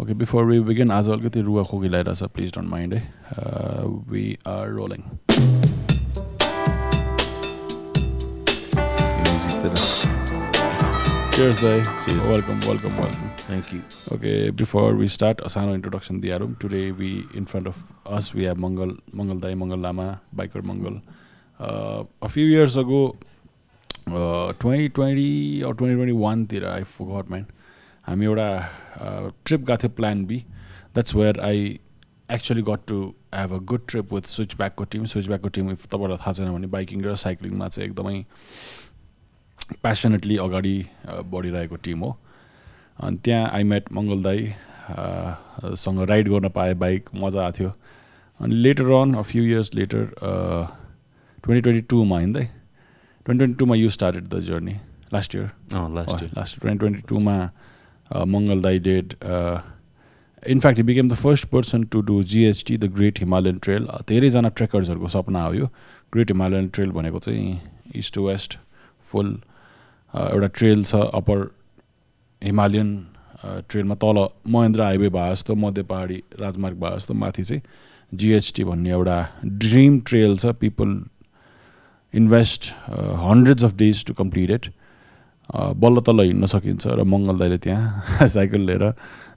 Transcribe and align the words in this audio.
Okay, 0.00 0.14
before 0.14 0.46
we 0.46 0.60
begin, 0.60 0.90
as 0.90 1.08
अलिकति 1.12 1.40
रुवा 1.44 1.62
खोकी 1.70 1.88
लगाइरहेछ 1.88 2.30
प्लिज 2.34 2.52
डोन्ट 2.54 2.68
माइन्ड 2.68 2.94
है 2.94 3.02
we 4.12 4.22
are 4.48 4.70
rolling 4.76 5.02
Cheers, 11.34 11.60
Dai. 11.64 11.76
Cheers. 12.04 12.24
Welcome, 12.30 12.58
welcome, 12.68 12.96
welcome. 13.02 13.28
Thank 13.50 13.68
you. 13.74 13.82
Okay, 14.16 14.50
before 14.62 14.88
we 15.02 15.06
start, 15.18 15.44
a 15.44 15.52
sano 15.54 15.76
introduction 15.80 16.18
diarum. 16.24 16.56
Today, 16.64 16.82
we 17.02 17.12
in 17.42 17.46
front 17.52 17.70
of 17.70 17.78
us 18.18 18.32
we 18.40 18.48
have 18.50 18.58
Mangal, 18.64 18.96
Mangal 19.20 19.44
Dai, 19.44 19.54
Mangal 19.62 19.86
Lama, 19.86 20.08
biker 20.42 20.62
Mangal. 20.72 20.98
Uh, 21.68 22.04
a 22.30 22.34
few 22.34 22.50
years 22.56 22.76
ago, 22.84 23.00
uh, 24.08 24.52
2020 24.66 25.62
or 25.62 25.74
2021 25.74 26.46
तिर 26.52 26.70
I 26.74 26.84
forgot 26.98 27.34
man. 27.36 27.48
हामी 28.10 28.24
एउटा 28.26 28.48
trip 29.46 29.60
गएको 29.70 29.76
थियो 29.82 29.90
plan 29.96 30.24
B 30.26 30.38
that's 30.94 31.14
where 31.14 31.40
I 31.50 31.78
actually 32.36 32.62
got 32.68 32.80
to 32.88 32.96
have 33.34 33.52
a 33.54 33.58
good 33.72 33.86
trip 33.88 34.12
with 34.14 34.26
switch 34.34 34.56
ब्याकको 34.56 34.84
team 34.94 35.04
switch 35.12 35.26
ब्याकको 35.28 35.48
team 35.58 35.70
if 35.70 35.86
तपाईँलाई 35.94 36.18
थाहा 36.24 36.32
छैन 36.38 36.52
भने 36.54 36.66
बाइकिङ 36.74 37.02
र 37.04 37.14
साइक्लिङमा 37.22 37.68
चाहिँ 37.68 37.88
एकदमै 37.90 38.22
प्यासनेटली 39.82 40.36
अगाडि 40.44 40.74
अ, 41.08 41.20
बढिरहेको 41.32 41.76
टिम 41.86 42.00
हो। 42.04 42.16
अनि 43.06 43.16
त्यहाँ 43.24 43.48
आई 43.54 43.62
मेट 43.72 43.92
मङ्गल 43.92 44.22
दाई 44.22 44.46
अ, 44.46 45.74
सँग 45.82 46.00
राइड 46.10 46.28
गर्न 46.28 46.48
पाएँ 46.56 46.74
बाइक 46.84 47.08
मजा 47.22 47.44
आएको 47.44 47.58
थियो। 47.58 47.72
अनि 48.40 48.54
later 48.54 48.90
on 49.00 49.14
a 49.14 49.22
few 49.30 49.44
years 49.44 49.74
later 49.74 50.04
twenty 51.44 51.60
twenty 51.62 51.80
टूमा 51.90 52.18
हिँड्दै 52.20 52.44
twenty 52.44 53.38
twenty 53.38 53.54
टूमा 53.58 53.74
you 53.76 53.90
started 53.96 54.28
the 54.28 54.40
journey 54.50 54.74
last 55.14 55.34
year 55.34 55.50
last 55.96 56.22
year 56.22 56.30
last 56.36 56.60
twenty 56.60 56.78
twenty 56.78 57.02
टूमा 57.08 57.36
Mangal 58.12 58.60
दाई 58.62 58.78
did 58.78 59.14
in fact 60.42 60.78
he 60.78 60.82
became 60.84 61.08
the 61.08 61.14
first 61.14 61.46
person 61.48 61.84
to 61.92 62.00
do 62.02 62.22
GHT 62.24 62.76
the 62.76 62.92
great 62.94 63.18
Himalayan 63.20 63.58
trail 63.58 63.86
धेरैजना 64.08 64.48
ट्रेकर्सहरूको 64.48 65.08
सपना 65.08 65.42
हो 65.44 65.52
यो। 65.54 65.66
Great 66.12 66.30
Himalayan 66.30 66.68
trail 66.68 66.90
भनेको 66.92 67.18
चाहिँ 67.20 67.60
east 67.96 68.14
to 68.14 68.26
west 68.26 68.58
फुल 69.10 69.28
एउटा 70.14 70.46
trail 70.58 70.84
छ 70.84 70.94
upper 70.94 71.46
Himalayan 72.42 72.96
ट्रेलमा 73.68 73.94
तल 74.02 74.26
महेन्द्र 74.52 74.82
हाइवे 74.82 75.08
भए 75.08 75.30
जस्तो 75.30 75.54
मध्य 75.56 75.82
पहाडी 75.92 76.22
राजमार्ग 76.40 76.80
भए 76.80 76.96
जस्तो 76.96 77.14
माथि 77.14 77.42
चाहिँ 77.42 77.62
जिएचटी 78.12 78.64
भन्ने 78.64 78.90
एउटा 78.90 79.18
ड्रिम 79.44 80.00
ट्रेल 80.08 80.36
छ। 80.36 80.46
People 80.60 81.00
invest 82.14 82.72
hundreds 83.24 83.64
of 83.64 83.74
days 83.76 84.04
to 84.04 84.14
complete 84.14 84.50
it 84.50 84.66
बल्ल 85.54 86.00
तल्ल 86.06 86.20
हिँड्न 86.22 86.46
सकिन्छ 86.46 86.86
र 86.86 87.02
मङ्गल 87.04 87.38
दाइले 87.38 87.58
त्यहाँ 87.58 88.28
साइकल 88.34 88.60
लिएर 88.66 88.90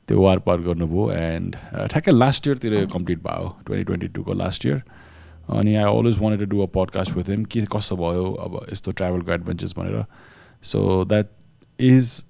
त्यो 0.07 0.21
वार 0.21 0.39
पार 0.45 0.57
गर्नुभयो 0.61 1.11
एन्ड 1.11 1.55
ठ्याक्कै 1.91 2.11
लास्ट 2.11 2.47
इयरतिर 2.47 2.85
कम्प्लिट 2.93 3.19
भयो 3.23 3.47
ट्वेन्टी 3.65 3.83
ट्वेन्टी 3.85 4.07
टूको 4.15 4.33
लास्ट 4.33 4.65
इयर 4.65 4.81
अनि 5.49 5.75
I 5.75 5.83
always 5.83 6.17
wanted 6.19 6.39
to 6.39 6.55
do 6.55 6.61
a 6.63 6.67
podcast 6.75 7.15
with 7.17 7.29
him 7.29 7.43
के 7.45 7.61
कस्तो 7.71 7.95
भयो 7.97 8.31
अब 8.45 8.59
यस्तो 8.71 8.91
ट्राभलको 8.91 9.31
एडभेन्चर्स 9.31 9.73
भनेर। 9.77 10.05
So 10.63 11.03
that 11.05 11.29
is 11.79 12.23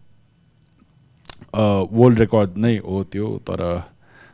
world 1.55 2.19
record 2.19 2.57
नै 2.57 2.75
हो 2.85 3.03
त्यो 3.11 3.37
तर 3.49 3.61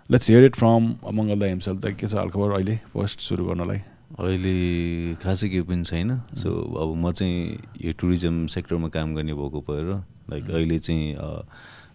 let's 0.10 0.30
hear 0.30 0.44
it 0.46 0.56
from 0.56 0.94
Mangal 1.14 1.40
दाई 1.40 1.50
हिमसेल्फ 1.50 1.80
दाइ 1.82 1.94
के 1.94 2.08
छ 2.08 2.16
हालखबर 2.16 2.52
अहिले 2.52 2.80
फर्स्ट 2.94 3.20
सुरु 3.20 3.46
गर्नलाई। 3.46 3.82
अहिले 4.18 5.16
खासै 5.22 5.50
केही 5.50 5.64
पनि 5.70 5.84
छैन। 5.86 6.10
सो 6.34 6.50
अब 6.50 6.90
म 6.98 7.12
चाहिँ 7.14 7.38
यो 7.86 7.92
टुरिज्म 7.94 8.48
सेक्टरमा 8.50 8.88
काम 8.90 9.14
गर्ने 9.16 9.34
भएको 9.34 9.60
भएर 9.70 9.90
लाइक 10.30 10.50
अहिले 10.50 10.78
चाहिँ 10.80 11.14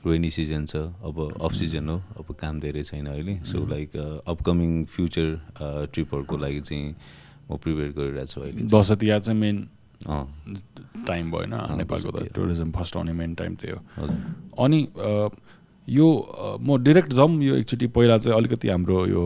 रेनी 0.06 0.31
सिजन 0.31 0.65
छ 0.67 0.77
अब 1.03 1.17
अफ 1.43 1.53
सिजन 1.55 1.89
हो 1.89 1.97
अब 2.21 2.29
काम 2.39 2.61
धेरै 2.61 2.83
छैन 2.84 3.06
अहिले। 3.06 3.34
सो 3.45 3.67
लाइक 3.67 3.97
अपकमिङ 4.27 4.84
फ्युचर 4.95 5.27
ट्रिपहरूको 5.91 6.37
लागि 6.39 6.61
चाहिँ 6.61 6.95
म 7.51 7.56
प्रिपेयर 7.56 7.91
गरिरहेको 7.98 8.27
छु 8.31 8.41
अहिले। 8.41 8.69
दसैँ 8.69 8.97
तिहार 8.97 9.21
चाहिँ 9.21 9.41
मेन 9.41 9.56
टाइम 11.09 11.31
भएन 11.33 11.55
नेपालको 11.81 12.11
त। 12.11 12.31
टुरिज्म 12.34 12.71
फर्स्ट 12.71 12.97
आउने 12.97 13.12
मेन 13.12 13.34
टाइम 13.34 13.55
त्यही 13.56 13.75
हो। 13.75 13.81
अनि 14.65 14.81
यो 15.88 16.06
म 16.61 16.78
डिरेक्ट 16.84 17.12
जाउँ 17.12 17.43
यो 17.43 17.55
एकचोटि 17.56 17.87
पहिला 17.91 18.19
चाहिँ 18.19 18.37
अलिकति 18.38 18.69
हाम्रो 18.69 19.06
यो 19.06 19.25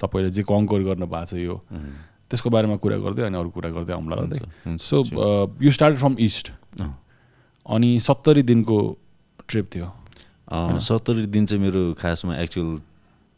तपाईँले 0.00 0.30
जे 0.30 0.42
कङ्कर 0.42 0.80
गर्नु 0.88 1.06
भएको 1.06 1.26
छ 1.26 1.34
यो। 1.38 1.56
त्यसको 2.30 2.50
बारेमा 2.50 2.76
कुरा 2.82 2.96
गर्दै 3.04 3.22
अनि 3.26 3.36
अरू 3.38 3.50
कुरा 3.50 3.70
गर्दै 3.70 3.92
आउँला 3.94 4.16
हुन्छ, 4.16 4.80
so. 4.80 4.96
You 5.62 5.70
start 5.70 5.96
from 5.98 6.16
east. 6.18 6.50
अनि 7.66 7.90
सत्तरी 8.00 8.42
दिनको 8.42 8.78
ट्रिप 9.48 9.66
थियो। 9.74 9.88
सत्तरी 10.80 11.26
दिन 11.26 11.46
चाहिँ 11.46 11.62
मेरो 11.64 11.82
खासमा 12.00 12.36
एक्चुअल 12.38 12.80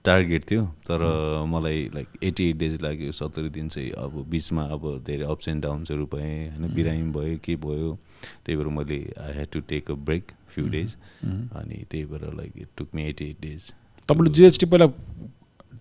टार्गेट 0.04 0.42
थियो 0.50 0.64
तर 0.86 1.02
मलाई 1.50 1.78
लाइक 1.94 2.08
एट्टी 2.22 2.48
एट 2.50 2.56
डेज 2.56 2.82
लाग्यो 2.82 3.12
सत्तरी 3.12 3.48
दिन 3.50 3.68
चाहिँ। 3.68 3.90
अब 3.90 4.24
बिचमा 4.30 4.62
अब 4.74 4.82
धेरै 5.06 5.24
अप्स 5.26 5.48
एन्ड 5.48 5.62
डाउन्सहरू 5.62 6.06
भएँ 6.06 6.50
होइन? 6.50 6.74
बिरामी 6.74 7.10
भयो 7.12 7.38
के 7.44 7.56
भयो? 7.58 7.98
त्यही 8.44 8.56
भएर 8.56 8.68
मैले 8.76 8.98
I 9.18 9.32
had 9.34 9.48
to 9.52 9.60
take 9.68 9.90
a 9.90 9.94
break 10.06 10.30
few 10.54 10.68
days 10.70 10.94
अनि 11.26 11.84
त्यही 11.90 12.04
भएर 12.06 12.32
like 12.34 12.52
it 12.56 12.68
took 12.78 12.88
me 12.94 13.02
eighty 13.08 13.24
eight 13.30 13.40
days 13.40 13.72
तपाईँले 14.08 14.30
जिएसटी 14.34 14.66
पहिला 14.66 14.86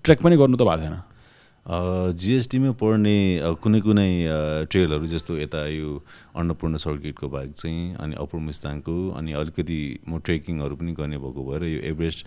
ट्रेक 0.05 0.21
पनि 0.21 0.37
गर्नु 0.37 0.57
त 0.57 0.69
भएको 0.69 0.81
थिएन 0.85 0.97
जिएसटीमै 2.21 2.71
पढ्ने 2.79 3.15
अ, 3.41 3.49
कुनै 3.61 3.79
कुनै 3.81 4.09
ट्रेलहरू 4.69 5.07
जस्तो 5.13 5.37
यता 5.37 5.65
यो 5.73 6.01
अन्नपूर्ण 6.37 6.77
सर्किटको 6.77 7.29
भाग 7.35 7.51
चाहिँ 7.57 7.95
अनि 7.97 8.15
अप्पर 8.21 8.39
मुस्ताङको 8.49 8.97
अनि 9.17 9.31
अलिकति 9.41 9.79
म 10.09 10.19
ट्रेकिङहरू 10.25 10.75
पनि 10.77 10.91
गर्ने 10.99 11.17
भएको 11.17 11.41
भएर 11.49 11.63
यो 11.65 11.79
एभरेस्ट 11.91 12.19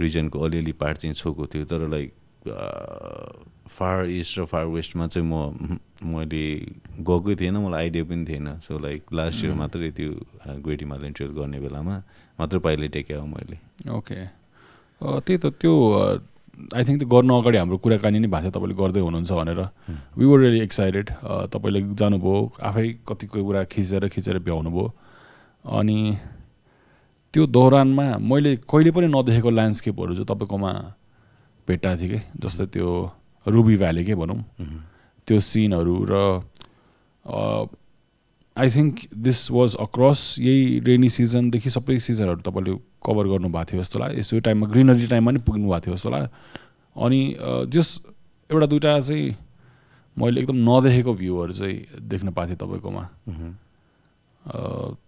रिजनको 0.00 0.36
अलिअलि 0.46 0.72
पार्ट 0.82 0.98
चाहिँ 0.98 1.14
छोएको 1.14 1.46
थियो 1.54 1.64
तर 1.70 1.86
लाइक 1.94 2.10
फार 3.78 4.04
इस्ट 4.10 4.38
र 4.38 4.44
फार 4.50 4.64
वेस्टमा 4.74 5.06
चाहिँ 5.06 5.26
म 5.28 5.78
मैले 6.02 6.42
गएकै 7.06 7.34
थिएन 7.40 7.56
मलाई 7.62 7.80
आइडिया 7.84 8.04
पनि 8.10 8.24
थिएन। 8.26 8.48
सो 8.64 8.78
लाइक 8.80 9.12
लास्ट 9.12 9.44
इयर 9.44 9.54
मात्रै 9.54 9.90
त्यो 9.94 10.10
ग्रेट 10.66 10.80
हिमालयन 10.82 11.12
ट्रेल 11.14 11.30
गर्ने 11.38 11.60
बेलामा 11.60 11.96
मात्र 12.40 12.58
पाइले 12.66 12.88
टेक्यो 12.96 13.24
मैले। 13.26 13.58
ओके 13.86 14.18
त्यही 15.00 15.36
त 15.38 15.46
त्यो 15.60 15.72
आई 16.76 16.84
थिङ्क 16.84 16.98
त्यो 17.00 17.08
गर्नु 17.08 17.32
अगाडि 17.40 17.58
हाम्रो 17.58 17.76
कुराकानी 17.84 18.18
नै 18.20 18.28
भएको 18.28 18.42
थियो 18.42 18.52
तपाईँले 18.56 18.74
गर्दै 18.80 19.00
हुनुहुन्छ 19.00 19.32
भनेर 19.32 19.60
वी 20.18 20.24
वर 20.30 20.38
रियली 20.40 20.60
एक्साइटेड 20.68 21.06
तपाईँले 21.52 21.80
जानुभयो 22.00 22.36
आफै 22.68 22.86
कतिको 23.08 23.44
कुरा 23.46 23.64
खिचेर 23.72 24.08
खिचेर 24.14 24.38
भ्याउनु 24.46 24.70
भयो 24.70 24.86
अनि 25.78 25.98
त्यो 27.34 27.46
दौरानमा 27.46 28.06
मैले 28.30 28.56
कहिले 28.70 28.90
पनि 28.90 29.06
नदेखेको 29.06 29.50
ल्यान्डस्केपहरू 29.50 30.12
चाहिँ 30.14 30.28
तपाईँकोमा 30.30 30.72
भेट्टाएको 31.68 32.00
थिएँ 32.00 32.10
कि? 32.12 32.18
जस्तै 32.42 32.66
त्यो 32.74 32.88
रुबी 33.46 33.76
भ्याली 33.76 34.04
के 34.04 34.14
भनौँ। 34.14 34.40
त्यो 35.28 35.40
सिनहरू 35.40 35.96
र 36.10 36.14
I 38.60 38.70
think 38.70 38.94
this 39.26 39.50
was 39.50 39.74
across 39.80 40.20
यही 40.38 40.78
रेनी 40.86 41.08
सिजनदेखि 41.08 41.70
सबै 41.70 41.98
सिजनहरू 41.98 42.40
तपाईँले 42.44 42.74
कभर 43.06 43.26
गर्नुभएको 43.28 43.64
थियो 43.72 43.82
जस्तो 43.82 43.98
लाग्यो। 43.98 44.18
यसो 44.20 44.40
टाइममा 44.46 44.66
ग्रिनरी 44.68 45.06
टाइममा 45.06 45.30
नि 45.30 45.40
पुग्नु 45.46 45.68
भएको 45.68 45.80
थियो 45.86 45.94
जस्तो 45.96 46.10
लाग्यो। 46.10 46.28
अनि 46.96 47.20
जस 47.72 47.88
एउटा 48.50 48.66
दुइटा 48.66 49.00
चाहिँ 49.00 49.34
मैले 50.16 50.40
एकदम 50.40 50.56
नदेखेको 50.68 51.12
भ्यूहरू 51.14 51.52
चाहिँ 51.52 51.78
देख्न 52.08 52.30
पाएको 52.36 52.48
थिएँ 52.50 52.60
तपाईँकोमा। 52.60 53.04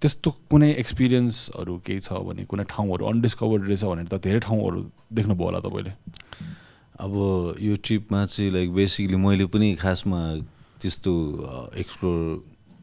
त्यस्तो 0.00 0.30
कुनै 0.50 0.70
एक्सपिरियन्सहरू 0.78 1.76
केही 1.86 2.00
छ 2.00 2.12
भने 2.24 2.44
कुनै 2.44 2.64
ठाउँहरू 2.68 3.06
अनडिस्कभर्ड 3.06 3.62
रहेछ 3.68 3.84
भने 3.84 4.04
त 4.04 4.20
धेरै 4.22 4.40
ठाउँहरू 4.40 4.78
देख्नुभयो 5.12 5.44
होला 5.44 5.60
तपाईँले। 5.60 5.92
अब 7.00 7.12
यो 7.60 7.74
ट्रिपमा 7.82 8.24
चाहिँ 8.26 8.50
लाइक 8.52 8.72
बेसिकली 8.72 9.16
मैले 9.16 9.46
पनि 9.50 9.74
खासमा 9.74 10.20
त्यस्तो 10.80 11.12
एक्सप्लोर 11.76 12.20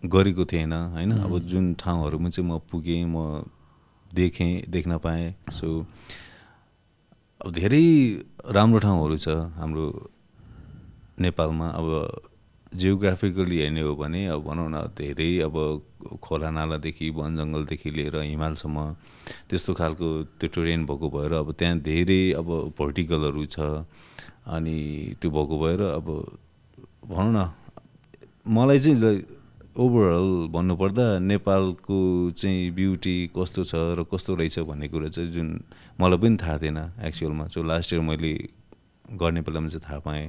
गरेको 0.04 0.46
थिएन 0.46 0.74
होइन? 0.74 1.12
अब 1.20 1.40
जुन 1.44 1.74
ठाउँहरूमा 1.76 2.30
चाहिँ 2.30 2.50
म 2.50 2.60
पुगेँ 2.72 3.04
म 3.06 3.44
देखेँ 4.12 4.70
देख्न 4.70 4.98
पाएँ। 4.98 5.34
सो 5.52 5.68
अब 7.42 7.52
धेरै 7.52 7.86
राम्रो 8.48 8.80
ठाउँहरू 8.80 9.18
छ 9.18 9.28
हाम्रो 9.60 9.86
नेपालमा। 11.20 11.68
अब 11.70 11.88
जियोग्राफिकली 12.72 13.58
हेर्ने 13.60 13.82
हो 13.82 13.96
भने 13.96 14.26
अब 14.30 14.40
भनौँ 14.46 14.70
न 14.70 14.94
धेरै 14.94 15.32
अब 15.42 15.56
खोला 16.22 16.50
नालादेखि 16.50 17.10
वन 17.10 17.36
जङ्गलदेखि 17.38 17.90
लिएर 17.92 18.16
हिमालसम्म 18.24 18.78
त्यस्तो 19.50 19.74
खालको 19.74 20.08
त्यो 20.40 20.48
टोरेन 20.54 20.86
भएको 20.86 21.08
भएर 21.10 21.34
अब 21.34 21.52
त्यहाँ 21.60 21.80
धेरै 21.82 22.22
अब 22.40 22.48
भर्टिकलहरू 22.78 23.46
छ। 23.46 23.84
अनि 24.48 24.78
त्यो 25.22 25.30
भएको 25.32 25.56
भएर 25.60 25.82
अब 25.98 26.08
भनौँ 27.10 27.34
न 27.34 27.50
मलाई 28.48 28.80
चाहिँ 28.80 29.39
ओभरअल 29.80 30.48
भन्नुपर्दा 30.52 31.08
नेपालको 31.20 32.00
चाहिँ 32.36 32.72
ब्युटी 32.76 33.16
कस्तो 33.38 33.64
छ 33.64 33.76
र 33.96 34.04
कस्तो 34.12 34.36
रहेछ 34.36 34.60
भन्ने 34.68 34.88
कुरा 34.92 35.08
चाहिँ 35.08 35.32
जुन 35.32 35.48
मलाई 36.02 36.18
पनि 36.20 36.38
थाहा 36.38 36.58
थिएन 36.60 36.78
एक्चुअलमा 37.08 37.48
सो 37.48 37.64
लास्ट 37.64 37.94
इयर 37.94 38.02
मैले 38.04 38.34
गर्ने 39.16 39.42
बेलामा 39.42 39.68
चाहिँ 39.68 39.84
थाहा 39.88 40.00
पाएँ। 40.04 40.28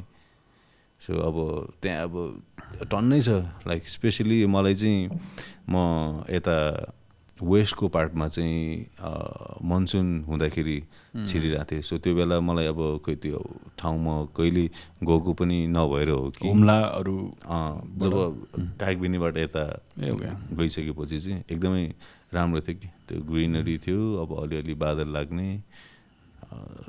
सो 1.02 1.12
अब 1.18 1.36
त्यहाँ 1.82 2.02
अब 2.06 2.14
टन्नै 2.90 3.20
छ। 3.20 3.28
लाइक 3.66 3.88
स्पेसली 3.88 4.46
मलाई 4.46 4.74
चाहिँ 4.74 5.08
म 5.70 5.74
यता 6.30 6.56
वेस्टको 7.42 7.88
पार्टमा 7.88 8.26
चाहिँ 8.28 8.86
मनसुन 9.64 10.06
हुँदाखेरि 10.28 10.78
छिरिरहेको 11.26 11.64
थियो 11.70 11.82
सो 11.82 11.98
त्यो 11.98 12.14
बेला 12.14 12.40
मलाई 12.40 12.66
अब 12.72 12.80
खोइ 13.04 13.16
त्यो 13.16 13.40
ठाउँमा 13.78 14.14
कहिले 14.36 14.64
गएको 15.02 15.32
पनि 15.32 15.58
नभएर 15.66 16.08
हो 16.10 16.30
कि। 16.36 16.48
हुम्लाहरू 16.48 17.16
जब 18.02 18.14
कागबिनीबाट 18.80 19.36
यता 19.38 19.64
गइसकेपछि 19.98 21.18
चाहिँ 21.20 21.44
एकदमै 21.50 21.84
राम्रो 22.34 22.60
थियो 22.60 22.76
कि। 22.78 22.88
त्यो 23.08 23.20
ग्रिनरी 23.26 23.76
थियो 23.84 24.00
अब 24.22 24.30
अलिअलि 24.42 24.74
बादल 24.74 25.08
लाग्ने। 25.08 25.48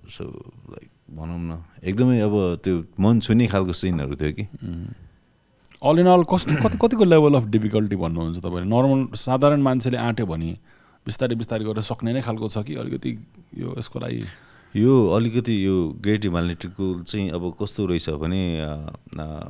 सो 0.09 0.23
लाइक 0.69 0.89
भनौँ 1.15 1.39
न। 1.39 1.63
एकदमै 1.83 2.19
अब 2.21 2.35
त्यो 2.63 2.75
मन 2.99 3.19
छुने 3.19 3.47
खालको 3.47 3.73
सिनहरू 3.73 4.15
थियो 4.15 4.33
कि। 4.33 4.45
अल 5.81 5.99
इन 5.99 6.07
अल 6.07 6.23
कस्तो 6.29 6.55
कति 6.61 6.77
कतिको 6.77 7.03
लेभल 7.03 7.35
अफ 7.35 7.45
डिफिकल्टी 7.49 7.95
भन्नुहुन्छ 7.97 8.37
तपाईँले 8.37 8.69
नर्मल 8.69 9.17
साधारण 9.17 9.61
मान्छेले 9.61 9.97
आँट्यो 9.97 10.25
भने 10.25 10.51
बिस्तारै 11.05 11.35
बिस्तारै 11.35 11.65
गरेर 11.65 11.81
सक्ने 11.81 12.13
नै 12.13 12.21
खालको 12.21 12.47
छ 12.47 12.61
कि 12.61 12.75
अलिकति 12.77 13.11
यो 13.57 13.73
यसको 13.77 13.99
लागि? 13.99 14.21
यो 14.73 14.93
अलिकति 15.09 15.55
यो 15.65 15.75
ग्रेट 15.97 16.25
हिमालयन 16.25 16.55
ट्रिपको 16.61 16.85
चाहिँ 17.01 17.29
अब 17.33 17.43
कस्तो 17.61 17.85
रहेछ 17.85 18.09
भने 18.21 18.41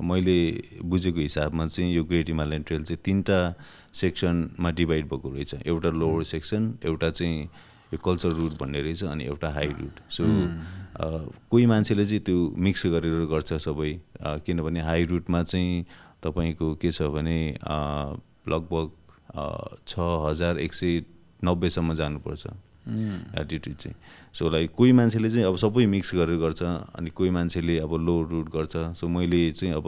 मैले 0.08 0.38
बुझेको 0.88 1.20
हिसाबमा 1.20 1.66
चाहिँ 1.68 1.92
यो 1.94 2.04
ग्रेट 2.08 2.30
हिमालयन 2.30 2.64
ट्रेल 2.64 2.84
चाहिँ 2.88 3.02
तिनवटा 3.06 3.40
सेक्सनमा 3.94 4.70
डिभाइड 4.80 5.10
भएको 5.12 5.30
रहेछ। 5.36 5.68
एउटा 5.68 5.90
लोवर 5.92 6.24
सेक्सन 6.32 6.74
एउटा 6.86 7.10
चाहिँ 7.12 7.44
यो 7.92 7.98
कल्चर 8.06 8.32
रुट 8.40 8.54
भन्ने 8.62 8.82
रहेछ 8.82 9.04
अनि 9.04 9.26
एउटा 9.26 9.50
हाई 9.52 9.68
रुट 9.82 10.00
सो 10.16 10.24
कोही 11.52 11.66
मान्छेले 11.66 12.06
चाहिँ 12.06 12.24
त्यो 12.24 12.56
मिक्स 12.56 12.86
गरेर 12.96 13.26
गर्छ 13.28 13.54
सबै। 13.68 13.92
किनभने 14.48 14.82
हाई 14.88 15.06
रुटमा 15.12 15.44
चाहिँ 15.44 15.86
तपाईँको 16.24 16.74
के 16.82 16.92
छ 16.92 17.02
भने 17.14 17.38
लगभग 18.50 18.92
छ 19.88 20.00
हजार 20.26 20.60
एक 20.60 20.74
सय 20.74 21.02
नब्बेसम्म 21.46 21.94
जानुपर्छ 21.94 22.48
एटिट्युड 23.40 23.76
चाहिँ। 23.78 23.96
सो 24.34 24.50
लाइक 24.50 24.72
कोही 24.76 24.92
मान्छेले 24.92 25.30
चाहिँ 25.30 25.48
अब 25.48 25.56
सबै 25.58 25.86
मिक्स 25.86 26.14
गरेर 26.16 26.38
गर्छ 26.40 26.62
अनि 26.64 27.10
कोही 27.10 27.30
मान्छेले 27.30 27.78
अब 27.80 27.94
लो 28.06 28.22
रुट 28.32 28.50
गर्छ। 28.56 28.76
सो 28.98 29.08
मैले 29.08 29.52
चाहिँ 29.52 29.74
अब 29.76 29.88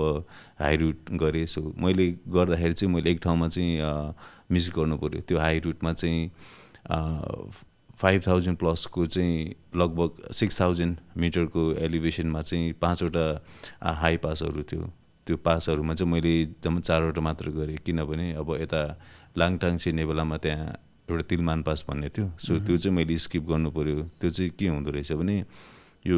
हाई 0.59 0.77
रुट 0.77 1.11
गरेँ। 1.21 1.45
सो 1.45 1.61
मैले 1.77 2.07
गर्दाखेरि 2.27 2.73
चाहिँ 2.73 2.93
मैले 2.93 3.11
एक 3.11 3.19
ठाउँमा 3.23 3.47
चाहिँ 3.47 4.13
मिस 4.51 4.69
गर्नु 4.75 4.97
पऱ्यो 4.97 5.21
त्यो 5.27 5.37
हाई 5.39 5.59
रुटमा 5.59 5.93
चाहिँ 5.93 6.31
फाइभ 7.97 8.21
थाउजन्ड 8.27 8.57
प्लसको 8.57 9.05
चाहिँ 9.05 9.53
लगभग 9.75 10.31
सिक्स 10.33 10.59
थाउजन्ड 10.61 10.97
मिटरको 11.17 11.71
एलिभेसनमा 11.85 12.41
चाहिँ 12.41 12.73
पाँचवटा 12.81 13.25
हाई 14.01 14.17
पासहरू 14.17 14.63
थियो। 14.63 14.89
त्यो 15.25 15.35
पासहरूमा 15.39 15.93
चाहिँ 15.93 16.11
मैले 16.11 16.33
जम्मा 16.63 16.79
चारवटा 16.79 17.21
मात्र 17.21 17.49
गरेँ। 17.51 17.77
किनभने 17.85 18.33
अब 18.39 18.49
यता 18.61 18.81
लाङटाङ 19.37 19.73
नेबेलामा 19.95 20.37
त्यहाँ 20.37 20.69
एउटा 21.09 21.23
तिलमान 21.29 21.61
पास 21.63 21.85
भन्ने 21.87 22.09
थियो। 22.09 22.27
सो 22.39 22.59
त्यो 22.63 22.77
चाहिँ 22.77 22.95
मैले 22.95 23.17
स्किप 23.17 23.43
गर्नु 23.49 23.69
पऱ्यो 23.71 24.03
त्यो 24.19 24.29
चाहिँ 24.29 24.51
के 24.55 24.67
हुँदो 24.67 24.91
रहेछ 24.91 25.11
भने 25.19 25.43
यो 26.07 26.17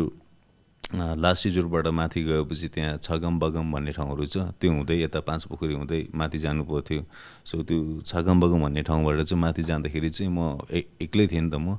लास्ट 0.94 1.44
सिजोरबाट 1.44 1.88
माथि 1.98 2.22
गएपछि 2.24 2.68
त्यहाँ 2.70 2.98
छगम 3.02 3.40
बगम 3.40 3.72
भन्ने 3.74 3.92
ठाउँहरू 3.98 4.26
छ 4.26 4.38
त्यो 4.62 4.72
हुँदै 4.72 4.98
यता 5.02 5.20
पाँच 5.26 5.44
पोखरी 5.50 5.74
हुँदै 5.74 6.02
माथि 6.14 6.38
जानु 6.40 6.64
पर्थ्यो। 6.64 7.02
सो 7.46 7.64
त्यो 7.66 8.02
छगम 8.06 8.38
बगम 8.42 8.62
भन्ने 8.64 8.82
ठाउँबाट 8.86 9.22
चाहिँ 9.26 9.42
माथि 9.42 9.64
जाँदाखेरि 9.66 10.10
चाहिँ 10.10 10.30
म 10.30 10.62
एक्लै 11.02 11.26
थिएँ 11.28 11.42
नि 11.42 11.50
त 11.50 11.58
म। 11.58 11.78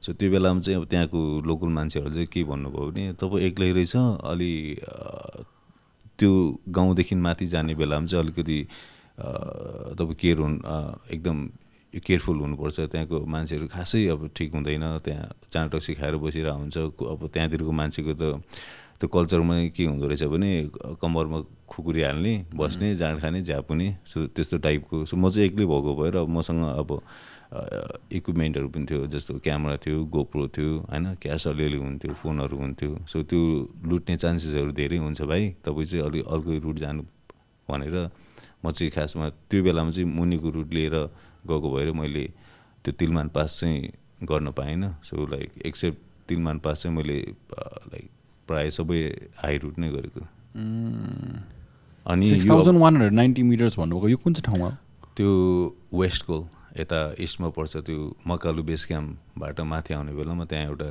सो 0.00 0.12
त्यो 0.16 0.30
बेलामा 0.32 0.60
चाहिँ 0.60 0.80
अब 0.80 0.84
त्यहाँको 0.88 1.20
लोकल 1.44 1.68
मान्छेहरूले 1.68 2.14
चाहिँ 2.16 2.28
के 2.32 2.44
भन्नुभयो 2.48 2.90
भने 2.90 3.12
तपाईँ 3.20 3.44
एक्लै 3.44 3.70
रहेछ 3.76 3.96
अलि 4.24 4.52
त्यो 6.18 6.30
गाउँदेखि 6.68 7.14
माथि 7.14 7.46
जाने 7.46 7.74
बेलामा 7.74 8.06
चाहिँ 8.06 8.24
अलिकति 8.24 8.58
तपाईँ 9.96 10.16
केयर 10.20 10.38
हुनु 10.38 10.56
एकदम 11.14 11.36
केयरफुल 11.96 12.36
हुनुपर्छ। 12.36 12.78
त्यहाँको 12.92 13.16
मान्छेहरू 13.24 13.66
खासै 13.72 14.06
अब 14.12 14.20
ठिक 14.36 14.52
हुँदैन। 14.52 14.84
त्यहाँ 15.04 15.28
चाँटो 15.52 15.78
सिकाएर 15.80 16.16
बसिरहेको 16.20 16.58
हुन्छ। 16.58 16.76
अब 16.76 17.20
त्यहाँतिरको 17.32 17.72
मान्छेको 17.72 18.12
त 18.20 18.44
त्यो 19.00 19.08
कल्चरमा 19.12 19.54
के 19.76 19.84
हुँदो 19.84 20.06
रहेछ 20.08 20.24
भने 20.32 20.50
कम्मरमा 21.00 21.38
खुकुरी 21.68 22.02
हाल्ने 22.02 22.34
बस्ने 22.56 22.96
जाँड 22.96 23.20
खाने 23.20 23.40
झ्यापुने 23.44 23.88
सो 24.08 24.26
त्यस्तो 24.32 24.56
टाइपको। 24.64 25.04
सो 25.04 25.16
म 25.16 25.28
चाहिँ 25.28 25.48
एक्लै 25.48 25.64
भएको 25.68 25.92
भएर 26.00 26.16
अब 26.16 26.28
मसँग 26.32 26.60
अब 26.64 26.90
इक्विपमेन्टहरू 27.46 28.68
पनि 28.68 28.86
थियो 28.90 29.06
जस्तो 29.06 29.38
क्यामेरा 29.38 29.76
थियो 29.84 30.04
गोप्रो 30.10 30.46
थियो 30.50 30.70
होइन? 30.90 31.14
क्यास 31.22 31.46
अलिअलि 31.46 31.78
हुन्थ्यो 31.78 32.12
फोनहरू 32.20 32.56
हुन्थ्यो। 32.58 32.90
सो 33.06 33.22
त्यो 33.22 33.40
लुट्ने 33.86 34.16
चान्सेसहरू 34.16 34.72
धेरै 34.72 34.98
हुन्छ 34.98 35.22
भाइ। 35.22 35.42
तपाईँ 35.64 35.86
चाहिँ 35.86 36.04
अलिक 36.04 36.26
अर्कै 36.26 36.58
रुट 36.58 36.76
जानु 36.76 37.02
भनेर 37.68 37.96
म 38.64 38.70
चाहिँ 38.70 38.90
खासमा 38.90 39.28
त्यो 39.50 39.62
बेलामा 39.62 39.90
चाहिँ 39.90 40.08
मुनिको 40.10 40.48
रुट 40.50 40.68
लिएर 40.74 40.94
गएको 41.46 41.68
भएर 41.70 41.92
मैले 41.92 42.24
त्यो 42.84 42.92
तिलमान 42.98 43.28
पास 43.30 43.60
चाहिँ 43.60 43.78
गर्न 44.26 44.50
पाइनँ 44.50 44.90
so 45.06 45.26
like 45.26 45.50
except 45.66 45.98
Tilman 46.28 46.58
pass 46.58 46.82
चाहिँ 46.82 46.96
मैले 46.96 47.18
लाइक 47.92 48.10
प्रायः 48.48 48.70
सबै 48.70 48.98
हाई 49.38 49.58
रुट 49.62 49.78
नै 49.78 49.88
गरेको। 49.90 50.20
अनि 52.06 52.30
यो 52.30 52.36
अब- 52.36 52.50
thousand 52.50 52.78
one 52.80 52.92
hundred 52.94 53.12
ninety 53.12 53.42
metres 53.42 53.78
भन्नुभएको 53.78 54.08
यो 54.08 54.16
कुन 54.16 54.32
चाहिँ 54.34 54.44
ठाउँमा? 54.46 54.70
त्यो 55.16 55.30
वेस्ट 55.94 56.22
कोल 56.26 56.44
यता 56.80 57.00
इस्टमा 57.18 57.48
पर्छ 57.56 57.76
त्यो 57.86 57.98
मकालु 58.26 58.62
बेस 58.62 58.84
क्याम्पबाट 58.86 59.60
माथि 59.60 59.94
आउने 59.94 60.12
बेलामा 60.12 60.44
त्यहाँ 60.44 60.64
एउटा 60.66 60.88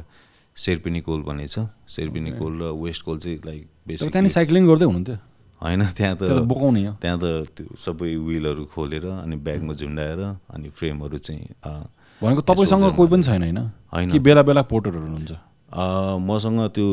शेर्पिनी 0.58 1.00
कोल 1.02 1.22
भन्ने 1.24 1.48
छ। 1.48 1.68
शेर्पिनी 1.88 2.32
कोल 2.40 2.54
र 2.62 2.64
वेस्ट 2.84 3.02
कोल 3.06 3.18
चाहिँ 3.20 3.40
लाइक 3.46 3.62
बेसिक 3.88 4.12
त्यहाँनिर 4.12 4.32
साइक्लिङ 4.32 4.68
गर्दै 4.68 4.86
हुनुहुन्थ्यो। 4.86 5.18
होइन 5.62 5.82
त्यहाँ 5.98 6.16
त्यो 6.16 6.28
त 6.28 6.42
बोकाउने 6.52 6.82
हो। 6.86 6.94
त्यहाँ 7.02 7.18
त 7.22 7.26
त्यो 7.56 7.76
सबै 7.76 8.16
विलहरू 8.16 8.64
खोलेर 8.74 9.06
अनि 9.24 9.36
ब्यागमा 9.36 9.74
झुन्डाएर 9.74 10.22
अनि 10.54 10.70
फ्रेमहरू 10.70 11.18
चाहिँ 11.18 11.48
भनेको 12.22 12.42
तपाईँसँग 12.42 12.96
कोही 12.96 13.10
पनि 13.12 13.24
छैन 13.24 13.44
होइन? 13.92 14.20
बेला 14.20 14.42
बेला 14.42 14.62
पोर्टरहरू 14.72 15.06
हुनुहुन्छ? 15.06 15.34
मसँग 15.70 16.60
त्यो 16.76 16.88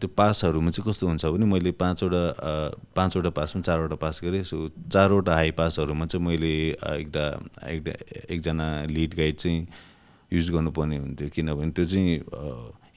त्यो 0.00 0.08
पासहरूमा 0.16 0.70
चाहिँ 0.70 0.86
कस्तो 0.88 1.06
हुन्छ 1.06 1.24
भने 1.26 1.44
मैले 1.44 1.70
पाँचवटा 1.74 2.22
पाँचवटा 2.96 3.30
पासमा 3.30 3.62
चारवटा 3.62 3.96
पास 3.96 4.20
गरेँ। 4.24 4.42
सो 4.44 4.68
चारवटा 4.92 5.34
हाई 5.34 5.50
पासहरूमा 5.58 6.06
चाहिँ 6.06 6.24
मैले 6.26 6.52
एउटा 6.94 7.26
एउटा 7.68 7.92
एकजना 8.30 8.66
लिड 8.88 9.14
गाइड 9.16 9.36
चाहिँ 9.36 9.66
युज 10.32 10.50
गर्नुपर्ने 10.50 10.96
हुन्थ्यो। 10.98 11.28
किनभने 11.34 11.70
त्यो 11.74 11.84
चाहिँ 11.84 12.16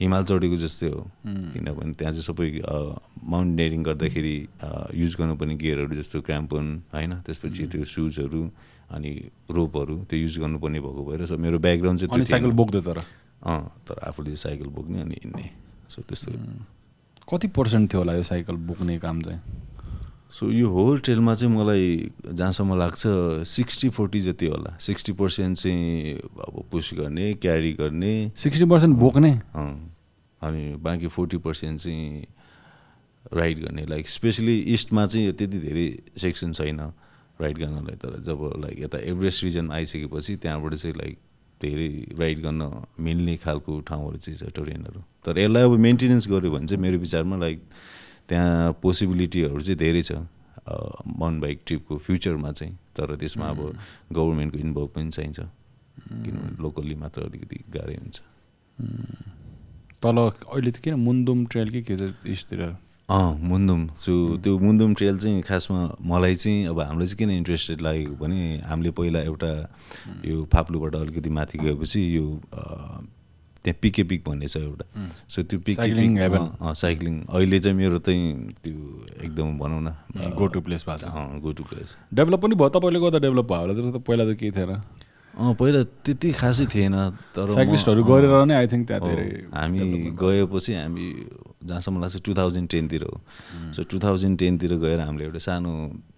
हिमाल 0.00 0.24
चढेको 0.24 0.56
जस्तै 0.56 0.88
हो। 0.88 1.00
किनभने 1.26 1.92
त्यहाँ 1.98 2.12
चाहिँ 2.14 2.24
सबै 2.24 2.48
माउन्टेनियरिङ 3.26 3.82
गर्दाखेरि 3.82 4.36
युज 4.94 5.12
गर्नुपर्ने 5.18 5.54
गियरहरू 5.58 5.94
जस्तो 5.98 6.20
क्राम्पन 6.24 6.64
होइन? 6.94 7.12
त्यसपछि 7.26 7.66
त्यो 7.68 7.84
सुजहरू 7.84 8.42
अनि 8.94 9.12
रोपहरू 9.50 9.96
त्यो 10.08 10.18
युज 10.18 10.38
गर्नुपर्ने 10.38 10.80
भएको 10.80 11.04
भएर 11.04 11.26
सो 11.26 11.36
मेरो 11.36 11.58
ब्याकग्राउन्ड 11.58 12.00
चाहिँ 12.00 12.24
साइकल। 12.24 12.50
बोक्दै 12.54 12.80
तर? 12.80 12.98
अँ 13.42 13.60
तर 13.88 13.98
आफूले 14.08 14.34
साइकल 14.36 14.66
बोक्ने 14.74 15.00
अनि 15.00 15.16
हिँड्ने 15.24 15.50
सो 15.90 16.02
त्यस्तो 16.02 16.32
कति 17.28 17.48
पर्सेन्ट 17.48 17.92
थियो 17.92 18.00
होला 18.00 18.14
यो 18.14 18.22
साइकल 18.22 18.56
बोक्ने 18.66 18.98
काम 18.98 19.22
चाहिँ 19.22 19.40
सो 20.30 20.50
यो 20.50 20.68
होल 20.68 20.98
ट्रेलमा 21.00 21.34
चाहिँ 21.34 21.54
मलाई 21.54 22.10
जहाँसम्म 22.26 22.78
लाग्छ 22.78 23.02
सिक्सटी 23.48 23.88
फोर्टी 23.88 24.20
जति 24.20 24.46
होला 24.46 24.76
सिक्सटी 24.80 25.12
पर्सेन्ट 25.12 25.58
चाहिँ 25.58 26.14
अब 26.14 26.62
पुस 26.70 26.90
गर्ने 26.94 27.32
क्यारी 27.34 27.72
गर्ने 27.72 28.12
सिक्सटी 28.36 28.64
पर्सेन्ट 28.64 28.96
बोक्ने 28.96 29.30
अनि 30.42 30.74
बाँकी 30.82 31.06
फोर्टी 31.06 31.36
पर्सेन्ट 31.38 31.80
चाहिँ 31.80 32.26
राइड 33.34 33.64
गर्ने 33.64 33.84
लाइक 33.86 34.08
स्पेसली 34.08 34.58
इस्टमा 34.74 35.06
चाहिँ 35.06 35.32
त्यति 35.32 35.58
धेरै 35.58 35.88
सेक्सन 36.18 36.52
छैन 36.52 36.80
राइड 37.40 37.58
गर्नलाई 37.58 37.96
तर 37.96 38.20
जब 38.22 38.50
लाइक 38.58 38.78
यता 38.80 38.98
एभरेस्ट 38.98 39.44
रिजन 39.44 39.70
आइसकेपछि 39.72 40.36
त्यहाँबाट 40.36 40.74
चाहिँ 40.74 40.96
लाइक 40.96 41.18
धेरै 41.62 41.90
राइड 42.18 42.38
गर्न 42.42 42.62
मिल्ने 43.00 43.36
खालको 43.44 43.80
ठाउँहरू 43.88 44.18
चाहिँ 44.18 44.38
छ 44.38 44.54
टोरेनहरू 44.56 45.00
तर 45.24 45.38
यसलाई 45.38 45.62
अब 45.62 45.72
मेन्टेनेन्स 45.86 46.28
गऱ्यो 46.28 46.50
भने 46.50 46.66
चाहिँ 46.66 46.82
मेरो 46.82 46.98
विचारमा 46.98 47.36
लाइक 47.36 47.58
त्यहाँ 48.28 48.72
पोसिबिलिटीहरू 48.82 49.60
चाहिँ 49.60 49.78
धेरै 49.78 50.02
छ 50.02 50.12
माउन्ट 50.68 51.40
बाइक 51.42 51.60
ट्रिपको 51.66 51.96
फ्युचरमा 51.96 52.50
चाहिँ। 52.52 52.74
तर 52.96 53.16
त्यसमा 53.16 53.46
अब 53.48 53.60
गभर्मेन्टको 54.12 54.58
इन्भल्भ 54.58 54.88
पनि 54.94 55.10
चाहिन्छ। 55.10 55.40
किनभने 55.40 56.62
लोकल्ली 56.62 56.94
मात्र 56.94 57.22
अलिकति 57.24 57.58
गाह्रै 57.72 57.94
हुन्छ। 57.94 58.16
तल 60.02 60.16
अहिले 60.18 60.70
त 60.70 60.78
किन 60.84 60.94
मुन्दुम 61.00 61.46
ट्रेल 61.46 61.68
कि 61.70 61.82
के 61.82 61.96
छ 61.96 62.12
इस्टतिर 62.26 62.60
अँ 63.08 63.38
मुन्दुम। 63.40 63.86
सो 63.96 64.12
त्यो 64.44 64.58
मुन्दुम 64.58 64.94
ट्रेल 64.94 65.18
चाहिँ 65.18 65.40
खासमा 65.42 65.80
मलाई 66.04 66.34
चाहिँ 66.34 66.66
अब 66.68 66.80
हामीलाई 66.80 67.06
चाहिँ 67.06 67.18
किन 67.18 67.30
इन्ट्रेस्टेड 67.30 67.80
लागेको 67.80 68.14
भने 68.20 68.60
हामीले 68.68 68.90
पहिला 68.92 69.20
एउटा 69.24 69.52
यो 70.28 70.44
फाप्लुबाट 70.52 70.94
अलिकति 70.94 71.30
माथि 71.32 71.58
गएपछि 71.58 72.00
यो 72.16 72.26
त्यहाँ 73.64 73.78
पिके 73.80 74.02
पिक 74.12 74.28
भन्ने 74.28 74.48
छ 74.48 74.56
एउटा। 74.56 74.84
सो 75.24 75.42
त्यो 75.42 75.58
पिके 75.64 75.88
साइक्लिङ 76.76 77.16
अहिले 77.32 77.58
चाहिँ 77.60 77.76
मेरो 77.78 77.98
चाहिँ 78.04 78.52
त्यो 78.60 78.76
एकदम 79.24 79.58
भनौँ 79.58 79.80
न 79.82 79.96
Go 80.36 80.52
to 80.52 80.60
place 80.60 80.84
भएको 80.84 81.08
छ। 81.08 81.40
गो 81.42 81.52
टु 81.52 81.64
प्लेस 81.64 81.96
डेभलप 82.12 82.40
पनि 82.44 82.54
भयो 82.60 82.68
तपाईँले 82.76 83.00
गर्दा 83.00 83.18
डेभलप 83.24 83.52
भयो 83.52 83.60
होला 83.60 83.98
पहिला 83.98 84.24
त 84.32 84.36
केही 84.36 84.52
थिएन। 84.52 84.80
अँ 85.36 85.54
पहिला 85.54 85.82
त्यति 86.04 86.30
खासै 86.40 86.66
थिएन 86.72 86.94
तर 87.36 87.50
साइक्लिस्टहरू 87.54 88.02
गरेर 88.04 88.32
नै 88.48 88.54
आई 88.54 88.66
थिङ्क 88.72 88.84
त्यहाँ 88.88 89.02
धेरै 89.04 89.26
हामी 89.52 89.80
गएपछि 90.16 90.72
हामी 90.74 91.06
जहाँसम्म 91.68 91.96
लाग्छ 92.00 92.16
टु 92.24 92.32
थाउजन्ड 92.34 92.68
टेनतिर 92.70 93.02
हो। 93.02 93.14
सो 93.76 93.82
टु 93.90 93.98
थाउजन्ड 93.98 94.38
टेनतिर 94.38 94.72
गएर 94.82 95.00
हामीले 95.00 95.24
एउटा 95.28 95.38
सानो 95.38 95.72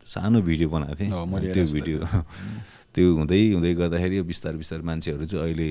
सानो 0.06 0.40
भिडियो 0.40 0.68
बनाएको 0.68 0.94
थिएँ। 1.00 1.10
त्यो 1.52 1.64
भिडियो 1.74 1.98
त्यो 2.94 3.06
हुँदै 3.16 3.40
हुँदै 3.54 3.72
गर्दाखेरि 3.74 4.22
बिस्तारै 4.26 4.56
बिस्तारै 4.58 4.82
मान्छेहरू 4.82 5.24
चाहिँ 5.24 5.42
अहिले 5.44 5.68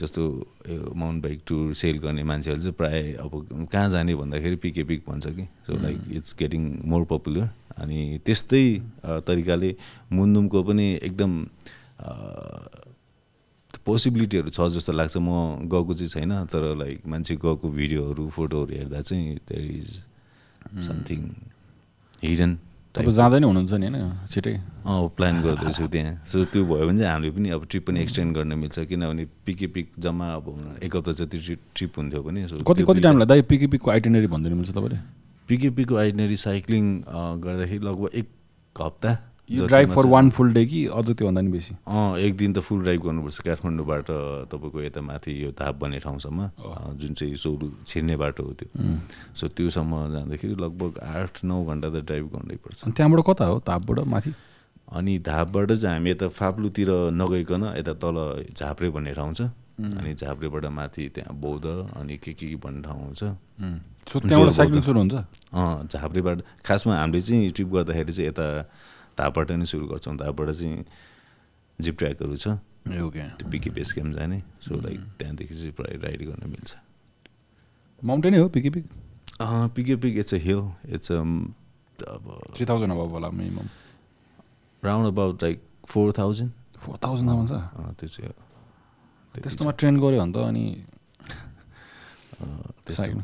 जस्तो 0.00 0.22
यो 0.70 0.92
माउन्ट 0.96 1.18
बाइक 1.22 1.40
टुर 1.46 1.74
सेल 1.76 1.98
गर्ने 2.00 2.22
मान्छेहरू 2.24 2.60
चाहिँ 2.60 2.76
प्रायः 2.78 3.20
अब 3.20 3.68
कहाँ 3.72 3.88
जाने 3.90 4.14
भन्दाखेरि 4.16 4.56
पिके 4.64 4.82
पिक 4.88 5.00
भन्छ 5.08 5.26
कि। 5.36 5.44
So 5.66 5.76
like 5.82 5.98
it's 6.16 6.34
getting 6.38 6.62
more 6.88 7.04
popular 7.04 7.48
अनि 7.84 8.00
त्यस्तै 8.24 8.64
तरिकाले 9.28 9.70
मुन्दुमको 10.12 10.62
पनि 10.62 10.86
एकदम 11.02 11.32
पोसिबिलिटीहरू 13.86 14.50
छ 14.50 14.60
जस्तो 14.74 14.92
लाग्छ। 14.92 15.16
म 15.16 15.68
गएको 15.68 15.92
चाहिँ 15.94 16.08
छैन 16.08 16.32
तर 16.48 16.74
लाइक 16.76 17.06
मान्छे 17.06 17.34
गएको 17.36 17.66
भिडियोहरू 17.68 18.28
फोटोहरू 18.32 18.72
हेर्दा 18.74 19.00
चाहिँ 19.00 19.34
देयर 19.48 19.64
इज 19.78 19.88
समथिङ 20.86 21.20
हिडन 22.22 22.52
तपाईँ 22.94 23.14
जाँदै 23.14 23.38
नै 23.42 23.46
हुनुहुन्छ 23.46 23.74
नि 23.74 23.86
होइन? 23.90 24.06
छिटै 24.30 24.54
अँ 24.86 25.08
प्लान 25.16 25.34
गर्दैछु 25.42 25.86
त्यहाँ। 25.90 26.14
सो 26.30 26.44
त्यो 26.46 26.62
भयो 26.64 26.86
भने 26.86 26.98
चाहिँ 26.98 27.12
हामीले 27.12 27.30
पनि 27.34 27.48
अब 27.50 27.66
ट्रिप 27.66 27.82
पनि 27.86 28.00
एक्सटेन्ड 28.00 28.30
गर्न 28.36 28.52
मिल्छ। 28.54 28.78
किनभने 28.86 29.24
पिके 29.46 29.66
पिक 29.74 29.86
जम्मा 29.98 30.26
अब 30.34 30.46
एक 30.82 30.96
हप्ता 30.96 31.12
जति 31.12 31.38
ट्रिप 31.38 31.60
ट्रिप 31.74 31.92
हुन्थ्यो 31.98 32.22
भने 32.22 32.46
सो 32.48 32.62
कति 32.62 32.82
कति 32.86 33.00
टाइम 33.02 33.18
लाग्दा 33.18 33.34
पिके 33.50 33.66
पिकको 33.66 33.90
आइटिनरी 33.90 34.26
भनिदिनु 34.30 34.56
मिल्छ 34.56 34.70
तपाईँले? 34.70 34.98
पिके 35.48 35.70
पिकको 35.76 35.94
आइडनेरी 35.98 36.36
साइक्लिङ 36.38 36.84
गर्दाखेरि 37.44 37.84
लगभग 37.84 38.10
एक 38.14 38.28
हप्ता 38.76 39.10
you 39.50 39.66
drive 39.66 39.90
for 39.94 40.06
one 40.06 40.30
full 40.30 40.52
day 40.52 40.64
कि 40.66 40.84
अझ 40.88 41.04
त्योभन्दा 41.10 41.40
नि 41.40 41.50
बेसी? 41.52 41.74
अँ 41.86 42.18
एक 42.18 42.36
दिन 42.36 42.52
त 42.52 42.58
फुल 42.64 42.82
ड्राइभ 42.82 43.00
गर्नुपर्छ। 43.02 43.40
काठमाडौँबाट 43.44 44.06
तपाईँको 44.48 44.82
यता 44.82 45.00
माथि 45.04 45.32
यो 45.44 45.50
धाप 45.52 45.74
भन्ने 45.80 45.98
ठाउँसम्म 46.00 46.50
जुन 46.96 47.12
चाहिँ 47.12 47.36
सोरु 47.36 47.68
छिर्ने 47.84 48.16
बाटो 48.16 48.42
हो 48.42 48.52
त्यो। 48.56 48.68
सो 49.36 49.48
त्योसम्म 49.52 49.92
जाँदाखेरि 50.12 50.54
लगभग 50.56 50.98
आठ 50.98 51.44
नौ 51.44 51.64
घन्टा 51.64 51.88
त 51.92 51.96
ड्राइभ 52.08 52.26
गर्नै 52.32 52.56
पर्छ। 52.56 52.88
त्यहाँबाट 52.88 53.20
कता 53.28 53.44
हो? 53.44 53.58
तापबाट 53.68 53.98
माथि? 54.08 54.32
अनि 54.88 55.18
धापबाट 55.20 55.72
चाहिँ 55.72 55.96
हामी 55.96 56.10
यता 56.10 56.28
फाप्लुतिर 56.32 56.90
नगइकन 57.12 57.62
यता 57.76 57.92
तल 58.00 58.16
झाप्रे 58.48 58.88
भन्ने 58.96 59.12
ठाउँ 59.12 59.32
छ। 59.34 59.52
अनि 59.74 60.14
झाप्रेबाट 60.14 60.64
माथि 60.70 61.08
त्यहाँ 61.14 61.34
बौद्ध 61.36 61.66
अनि 62.00 62.16
के 62.16 62.32
के 62.32 62.54
भन्ने 62.56 62.80
ठाउँ 62.80 63.12
छ 63.12 63.36
सो 64.08 64.20
त्यहाँबाट 64.20 64.30
जोर 64.30 64.50
साइक्लिङ 64.56 64.80
बौद्ध। 64.80 64.86
सुरु 64.86 64.98
हुन्छ? 64.98 65.14
अँ 65.52 65.88
झाप्रेबाट 65.90 66.38
खासमा 66.64 66.92
हामीले 66.96 67.20
चाहिँ 67.20 67.50
ट्रिप 67.50 67.68
गर्दाखेरि 67.74 68.12
चाहिँ 68.12 68.28
यता 68.28 68.46
धापबाट 69.18 69.50
नै 69.52 69.64
सुरु 69.64 69.86
गर्छौँ 69.86 70.16
धापबाट 70.18 70.48
चाहिँ 70.50 70.84
जिप 71.78 71.94
ट्र्याकहरू 71.98 72.36
छ। 72.36 72.48
ओके। 72.84 73.22
त्यो 73.38 73.48
पिके 73.50 73.70
बेस 73.70 73.92
क्याम्प 73.92 74.14
जाने। 74.16 74.38
सो 74.60 74.74
लाइक 74.80 75.00
त्यहाँदेखि 75.18 75.54
चाहिँ 75.54 75.72
प्रायः 75.72 76.00
राइड 76.02 76.20
गर्न 76.28 76.42
मिल्छ। 76.50 76.70
माउन्टेनै 78.02 78.38
हो 78.38 78.48
Pikey 78.48 78.70
peak? 78.70 78.84
Pikey 79.74 79.94
peak 79.96 80.18
it's 80.18 80.34
a 80.34 80.38
hill 80.38 80.62
it's 80.94 81.12
अब 81.12 82.24
थ्री 82.54 82.66
थाउजन्ड 82.66 82.92
अब 82.92 83.12
होला 83.12 83.28
minimum 83.30 83.68
round 84.82 85.06
about 85.08 85.42
like 85.42 85.62
four 85.88 86.12
thousand 86.18 86.50
four 86.78 86.96
थाउजन्डसम्म 87.04 87.46
छ? 87.46 87.52
त्यो 87.98 88.08
चाहिँ 88.08 88.32
त्यस्तोमा 89.34 89.72
ट्रेन 89.78 89.94
गऱ्यो 90.00 90.20
भने 90.20 90.32
त 90.32 90.36
अनि 90.44 90.64
साइक्लिङ 92.90 93.22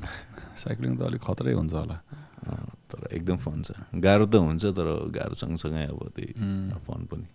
साइक्लिङ 0.57 0.97
त 0.97 1.01
अलिक 1.03 1.21
खतरै 1.21 1.53
हुन्छ 1.53 1.73
होला। 1.75 1.97
तर 2.41 3.09
एकदम 3.13 3.37
फन 3.37 3.63
छ। 3.63 3.71
गाह्रो 3.95 4.27
त 4.27 4.35
हुन्छ 4.35 4.65
तर 4.77 4.87
गाह्रो 5.15 5.35
सँगसँगै 5.35 5.85
अब 5.87 6.01
त्यही 6.17 6.33
फन 6.87 7.05
पनि। 7.11 7.27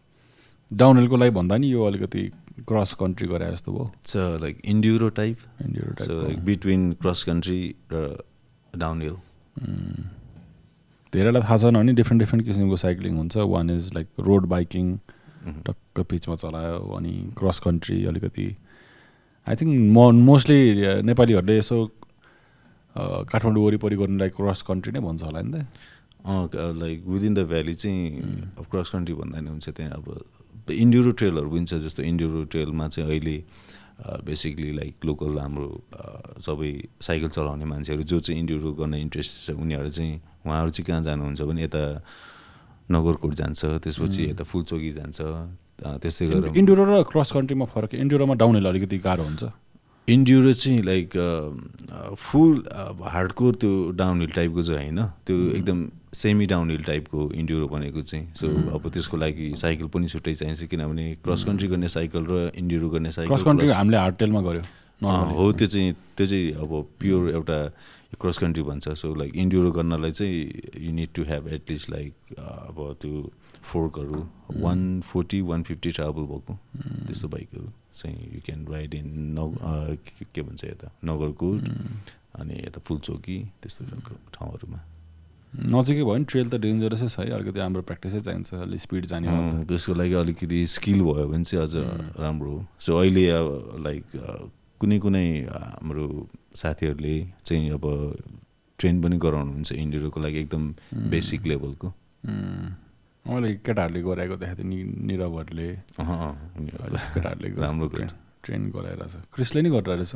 डाउन 0.71 0.97
हिलको 0.97 1.15
लागि 1.15 1.31
भन्दा 1.31 1.57
नि 1.57 1.67
यो 1.71 1.83
अलिकति 1.85 2.23
क्रस 2.67 2.93
कन्ट्री 2.99 3.27
गरे 3.27 3.51
जस्तो 3.51 3.71
भयो। 3.71 3.85
It's 3.85 4.15
like 4.41 4.61
enduro 4.65 5.09
type 5.19 5.37
India 5.61 5.83
so 5.85 5.93
type 5.95 6.23
like 6.25 6.39
between 6.45 6.91
cross 7.01 7.23
country 7.23 7.61
र 7.93 7.95
डाउन 8.73 9.01
हिल 9.01 9.15
धेरैलाई 11.13 11.41
थाहा 11.41 11.57
छैन 11.57 11.75
भने 11.75 11.93
डिफ्रेन्ट 11.93 12.19
डिफ्रेन्ट 12.21 12.45
किसिमको 12.45 12.77
साइक्लिङ 12.77 13.17
हुन्छ। 13.17 13.37
One 13.37 13.69
is 13.69 13.93
like 13.95 14.07
road 14.19 14.45
biking 14.51 14.97
टक्क 15.65 15.99
पिचमा 16.09 16.35
चलायो 16.35 16.79
अनि 16.97 17.13
क्रस 17.37 17.59
कन्ट्री 17.61 18.05
अलिकति। 18.05 18.47
आई 19.47 19.55
थिङ्क 19.55 19.71
म 19.93 20.25
मोस्टली 20.25 20.61
नेपालीहरूले 21.05 21.57
यसो 21.57 21.77
काठमाडौँ 22.95 23.63
वरिपरि 23.65 23.95
गर्नुलाई 24.01 24.29
क्रस 24.39 24.61
कन्ट्री 24.67 24.91
नै 24.95 25.01
भन्छ 25.03 25.21
होला 25.23 25.41
नि 25.41 25.51
त। 25.51 25.63
लाइक 26.81 26.99
विदिन 27.05 27.33
द 27.33 27.39
भ्याली 27.45 27.73
चाहिँ 27.75 28.01
अब 28.57 28.65
क्रस 28.71 28.89
कन्ट्री 28.89 29.13
भन्दा 29.13 29.39
नि 29.39 29.49
हुन्छ 29.49 29.69
त्यहाँ 29.69 29.91
अब 29.99 30.05
इन्ड्युरो 30.73 31.11
ट्रेलहरू 31.19 31.49
पनि 31.49 31.65
छ 31.69 31.73
जस्तो 31.85 32.03
इन्ड्युरो 32.03 32.43
ट्रेलमा 32.49 32.87
चाहिँ 32.87 33.09
अहिले 33.09 33.37
बेसिकली 34.25 34.71
लाइक 34.75 35.05
लोकल 35.05 35.37
हाम्रो 35.39 35.67
सबै 36.41 36.71
साइकल 36.99 37.29
चलाउने 37.29 37.65
मान्छेहरू 37.65 38.03
जो 38.03 38.19
चाहिँ 38.19 38.39
इन्ड्युरो 38.41 38.71
गर्न 38.79 38.93
इन्ट्रेस्ट 39.05 39.31
छ 39.45 39.55
उनीहरू 39.55 39.89
चाहिँ 39.89 40.13
उहाँहरू 40.45 40.69
चाहिँ 40.73 40.85
कहाँ 40.87 41.03
जानुहुन्छ 41.03 41.41
भने 41.41 41.63
यता 41.63 41.83
नगरकोट 42.91 43.33
जान्छ 43.33 43.61
त्यसपछि 43.85 44.23
यता 44.31 44.43
फुलचोकी 44.43 44.91
जान्छ 44.99 45.19
त्यस्तै 46.01 46.25
गरेर 46.27 46.57
इन्डोरो 46.57 46.83
र 46.89 47.03
क्रस 47.11 47.31
कन्ट्रीमा 47.37 47.65
फरक 47.71 47.95
इन्डोरोमा 47.95 48.33
डाउन 48.41 48.55
हिल 48.55 48.65
अलिकति 48.65 48.97
गाह्रो 49.05 49.23
हुन्छ। 49.23 49.43
इन्ड्युरो 50.07 50.53
चाहिँ 50.53 50.81
लाइक 50.83 51.09
फुल 52.17 52.63
हार्डकोर 53.03 53.55
त्यो 53.61 53.91
डाउन 53.97 54.19
हिल 54.21 54.31
टाइपको 54.31 54.63
चाहिँ 54.63 54.89
होइन। 54.89 55.01
त्यो 55.25 55.35
एकदम 55.51 55.87
सेमी 56.13 56.45
डाउन 56.45 56.69
हिल 56.71 56.83
टाइपको 56.83 57.29
इन्ड्युरो 57.33 57.67
भनेको 57.67 58.01
चाहिँ। 58.01 58.25
सो 58.35 58.47
अब 58.75 58.89
त्यसको 58.89 59.17
लागि 59.17 59.53
साइकल 59.57 59.87
पनि 59.89 60.07
छुट्टै 60.07 60.33
चाहिन्छ 60.33 60.63
किनभने 60.69 61.05
क्रस 61.23 61.43
कन्ट्री 61.43 61.67
गर्ने 61.67 61.87
साइकल 61.89 62.25
र 62.29 62.51
इन्ड्युरो 62.55 62.89
गर्ने 62.89 63.11
साइकल 63.11 63.33
क्रस 63.33 63.43
कन्ट्री 63.43 63.69
हामीले 63.69 63.97
हार्ड 63.97 64.15
टेलमा 64.15 64.41
गऱ्यो। 64.41 64.63
हो 65.01 65.51
त्यो 65.51 65.67
चाहिँ 65.67 65.93
त्यो 66.17 66.27
चाहिँ 66.27 66.51
अब 66.53 66.71
प्योर 66.99 67.29
एउटा 67.29 67.59
क्रस 68.21 68.37
कन्ट्री 68.37 68.63
भन्छ। 68.63 68.89
सो 68.89 69.13
लाइक 69.15 69.35
इन्ड्युरो 69.35 69.71
गर्नलाई 69.71 70.11
चाहिँ 70.11 70.37
you 70.85 70.91
need 70.93 71.09
to 71.15 71.23
have 71.29 71.47
at least 71.53 71.89
like 71.91 72.13
अब 72.39 72.77
त्यो 73.01 73.31
फोर्कहरू 73.63 74.25
one 74.61 75.01
forty 75.01 75.41
one 75.41 75.63
fifty 75.63 75.91
travel 75.91 76.29
भएको। 76.29 76.53
त्यस्तो 77.07 77.27
बाइकहरू 77.27 77.67
चाहिँ 77.95 78.17
यु 78.35 78.39
क्यान 78.45 78.65
राइड 78.67 78.93
इन 78.93 79.07
नग 79.39 79.51
के- 80.33 80.45
भन्छ 80.45 80.63
यता? 80.63 80.87
नगरकोट 81.05 81.61
अनि 82.39 82.55
यता 82.67 82.79
फुलचोकी 82.87 83.37
त्यस्तो 83.61 83.85
खालको 83.85 84.13
ठाउँहरूमा। 84.33 84.79
नजिकै 85.53 86.03
भयो 86.03 86.13
भने 86.13 86.25
ट्रेल 86.27 86.47
त 86.49 86.55
डेन्जरसै 86.59 87.07
छ 87.07 87.19
है 87.19 87.31
अलिकति 87.31 87.59
हाम्रो 87.59 87.81
प्र्याक्टिसै 87.87 88.19
चाहिन्छ 88.21 88.53
अलिक 88.59 88.79
स्पिड 88.81 89.05
जाने 89.07 89.27
त्यसको 89.65 89.93
लागि 89.95 90.13
अलिकति 90.21 90.59
स्किल 90.75 90.99
भयो 91.01 91.27
भने 91.31 91.43
चाहिँ 91.43 91.63
अझ 91.63 91.75
राम्रो 92.19 92.51
हो। 92.51 92.59
सो 92.79 92.91
अहिले 92.99 93.23
अब 93.39 93.47
लाइक 93.85 94.03
कुनै 94.81 94.97
कुनै 94.99 95.25
हाम्रो 95.79 96.05
साथीहरूले 96.59 97.15
चाहिँ 97.47 97.69
अब 97.71 97.83
ट्रेन 98.79 98.95
पनि 99.01 99.17
गराउनुहुन्छ 99.17 99.71
इन्डियोको 99.71 100.19
लागि 100.19 100.39
एकदम 100.39 100.63
बेसिक 101.09 101.45
लेभलको 101.47 101.87
उम्, 101.87 102.67
मैले 103.25 103.49
केटाहरूले 103.65 104.01
गराएको 104.05 104.35
देखाएको 104.37 104.63
थिएँ 104.63 104.69
नि 104.69 104.77
निरवहरूले 105.09 105.69
केटाहरूले 105.97 107.49
राम्रो 107.65 107.87
ट्रेन 108.45 108.69
गराइरहेछ। 108.69 109.13
क्रिसले 109.33 109.61
नि 109.65 109.69
गरिरहेछ। 109.73 110.13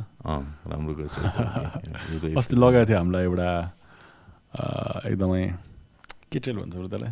राम्रो 0.70 0.94
गर्छ। 1.00 1.16
अस्ति 2.38 2.56
लगाएको 2.56 2.86
थियो 2.90 2.98
हामीलाई 2.98 3.24
एउटा 3.26 3.50
एकदमै 5.10 5.44
के 6.30 6.38
ट्रेल 6.40 6.58
भन्छ 6.62 6.76
त्यसलाई? 6.78 7.12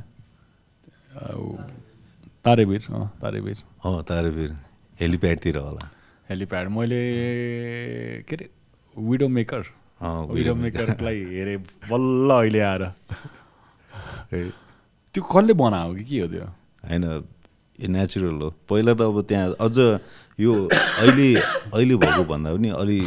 तारेभिर 2.46 2.82
अँ 2.94 3.06
तारेभिर 3.22 3.58
अँ 3.86 4.04
तारेभिर 4.10 4.50
हेलिप्याडतिर 5.01 5.58
होला। 5.58 5.84
हेलिप्याड। 6.30 6.66
मैले 6.77 7.01
के 8.30 8.36
अरे 8.36 8.46
विडो 8.96 9.27
मेकर 9.27 9.62
विडो। 10.34 10.54
मेकरलाई 10.62 11.18
हेरेँ 11.34 11.58
बल्ल 11.89 12.30
अहिले 12.38 12.62
आएर। 12.70 12.84
त्यो 15.17 15.25
कसले 15.25 15.53
बनायो 15.57 15.97
कि 15.97 16.03
के 16.05 16.17
हो 16.21 16.27
त्यो? 16.29 16.45
होइन 16.86 17.03
यो 17.81 17.88
नेचुरल 17.89 18.38
हो। 18.38 18.50
पहिला 18.69 18.93
त 18.93 19.01
अब 19.01 19.17
त्यहाँ 19.25 19.57
अझ 19.57 19.77
यो 20.38 20.53
अहिले 20.69 21.27
अहिले 21.74 21.95
भएको 21.97 22.24
भन्दा 22.29 22.50
पनि 22.53 22.69
अलि 22.69 22.97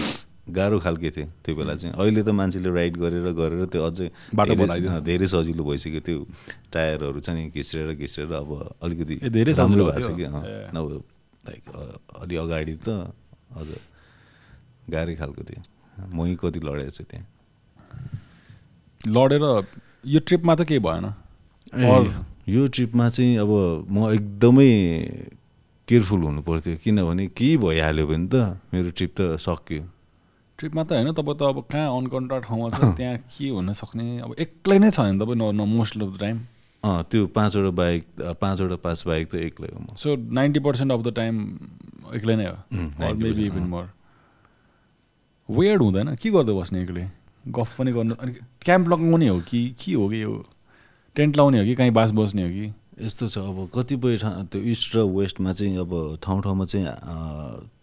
गाह्रो 0.50 0.78
खालके 0.82 1.10
थियो 1.14 1.26
त्यो 1.46 1.54
बेला 1.54 1.74
चाहिँ। 1.78 1.94
अहिले 1.94 2.22
त 2.26 2.34
मान्छेले 2.34 2.66
राइड 2.66 2.94
गरेर 2.98 3.26
गरेर 3.30 3.62
त्यो 3.70 3.82
अझै 3.86 4.10
बाटो 4.34 4.54
बनाइदियो। 4.58 4.90
अँ, 4.90 5.02
धेरै 5.06 5.26
सजिलो 5.30 5.62
भइसक्यो। 5.62 6.00
त्यो 6.02 6.18
टायरहरू 6.74 7.18
छ 7.22 7.30
नि 7.30 7.54
घिच्रेर 7.54 7.94
घिच्रेर 7.94 8.32
अब 8.42 8.50
अलिकति 8.82 9.14
ए, 9.22 9.28
धेरै 9.30 9.52
राम्रो 9.54 9.70
सजिलो 9.70 9.84
भएको 9.86 10.02
छ 10.02 10.10
कि 10.10 10.26
त्यो? 10.26 10.34
अँ, 10.34 10.42
ए। 10.42 10.74
नभए 10.74 10.98
लाइक 11.46 11.62
अलि 12.26 12.34
अगाडि 12.42 12.74
त 12.82 12.88
अझ 13.54 13.68
गाह्रै 14.90 15.14
खालको 15.14 15.42
थियो। 15.46 15.62
मै 16.10 16.34
कति 16.34 16.58
लडेको 16.58 16.90
छु 16.90 17.04
त्यहाँ? 17.06 17.26
लडेर 19.06 19.44
यो 20.10 20.18
ट्रिपमा 20.26 20.54
त 20.58 20.66
केही 20.66 20.82
भएन। 20.82 21.29
यो 21.74 22.66
ट्रिपमा 22.66 23.08
चाहिँ 23.08 23.36
अब 23.38 23.50
म 23.90 24.10
एकदमै 24.10 24.70
केयरफुल 25.88 26.20
हुनु 26.22 26.42
पर्थ्यो। 26.42 26.76
किनभने 26.82 27.26
केही 27.34 27.56
भइहाल्यो 27.56 28.06
भने 28.06 28.26
त 28.26 28.34
मेरो 28.74 28.90
ट्रिप 28.90 29.10
त 29.14 29.38
सक्यो। 29.38 29.82
ट्रिपमा 30.58 30.82
त 30.84 30.92
होइन 30.92 31.12
तपाईँ 31.14 31.36
त 31.38 31.42
अब 31.42 31.58
कहाँ 31.70 31.86
अनकन्ट्रा 31.96 32.38
ठाउँमा 32.46 32.68
छ 32.70 32.96
त्यहाँ 32.98 33.16
के 33.30 33.48
हुन 33.54 33.72
सक्ने? 33.72 34.06
अब 34.26 34.34
एक्लै 34.38 34.78
नै 34.78 34.90
छ 34.90 34.98
भने 35.00 35.18
तपाईँ 35.22 35.38
न 35.38 35.62
मोस्ट 35.62 35.96
अफ 36.02 36.10
द 36.10 36.18
टाइम 36.20 36.38
अँ 36.82 37.02
त्यो 37.10 37.26
पाँचवटा 37.36 37.70
बाइक 37.76 38.02
पाँचवटा 38.40 38.76
पास 38.82 39.04
बाइक 39.06 39.30
त 39.30 39.34
एक्लै 39.34 39.68
हो 39.74 39.78
म 39.80 39.94
so 39.96 40.16
ninety 40.16 40.60
percent 40.66 40.92
of 40.92 41.00
the 41.06 41.14
time 41.14 41.34
एक्लै 42.14 42.36
नै 42.36 42.46
हो? 42.46 42.56
उम्, 42.72 42.90
or 42.98 43.14
90% 43.14 43.22
maybe 43.22 43.44
even. 43.46 43.64
More 43.68 43.86
weird 45.48 45.82
हुँदैन? 45.82 46.14
के 46.16 46.30
गर्दै 46.30 46.52
बस्ने 46.56 46.82
एक्लै? 46.82 47.04
गफ 47.48 47.70
पनि 47.78 47.92
गर्नु 47.92 48.14
अनि 48.16 48.32
क्याम्प 48.64 48.88
लगाउने 48.88 49.28
हो 49.28 49.40
कि 49.48 49.60
के 49.76 49.92
हो 49.94 50.08
कि 50.08 50.22
यो? 50.22 50.32
टेन्ट 51.16 51.36
लाउने 51.36 51.58
हो 51.58 51.64
कि 51.64 51.74
कहीँ 51.74 51.90
बास 51.90 52.10
बस्ने 52.10 52.42
हो 52.42 52.48
कि? 52.48 52.72
यस्तो 53.04 53.28
छ 53.28 53.38
अब 53.38 53.68
कतिपय 53.74 54.16
ठाउँ 54.16 54.46
त्यो 54.46 54.62
इस्ट 54.62 54.96
र 54.96 55.02
वेस्टमा 55.10 55.52
चाहिँ 55.52 55.78
अब 55.78 55.92
ठाउँ 56.22 56.42
ठाउँमा 56.42 56.64
चाहिँ 56.64 56.86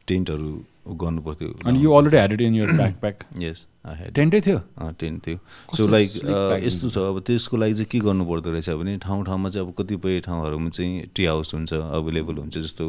टेन्टहरू 0.07 0.51
गर्नु 0.96 1.22
पर्थ्यो 1.22 1.53
अनि 1.65 1.84
you 1.84 1.91
already 1.91 2.17
had 2.17 2.32
it 2.34 2.41
in 2.41 2.56
your 2.56 2.72
backpack 3.01 3.24
यस 3.39 3.67
टेन्टै 4.15 4.39
थियो? 4.41 4.60
टेन्ट 5.00 5.25
थियो। 5.25 5.38
सो 5.75 5.88
लाइक 5.88 6.12
यस्तो 6.63 6.89
छ 6.89 6.98
अब 6.98 7.20
त्यसको 7.27 7.58
लागि 7.58 7.74
चाहिँ 7.74 7.88
के 7.91 8.00
गर्नु 8.03 8.25
पर्दो 8.27 8.51
रहेछ 8.51 8.70
भने 8.70 8.98
ठाउँ 9.00 9.24
ठाउँमा 9.25 9.50
चाहिँ 9.50 9.67
अब 9.67 9.74
कतिपय 9.77 10.20
ठाउँहरूमा 10.27 10.70
चाहिँ 10.70 11.08
टी 11.15 11.25
हाउस 11.25 11.53
हुन्छ 11.53 11.74
अभाइलेबल 11.74 12.36
हुन्छ 12.38 12.58
जस्तो 12.58 12.86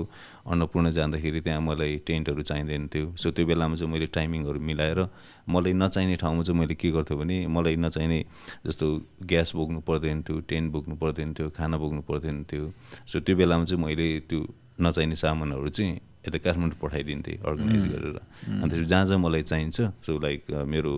अन्नपूर्ण 0.50 0.90
जाँदाखेरि 0.90 1.40
त्यहाँ 1.40 1.60
मलाई 1.60 1.96
टेन्टहरू 2.06 2.42
चाहिँदैन 2.42 2.88
थियो। 2.94 3.14
सो 3.14 3.30
त्यो 3.30 3.46
बेलामा 3.46 3.74
चाहिँ 3.78 3.92
मैले 3.92 4.06
टाइमिङहरू 4.10 4.60
मिलाएर 4.60 5.00
मलाई 5.48 5.72
नचाहिने 5.78 6.16
ठाउँमा 6.18 6.42
चाहिँ 6.42 6.60
मैले 6.60 6.74
के 6.74 6.90
गर्थेँ 6.90 7.18
भने 7.18 7.46
मलाई 7.46 7.76
नचाहिने 7.78 8.24
जस्तो 8.66 8.86
ग्यास 9.22 9.54
बोक्नु 9.54 9.80
पर्दैन 9.86 10.22
थियो 10.26 10.40
टेन्ट 10.50 10.72
बोक्नु 10.72 10.96
पर्दैन 10.98 11.34
थियो 11.38 11.50
खाना 11.54 11.76
बोक्नु 11.78 12.02
पर्दैन 12.10 12.42
थियो। 12.50 12.72
सो 13.06 13.20
त्यो 13.20 13.36
बेलामा 13.36 13.64
चाहिँ 13.64 13.84
मैले 13.84 14.08
त्यो 14.26 14.40
नचाहिने 14.82 15.14
सामानहरू 15.14 15.68
चाहिँ 15.68 15.94
यता 16.26 16.38
काठमाडौँ 16.44 16.78
पठाइदिन्थेँ 16.82 17.36
अर्गनाइज 17.48 17.84
गरेर। 17.92 18.16
अनि 18.18 18.68
त्यसपछि 18.70 18.84
जहाँ 18.84 19.04
जहाँ 19.06 19.18
मलाई 19.18 19.42
चाहिन्छ 19.42 19.76
सो 20.06 20.18
लाइक 20.18 20.40
मेरो 20.66 20.92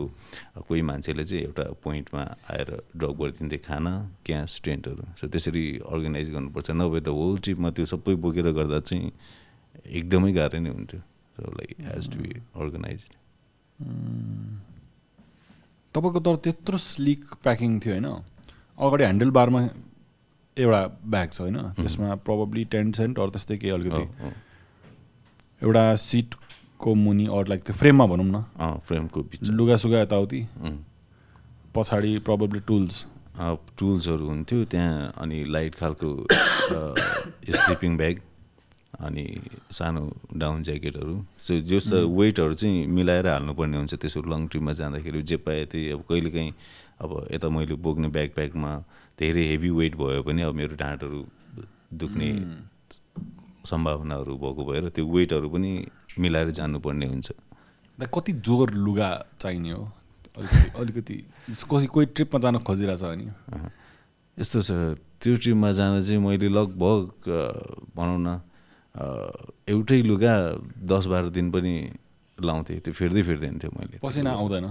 कोही 0.68 0.82
मान्छेले 0.90 1.24
चाहिँ 1.24 1.44
एउटा 1.44 1.64
पोइन्टमा 1.84 2.22
आएर 2.50 2.68
ड्रप 2.96 3.14
गरिदिन्थे 3.20 3.58
खाना 3.68 3.92
ग्यास 4.26 4.60
टेन्टहरू। 4.64 5.04
सो 5.20 5.24
त्यसरी 5.28 5.64
अर्गनाइज 5.84 6.26
गर्नुपर्छ। 6.34 6.68
नभए 6.70 7.00
त 7.00 7.08
होल 7.12 7.38
ट्रिपमा 7.44 7.70
त्यो 7.76 7.84
सबै 7.92 8.14
बोकेर 8.24 8.46
गर्दा 8.58 8.80
चाहिँ 8.88 9.12
एकदमै 9.86 10.32
गाह्रो 10.32 10.58
नै 10.60 10.70
हुन्थ्यो। 10.70 11.00
So 11.36 11.42
like 11.58 11.70
has 11.88 12.04
to 12.12 12.16
be 12.22 12.32
organise 12.56 13.00
तपाईँको 15.94 16.20
तर 16.22 16.36
त्यत्रो 16.44 16.78
स्लिक 16.78 17.22
प्याकिङ 17.42 17.70
थियो 17.82 17.94
होइन? 17.94 18.08
अगाडि 18.78 19.02
ह्यान्डल 19.04 19.30
बारमा 19.36 19.60
एउटा 20.56 20.80
ब्याग 21.02 21.28
छ 21.32 21.40
होइन? 21.40 21.56
त्यसमा 21.76 22.14
प्रब्लली 22.26 22.64
टेन 22.70 22.92
सेन्ट 22.92 23.18
अरू 23.18 23.30
त्यस्तै 23.34 23.56
केही 23.56 23.72
अलिकति। 23.74 24.04
एउटा 25.62 25.84
सिटको 26.00 26.94
मुनि 26.94 27.26
अरू 27.26 27.48
लाइक 27.48 27.62
त्यो 27.62 27.74
फ्रेममा 27.76 28.06
भनौँ 28.06 28.26
न। 28.26 28.78
फ्रेमको 28.86 29.22
बिच 29.22 29.50
लुगासुगा 29.50 30.00
यताउति. 30.00 30.40
पछाडि 31.74 32.18
प्रब्लली 32.26 32.60
टुल्स 32.66 33.04
टुल्सहरू 33.78 34.26
हुन्थ्यो। 34.28 34.64
त्यहाँ 34.64 35.12
अनि 35.16 35.44
लाइट 35.48 35.74
खालको 35.74 36.08
स्लिपिङ 37.56 37.96
ब्याग 37.96 38.20
अनि 39.00 39.24
सानो 39.72 40.02
डाउन 40.36 40.62
ज्याकेटहरू 40.62 41.14
सो 41.40 41.60
जस 41.68 41.92
वेटहरू 41.92 42.54
चाहिँ 42.54 42.86
मिलाएर 42.86 43.26
हाल्नुपर्ने 43.26 43.76
हुन्छ 43.76 43.94
त्यसो 43.94 44.20
लङ 44.22 44.46
ट्रिपमा 44.48 44.72
जाँदाखेरि 44.80 45.22
जे 45.22 45.36
पाए 45.40 45.64
त्यही 45.72 45.90
अब 45.90 46.00
कहिलेकाहीँ 46.08 46.52
अब 47.00 47.10
यता 47.32 47.48
मैले 47.48 47.74
बोक्ने 47.80 48.08
ब्याग 48.08 48.30
प्याकमा 48.36 48.72
धेरै 49.20 49.44
हेभी 49.48 49.70
वेट 49.70 49.96
भयो 49.96 50.22
भने 50.22 50.42
अब 50.42 50.54
मेरो 50.54 50.76
ढाँटहरू 50.76 51.24
दुख्ने 52.00 52.28
सम्भावनाहरू 53.66 54.36
भएको 54.36 54.62
भएर 54.64 54.88
त्यो 54.94 55.04
वेटहरू 55.06 55.48
पनि 55.50 55.70
मिलाएर 56.18 56.50
जानुपर्ने 56.58 57.06
हुन्छ। 57.06 57.28
कति 57.98 58.32
जोर 58.40 58.70
लुगा 58.74 59.10
चाहिने 59.40 59.70
हो? 59.70 59.84
अलिकति 60.38 60.78
अलिकति 60.78 61.16
कसै 61.68 61.86
कोही 61.86 62.06
ट्रिपमा 62.16 62.38
जान 62.40 62.58
खोजिरहेछ 62.64 63.02
भने। 63.02 63.26
यस्तो 64.36 64.60
छ 64.62 64.70
त्यो 65.20 65.36
ट्रिपमा 65.36 65.70
जाँदा 65.72 66.00
चाहिँ 66.00 66.20
मैले 66.22 66.48
लगभग 66.48 67.04
भनौँ 67.96 68.20
न 68.24 68.40
एउटै 69.68 70.00
लुगा 70.02 70.34
दस 70.80 71.06
बाह्र 71.12 71.28
दिन 71.36 71.50
पनि 71.52 71.74
लाउँथेँ 72.38 72.80
त्यो 72.80 72.92
फेर्दै 72.94 73.22
फिर्दैन 73.22 73.58
थियो 73.60 73.70
मैले। 73.76 73.98
पसिना 74.00 74.30
आउँदैन? 74.32 74.66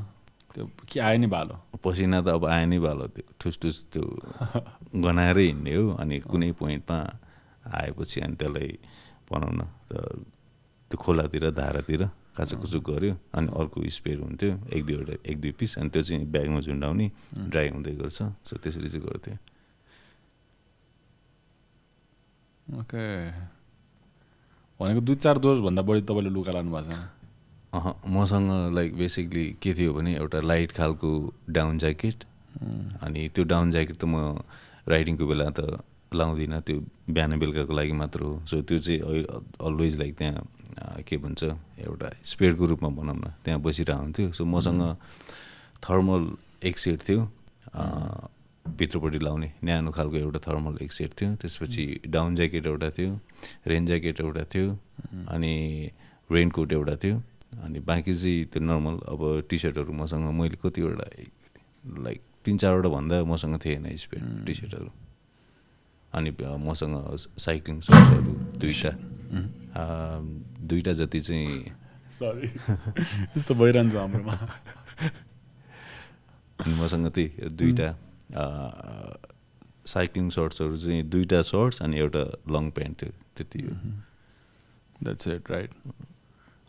त्यो 0.56 0.66
के 0.90 1.00
आयो 1.00 1.18
नि 1.22 1.28
भालो? 1.30 1.56
पसिना 1.78 2.22
त 2.26 2.28
अब 2.34 2.46
आए 2.50 2.66
नै 2.66 2.80
भालो 2.82 3.06
त्यो 3.14 3.26
ठुस 3.38 3.56
ठुस 3.62 3.76
त्यो 3.94 4.04
गनाएरै 5.06 5.46
हिँड्ने 5.54 5.74
हो 5.76 5.84
अनि 6.02 6.20
कुनै 6.26 6.52
पोइन्टमा 6.58 7.00
आएपछि 7.66 8.22
अनि 8.22 8.36
त्यसलाई 8.40 8.70
भनौँ 9.32 9.52
न 9.54 9.62
त- 9.92 10.24
त्यो 10.92 10.98
खोलातिर 10.98 11.50
धारातिर 11.54 12.02
काचुकुचुक 12.38 12.84
गऱ्यो 12.90 13.14
अनि 13.38 13.48
अर्को 13.60 13.78
स्पेयर 13.98 14.20
हुन्थ्यो 14.20 14.52
एक 14.74 14.82
दुईवटा 14.86 15.14
एक 15.32 15.38
दुई 15.42 15.52
पिस 15.60 15.78
अनि 15.80 15.90
त्यो 15.94 16.02
चाहिँ 16.08 16.26
ब्यागमा 16.34 16.60
झुन्डाउने 16.66 17.08
ड्राई 17.52 17.68
हुँदै 17.76 17.92
गर्छ। 18.02 18.20
सो 18.48 18.54
त्यसरी 18.64 18.88
चाहिँ 18.90 19.06
गर्थ्यो। 19.06 19.36
ओके। 22.80 23.06
भनेको 24.80 25.02
दुई 25.08 25.16
चार 25.24 25.38
डोजभन्दा 25.44 25.82
बढी 25.90 26.02
तपाईँले 26.10 26.30
लुगा 26.30 26.52
लानु 26.56 26.72
भएको 26.72 26.98
अह 27.78 27.86
मसँग 28.16 28.50
लाइक 28.76 28.96
बेसिकली 28.98 29.46
के 29.62 29.74
थियो 29.78 29.94
भने 29.94 30.16
एउटा 30.16 30.40
लाइट 30.42 30.72
खालको 30.78 31.10
डाउन 31.58 31.78
ज्याकेट 31.84 32.24
अनि 33.06 33.28
त्यो 33.36 33.44
डाउन 33.52 33.72
ज्याकेट 33.72 33.98
त 34.02 34.06
म 34.06 34.42
राइडिङको 34.90 35.26
बेला 35.28 35.50
त 35.60 35.60
लाउँदिनँ 36.14 36.62
त्यो 36.66 36.78
बिहान 37.10 37.40
बेलुकाको 37.40 37.74
लागि 37.74 37.92
मात्र 37.92 38.20
हो। 38.22 38.46
सो 38.50 38.62
त्यो 38.62 38.80
चाहिँ 38.80 39.00
अलवेज 39.68 39.98
लाइक 39.98 40.16
त्यहाँ 40.18 41.02
के 41.08 41.18
भन्छ 41.18 41.44
एउटा 41.44 42.10
स्पेयरको 42.24 42.66
रूपमा 42.66 42.90
भनौँ 42.90 43.16
न 43.16 43.34
त्यहाँ 43.44 43.60
बसिरहेको 43.62 44.02
हुन्थ्यो 44.04 44.32
सो 44.32 44.46
मसँग 44.46 44.82
थर्मल 45.84 46.24
एक 46.64 46.78
सेट 46.78 47.00
थियो। 47.10 47.22
अ, 47.74 47.84
भित्रपट्टि 48.70 49.20
लाउने 49.20 49.52
न्यानो 49.64 49.92
खालको 49.92 50.18
एउटा 50.18 50.40
थर्मल 50.40 50.78
एक 50.82 50.92
सेट 50.92 51.12
थियो। 51.22 51.36
त्यसपछि 51.36 51.86
डाउन 52.08 52.36
ज्याकेट 52.36 52.66
एउटा 52.66 52.90
थियो 52.98 53.20
रेन 53.68 53.86
ज्याकेट 53.86 54.22
एउटा 54.22 54.44
थियो 54.54 54.78
अनि 55.34 55.54
रेनकोट 56.32 56.72
एउटा 56.72 56.96
थियो। 56.96 57.22
अनि 57.64 57.80
बाँकी 57.80 58.14
चाहिँ 58.14 58.44
त्यो 58.46 58.62
नर्मल 58.62 58.96
अब 59.10 59.22
टी 59.50 59.58
सर्टहरू 59.60 59.94
मसँग 59.94 60.26
मैले 60.40 60.58
कतिवटा 60.64 61.08
लाइक 62.06 62.22
तिन 62.46 62.58
चारवटा 62.58 62.90
भन्दा 62.90 63.24
मसँग 63.26 63.58
थिएन 63.66 63.96
स्पेड 63.98 64.46
टी 64.46 64.54
सर्टहरू 64.54 65.09
अनि 66.14 66.32
मसँग 66.68 66.96
साइक्लिङ 67.46 67.80
सर्ट्सहरू 67.88 68.32
दुईवटा। 68.62 68.92
अ, 69.80 69.84
दुईवटा 70.70 70.94
जति 71.02 71.20
चाहिँ 71.22 71.48
सरी 72.20 72.48
यस्तो 73.38 73.54
भइरहन्छ 73.56 73.96
हाम्रोमा। 73.96 74.34
अनि 76.60 76.74
मसँग 76.82 77.08
त्यही 77.16 77.50
दुईवटा 77.60 77.90
साइक्लिङ 79.88 80.30
सर्ट्सहरू 80.30 80.78
चाहिँ 80.78 81.04
दुईवटा 81.10 81.42
सर्ट्स 81.42 81.82
अनि 81.82 81.98
एउटा 82.00 82.24
लङ 82.54 82.70
प्यान्ट 82.78 83.02
थियो 83.02 83.12
त्यति 83.38 83.60
हो। 83.62 83.74
द्याट्स 85.04 85.28
इट 85.28 85.52
राइट 85.52 85.72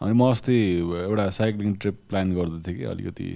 अनि 0.00 0.12
म 0.12 0.30
अस्ति 0.30 0.56
एउटा 1.04 1.28
साइक्लिङ 1.40 1.74
ट्रिप 1.82 1.98
प्लान 2.08 2.32
गर्दै 2.34 2.60
थिएँ 2.66 2.76
कि 2.78 2.84
अलिकति। 2.92 3.28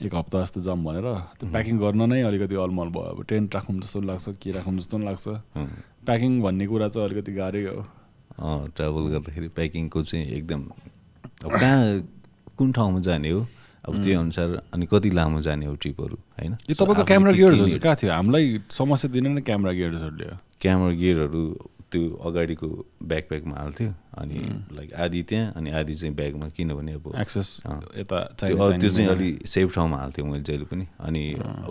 एक 0.00 0.14
हप्ता 0.14 0.40
जस्तो 0.42 0.60
जाऊँ 0.60 0.82
भनेर 0.84 1.06
त्यो 1.40 1.48
प्याकिङ 1.50 1.78
गर्न 1.78 2.00
नै 2.12 2.20
अलिकति 2.28 2.54
अलमल 2.54 2.88
भयो। 2.92 3.16
अब 3.16 3.24
टेन्ट 3.28 3.54
राखौँ 3.54 3.80
जस्तो 3.80 4.00
पनि 4.00 4.06
लाग्छ 4.06 4.28
के 4.42 4.50
राखौँ 4.52 4.76
जस्तो 4.76 4.96
पनि 4.96 5.04
लाग्छ। 5.04 5.26
प्याकिङ 6.04 6.40
भन्ने 6.42 6.66
कुरा 6.66 6.88
चाहिँ 6.88 7.08
अलिकति 7.08 7.32
गाह्रै 7.32 7.62
हो। 7.64 7.80
ट्राभल 8.76 9.02
गर्दाखेरि 9.08 9.48
प्याकिङको 9.56 10.02
चाहिँ 10.02 10.26
एकदम 10.36 10.60
अब 11.44 11.50
कहाँ 11.50 11.80
कुन 12.56 12.72
ठाउँमा 12.72 13.00
जाने 13.08 13.30
हो? 13.30 13.40
अब 13.86 13.92
त्यही 14.02 14.14
अनुसार 14.18 14.48
अनि 14.74 14.86
कति 14.90 15.10
लामो 15.16 15.40
जाने 15.40 15.66
हो 15.66 15.74
ट्रिपहरू 15.80 16.16
होइन? 16.36 16.52
यो 16.68 16.74
तपाईँको 16.76 17.04
क्यामेरा 17.06 17.32
गियर्सहरू 17.32 17.68
चाहिँ 17.68 17.80
कहाँ 17.80 17.96
थियो? 17.96 18.12
हामीलाई 18.12 18.60
समस्या 18.68 19.10
दिने 19.14 19.28
नै 19.32 19.40
क्यामेरा 19.48 19.72
गियर्सहरूले 19.72 20.26
क्यामेरा 20.60 20.94
गियरहरू 21.00 21.42
त्यो 21.90 22.02
अगाडिको 22.26 22.68
ब्याकप्याकमा 23.00 23.56
हाल्थ्यो। 23.56 23.90
अनि 24.18 24.38
लाइक 24.72 24.92
आधी 24.94 25.22
त्यहाँ 25.22 25.52
अनि 25.56 25.70
आधी 25.70 25.94
चाहिँ 25.94 26.14
ब्यागमा 26.16 26.48
किनभने 26.56 26.92
अब 26.92 27.12
एक्सेस। 27.20 27.48
यता 27.96 28.18
त्यो 28.40 28.56
चाहिँ 28.56 28.78
चाहिने 28.80 29.12
अलि 29.12 29.28
सेफ 29.44 29.74
ठाउँमा 29.74 29.96
हाल्थ्यो 29.96 30.24
मैले 30.24 30.42
जहिले 30.42 30.64
पनि। 30.64 30.86
अनि 31.00 31.22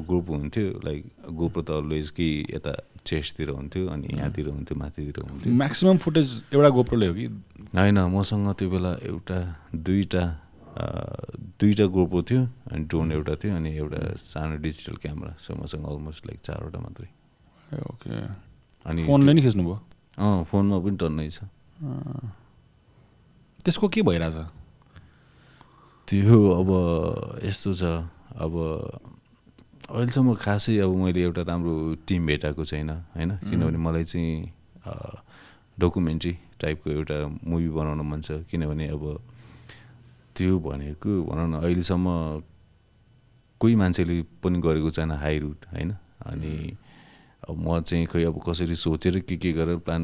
ग्रुप 0.05 0.29
हुन्थ्यो 0.29 0.65
लाइक 0.85 1.01
गोप्रो 1.33 1.61
त 1.61 1.69
अलवेज 1.81 2.09
कि 2.17 2.27
यता 2.53 2.73
चेस्टतिर 3.05 3.49
हुन्थ्यो 3.49 3.87
अनि 3.87 4.07
यहाँतिर 4.13 4.47
हुन्थ्यो 4.49 4.75
माथितिर 4.77 5.17
हुन्थ्यो। 5.25 5.53
म्याक्सिमम् 5.53 5.97
फुटेज 6.05 6.27
एउटा 6.53 6.69
गोप्रोले 6.69 7.07
हो 7.07 7.13
कि? 7.13 7.25
होइन 7.73 7.99
मसँग 8.13 8.47
त्यो 8.57 8.69
बेला 8.69 8.91
एउटा 9.09 9.39
दुईवटा 9.75 10.23
दुईवटा 10.75 11.85
गोप्रो 11.87 12.21
थियो 12.29 12.41
अनि 12.71 12.83
ड्रोन 12.85 13.11
एउटा 13.11 13.33
थियो 13.41 13.55
अनि 13.55 13.69
एउटा 13.77 13.99
सानो 14.21 14.55
डिजिटल 14.59 14.95
क्यामेरा 15.01 15.33
सो 15.39 15.55
मसँग 15.55 15.83
अलमोस्ट 15.87 16.25
लाइक 16.27 16.39
चारवटा 16.45 16.79
मात्रै। 16.79 17.09
ओके। 17.89 18.11
अनि 18.85 19.05
फोनले 19.05 19.33
नि 19.33 19.41
खिच्नुभयो? 19.41 19.77
अँ 20.19 20.43
फोनमा 20.51 20.77
पनि 20.83 20.97
टन्नै 20.99 21.29
छ। 21.29 21.47
त्यसको 23.65 23.87
के 23.89 24.01
भइरहेछ? 24.01 24.37
त्यो 26.07 26.37
अब 26.51 26.69
यस्तो 27.43 27.73
छ 27.73 27.83
अब 28.37 28.53
अहिलेसम्म 29.89 30.33
खासै 30.33 30.77
अब 30.79 30.91
मैले 30.95 31.21
एउटा 31.23 31.41
राम्रो 31.41 31.73
टिम 32.07 32.25
भेटाएको 32.25 32.63
छैन 32.65 32.89
होइन? 32.89 33.31
किनभने 33.43 33.77
मलाई 33.77 34.03
चाहिँ 34.03 34.51
डकुमेन्ट्री 35.79 36.33
टाइपको 36.61 36.89
एउटा 36.89 37.17
मुभी 37.43 37.69
बनाउन 37.69 38.01
मन 38.01 38.21
छ। 38.21 38.31
किनभने 38.49 38.87
अब 38.95 39.03
त्यो 40.35 40.59
भनेको 40.59 41.11
भनौँ 41.27 41.47
न 41.49 41.53
अहिलेसम्म 41.59 42.07
कोही 43.61 43.75
मान्छेले 43.75 44.21
पनि 44.43 44.57
गरेको 44.61 44.89
छैन 44.91 45.11
हाई 45.11 45.39
रुट 45.39 45.65
होइन? 45.73 45.91
अनि 46.25 46.53
अब 47.49 47.55
म 47.57 47.79
चाहिँ 47.81 48.05
खै 48.09 48.23
अब 48.25 48.37
कसरी 48.41 48.75
सोचेर 48.75 49.19
के 49.27 49.35
के 49.37 49.51
गरेर 49.53 49.77
प्लान 49.85 50.01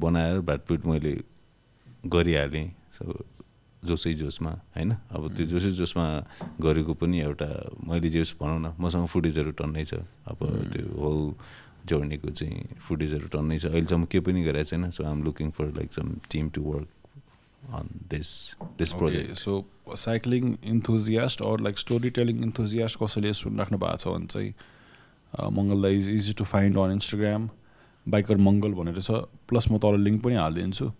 बनाएर 0.00 0.40
भाटपुट 0.40 0.86
मैले 0.86 1.12
गरिहालेँ। 2.06 2.68
सो 2.96 3.04
जोसै 3.84 4.14
जोसमा 4.14 4.50
होइन? 4.74 4.90
अब 5.12 5.22
त्यो 5.36 5.46
जोसै 5.46 5.70
जोसमा 5.78 6.06
गरेको 6.60 6.94
पनि 6.98 7.20
एउटा 7.20 7.48
मैले 7.86 8.08
जे 8.10 8.18
होस् 8.18 8.34
भनौँ 8.40 8.58
न 8.58 8.74
मसँग 8.80 9.06
फुटेजहरू 9.06 9.50
टन्नै 9.54 9.84
छ। 9.84 10.02
अब 10.26 10.38
त्यो 10.72 10.86
होल 10.98 11.20
जर्नीको 11.86 12.30
चाहिँ 12.30 12.82
फुटेजहरू 12.88 13.28
टन्नै 13.30 13.58
छ। 13.58 13.64
अहिलेसम्म 13.70 14.04
केही 14.10 14.24
पनि 14.24 14.42
गरेको 14.44 14.68
छैन। 14.72 14.90
So 14.90 15.04
I'm 15.04 15.22
looking 15.24 15.50
for 15.54 15.66
like 15.76 15.92
some 15.94 16.06
team 16.26 16.48
to 16.50 16.62
work 16.62 16.88
on 17.74 17.86
this 18.10 18.28
this 18.78 18.90
project 18.98 19.36
so 19.36 19.52
cycling 19.94 20.56
enthusiast 20.64 21.42
or 21.42 21.60
like 21.60 21.78
story 21.78 22.10
telling 22.18 22.42
enthusiast 22.48 22.98
कसैले 22.98 23.32
सुनिराख्नु 23.34 23.78
भएको 23.78 23.96
छ 23.96 24.08
भने 24.08 24.26
चाहिँ 24.26 24.52
Mangal 25.34 25.82
the 25.82 25.92
is 25.98 26.08
easy 26.10 26.32
to 26.38 26.44
find 26.44 26.78
on 26.78 26.92
Instagram 26.92 27.48
biker 28.06 28.36
Mangal 28.48 28.72
भनेर 28.74 29.00
छ। 29.00 29.10
Plus 29.48 29.70
म 29.70 29.78
तल 29.78 30.00
लिङ्क 30.00 30.22
पनि 30.24 30.34
हालिदिन्छु। 30.34 30.90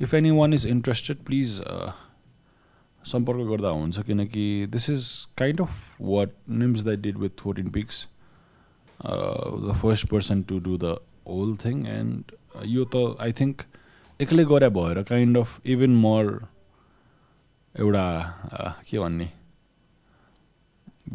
If 0.00 0.14
any 0.14 0.30
one 0.38 0.54
is 0.54 0.66
interested 0.66 1.24
please 1.26 1.60
सम्पर्क 3.02 3.48
गर्दा 3.48 3.70
हुन्छ 3.70 4.00
किनकि 4.06 4.44
this 4.70 4.88
is 4.90 5.04
kind 5.38 5.60
of 5.60 6.00
what 6.00 6.30
Nims 6.62 6.82
that 6.84 6.98
did 7.00 7.18
with 7.18 7.40
fourteen 7.40 7.70
peaks 7.76 8.06
the 9.00 9.76
first 9.82 10.06
person 10.10 10.42
to 10.48 10.58
do 10.60 10.76
the 10.78 10.98
whole 11.28 11.56
thing 11.64 11.86
and 11.86 12.32
यो 12.66 12.84
त 12.94 13.16
आई 13.20 13.32
थिङ्क 13.40 13.62
एक्लै 14.20 14.44
गरे 14.52 14.68
भएर 14.76 15.02
काइन्ड 15.08 15.38
अफ 15.38 15.60
इभन 15.74 15.96
मोर 15.96 16.24
एउटा 17.74 18.06
के 18.88 18.98
भन्ने? 18.98 19.30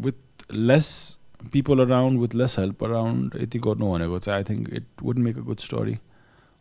With 0.00 0.52
less 0.52 1.18
people 1.52 1.84
around 1.84 2.20
with 2.20 2.34
less 2.34 2.58
help 2.58 2.84
around 2.84 3.36
यति 3.40 3.58
गर्नु 3.66 3.92
भनेको 3.92 4.18
चाहिँ 4.18 4.36
I 4.36 4.44
think 4.50 4.68
it 4.74 4.86
would 5.02 5.18
make 5.18 5.38
a 5.38 5.42
good 5.48 5.58
story 5.60 5.96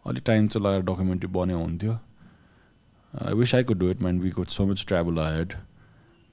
अलिक 0.06 0.24
टाइम 0.26 0.48
चाहिँ 0.48 0.66
लगाएर 0.66 0.82
डकुमेन्ट्री 0.86 1.30
बन्यो 1.34 1.58
हुन्थ्यो। 1.58 1.94
I 3.14 3.34
wish 3.34 3.56
I 3.56 3.64
could 3.64 3.80
do 3.80 3.90
it 3.92 4.02
man 4.02 4.20
we 4.20 4.30
could 4.30 4.48
so 4.48 4.66
much 4.66 4.86
travel 4.88 5.20
had 5.20 5.54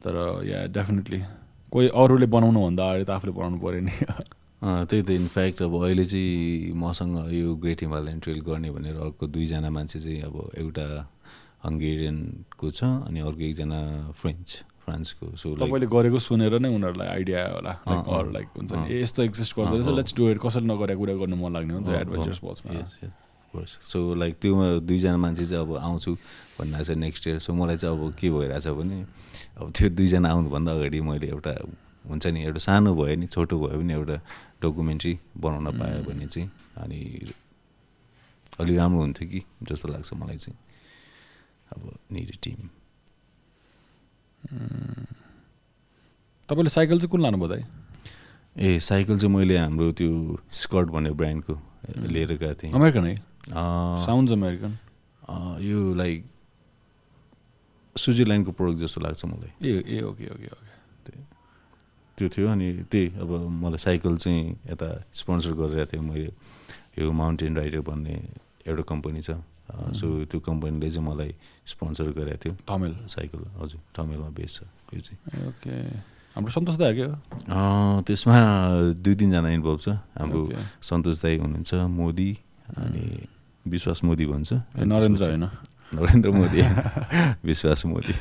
तर 0.04 0.16
या 0.46 0.66
डेफिनेटली 0.72 1.22
कोही 1.72 1.88
अरूले 1.94 2.26
बनाउनुभन्दा 2.26 2.84
अगाडि 2.84 3.04
त 3.04 3.10
आफूले 3.10 3.32
बनाउनु 3.32 3.58
पऱ्यो 3.60 3.80
नि। 3.80 3.94
त्यही 4.62 5.02
त 5.02 5.10
इनफ्याक्ट 5.10 5.62
अब 5.62 5.74
अहिले 5.82 6.04
चाहिँ 6.04 6.72
मसँग 6.76 7.16
यो 7.32 7.54
ग्रेट 7.56 7.82
हिमालयन 7.82 8.18
ट्रेल 8.20 8.40
गर्ने 8.48 8.70
भनेर 8.70 8.96
अर्को 8.96 9.26
दुईजना 9.26 9.70
मान्छे 9.70 10.00
चाहिँ 10.00 10.20
अब 10.22 10.50
एउटा 10.58 10.86
हङ्गेरियनको 11.64 12.70
छ 12.70 12.84
अनि 13.06 13.20
अर्को 13.20 13.42
एकजना 13.48 13.80
फ्रेन्च 14.20 14.48
फ्रान्सको 14.90 15.36
सो 15.38 15.54
तपाईँले 15.62 15.86
गरेको 15.94 16.18
सुनेर 16.26 16.58
नै 16.58 16.74
उनीहरूलाई 16.74 17.08
आइडिया 17.14 17.38
आयो 17.46 17.54
होला 17.54 17.72
लाइक 17.86 18.32
लाइक 18.36 18.48
हुन्छ। 18.58 18.72
नि 18.74 19.00
यस्तो 19.02 19.22
एक्जिस्ट 19.22 19.56
गर्दो 19.56 19.74
रहेछ 19.78 19.96
लेट्स 19.96 20.14
डु 20.18 20.28
इट 20.34 20.38
कसैले 20.42 20.66
नगरेको 20.74 21.00
कुरा 21.00 21.14
गर्नु 21.22 21.36
मन 21.42 21.52
लाग्ने 21.56 21.74
हो 21.74 21.80
नि 21.80 21.86
त 21.86 22.00
एडभेन्चर 22.02 22.30
यस 22.30 23.10
सो 23.82 23.98
लाइक 24.14 24.34
त्योमा 24.42 24.66
दुईजना 24.86 25.16
मान्छे 25.18 25.44
चाहिँ 25.46 25.64
अब 25.66 25.70
आउँछु 25.76 26.10
भनिरहेको 26.58 26.84
छ 26.86 26.96
नेक्स्ट 27.02 27.26
इयर 27.26 27.38
सो 27.42 27.50
मलाई 27.54 27.76
चाहिँ 27.82 27.98
अब 27.98 28.14
के 28.14 28.30
भइरहेछ 28.30 28.66
भने 28.78 28.98
अब 29.58 29.72
त्यो 29.74 29.88
दुईजना 29.90 30.28
आउनुभन्दा 30.30 30.72
अगाडि 30.72 31.00
मैले 31.02 31.26
एउटा 31.34 31.54
हुन्छ 32.10 32.26
नि 32.26 32.40
एउटा 32.46 32.60
सानो 32.62 32.94
भयो 32.94 33.16
नि 33.18 33.26
छोटो 33.26 33.58
भयो 33.58 33.78
भने 33.82 33.94
एउटा 33.94 34.16
डकुमेन्ट्री 34.62 35.14
बनाउन 35.42 35.66
पायो 35.78 36.02
भने 36.06 36.26
चाहिँ 36.30 36.48
अनि 36.78 37.00
अलि 38.60 38.76
राम्रो 38.76 39.00
हुन्थ्यो 39.02 39.28
कि 39.30 39.40
जस्तो 39.66 39.86
लाग्छ 39.88 40.14
मलाई 40.14 40.38
चाहिँ 40.46 40.58
अब 41.74 41.82
निड 42.14 42.30
टिम 42.42 42.58
तपाईँले 46.48 46.70
साइकल 46.70 46.98
चाहिँ 46.98 47.10
कुन 47.10 47.20
लानुभयो 47.22 47.48
दाइ? 47.48 47.62
ए 48.56 48.78
साइकल 48.80 49.18
चाहिँ 49.18 49.34
मैले 49.34 49.56
हाम्रो 49.58 49.92
त्यो 49.92 50.38
स्कर्ट 50.50 50.88
भन्ने 50.90 51.10
ब्रान्डको 51.14 51.54
लिएर 52.06 52.32
गएको 52.36 52.54
थिएँ। 52.62 52.72
अमेरिकन 52.74 53.04
है? 53.06 53.14
अँ, 53.14 54.06
साउन्ड्स 54.06 54.32
अमेरिकन। 54.32 54.72
यो 55.62 55.94
लाइक 55.94 56.24
स्विजरल्यान्डको 57.96 58.52
प्रोडक्ट 58.52 58.80
जस्तो 58.80 59.00
लाग्छ 59.00 59.24
मलाई। 59.24 59.50
ए 59.62 59.72
ए 59.86 60.00
ओके 60.02 60.26
ओके 60.34 60.46
ओके। 60.46 61.18
त्यो 62.18 62.28
थियो 62.28 62.48
अनि 62.50 62.68
त्यही 62.90 63.06
अब 63.20 63.30
मलाई 63.62 63.78
साइकल 63.78 64.16
चाहिँ 64.16 64.42
यता 64.70 64.88
स्पोन्सर 65.14 65.52
गरिरहेको 65.56 65.90
थियो 65.92 66.02
मैले 66.02 66.30
यो 66.98 67.12
माउन्टेन 67.12 67.56
राइडर 67.56 67.80
भन्ने 67.80 68.14
एउटा 68.66 68.82
कम्पनी 68.82 69.22
छ। 69.22 69.30
सो 69.94 70.06
त्यो 70.24 70.40
कम्पनीले 70.40 70.90
चाहिँ 70.90 71.06
मलाई 71.06 71.34
स्पोन्सर 71.66 72.10
गरेको 72.16 72.38
थियो। 72.42 72.52
थमेल 72.68 72.92
साइकल। 73.08 73.40
हजुर 73.60 73.80
ठमेलमा 73.96 74.28
बेच्छ 74.34 74.56
यो 74.94 75.00
चाहिँ। 75.00 75.18
ए 75.34 75.48
ओके। 75.48 75.74
हाम्रो 76.36 76.50
सन्तोष 76.50 76.76
दाइ 76.76 76.94
के 76.94 77.02
हो 77.02 78.02
त्यसमा 78.06 78.36
दुई 79.02 79.14
तिनजना 79.14 79.50
इन्भल्भ 79.50 79.80
छ। 79.80 79.88
हाम्रो. 80.18 80.40
सन्तोष 80.82 81.16
दाई 81.22 81.36
हुनुहुन्छ 81.38 81.74
मोदी 81.74 82.30
अनि 82.78 83.04
विश्वास 83.66 84.04
मोदी 84.04 84.26
भन्छ। 84.26 84.52
नरेन्द्र 84.76 85.22
होइन। 85.30 85.44
नरेन्द्र 85.94 86.30
मोदी। 86.30 86.60
विश्वास 87.50 87.86
मोदी। 87.86 88.14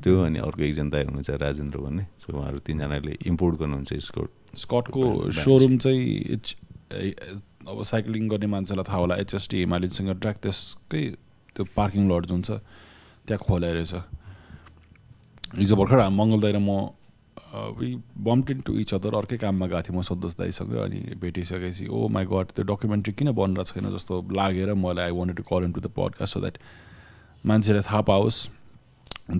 त्यो 0.00 0.14
अनि 0.24 0.38
अर्को 0.40 0.62
एकजना 0.62 0.90
दाई 0.90 1.04
हुनुहुन्छ 1.04 1.30
राजेन्द्र 1.30 1.78
भन्ने। 1.78 2.04
सो 2.18 2.32
उहाँहरू 2.32 2.58
तिनजनाले 2.64 3.14
इम्पोर्ट 3.28 3.54
गर्नुहुन्छ 3.60 3.92
स्कोट 3.92 4.30
स्कटको 4.56 5.30
सोरुम 5.30 5.76
चाहिँ 5.78 6.00
एच 6.34 6.56
अब 7.68 7.82
साइक्लिङ 7.82 8.28
गर्ने 8.28 8.46
मान्छेलाई 8.54 8.84
थाहा 8.88 8.98
होला 8.98 9.14
एचएसटी 9.24 9.56
हिमालयनसँग 9.58 10.10
ट्र्याक 10.20 10.36
त्यसकै 10.42 11.02
त्यो 11.56 11.64
पार्किङ 11.76 12.10
लड 12.10 12.26
जुन 12.26 12.42
छ 12.42 12.50
त्यहाँ 13.26 13.40
खोलाइ 13.46 13.72
रहेछ 13.72 13.94
हिजो 15.58 15.76
भर्खर 15.76 16.08
मङ्गल 16.18 16.40
दाइ 16.40 16.52
र 16.52 16.58
म 16.60 16.70
वी 17.78 17.90
टु 18.66 18.72
इच 18.78 18.94
अदर 18.94 19.14
अर्कै 19.14 19.36
काममा 19.38 19.66
गएको 19.66 19.82
थिएँ 19.82 19.96
म 19.96 20.02
सन्तोष 20.02 20.34
दाइसँग 20.36 20.74
अनि 20.84 21.00
भेटिसकेपछि 21.22 21.86
ओ 21.88 22.08
माई 22.10 22.24
गड 22.26 22.46
त्यो 22.52 22.64
डकुमेन्ट्री 22.68 23.12
किन 23.14 23.32
बनिरहेको 23.32 23.80
छैन 23.80 23.86
जस्तो 23.94 24.14
लागेर 24.34 24.74
मलाई 24.74 25.04
I 25.04 25.16
want 25.18 25.36
to 25.36 25.42
call 25.48 25.64
in 25.64 25.72
to 25.72 25.80
the 25.80 25.88
podcast 25.96 26.34
so 26.34 26.40
that 26.40 26.58
मान्छेले 27.44 27.80
थाहा 27.88 28.00
पाओस्। 28.10 28.38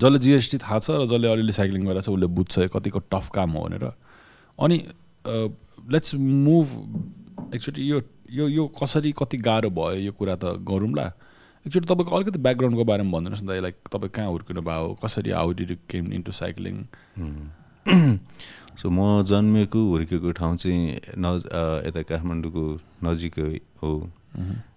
जसले 0.01 0.19
जिएसटी 0.19 0.59
थाहा 0.65 0.79
छ 0.79 0.91
र 0.97 1.07
जसले 1.13 1.29
अलिअलि 1.29 1.53
साइक्लिङ 1.53 1.83
गरेर 1.87 2.03
छ 2.03 2.09
उसले 2.09 2.27
बुझ्छ 2.39 2.71
कतिको 2.73 2.99
टफ 3.13 3.29
काम 3.35 3.51
हो 3.53 3.61
भनेर। 3.67 3.85
अनि 4.59 4.79
लेट्स 5.93 6.15
मुभ 6.15 6.67
एकचोटि 7.55 7.91
यो 7.91 8.01
यो 8.33 8.49
यो 8.49 8.67
कसरी 8.83 9.13
कति 9.13 9.37
गाह्रो 9.39 9.71
भयो 9.71 10.01
यो 10.01 10.13
कुरा 10.13 10.37
त 10.37 10.45
गरौँला। 10.65 11.07
एकचोटि 11.67 11.87
तपाईँको 11.87 12.17
अलिकति 12.17 12.39
ब्याकग्राउन्डको 12.39 12.85
बारेमा 12.85 13.11
भनिदिनुहोस् 13.11 13.45
न 13.45 13.49
त 13.49 13.63
लाइक 13.63 13.77
तपाईँ 13.93 14.11
कहाँ 14.11 14.29
हुर्किनु 14.29 14.61
भयो 14.63 14.97
कसरी 15.05 15.31
how 15.31 15.53
did 15.53 15.71
you 15.71 15.77
came 15.89 16.13
into 16.13 16.33
cycling 16.33 16.77
so 18.77 18.91
म 18.91 19.23
जन्मेको 19.23 19.81
हुर्केको 19.91 20.31
ठाउँ 20.35 20.57
चाहिँ 20.57 21.01
नज 21.17 21.41
यता 21.89 22.03
काठमाडौँको 22.11 22.65
नजिकै 23.05 23.61
हो। 23.83 23.91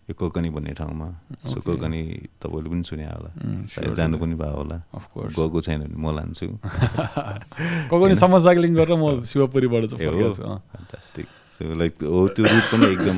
यो 0.08 0.14
कोकनी 0.16 0.50
भन्ने 0.50 0.72
ठाउँमा। 0.80 1.08
सो. 1.52 1.60
कोकनी 1.68 2.02
तपाईँले 2.40 2.70
पनि 2.72 2.84
सुने 2.88 3.06
होला। 3.12 3.30
Mm, 3.36 3.68
sure, 3.68 3.92
जानु. 3.92 4.18
पनि 4.18 4.36
भयो 4.40 4.56
होला। 4.56 4.78
अफकोर्स 4.96 5.36
गएको 5.36 5.62
छैन 5.62 5.84
भने 5.84 5.98
म 6.00 6.16
लान्छु। 6.16 6.48
कोकनीसम्म 7.92 8.40
साइक्लिङ 8.48 8.72
गरेर 8.80 8.96
म 8.96 9.20
शिवपुरीबाट 9.28 9.84
सो 11.58 11.74
लाइक 11.74 11.94
हो 12.06 12.28
त्यो 12.38 12.46
रुट 12.46 12.64
पनि 12.72 12.86
एकदम 12.94 13.18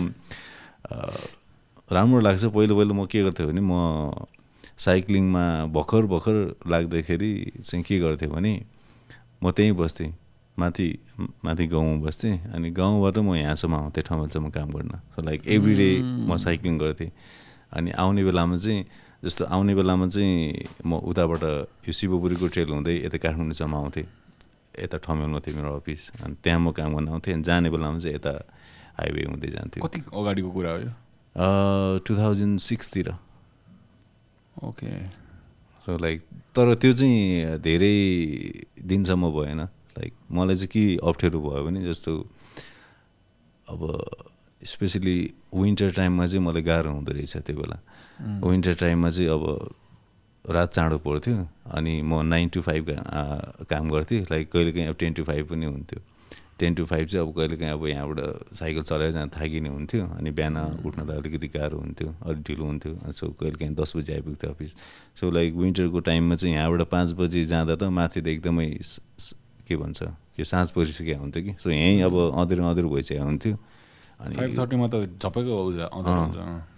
राम्रो 1.91 2.19
लाग्छ। 2.19 2.45
पहिलो 2.45 2.73
पहिलो 2.75 2.93
म 2.93 3.05
के 3.11 3.23
गर्थेँ 3.23 3.45
भने 3.47 3.61
म 3.61 3.73
साइक्लिङमा 4.79 5.43
भर्खर 5.75 6.03
भर्खर 6.07 6.35
लाग्दाखेरि 6.71 7.31
चाहिँ 7.67 7.83
के 7.83 7.99
गर्थेँ 7.99 8.29
भने 8.29 8.53
म 9.43 9.51
त्यहीँ 9.51 9.75
बस्थेँ। 9.75 10.13
माथि 10.57 10.87
माथि 11.45 11.65
गाउँमा 11.67 12.03
बस्थेँ 12.05 12.35
अनि 12.55 12.69
गाउँबाट 12.71 13.17
म 13.19 13.35
यहाँसम्म 13.35 13.75
आउँथेँ 13.75 14.03
ठाउँसम्म 14.07 14.49
काम 14.55 14.69
गर्न। 14.71 14.91
सो 15.15 15.21
लाइक 15.23 15.47
एभ्री 15.47 15.73
डे 15.73 15.89
म 16.27 16.37
साइक्लिङ 16.37 16.77
गर्थेँ। 16.79 17.11
अनि 17.75 17.91
आउने 17.91 18.23
बेलामा 18.23 18.55
चाहिँ 18.55 18.85
जस्तो 19.23 19.45
आउने 19.45 19.75
बेलामा 19.75 20.07
चाहिँ 20.07 20.67
म 20.85 20.99
उताबाट 21.03 21.43
यो 21.87 21.91
शिवपुरीको 21.91 22.47
ट्रेल 22.47 22.69
हुँदै 22.71 22.95
यता 23.05 23.17
काठमाडौँसम्म 23.19 23.75
आउँथेँ। 23.75 24.07
यता 24.81 24.97
ठमेलमा 25.03 25.39
थियो 25.43 25.55
मेरो 25.55 25.69
अफिस 25.79 26.01
अनि 26.23 26.35
त्यहाँ 26.43 26.59
म 26.59 26.71
काम 26.71 26.95
गर्न 26.95 27.07
आउँथेँ 27.09 27.33
अनि 27.33 27.43
जाने 27.43 27.69
बेलामा 27.69 27.99
चाहिँ 27.99 28.15
यता 28.15 28.33
हाइवे 28.99 29.21
हुँदै 29.31 29.49
जान्थ्यो। 29.55 29.79
कति 29.83 29.99
अगाडिको 30.11 30.49
कुरा 30.51 30.71
हो 30.71 30.79
यो? 30.79 30.91
टु 32.05 32.11
थाउजन्ड 32.17 32.59
सिक्सतिर। 32.59 33.07
ओके। 34.67 34.91
सो 35.87 35.97
लाइक 35.97 36.19
तर 36.55 36.67
त्यो 36.75 36.93
चाहिँ 36.93 37.59
धेरै 37.63 37.95
दिनसम्म 38.83 39.31
भएन। 39.31 39.61
लाइक 39.99 40.13
मलाई 40.31 40.55
चाहिँ 40.55 40.71
के 40.73 40.83
अप्ठ्यारो 40.99 41.39
भयो 41.39 41.63
भने 41.63 41.79
जस्तो 41.87 42.11
अब 43.67 43.81
स्पेसली 44.61 45.17
विन्टर 45.55 45.91
टाइममा 45.95 46.25
चाहिँ 46.27 46.43
मलाई 46.45 46.61
गाह्रो 46.61 46.91
हुँदो 46.91 47.11
रहेछ 47.11 47.37
त्यो 47.47 47.55
बेला। 47.55 47.77
विन्टर 48.43 48.73
टाइममा 48.75 49.09
चाहिँ 49.09 49.29
अब 49.31 49.43
रात 50.45 50.73
चाँडो 50.73 50.97
पर्थ्यो 50.97 51.47
अनि 51.75 52.01
म 52.01 52.21
नाइन 52.25 52.49
टु 52.49 52.61
फाइभ 52.61 52.85
काम 53.69 53.89
गर्थेँ। 53.89 54.21
लाइक 54.31 54.51
कहिलेकाहीँ 54.51 54.87
अब 54.87 54.95
टेन 54.99 55.13
टु 55.13 55.23
फाइभ 55.23 55.47
पनि 55.49 55.65
हुन्थ्यो। 55.65 55.99
टेन 56.59 56.73
टु 56.75 56.85
फाइभ 56.85 57.07
चाहिँ 57.07 57.27
अब 57.27 57.33
कहिलेकाहीँ 57.35 57.71
अब 57.73 57.85
यहाँबाट 57.87 58.55
साइकल 58.59 58.81
चलाएर 58.83 59.11
जान 59.11 59.29
थाकिने 59.29 59.69
हुन्थ्यो 59.69 60.05
अनि 60.17 60.31
बिहान 60.31 60.57
उठ्नलाई 60.85 61.17
अलिकति 61.17 61.47
गाह्रो 61.47 61.77
हुन्थ्यो 61.79 62.15
अलिक 62.25 62.43
ढिलो 62.47 62.65
हुन्थ्यो। 62.65 63.11
सो 63.11 63.27
कहिलेकाहीँ 63.39 63.75
दस 63.75 63.95
बजी 63.95 64.13
आइपुग्थ्यो 64.13 64.49
अफिस। 64.51 64.71
सो 65.19 65.31
लाइक 65.31 65.53
विन्टरको 65.55 65.99
टाइममा 65.99 66.35
चाहिँ 66.35 66.55
यहाँबाट 66.55 66.81
पाँच 66.89 67.11
बजी 67.19 67.45
जाँदा 67.45 67.75
त 67.75 67.83
माथि 67.91 68.21
त 68.21 68.27
एकदमै 68.27 68.69
के 69.67 69.75
भन्छ 69.75 70.01
यो 70.39 70.45
साँझ 70.45 70.71
परिसकेको 70.71 71.19
हुन्थ्यो 71.19 71.43
कि। 71.43 71.53
सो 71.63 71.69
यहीँ 71.69 72.01
अब 72.01 72.15
अँधेरो 72.15 72.63
अँधेरो 72.63 72.89
भइसकेको 72.89 73.23
हुन्थ्यो। 73.23 73.55
फाइभ 74.19 74.49
अनि 74.49 74.57
थर्टीमा 74.57 74.87
त 74.91 74.95
झपैको। 75.23 75.55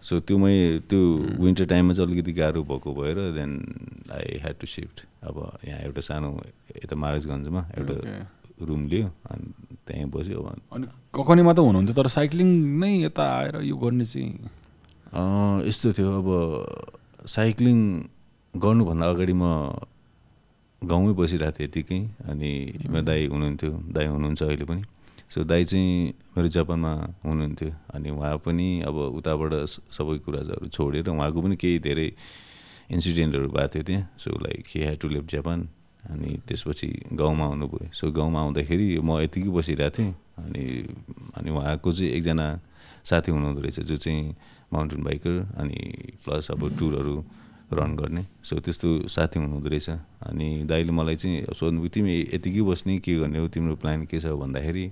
सो 0.08 0.20
त्यो 0.28 0.38
मै 0.38 0.54
त्यो 0.90 1.02
विन्टर 1.42 1.66
टाइममा 1.72 1.94
चाहिँ 1.94 2.08
अलिकति 2.10 2.32
गाह्रो 2.40 2.62
भएको 2.70 2.90
भएर 2.94 3.18
then 3.38 3.52
I 4.14 4.38
had 4.46 4.56
to 4.62 4.68
shift 4.68 4.98
अब 5.26 5.36
यहाँ 5.68 5.80
एउटा 5.90 6.02
सानो 6.06 6.30
यता 6.84 6.96
महाराजगञ्जमा 6.96 7.62
एउटा. 7.78 7.96
रुम 8.62 8.82
लियो 8.88 9.08
अनि 9.34 9.48
त्यहीँ 9.90 10.06
बस्यो 10.14 10.38
अब। 10.38 10.48
अनि 10.70 10.86
ककनीमा 11.18 11.54
त 11.54 11.60
हुनुहुन्थ्यो 11.66 11.96
तर 11.98 12.08
साइक्लिङ 12.14 12.50
नै 12.78 12.92
यता 13.10 13.24
आएर 13.38 13.56
यो 13.66 13.76
गर्ने 13.76 14.06
चाहिँ 14.06 14.30
यस्तो 15.66 15.88
थियो। 15.98 16.10
अब 16.22 16.30
साइक्लिङ 17.26 17.78
गर्नुभन्दा 18.54 19.06
अगाडि 19.10 19.34
म 19.34 19.46
गाउँमै 20.82 21.14
बसिरहेको 21.18 21.58
थिएँ 21.58 21.68
यतिकै 21.68 22.00
अनि 22.30 22.50
मेरो 22.86 23.06
दाई 23.10 23.22
हुनुहुन्थ्यो 23.34 23.72
दाई 23.98 24.06
हुनुहुन्छ 24.14 24.42
अहिले 24.44 24.66
पनि। 24.70 24.82
सो 25.32 25.44
दाई 25.48 25.64
चाहिँ 25.64 26.14
मेरो 26.36 26.48
जापानमा 26.52 26.92
हुनुहुन्थ्यो 27.24 27.72
अनि 27.96 28.10
उहाँ 28.12 28.38
पनि 28.44 28.68
अब 28.84 28.96
उताबाट 29.16 29.54
सबै 29.96 30.18
कुराहरू 30.28 30.68
छोडेर 30.68 31.08
उहाँको 31.08 31.40
पनि 31.42 31.56
केही 31.56 31.80
धेरै 31.80 32.08
इन्सिडेन्टहरू 32.92 33.48
भएको 33.48 33.68
थियो 33.72 33.84
त्यहाँ। 33.88 34.04
So 34.20 34.30
like 34.36 34.64
he 34.68 34.80
had 34.84 34.98
to 35.00 35.08
leave 35.08 35.28
Japan 35.32 35.60
अनि 36.12 36.30
त्यसपछि 36.48 37.16
गाउँमा 37.16 37.46
आउनुभयो। 37.46 37.96
सो 37.96 38.12
गाउँमा 38.12 38.40
आउँदाखेरि 38.42 39.00
म 39.00 39.24
यतिकै 39.24 39.50
बसिरहेको 39.56 39.96
थिएँ 39.96 40.12
अनि 40.44 40.64
अनि 41.40 41.50
उहाँको 41.50 41.90
चाहिँ 41.92 42.12
एकजना 42.12 42.48
साथी 43.08 43.32
हुनुहुँदो 43.32 43.62
रहेछ 43.62 43.80
जो 43.88 43.96
चाहिँ 43.96 44.36
माउन्टेन 44.74 45.02
बाइकर 45.04 45.36
अनि 45.56 45.80
प्लस 46.26 46.52
अब 46.52 46.62
टुरहरू 46.76 47.16
रन 47.72 47.96
गर्ने। 47.96 48.24
सो 48.44 48.60
त्यस्तो 48.60 49.08
साथी 49.08 49.40
हुनुहुँदो 49.40 49.70
रहेछ 49.70 49.90
अनि 50.28 50.48
दाइले 50.68 50.92
मलाई 50.92 51.16
चाहिँ 51.16 51.56
सोध्नुभयो 51.56 51.90
तिमी 51.96 52.14
यतिकै 52.36 52.62
बस्ने 52.68 53.00
के 53.00 53.16
गर्ने 53.16 53.40
हो? 53.40 53.48
तिम्रो 53.48 53.76
प्लान 53.80 54.06
के 54.12 54.20
छ? 54.20 54.36
भन्दाखेरि 54.36 54.86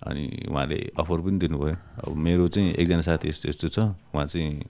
अनि 0.00 0.24
उहाँले 0.48 0.78
अफर 0.96 1.18
पनि 1.20 1.38
दिनुभयो। 1.38 1.76
अब 2.08 2.16
मेरो 2.16 2.48
चाहिँ 2.48 2.72
एकजना 2.80 3.02
साथी 3.04 3.28
यस्तो 3.28 3.48
यस्तो 3.48 3.68
छ 3.68 3.78
उहाँ 4.14 4.26
चाहिँ 4.26 4.64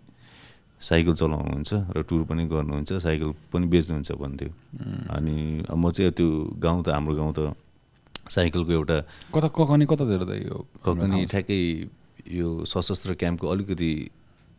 साइकल 0.81 1.15
चलाउनुहुन्छ 1.15 1.71
र 1.97 2.03
टुर 2.09 2.23
पनि 2.27 2.43
गर्नुहुन्छ 2.51 2.91
साइकल 3.05 3.31
पनि 3.53 3.67
बेच्नुहुन्छ 3.69 4.11
भन्थ्यो। 4.13 4.51
अनि 5.15 5.37
म 5.71 5.91
चाहिँ 5.91 6.13
त्यो 6.13 6.29
गाउँ 6.59 6.83
त 6.83 6.89
हाम्रो 6.91 7.15
गाउँ 7.15 7.33
त 7.37 7.41
साइकलको 8.27 8.73
एउटा 8.73 8.99
कता 9.35 9.49
ककनी 9.55 9.85
कतातिर 9.87 10.23
त 10.25 10.33
यो 10.51 10.57
ककनी 10.83 11.19
ठ्याक्कै 11.31 11.61
यो 12.31 12.49
सशस्त्र 12.65 13.15
क्याम्पको 13.21 13.47
अलिकति 13.47 13.91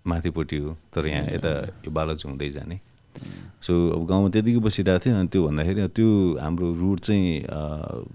माथिपट्टि 0.08 0.58
हो 0.58 0.72
तर 0.94 1.08
यहाँ 1.08 1.26
यता 1.36 1.52
यो 1.86 1.92
बालच 1.92 2.26
हुँदै 2.26 2.50
जाने। 2.52 2.80
सो 3.62 3.74
अब 3.96 4.02
गाउँमा 4.10 4.30
त्यतिकै 4.34 4.60
बसिरहेको 4.66 5.00
थियो 5.06 5.16
अनि 5.18 5.28
त्यो 5.34 5.42
भन्दाखेरि 5.48 5.88
त्यो 5.98 6.10
हाम्रो 6.42 6.68
रुट 6.82 7.00
चाहिँ 7.00 7.26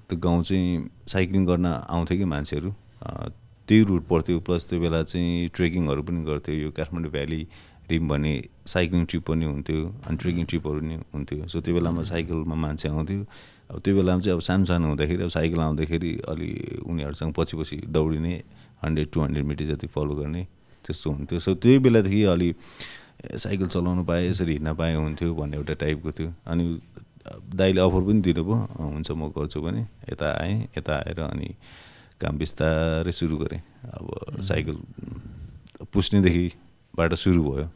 त्यो 0.09 0.17
गाउँ 0.19 0.43
चाहिँ 0.43 0.67
साइक्लिङ 1.09 1.43
गर्न 1.47 1.67
आउँथ्यो 1.67 2.19
कि 2.19 2.25
मान्छेहरू। 2.25 2.71
त्यही 3.69 3.83
रुट 3.83 4.03
पर्थ्यो 4.09 4.41
प्लस 4.47 4.69
त्यो 4.69 4.81
बेला 4.81 5.03
चाहिँ 5.03 5.49
ट्रेकिङहरू 5.55 6.03
पनि 6.03 6.21
गर्थ्यो। 6.25 6.55
यो 6.55 6.71
काठमाडौँ 6.71 7.11
भ्याली 7.11 7.41
रिम 7.91 8.09
भन्ने 8.09 8.33
साइक्लिङ 8.67 9.05
ट्रिप 9.11 9.23
पनि 9.31 9.45
हुन्थ्यो। 9.45 9.81
अनि 10.07 10.17
ट्रेकिङ 10.23 10.45
ट्रिपहरू 10.51 10.81
नि 10.81 10.95
हुन्थ्यो। 11.15 11.47
सो 11.47 11.61
त्यो 11.61 11.75
बेलामा 11.75 12.03
साइकलमा 12.11 12.55
मान्छे 12.55 12.89
आउँथ्यो। 12.89 13.23
अब 13.71 13.79
त्यो 13.83 13.95
बेलामा 13.97 14.21
चाहिँ 14.21 14.35
अब 14.35 14.43
सानो 14.43 14.65
सानो 14.65 14.87
हुँदाखेरि 14.87 15.23
अब 15.23 15.31
साइकल 15.31 15.61
आउँदाखेरि 15.61 16.11
अलि 16.29 16.51
उनीहरूसँग 16.87 17.33
पछि 17.39 17.57
पछि 17.57 17.77
दौडिने 17.87 18.35
हन्ड्रेड 18.83 19.09
टु 19.13 19.21
हन्ड्रेड 19.21 19.45
मिटर 19.47 19.65
जति 19.75 19.87
फलो 19.95 20.15
गर्ने 20.15 20.43
त्यस्तो 20.85 21.11
हुन्थ्यो। 21.11 21.39
सो 21.39 21.55
त्यही 21.55 21.79
बेलादेखि 21.87 22.23
अलि 22.35 22.55
साइकल 23.25 23.67
चलाउनु 23.67 24.05
पाएँ 24.05 24.29
यसरी 24.31 24.53
हिँड्न 24.53 24.75
पाएँ 24.75 24.95
हुन्थ्यो 24.97 25.35
भन्ने 25.35 25.57
एउटा 25.57 25.75
टाइपको 25.75 26.11
थियो। 26.13 26.33
अनि 26.47 26.65
दाइले 27.55 27.81
अफर 27.81 28.03
पनि 28.07 28.21
दिनुभयो 28.23 28.57
हुन्छ 28.77 29.11
म 29.11 29.29
गर्छु 29.35 29.61
भने। 29.61 29.83
यता 30.13 30.27
आएँ 30.43 30.69
यता 30.79 30.95
आएर 30.97 31.21
अनि 31.21 31.49
काम 32.21 32.39
बिस्तारै 32.39 33.13
सुरु 33.13 33.37
गरेँ। 33.37 33.61
अब 33.93 34.41
साइकल 34.41 34.77
पुस्नेदेखिबाट 35.93 37.15
सुरु 37.15 37.43
भयो। 37.43 37.67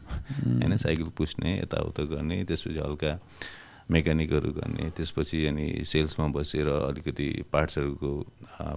होइन 0.60 0.76
साइकल 0.76 1.08
पुस्ने 1.18 1.58
यताउता 1.58 2.02
गर्ने 2.14 2.44
त्यसपछि 2.44 2.78
हल्का 2.78 3.12
मेकानिकहरू 3.90 4.50
गर्ने 4.52 4.90
त्यसपछि 4.96 5.38
अनि 5.46 5.66
सेल्समा 5.84 6.26
बसेर 6.28 6.68
अलिकति 6.68 7.28
पार्ट्सहरूको 7.52 8.10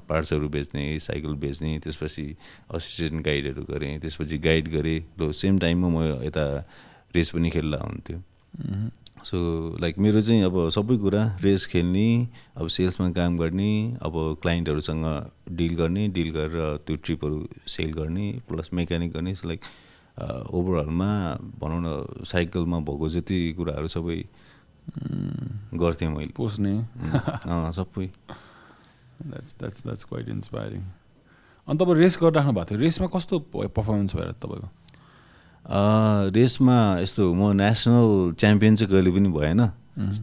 पार्ट्सहरू 0.10 0.50
बेच्ने 0.50 0.84
साइकल 1.00 1.34
बेच्ने 1.36 1.78
त्यसपछि 1.80 2.26
असिस्टेन्ट 2.74 3.26
गाइडहरू 3.26 3.64
गरेँ 3.70 4.00
त्यसपछि 4.00 4.38
गाइड 4.38 4.68
गरेँ 4.68 5.00
र 5.22 5.32
सेम 5.32 5.60
टाइममा 5.60 5.90
म 5.90 6.26
यता 6.26 6.46
रेस 7.16 7.30
पनि 7.30 7.50
खेल्दा 7.50 7.78
हुन्थ्यो। 7.78 8.20
सो 9.24 9.38
लाइक 9.82 9.98
मेरो 9.98 10.22
चाहिँ 10.22 10.44
अब 10.44 10.58
सबै 10.70 10.98
कुरा 10.98 11.22
रेस 11.42 11.66
खेल्ने 11.68 12.08
अब 12.58 12.68
सेल्समा 12.68 13.10
काम 13.12 13.38
गर्ने 13.38 13.72
अब 14.02 14.14
क्लाइन्टहरूसँग 14.42 15.06
डिल 15.52 15.76
गर्ने 15.76 16.08
डिल 16.08 16.30
गरेर 16.32 16.78
त्यो 16.88 16.96
ट्रिपहरू 16.96 17.48
सेल 17.68 17.94
गर्ने 17.94 18.28
प्लस 18.50 18.70
मेकानिक 18.74 19.12
गर्ने 19.12 19.36
सो 19.36 19.48
लाइक 19.48 19.62
ओभरअलमा 20.54 21.12
भनौँ 21.60 21.82
न 21.82 22.26
साइकलमा 22.26 22.80
भएको 22.80 23.10
जति 23.10 23.40
कुराहरू 23.54 23.88
सबै 23.88 24.20
गर्थेँ 25.74 26.10
मैले 26.10 26.32
पोस्ने 26.36 26.74
सबै 27.74 28.08
that's 29.24 29.56
that's 29.60 29.84
that's 29.84 30.04
quite 30.04 30.30
inspiring 30.30 30.82
अनि 31.68 31.78
तपाईँ 31.78 31.98
रेस 31.98 32.18
गरिराख्नु 32.22 32.54
भएको 32.54 32.70
थियो 32.70 32.80
रेसमा 32.80 33.08
कस्तो 33.10 33.40
पर्फर्मेन्स 33.52 34.16
भएर 34.16 34.32
तपाईँको 34.40 34.70
रेसमा 36.36 36.78
यस्तो 37.02 37.34
म 37.34 37.52
नेसनल 37.56 38.34
च्याम्पियन 38.36 38.76
चाहिँ 38.76 38.92
कहिले 38.92 39.12
पनि 39.12 39.30
भएन 39.32 39.62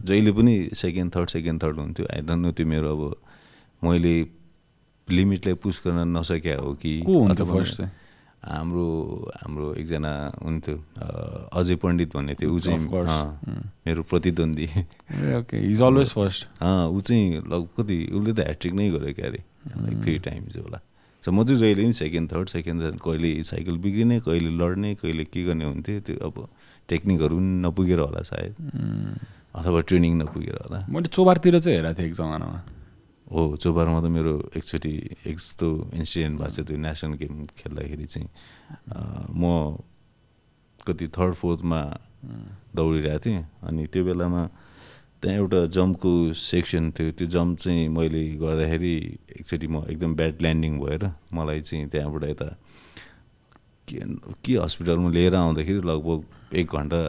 जहिले 0.05 0.31
पनि 0.31 0.53
सेकेन्ड 0.75 1.15
थर्ड 1.15 1.29
सेकेन्ड 1.29 1.63
थर्ड 1.63 1.77
हुन्थ्यो 1.79 2.05
आई 2.13 2.21
डोन्ट 2.21 2.41
नो 2.45 2.51
त्यो 2.51 2.65
मेरो 2.67 2.91
अब 2.95 3.15
मैले 3.81 4.15
लिमिटलाई 5.07 5.53
पुस 5.57 5.81
गर्न 5.85 6.17
नसके 6.17 6.53
हो 6.53 6.73
कि 6.81 7.01
फर्स्ट 7.01 7.77
चाहिँ 7.77 7.91
हाम्रो 8.41 8.85
हाम्रो 9.37 9.73
एकजना 9.77 10.11
हुन्थ्यो 10.43 10.75
अजय 11.53 11.75
पण्डित 11.77 12.09
भन्ने 12.15 12.33
थियो 12.41 12.49
ऊ 12.49 12.59
चाहिँ. 12.59 12.87
अँ, 12.89 13.71
मेरो 13.87 14.01
प्रतिद्वन्दी 14.09 14.65
ओके 15.37 15.57
इज 15.71 15.81
अलवेज 15.81 16.09
फर्स्ट 16.17 16.63
ऊ 16.63 17.01
चाहिँ 17.01 17.41
लग 17.53 17.67
कति 17.77 17.97
उसले 18.17 18.33
त 18.33 18.39
ह्याट्रिक 18.49 18.73
नै 18.73 18.89
गरेको 18.89 19.13
क्या 19.13 19.27
अरे 19.29 19.43
लाइक 19.77 20.01
थ्री 20.03 20.17
टाइम्स 20.25 20.57
होला। 20.57 20.79
सो 21.23 21.31
म 21.31 21.43
चाहिँ 21.45 21.59
जहिले 21.61 21.83
पनि 21.83 21.93
सेकेन्ड 21.93 22.31
थर्ड 22.31 22.47
सेकेन्ड 22.49 22.81
थर्ड 22.81 22.97
कहिले 23.05 23.31
साइकल 23.45 23.77
बिग्रिने 23.77 24.19
कहिले 24.25 24.49
लड्ने 24.57 24.93
कहिले 25.05 25.23
के 25.29 25.43
गर्ने 25.45 25.65
हुन्थ्यो 25.65 25.99
त्यो 26.01 26.17
अब 26.25 26.47
टेक्निकहरू 26.89 27.35
पनि 27.37 27.61
नपुगेर 27.61 27.99
होला 27.99 28.21
सायद। 28.25 28.53
अथवा 29.53 29.79
ट्रेनिङ 29.85 30.13
नपुगेर 30.17 30.55
होला। 30.65 30.85
मैले 30.89 31.07
चोबारतिर 31.13 31.59
चाहिँ 31.59 31.77
हेरेको 31.77 31.97
थिएँ 31.99 32.07
एक 32.09 32.13
जमानामा। 32.17 32.59
हो 33.31 33.55
चोपारमा 33.63 33.99
त 34.03 34.05
मेरो 34.11 34.33
एकचोटि 34.59 34.93
एक 35.25 35.37
यस्तो 35.39 35.67
इन्सिडेन्ट 35.95 36.35
भएको 36.39 36.51
छ 36.51 36.67
त्यो 36.67 36.77
नेसनल 36.77 37.13
गेम 37.21 37.45
खेल्दाखेरि 37.57 38.05
चाहिँ 38.05 38.29
म 39.31 39.43
कति 40.87 41.07
थर्ड 41.15 41.33
फोर्थमा 41.39 41.79
दौडिरहेको 42.75 43.19
थिएँ। 43.25 43.43
अनि 43.63 43.81
त्यो 43.93 44.03
बेलामा 44.05 44.41
त्यहाँ 45.21 45.37
एउटा 45.37 45.59
जम्पको 45.77 46.11
सेक्सन 46.33 46.91
थियो। 46.97 47.11
त्यो 47.17 47.27
जम्प 47.29 47.57
चाहिँ 47.61 47.87
मैले 47.87 48.21
गर्दाखेरि 48.41 48.95
एकचोटि 49.39 49.67
म 49.67 49.85
एकदम 49.87 50.11
ब्याड 50.17 50.35
ल्यान्डिङ 50.41 50.73
भएर 50.81 51.03
मलाई 51.33 51.61
चाहिँ 51.61 51.87
त्यहाँबाट 51.93 52.23
यता 52.33 52.49
के 53.87 53.99
के 54.43 54.53
हस्पिटलमा 54.57 55.09
लिएर 55.13 55.35
आउँदाखेरि 55.35 55.81
लगभग 55.85 56.19
एक 56.57 56.67
घन्टा 56.67 57.01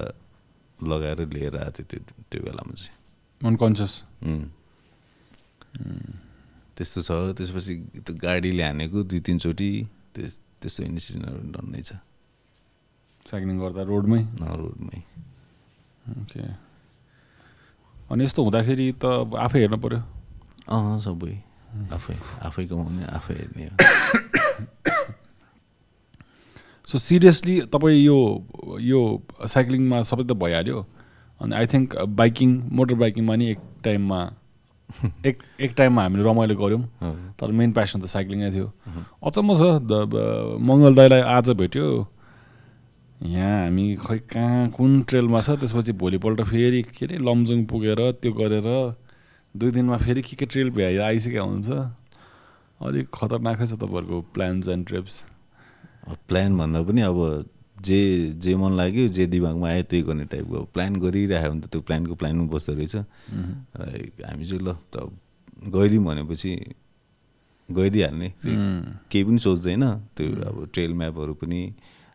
लगाएर 0.92 1.18
लिएर 1.34 1.56
आएको 1.56 1.82
थियो 1.88 2.00
त्यो 2.04 2.14
त्यो 2.30 2.40
बेलामा 2.44 2.74
चाहिँ। 2.76 2.92
अनकन्सियस. 3.40 3.92
त्यस्तो 6.76 7.02
छ। 7.02 7.10
त्यसपछि 7.36 7.74
त्यो 8.04 8.16
गाडीले 8.16 8.62
हानेको 8.62 9.02
दुई 9.02 9.20
तिनचोटि 9.20 9.86
त्यस 10.14 10.38
त्यस्तो 10.60 10.82
इन्सिडेन्टहरू 10.82 11.52
डन्नै 11.52 11.82
छ। 11.82 11.92
साइक्लिङ 13.30 13.58
गर्दा 13.58 13.82
रोडमै? 13.82 14.20
न 14.20 14.42
रोडमै। 14.60 15.02
ओके। 16.20 16.42
अनि 18.10 18.24
यस्तो 18.24 18.42
हुँदाखेरि 18.42 18.92
त 18.92 19.04
आफै 19.36 19.58
हेर्नु 19.58 19.78
पऱ्यो 19.78 20.02
अँ 20.68 20.98
सबै। 20.98 21.36
आफै 21.92 22.14
आफै 22.42 22.66
कमाउने 22.66 23.04
आफै 23.08 23.34
हेर्ने 23.34 23.64
हो। 23.64 23.76
सो 26.88 26.98
सिरियसली 26.98 27.60
तपाईँ 27.72 28.04
यो 28.04 28.44
यो 28.80 29.22
साइक्लिङमा 29.46 30.02
सबै 30.02 30.24
त 30.24 30.32
भइहाल्यो। 30.32 30.86
अनि 31.40 31.56
आई 31.56 31.66
थिङ्क 31.66 31.96
बाइकिङ 32.20 32.62
मोटर 32.70 32.94
बाइकिङमा 32.94 33.36
नि 33.36 33.50
एक 33.50 33.58
टाइममा 33.84 34.32
एक 35.28 35.42
एक 35.60 35.72
टाइममा 35.76 36.02
हामीले 36.02 36.22
रमाइलो 36.24 36.54
गऱ्यौँ। 36.56 36.82
तर 37.38 37.50
मेन 37.52 37.72
प्यासन 37.72 38.00
त 38.00 38.06
साइक्लिङै 38.14 38.50
थियो। 38.52 38.66
अचम्म 39.22 39.54
छ 39.58 39.62
मङ्गल 40.68 40.94
दाईलाई 40.94 41.20
आज 41.20 41.50
भेट्यो। 41.60 41.86
यहाँ 43.22 43.58
हामी 43.64 43.84
खै 44.02 44.18
कहाँ 44.34 44.68
कुन 44.76 45.02
ट्रेलमा 45.08 45.40
छ? 45.40 45.50
त्यसपछि 45.62 45.92
भोलिपल्ट 45.94 46.40
फेरि 46.50 46.82
के 46.82 47.06
अरे 47.06 47.16
लमजुङ 47.22 47.64
पुगेर 47.70 48.00
त्यो 48.18 48.32
गरेर 48.32 48.68
दुई 49.54 49.70
दिनमा 49.70 49.96
फेरि 50.02 50.22
के 50.22 50.36
के 50.36 50.46
ट्रेल 50.46 50.70
भ्याएर 50.74 51.00
आइसकेको 51.00 51.44
हुन्छ 51.44 51.70
अलिक 52.80 53.06
खतरनाकै 53.14 53.66
छ 53.66 53.78
तपाईँहरूको 53.78 54.20
प्लान्स 54.34 54.68
एन्ड 54.68 54.86
ट्रिप्स 54.86 55.24
प्लान 56.28 56.58
भन्दा 56.58 56.82
पनि 56.82 57.00
अब 57.06 57.18
जे 57.86 58.00
जे 58.38 58.54
मन 58.56 58.72
लाग्यो 58.76 59.08
जे 59.16 59.26
दिमागमा 59.26 59.68
आयो 59.68 59.82
त्यही 59.90 60.02
गर्ने 60.02 60.24
टाइपको 60.32 60.58
प्लान 60.74 60.96
गरिरहेको 61.02 61.50
हुन्छ 61.50 61.66
त्यो 61.72 61.80
प्लानको 61.88 62.14
प्लानमा 62.14 62.44
बस्दो 62.52 62.72
रहेछ। 62.78 62.94
हामी 62.96 64.44
चाहिँ 64.44 64.62
ल 64.62 64.76
त 64.92 65.10
गइदिउँ 65.74 66.04
भनेपछि 66.04 66.52
गइदिइहाल्ने 67.68 68.28
केही 69.10 69.24
पनि 69.24 69.38
सोच्दैन। 69.38 69.84
त्यो 70.16 70.26
अब 70.48 70.56
ट्रेल 70.72 70.92
म्यापहरू 70.94 71.34
पनि 71.42 71.60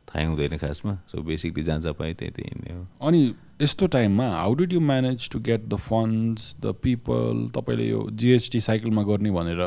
थाहै 0.08 0.25
हुँदैन 0.25 0.58
खासमा। 0.58 0.93
सो 1.12 1.21
बेसिकली 1.21 1.63
जहाँ 1.63 1.80
जहाँ 1.82 1.93
पाएँ 1.99 2.13
त्यहीँ 2.15 2.34
त्यहीँ 2.34 2.51
हिँड्ने 2.53 2.71
हो। 2.73 2.82
अनि 3.08 3.21
यस्तो 3.62 3.88
टाइममा 3.88 4.27
how 4.30 4.53
did 4.56 4.73
you 4.73 4.80
manage 4.80 5.30
to 5.32 5.39
get 5.39 5.67
the 5.67 5.75
funds 5.75 6.56
the 6.63 6.75
people 6.84 7.49
तपाईँले 7.56 7.88
यो 7.88 7.99
जिएसटी 8.13 8.60
साइकलमा 8.62 9.03
गर्ने 9.03 9.32
भनेर 9.32 9.62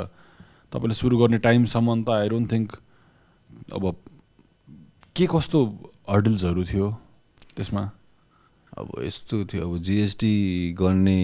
तपाईँले 0.73 0.95
सुरु 0.95 1.19
गर्ने 1.19 1.39
टाइमसम्म 1.45 2.03
त 2.05 2.09
आई 2.11 2.29
डोन्ट 2.29 2.53
थिङ्क 2.53 2.73
अब 3.75 3.85
के 5.17 5.27
कस्तो 5.27 5.59
हर्डल्सहरू 6.11 6.63
थियो। 6.67 6.87
त्यसमा? 7.57 7.83
अब 8.79 8.89
यस्तो 8.99 9.37
थियो 9.47 9.63
अब 9.63 9.79
जिएसटी 9.79 10.33
गर्ने 10.75 11.21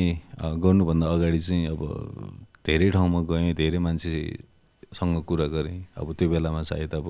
गर्नुभन्दा 0.62 1.06
अगाडि 1.06 1.38
चाहिँ 1.38 1.66
अब 1.74 1.82
धेरै 2.66 2.90
ठाउँमा 2.90 3.20
गएँ 3.30 3.54
धेरै 3.54 3.78
मान्छेसँग 3.78 5.16
कुरा 5.26 5.46
गरेँ। 5.54 5.78
अब 5.98 6.06
त्यो 6.14 6.28
बेलामा 6.30 6.62
सायद 6.70 6.94
अब 6.94 7.06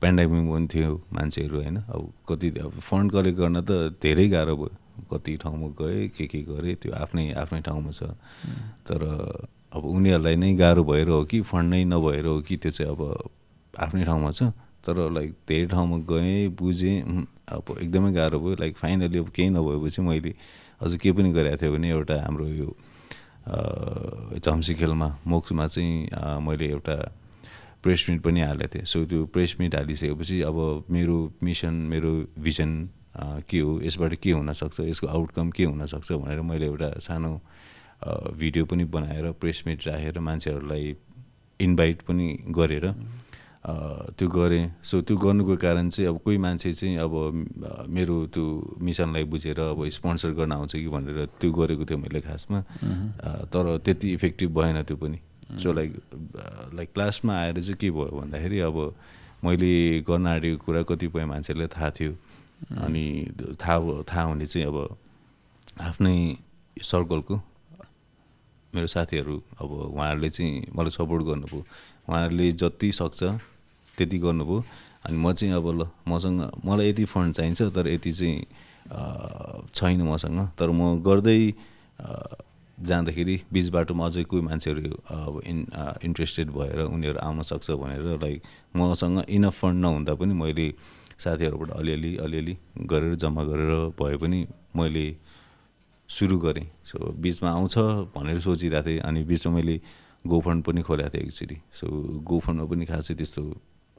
पेन्डामिक 0.00 0.46
पनि 0.50 0.66
थियो 0.70 0.90
मान्छेहरू 1.12 1.56
होइन? 1.60 1.76
अब 1.90 2.02
कति 2.30 2.48
अब 2.62 2.72
फन्ड 2.80 3.12
कलेक्ट 3.12 3.38
गर्न 3.38 3.56
त 3.62 3.98
धेरै 3.98 4.26
गाह्रो 4.30 4.54
भयो। 4.56 4.70
कति 5.10 5.32
ठाउँमा 5.42 5.68
गएँ 5.74 6.08
के 6.14 6.26
के 6.30 6.40
गरेँ 6.46 6.74
त्यो 6.78 6.92
आफ्नै 6.94 7.32
आफ्नै 7.34 7.60
ठाउँमा 7.66 7.90
छ। 7.90 8.14
तर 8.86 9.02
अब 9.74 9.82
उनीहरूलाई 9.82 10.36
नै 10.36 10.54
गाह्रो 10.54 10.82
भएर 10.86 11.08
हो 11.10 11.24
कि 11.26 11.40
फन्ड 11.42 11.68
नै 11.70 11.84
नभएर 11.90 12.26
हो 12.26 12.40
कि 12.46 12.56
त्यो 12.56 12.70
चाहिँ 12.70 12.90
अब 12.94 13.02
आफ्नै 13.74 14.04
ठाउँमा 14.04 14.30
छ। 14.30 14.54
तर 14.86 14.96
लाइक 15.12 15.32
धेरै 15.48 15.66
ठाउँमा 15.72 15.96
गएँ 16.10 16.48
बुझेँ 16.60 17.26
अब 17.48 17.64
एकदमै 17.80 18.12
गाह्रो 18.12 18.40
भयो। 18.40 18.54
लाइक 18.60 18.76
फाइनली 18.76 19.18
अब 19.18 19.28
केही 19.36 19.50
नभएपछि 19.50 20.02
मैले 20.02 20.34
अझ 20.80 20.94
केही 20.96 21.12
पनि 21.12 21.32
गरेको 21.32 21.56
थियो 21.62 21.72
भने 21.72 21.88
एउटा 21.90 22.16
हाम्रो 22.22 22.46
यो 22.48 22.68
झम्सी 24.40 24.74
खेलमा 24.74 25.08
मोक्समा 25.26 25.66
चाहिँ 25.66 26.08
मैले 26.46 26.68
एउटा 26.68 26.96
प्रेस 27.82 28.06
मिट 28.10 28.20
पनि 28.22 28.40
हालेको 28.40 28.74
थिएँ। 28.74 28.84
सो 28.84 29.04
त्यो 29.04 29.24
प्रेस 29.32 29.56
मिट 29.60 29.74
हालिसकेपछि 29.74 30.40
अब 30.42 30.56
मेरो 30.90 31.16
मिसन 31.42 31.74
मेरो 31.92 32.12
भिजन 32.40 32.70
के 33.48 33.58
हो 33.60 33.80
यसबाट 33.82 34.14
के 34.22 34.30
हुनसक्छ 34.32 34.80
यसको 34.80 35.06
आउटकम 35.06 35.50
के 35.56 35.64
हुनसक्छ 35.64 36.12
भनेर 36.12 36.40
मैले 36.40 36.66
एउटा 36.66 36.88
सानो 36.98 37.32
भिडियो 38.38 38.64
पनि 38.64 38.84
बनाएर 38.84 39.30
प्रेस 39.40 39.62
मिट 39.66 39.86
राखेर 39.86 40.18
मान्छेहरूलाई 40.18 40.96
इन्भाइट 41.60 42.02
पनि 42.08 42.26
गरेर 42.56 42.86
त्यो 43.64 44.28
गरेँ। 44.28 44.64
सो 44.84 45.00
त्यो 45.08 45.16
गर्नुको 45.16 45.56
कारण 45.56 45.88
चाहिँ 45.88 46.08
अब 46.08 46.18
कोही 46.20 46.38
मान्छे 46.38 46.72
चाहिँ 46.72 46.96
अब 47.00 47.12
मेरो 47.88 48.16
त्यो 48.28 48.44
मिसनलाई 48.76 49.24
बुझेर 49.24 49.60
अब 49.72 49.88
स्पोन्सर 49.88 50.30
गर्न 50.36 50.52
आउँछ 50.52 50.72
कि 50.76 50.88
भनेर 50.88 51.40
त्यो 51.40 51.50
गरेको 51.50 51.84
थियो 51.88 51.98
मैले 51.98 52.20
खासमा। 52.20 52.60
तर 53.48 53.64
त्यति 53.84 54.12
इफेक्टिभ 54.12 54.50
भएन 54.52 54.82
त्यो 54.84 54.96
पनि। 54.96 55.18
सो 55.56 55.72
लाइक 55.72 55.90
लाइक 56.76 56.88
क्लासमा 56.92 57.32
आएर 57.32 57.60
चाहिँ 57.60 57.76
के 57.80 57.90
भयो 57.90 58.12
भन्दाखेरि 58.20 58.58
अब 58.68 58.76
मैले 59.44 60.00
गर्न 60.04 60.26
आँटेको 60.26 60.64
कुरा 60.64 60.82
कतिपय 60.84 61.24
मान्छेलाई 61.24 61.66
थाहा 61.72 61.90
थियो। 61.96 62.12
अनि 62.84 63.04
थाहा 63.56 64.02
थाहा 64.04 64.22
हुने 64.28 64.46
चाहिँ 64.46 64.66
अब 64.68 64.76
आफ्नै 65.80 66.16
सर्कलको 66.76 67.34
मेरो 68.72 68.86
साथीहरू 68.86 69.36
अब 69.60 69.70
उहाँहरूले 69.88 70.30
चाहिँ 70.30 70.52
मलाई 70.76 70.90
सपोर्ट 70.90 71.22
गर्नुभयो। 71.24 71.64
उहाँहरूले 72.08 72.52
जति 72.52 72.92
सक्छ 72.92 73.22
त्यति 73.98 74.18
गर्नुभयो। 74.18 74.64
अनि 75.06 75.16
म 75.16 75.32
चाहिँ 75.32 75.54
अब 75.54 75.66
ल 75.80 75.88
मसँग 76.08 76.40
मलाई 76.64 76.88
यति 76.88 77.04
फन्ड 77.04 77.34
चाहिन्छ 77.34 77.62
तर 77.74 77.88
यति 77.88 78.12
चाहिँ 78.12 78.46
छैन 79.74 80.02
मसँग। 80.02 80.38
तर 80.58 80.68
म 80.70 81.02
गर्दै 81.02 81.38
जाँदाखेरि 82.78 83.36
बिच 83.52 83.68
बाटोमा 83.70 84.06
अझै 84.06 84.22
कोही 84.24 84.42
मान्छेहरू 84.42 84.90
अब 85.06 85.40
इन 85.46 85.58
इन्ट्रेस्टेड 86.04 86.50
भएर 86.50 86.80
उनीहरू 86.90 87.18
आउन 87.22 87.42
सक्छ 87.42 87.70
भनेर 87.70 88.18
लाइक 88.22 88.42
मसँग 88.76 89.24
इनफ 89.28 89.54
फन्ड 89.60 89.80
नहुँदा 89.80 90.14
पनि 90.14 90.34
मैले 90.34 90.66
साथीहरूबाट 91.14 91.70
अलिअलि 91.70 92.16
अलिअलि 92.16 92.56
गरेर 92.90 93.14
जम्मा 93.14 93.42
गरेर 93.44 93.72
भए 93.94 94.16
पनि 94.16 94.46
मैले 94.76 95.06
सुरु 96.08 96.38
गरेँ। 96.38 96.66
सो 96.84 97.12
बिचमा 97.14 97.50
आउँछ 97.50 97.76
भनेर 98.16 98.40
सोचिरहेको 98.40 98.88
थिएँ 98.88 99.00
अनि 99.00 99.22
बिचमा 99.24 99.52
मैले 99.54 99.80
गोफन्ड 100.26 100.64
पनि 100.64 100.82
खोलेको 100.82 101.10
थिएँ 101.14 101.24
एक्चुली 101.24 101.56
सो 101.72 101.86
गोफन्डमा 102.26 102.66
पनि 102.66 102.84
खासै 102.84 103.14
त्यस्तो 103.14 103.42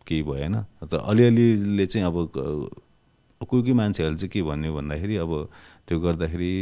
केही 0.08 0.24
भएन। 0.24 0.56
त 0.86 0.94
अलिअलिले 1.02 1.86
चाहिँ 1.86 2.06
अब 2.08 2.16
कोही 3.42 3.62
कोही 3.62 3.74
मान्छेहरूले 3.74 4.18
चाहिँ 4.18 4.30
के 4.32 4.42
भन्यो 4.42 4.74
भन्दाखेरि 4.74 5.16
अब 5.26 5.32
त्यो 5.88 6.00
गर्दाखेरि 6.00 6.54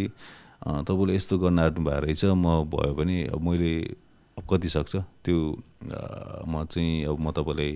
तपाईँले 0.88 1.14
यस्तो 1.16 1.38
गर्न 1.38 1.60
आँट्नु 1.60 1.84
भएको 1.84 2.00
रहेछ 2.06 2.24
म 2.26 2.64
भयो 2.72 2.94
भने 2.96 3.18
अब 3.36 3.42
मैले 3.44 3.74
अब 4.40 4.44
कति 4.50 4.70
सक्छ? 4.70 4.96
त्यो 5.24 5.38
म 6.48 6.66
चाहिँ 6.72 7.06
अब 7.06 7.20
म 7.20 7.32
तपाईँलाई 7.32 7.72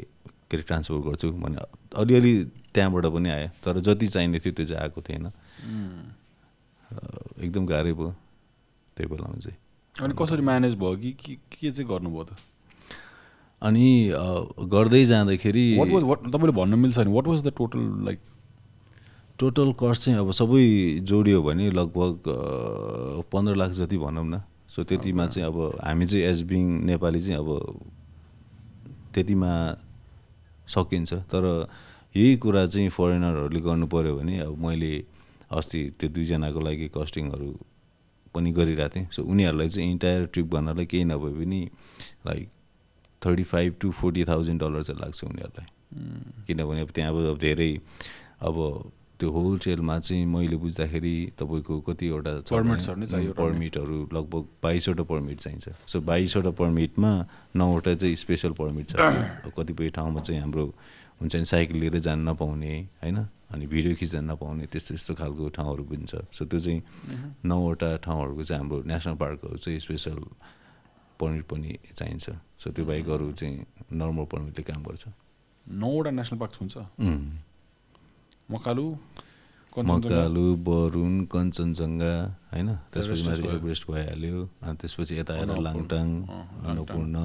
के 0.47 0.55
अरे 0.57 0.63
ट्रान्सफर 0.63 0.99
गर्छु 1.07 1.27
भने 1.43 1.59
अलिअलि 1.99 2.33
त्यहाँबाट 2.73 3.05
पनि 3.11 3.29
आयो। 3.29 3.49
तर 3.63 3.79
जति 3.83 4.07
चाहिने 4.07 4.39
थियो 4.39 4.53
त्यो 4.55 4.65
चाहिँ 4.65 4.81
आएको 4.83 5.01
थिएन। 5.03 5.25
एकदम 7.43 7.65
गाह्रै 7.67 7.93
भयो। 7.93 8.11
त्यही 8.95 9.07
बेलामा 9.11 9.37
चाहिँ। 9.43 9.57
अनि 9.95 10.13
कसरी 10.15 10.41
म्यानेज 10.41 10.75
भयो 10.79 10.95
के 11.19 11.35
के 11.35 11.71
चाहिँ 11.71 11.87
गर्नुभयो 11.89 12.23
त? 12.23 12.31
अनि 13.61 14.13
गर्दै 14.71 15.03
जाँदाखेरि 15.05 15.65
तपाईँले 15.75 16.51
भन्न 16.53 16.79
मिल्छ 16.79 16.97
नि 16.99 17.11
what 17.13 17.27
was 17.27 17.43
the 17.43 17.53
total 17.57 17.79
like 18.05 18.19
total 19.39 19.71
cost 19.79 20.03
चाहिँ 20.03 20.19
अब 20.19 20.31
सबै 20.31 20.63
जोडियो 21.03 21.41
भने 21.43 21.69
लगभग 21.71 22.13
पन्ध्र 23.31 23.55
लाख 23.55 23.71
जति 23.71 23.97
भनौँ 23.97 24.25
न। 24.25 24.41
सो 24.69 24.83
त्यतिमा 24.83 25.25
चाहिँ 25.27 25.47
अब 25.47 25.57
हामी 25.83 26.05
चाहिँ 26.05 26.25
एज 26.25 26.41
बिङ 26.43 26.63
नेपाली 26.85 27.21
चाहिँ 27.21 27.37
अब 27.39 27.49
त्यतिमा 29.13 29.51
सकिन्छ। 30.67 31.13
तर 31.31 31.43
यही 32.15 32.35
कुरा 32.37 32.65
चाहिँ 32.65 32.89
फरेनरहरूले 32.89 33.59
गर्नु 33.61 33.87
पऱ्यो 33.87 34.15
भने 34.17 34.39
अब 34.39 34.57
मैले 34.57 34.91
अस्ति 35.49 35.79
त्यो 35.99 36.09
दुईजनाको 36.09 36.59
लागि 36.59 36.87
कस्टिङहरू 36.97 37.49
पनि 38.35 38.51
गरिरहेको 38.51 38.93
थिएँ। 38.95 39.07
सो 39.11 39.23
उनीहरूलाई 39.23 39.69
चाहिँ 39.69 39.91
इन्टायर 39.91 40.25
ट्रिप 40.33 40.47
गर्नलाई 40.53 40.85
केही 40.85 41.03
नभए 41.05 41.31
पनि 41.39 41.61
like 42.27 42.49
thirty 43.25 43.43
five 43.43 43.75
to 43.81 43.91
forty 43.91 44.23
thousand 44.25 44.61
dollar 44.61 44.83
चाहिँ 44.83 45.01
लाग्छ 45.01 45.23
उनीहरूलाई 45.23 45.67
किनभने 46.47 46.81
अब 46.81 46.89
त्यहाँ 46.95 47.11
अब 47.11 47.37
धेरै 47.37 47.71
अब 48.41 48.57
त्यो 49.19 49.29
होल 49.31 49.57
ट्रेलमा 49.57 49.97
चाहिँ 49.99 50.25
मैले 50.25 50.57
बुझ्दाखेरि 50.61 51.15
तपाईँको 51.39 51.79
कतिवटा 51.81 52.33
पर्मिटहरू 53.33 53.97
लगभग 54.13 54.43
बाइसवटा 54.63 55.03
पर्मिट 55.03 55.37
चाहिन्छ 55.39 55.69
सो 55.87 56.01
बाइसवटा 56.01 56.51
पर्मिटमा 56.51 57.11
नौवटा 57.55 57.95
चाहिँ 57.95 58.15
स्पेसल 58.15 58.51
पर्मिट 58.61 58.89
छ 58.89 59.49
कतिपय 59.57 59.89
ठाउँमा 59.97 60.21
चाहिँ 60.21 60.41
हाम्रो 60.41 60.65
हुन्छ 61.21 61.35
नि 61.35 61.45
साइकल 61.45 61.77
लिएर 61.79 61.97
जान 61.99 62.29
नपाउने 62.29 62.73
होइन? 63.01 63.17
अनि 63.53 63.65
भिडियो 63.67 63.95
खिच्न 63.95 64.19
नपाउने 64.29 64.65
त्यस्तो 64.69 64.93
त्यस्तो 64.93 65.13
खालको 65.17 65.49
ठाउँहरू 65.49 65.83
पनि 65.89 66.05
छ। 66.05 66.21
सो 66.29 66.45
त्यो 66.45 66.59
चाहिँ 66.59 66.81
नौवटा 67.45 67.89
ठाउँहरूको 68.05 68.43
चाहिँ 68.43 68.61
हाम्रो 68.61 68.77
नेसनल 68.85 69.15
पार्कहरू 69.15 69.57
चाहिँ 69.57 69.79
स्पेसल 69.79 70.19
पर्मिट 71.19 71.43
पनि 71.51 71.77
चाहिन्छ। 71.95 72.25
सो 72.61 72.71
त्यो 72.71 72.85
बाहेक 72.85 73.09
अरू 73.09 73.31
चाहिँ 73.39 73.55
नर्मल 73.91 74.25
पर्मिटले 74.33 74.63
काम 74.69 74.83
गर्छ। 74.83 75.03
नौवटा 75.65 76.11
नेसनल 76.11 76.39
पार्क 76.39 76.53
हुन्छ. 76.61 76.75
मकालु 78.49 78.85
मकालु 79.77 80.45
बरुण 80.65 81.13
कञ्चनजङ्घा 81.31 82.13
होइन? 82.53 82.69
त्यसपछि 82.93 83.21
एभरेस्ट 83.21 83.27
माथि। 83.29 83.55
एभरेस्ट 83.55 83.83
भइहाल्यो। 83.91 84.37
अनि 84.63 84.75
त्यसपछि 84.81 85.13
यता 85.19 85.33
आएर 85.33 85.51
लाङटाङ। 85.65 86.07
अन्नपूर्ण। 86.65 87.15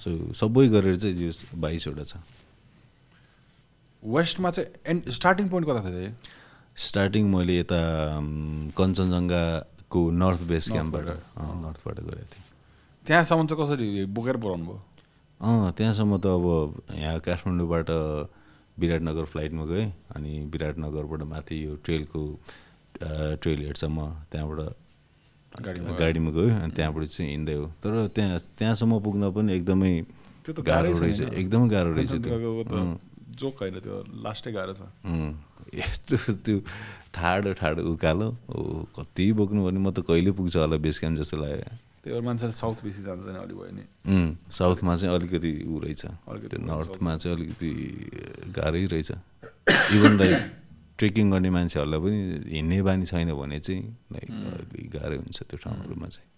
सो 0.00 0.10
सबै 0.32 0.66
गरेर 0.72 0.96
चाहिँ 0.96 1.14
यो 1.20 1.32
बाइसवटा 1.60 2.04
छ। 2.04 2.16
वेस्टमा 4.02 4.50
चाहिँ 4.56 4.68
एन्ड 4.86 5.10
स्टार्टिङ 5.12 5.48
पोइन्ट 5.52 5.68
कता 5.68 5.80
थियो 5.84 6.12
स्टार्टिङ 6.88 7.24
मैले 7.28 7.54
यता 7.58 7.80
कञ्चनजङ्घाको 8.78 10.00
नर्थ 10.22 10.40
बेस 10.48 10.64
क्याम्पबाट 10.72 11.08
नर्थबाट 11.64 11.96
गरेको 12.08 12.28
थिएँ। 12.32 12.44
त्यहाँसम्म 13.10 13.46
चाहिँ 13.50 13.58
कसरी 13.58 14.06
बोकेर 14.06 14.36
पुऱ्याउनु 14.38 14.64
भयो? 14.70 14.78
अँ 15.42 15.72
त्यहाँसम्म 15.74 16.12
त 16.22 16.26
अब 16.30 16.46
यहाँ 16.94 17.18
काठमाडौँबाट 17.26 17.90
विराटनगर 18.78 19.24
फ्लाइटमा 19.34 19.64
गएँ 19.66 19.86
अनि 20.14 20.32
विराटनगरबाट 20.46 21.22
माथि 21.26 21.56
यो 21.64 21.74
ट्रेलको 21.82 22.22
ट्रेल 23.42 23.60
हेडसम्म 23.66 23.98
त्यहाँबाट 24.30 24.60
गाडीमा 25.58 25.90
गाडीमा 25.98 26.30
गयो 26.30 26.54
अनि 26.54 26.70
त्यहाँबाट 26.70 27.04
चाहिँ 27.10 27.30
हिँड्दै 27.34 27.54
हो। 27.58 27.66
तर 27.82 28.06
त्यहाँ 28.14 28.38
त्यहाँसम्म 28.58 28.98
पुग्न 29.02 29.22
पनि 29.34 29.50
एकदमै 29.58 29.92
त्यो 30.46 30.52
त 30.54 30.60
गाह्रो 30.70 30.94
रहेछ? 31.02 31.20
एकदमै 31.34 31.66
गाह्रो 31.66 31.90
रहेछ 31.98 32.12
त्यो। 32.22 32.94
जोक 33.34 33.54
होइन 33.58 33.76
त्यो 33.82 33.96
लास्टै 34.22 34.50
गाह्रो 34.54 34.72
छ। 34.78 34.86
यस्तो 35.74 36.16
त्यो 36.46 36.58
ठाडो 37.10 37.52
ठाडो 37.58 37.82
उकालो। 37.90 38.28
ओ 38.54 38.86
कति 38.94 39.32
बोक्नु 39.34 39.66
भने 39.66 39.78
म 39.82 39.90
त 39.90 40.06
कहिले 40.06 40.30
पुग्छ 40.30 40.56
होला 40.62 40.76
बेस 40.78 40.98
क्याम्प 41.02 41.18
जस्तो 41.26 41.36
लाग्यो। 41.42 41.89
त्यही 42.04 42.12
भएर 42.12 42.24
मान्छेले 42.24 42.52
साउथ 42.54 42.78
बेसी 42.80 43.02
जान्छ 43.02 43.26
नि 43.26 43.38
अलि 43.38 43.54
भयो 43.54 43.72
नि 43.72 43.84
साउथमा 44.50 44.96
चाहिँ 44.96 45.14
अलिकति 45.14 45.52
ऊ 45.64 45.78
रहेछ 45.80 46.04
अलिकति 46.04 46.56
नर्थमा 46.62 47.16
चाहिँ 47.16 47.36
अलिकति 47.36 47.70
गाह्रै 48.50 48.84
रहेछ 48.86 49.10
इभन 49.92 50.16
लाइक 50.16 50.36
ट्रेकिङ 50.98 51.30
गर्ने 51.30 51.50
मान्छेहरूलाई 51.50 52.00
पनि 52.00 52.18
हिँड्ने 52.48 52.82
बानी 52.82 53.06
छैन 53.06 53.32
भने 53.34 53.58
चाहिँ 53.60 53.82
लाइक 54.12 54.30
अलिक 54.30 54.90
गाह्रै 54.90 55.16
हुन्छ 55.18 55.38
त्यो 55.40 55.56
ठाउँहरूमा 55.58 56.08
चाहिँ 56.08 56.28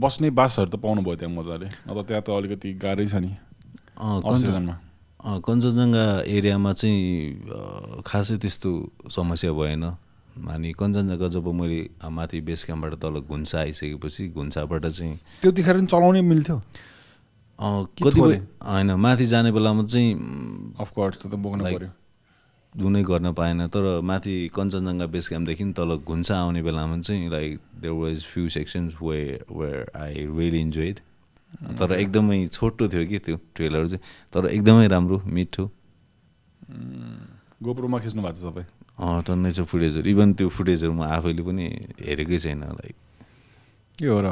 बस्ने 0.00 0.30
बासहरू 0.32 0.70
त 0.70 0.76
पाउनु 0.76 1.00
भयो 1.02 1.16
त्यहाँ 1.16 1.32
मजाले 1.32 1.68
अब 1.88 1.96
त्यहाँ 2.04 2.22
त 2.22 2.28
अलिकति 2.32 2.72
गाह्रै 2.76 3.06
छ 3.06 3.14
नि 3.16 3.32
सिजनमा 3.96 4.76
कञ्चनजङ्घा 5.40 6.06
एरियामा 6.28 6.72
चाहिँ 6.74 8.02
खासै 8.02 8.36
त्यस्तो 8.38 8.70
समस्या 9.10 9.52
भएन 9.52 9.84
अनि 10.36 10.72
कञ्चनजङ्घा 10.78 11.28
जब 11.32 11.46
मैले 11.48 11.80
माथि 12.04 12.40
बेस 12.44 12.64
क्याम्पबाट 12.64 12.94
तल 13.02 13.20
घुन्सा 13.24 13.58
आइसकेपछि 13.60 14.28
घुन्साबाट 14.28 14.86
चाहिँ 14.86 15.16
त्यतिखेर 15.42 15.84
चलाउनै 15.86 16.20
मिल्थ्यो? 16.20 16.56
कतिपय? 17.58 18.36
होइन 18.68 18.90
माथि 19.00 19.26
जाने 19.26 19.52
बेलामा 19.52 19.82
चाहिँ 19.84 20.12
अफकोर्स 20.80 21.16
त 21.22 21.34
बोक्नु 21.40 21.64
पऱ्यो 21.64 21.90
जुनै 22.76 23.02
गर्न 23.08 23.32
पाएन 23.32 23.66
तर 23.72 23.84
माथि 24.04 24.34
कञ्चनजङ्घा 24.52 25.06
बेस 25.08 25.28
क्याम्पदेखि 25.28 25.64
तल 25.72 25.96
घुन्सा 26.04 26.34
आउने 26.36 26.62
बेलामा 26.62 27.00
चाहिँ 27.00 27.30
like 27.30 27.60
there 27.80 27.94
was 27.96 28.16
few 28.32 28.48
sections 28.52 29.00
way 29.02 29.20
where 29.50 29.90
I 29.96 30.14
really 30.28 30.60
enjoyed 30.60 30.96
तर 31.80 31.92
एकदमै 31.96 32.46
छोटो 32.52 32.88
थियो 32.92 33.04
कि 33.08 33.18
त्यो 33.24 33.36
ट्रेलर 33.56 33.88
चाहिँ 33.88 34.02
तर 34.34 34.42
एकदमै 34.52 34.86
राम्रो 34.88 35.22
मिठो। 35.24 35.64
गोप्रोमा 37.62 37.98
खिच्नु 38.04 38.22
भएको 38.22 38.36
छ 38.36 38.42
सबै। 38.44 38.62
अँ 38.62 38.75
टन्नै 38.98 39.50
छ 39.52 39.60
फुटेजहरू। 39.60 40.08
इभन 40.10 40.34
त्यो 40.34 40.48
फुटेजहरू 40.48 40.92
म 40.92 41.02
आफैले 41.02 41.42
पनि 41.42 41.64
हेरेकै 42.00 42.38
छैन 42.38 42.62
लाइक 42.64 42.96
के 43.98 44.06
हो 44.06 44.20
र। 44.24 44.28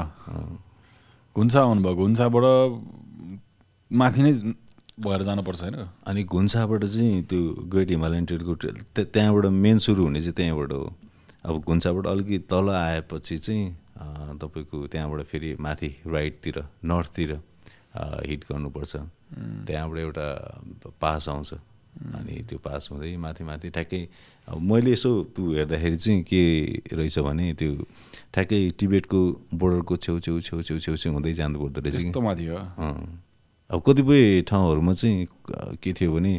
घुन्सा 1.36 1.60
आउनुभयो 1.60 1.94
घुन्साबाट 1.94 2.44
माथि 3.90 4.20
नै 4.22 4.32
भएर 5.00 5.22
जानुपर्छ 5.22 5.60
होइन? 5.62 5.76
अनि 6.06 6.22
घुन्साबाट 6.24 6.84
चाहिँ 6.84 7.22
त्यो 7.28 7.40
ग्रेट 7.72 7.90
हिमालयन 7.90 8.24
ट्रेलको 8.24 8.54
ट्रेल 8.54 8.76
त्य- 8.94 9.08
त्यहाँबाट 9.12 9.44
मेन 9.50 9.78
सुरु 9.78 10.02
हुने 10.02 10.20
चाहिँ 10.20 10.34
त्यहाँबाट 10.34 10.72
हो। 10.72 10.84
अब 11.44 11.54
घुन्साबाट 11.60 12.06
अलिकति 12.06 12.38
तल 12.38 12.66
आएपछि 12.70 13.36
चाहिँ 13.38 13.64
तपाईँको 14.38 14.86
त्यहाँबाट 14.86 15.20
फेरि 15.26 15.56
माथि 15.60 15.88
राइटतिर 16.06 16.56
नर्थतिर 16.84 17.30
हिट 18.26 18.44
गर्नुपर्छ। 18.48 18.92
त्यहाँबाट 19.66 19.98
एउटा 19.98 20.26
पास 21.00 21.28
आउँछ। 21.28 21.54
अनि 21.94 22.34
त्यो 22.48 22.58
पास 22.58 22.88
हुँदै 22.92 23.16
माथि 23.16 23.44
माथि 23.44 23.68
ठ्याक्कै 23.70 24.02
अब 24.48 24.60
मैले 24.60 24.92
यसो 24.92 25.10
हेर्दाखेरि 25.38 25.96
चाहिँ 25.96 26.22
के 26.22 26.42
रहेछ 26.92 27.18
भने 27.18 27.54
त्यो 27.54 27.70
ठ्याक्कै 28.34 28.60
टिबेटको 28.78 29.20
बोर्डरको 29.54 29.94
छेउ 29.96 30.18
छेउ 30.20 30.40
छेउ 30.40 30.62
छेउ 30.62 30.78
छेउ 30.78 30.96
छेउ 30.96 31.12
हुँदै 31.12 31.32
जानु 31.38 31.56
पर्दो 31.62 31.80
रहेछ 31.80 32.16
माथि। 32.16 32.46
अब 33.70 33.78
कतिपय 33.86 34.42
ठाउँहरूमा 34.48 34.92
चाहिँ 34.92 35.26
के 35.82 35.92
थियो 35.92 36.12
भने 36.14 36.32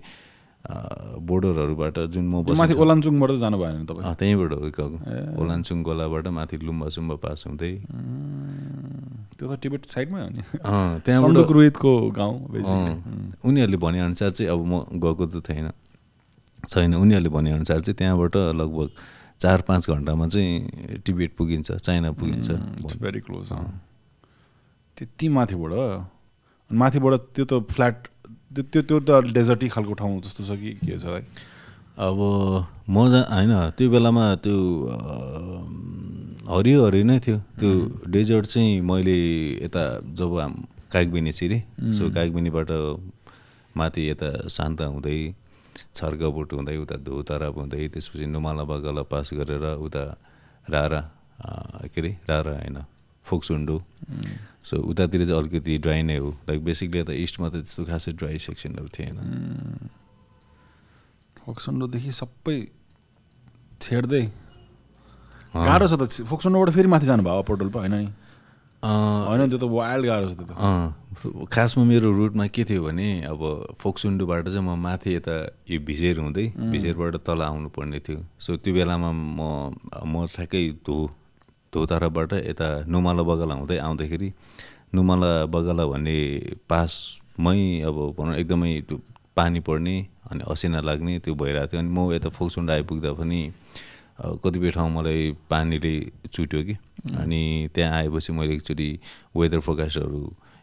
बोर्डरहरूबाट 0.65 1.97
जुन 2.13 2.25
म 2.25 2.41
माथि 2.57 2.73
ओलानचुङबाट 2.73 3.31
जानु 3.43 3.57
भएन 3.61 3.85
तपाईँ? 3.85 4.15
त्यहीँबाट 4.17 4.51
गएको। 4.65 4.85
ओलानचुङ 5.41 5.77
गोलाबाट 5.83 6.25
माथि 6.37 6.55
लुम्बा 6.65 6.87
सुम्बा 6.95 7.15
पास 7.21 7.43
हुँदै। 7.47 7.73
त्यो 9.37 9.45
त 9.45 9.53
टिबेट 9.61 9.83
साइडमै 9.85 10.19
हो 10.21 10.29
नि। 10.33 10.41
त्यहाँबाट 11.05 11.49
रोहितको 11.53 11.91
गाउँ 12.17 12.35
उनीहरूले 13.45 13.77
भनेअनुसार 13.77 14.29
चाहिँ 14.37 14.49
अब 14.51 14.61
म 14.65 14.73
गएको 14.97 15.25
त 15.25 15.35
थिएन 15.45 15.69
छैन 16.65 16.93
उनीहरूले 16.97 17.29
भनेअनुसार 17.29 17.79
चाहिँ 17.85 17.97
त्यहाँबाट 17.97 18.35
लगभग 18.57 18.89
चार 19.41 19.61
पाँच 19.67 19.83
घन्टामा 19.89 20.25
चाहिँ 20.33 21.01
टिबेट 21.05 21.31
पुगिन्छ 21.37 21.71
चाइना 21.77 22.11
पुगिन्छ 22.17 22.47
भेरी 23.03 23.19
क्लोज 23.27 23.49
त्यति 24.97 25.27
माथिबाट 25.29 25.73
माथिबाट 26.71 27.13
त्यो 27.35 27.45
त 27.45 27.53
फ्ल्याट 27.69 28.07
त्यो 28.55 28.63
त्यो 28.71 28.81
त्यो 28.87 28.97
त 29.03 29.35
डेजर्टी 29.35 29.67
खालको 29.75 29.93
ठाउँ 29.99 30.19
जस्तो 30.23 30.41
छ 30.47 30.55
कि 30.55 30.71
के 30.79 30.97
छ 30.97 31.05
लाइक 31.11 31.25
अब 31.99 32.19
मजा 32.87 33.21
होइन 33.27 33.53
त्यो 33.75 33.87
बेलामा 33.91 34.23
त्यो 34.43 34.57
हरियो 36.47 36.79
हरियो 36.85 37.03
नै 37.03 37.17
थियो। 37.19 37.37
त्यो 37.59 37.69
डेजर्ट 38.15 38.45
चाहिँ 38.45 38.81
मैले 38.87 39.17
यता 39.65 39.83
जब 40.15 40.31
कागबिनी 40.93 41.31
छिरेँ 41.35 41.61
सो 41.97 42.03
कागबिनीबाट 42.15 42.69
माथि 43.75 44.01
यता 44.09 44.29
शान्त 44.47 44.81
हुँदै 44.87 45.17
छर्कबुट 45.95 46.53
हुँदै 46.53 46.75
उता 46.83 46.95
धोतारा 47.03 47.47
हुँदै 47.55 47.87
त्यसपछि 47.91 48.25
नुमाला 48.31 48.63
बगला 48.63 49.03
पास 49.11 49.29
गरेर 49.35 49.65
उता 49.83 50.03
रारा 50.71 51.01
के 51.91 51.99
अरे 51.99 52.11
रारा 52.29 52.53
होइन 52.59 52.77
फोक्सुन्डो। 53.25 53.75
सो 54.65 54.81
उतातिर 54.81 55.21
चाहिँ 55.25 55.39
अलिकति 55.39 55.77
ड्राई 55.77 56.01
नै 56.01 56.17
हो। 56.17 56.29
लाइक 56.49 56.59
बेसिकली 56.65 56.99
यता 56.99 57.13
इस्टमा 57.13 57.47
त 57.49 57.61
त्यस्तो 57.61 57.85
खासै 57.85 58.11
ड्राई 58.17 58.37
सेक्सनहरू 58.41 58.89
थिएन। 58.89 59.15
फोक्सन्डोदेखि 61.45 62.11
सबै 62.11 62.57
छेड्दै। 63.77 64.23
गाह्रो 65.53 65.85
छ 65.87 65.93
त। 66.01 66.25
फोक्सन्डोबाट 66.25 66.69
फेरि 66.73 66.89
माथि 66.89 67.05
जानुभयो 67.05 67.39
अप्पर 67.45 67.55
पो 67.69 67.79
होइन 67.79 67.93
नि? 67.93 68.09
होइन 68.83 69.49
त्यो 69.49 69.59
त 69.61 69.65
वाइल्ड 69.69 70.05
गाह्रो 70.05 70.25
छ 70.29 70.33
त्यो 70.33 70.45
त। 70.49 71.47
खासमा 71.53 71.83
मेरो 71.85 72.09
रुटमा 72.11 72.45
के 72.49 72.63
थियो 72.65 72.81
भने 72.85 73.07
अब 73.29 73.41
फोक्सुन्डुबाट 73.77 74.45
चाहिँ 74.49 74.65
म 74.65 74.73
माथि 74.77 75.09
यता 75.15 75.35
यो 75.69 75.77
भिजेर 75.85 76.17
हुँदै 76.19 76.45
भिजेरबाट 76.73 77.15
तल 77.21 77.41
आउनु 77.45 77.69
पर्ने 77.69 77.99
थियो। 78.01 78.19
सो 78.41 78.57
त्यो 78.57 78.73
बेलामा 78.73 79.09
म 79.13 79.39
म 80.05 80.25
ठ्याक्कै 80.33 80.81
धो। 80.81 80.97
धोताराबाट 81.75 82.31
यता 82.47 82.67
नुमाला 82.87 83.23
बगला 83.29 83.53
हुँदै 83.59 83.77
आउँदाखेरि 83.87 84.29
नुमाला 84.95 85.31
बगला 85.51 85.83
भन्ने 85.91 86.17
पासमै 86.71 87.59
अब 87.87 87.97
भनौँ 88.17 88.35
एकदमै 88.41 88.71
त्यो 88.87 88.97
पानी 89.35 89.59
पर्ने 89.67 89.95
अनि 90.31 90.41
असिना 90.51 90.79
लाग्ने 90.87 91.19
त्यो 91.19 91.33
भइरहेको 91.35 91.71
थियो। 91.71 91.79
अनि 91.83 91.91
म 91.91 91.99
यता 92.15 92.29
फोक्सुन्ड 92.31 92.69
आइपुग्दा 92.71 93.11
पनि 93.19 93.39
कतिपय 94.43 94.71
ठाउँ 94.71 94.89
मलाई 94.95 95.21
पानीले 95.51 95.93
चुट्यो 96.31 96.61
कि। 96.63 96.75
अनि 97.19 97.41
त्यहाँ 97.75 97.91
आएपछि 97.99 98.31
मैले 98.33 98.53
एकचोटि 98.55 98.89
वेदर 99.35 99.59
फोकास्टहरू 99.67 100.21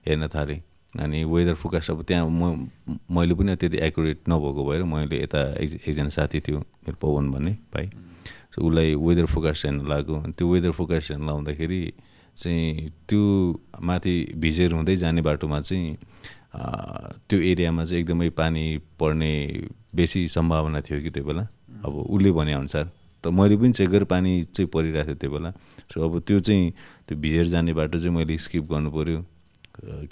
हेर्न 0.08 0.26
थालेँ। 0.34 0.60
अनि 0.94 1.18
वेदर 1.24 1.54
फोकास्ट 1.60 1.90
अब 1.90 2.02
त्यहाँ 2.08 2.28
म 2.28 2.68
मैले 3.12 3.34
पनि 3.36 3.56
त्यति 3.60 3.78
एकुरेट 3.86 4.18
नभएको 4.28 4.62
भएर 4.68 4.82
मैले 4.88 5.22
यता 5.22 5.40
एक 5.60 5.70
एकजना 5.88 6.08
साथी 6.08 6.40
थियो 6.40 6.58
मेरो 6.58 6.96
पवन 6.96 7.30
भन्ने 7.32 7.52
भाइ। 7.74 7.86
उसलाई 8.60 8.94
वेदर 8.94 9.26
फोकास्ट 9.32 9.64
हेर्न 9.66 9.86
लाग्यो 9.88 10.16
अनि 10.20 10.32
त्यो 10.36 10.46
वेदर 10.52 10.70
फोकास्ट 10.76 11.10
हेर्न 11.10 11.26
लाउँदाखेरि 11.26 11.82
चाहिँ 12.36 12.90
त्यो 13.08 13.22
माथि 13.80 14.14
भिजेर 14.36 14.72
हुँदै 14.72 14.96
जाने 14.96 15.22
बाटोमा 15.22 15.60
चाहिँ 15.60 15.96
त्यो 17.28 17.38
एरियामा 17.40 17.84
चाहिँ 17.84 18.02
एकदमै 18.02 18.28
पानी 18.36 18.64
पर्ने 19.00 19.32
बेसी 19.94 20.28
सम्भावना 20.28 20.80
थियो 20.80 21.00
कि 21.02 21.10
त्यो 21.10 21.24
बेला। 21.24 21.46
अब 21.84 21.92
उसले 22.12 22.30
भनेअनुसार 22.32 22.90
त 23.24 23.28
मैले 23.32 23.56
पनि 23.56 23.72
चेक 23.72 23.88
गरेर 23.88 24.04
पानी 24.04 24.32
चाहिँ 24.52 24.68
परिरहेको 24.68 25.06
थियो 25.08 25.16
त्यो 25.20 25.30
बेला। 25.32 25.50
सो 25.92 25.96
अब 26.04 26.20
त्यो 26.26 26.40
चाहिँ 26.40 26.72
त्यो 27.08 27.16
भिजेर 27.18 27.46
जाने 27.52 27.72
बाटो 27.72 27.98
चाहिँ 27.98 28.14
मैले 28.16 28.36
स्किप 28.38 28.64
पऱ्यो 28.72 29.24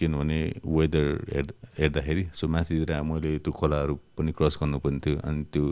किनभने 0.00 0.40
वेदर 0.64 1.06
हेर् 1.32 1.52
हेर्दाखेरि। 1.78 2.24
सो 2.34 2.48
माथितिर 2.48 2.92
मैले 3.04 3.38
त्यो 3.44 3.52
खोलाहरू 3.52 3.94
पनि 4.16 4.32
क्रस 4.32 4.56
गर्नुपर्ने 4.60 5.00
थियो। 5.04 5.16
अनि 5.20 5.44
त्यो 5.52 5.64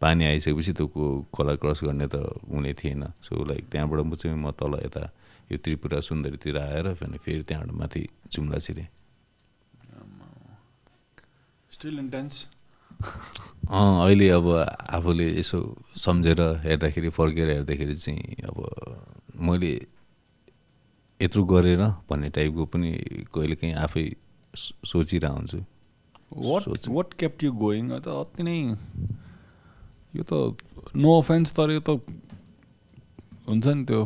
पानी 0.00 0.24
आइसकेपछि 0.24 0.72
त्यो 0.76 0.86
को- 0.92 1.24
खोला 1.32 1.54
क्रस 1.56 1.80
गर्ने 1.84 2.06
त 2.12 2.16
हुने 2.50 2.72
थिएन। 2.74 3.02
सो 3.22 3.32
लाइक 3.44 3.64
त्यहाँबाट 3.72 4.00
म 4.04 4.14
चाहिँ 4.14 4.36
म 4.36 4.50
तल 4.52 4.72
यता 4.84 5.02
यो 5.52 5.56
त्रिपुरा 5.62 6.00
सुन्दरीतिर 6.00 6.56
आएर 6.58 6.86
अनि 7.00 7.18
फेरि 7.18 7.42
त्यहाँबाट 7.48 7.72
माथि 7.80 8.02
जुम्ला 8.32 8.58
छिरेँ। 8.58 8.88
स्टिल 11.70 11.98
इन्टेन्स 11.98 12.46
अँ 13.68 14.04
अहिले 14.04 14.28
अब 14.30 14.46
आफूले 14.96 15.26
यसो 15.38 15.58
सम्झेर 15.96 16.40
हेर्दाखेरि 16.64 17.08
फर्केर 17.12 17.48
हेर्दाखेरि 17.50 17.94
चाहिँ 17.96 18.36
अब 18.48 18.56
मैले 19.40 19.72
यत्रो 21.20 21.42
गरेर 21.44 21.82
भन्ने 22.08 22.28
टाइपको 22.36 22.64
पनि 22.72 22.90
कहिलेकाहीँ 23.34 23.74
आफै 23.84 24.04
सो- 24.54 24.76
सोचिरहेको 24.88 25.36
हुन्छु 25.36 25.58
what 26.48 26.88
what 26.88 27.12
kept 27.20 27.44
you 27.44 27.52
going 27.52 27.84
त 28.00 28.08
अति 28.08 28.42
नै 28.42 28.56
यो 30.16 30.24
त 30.30 30.32
नो 30.96 31.10
अफेन्स 31.20 31.52
तर 31.56 31.70
यो 31.70 31.80
त 31.88 31.90
हुन्छ 33.48 33.66
नि 33.66 33.84
त्यो 33.88 34.00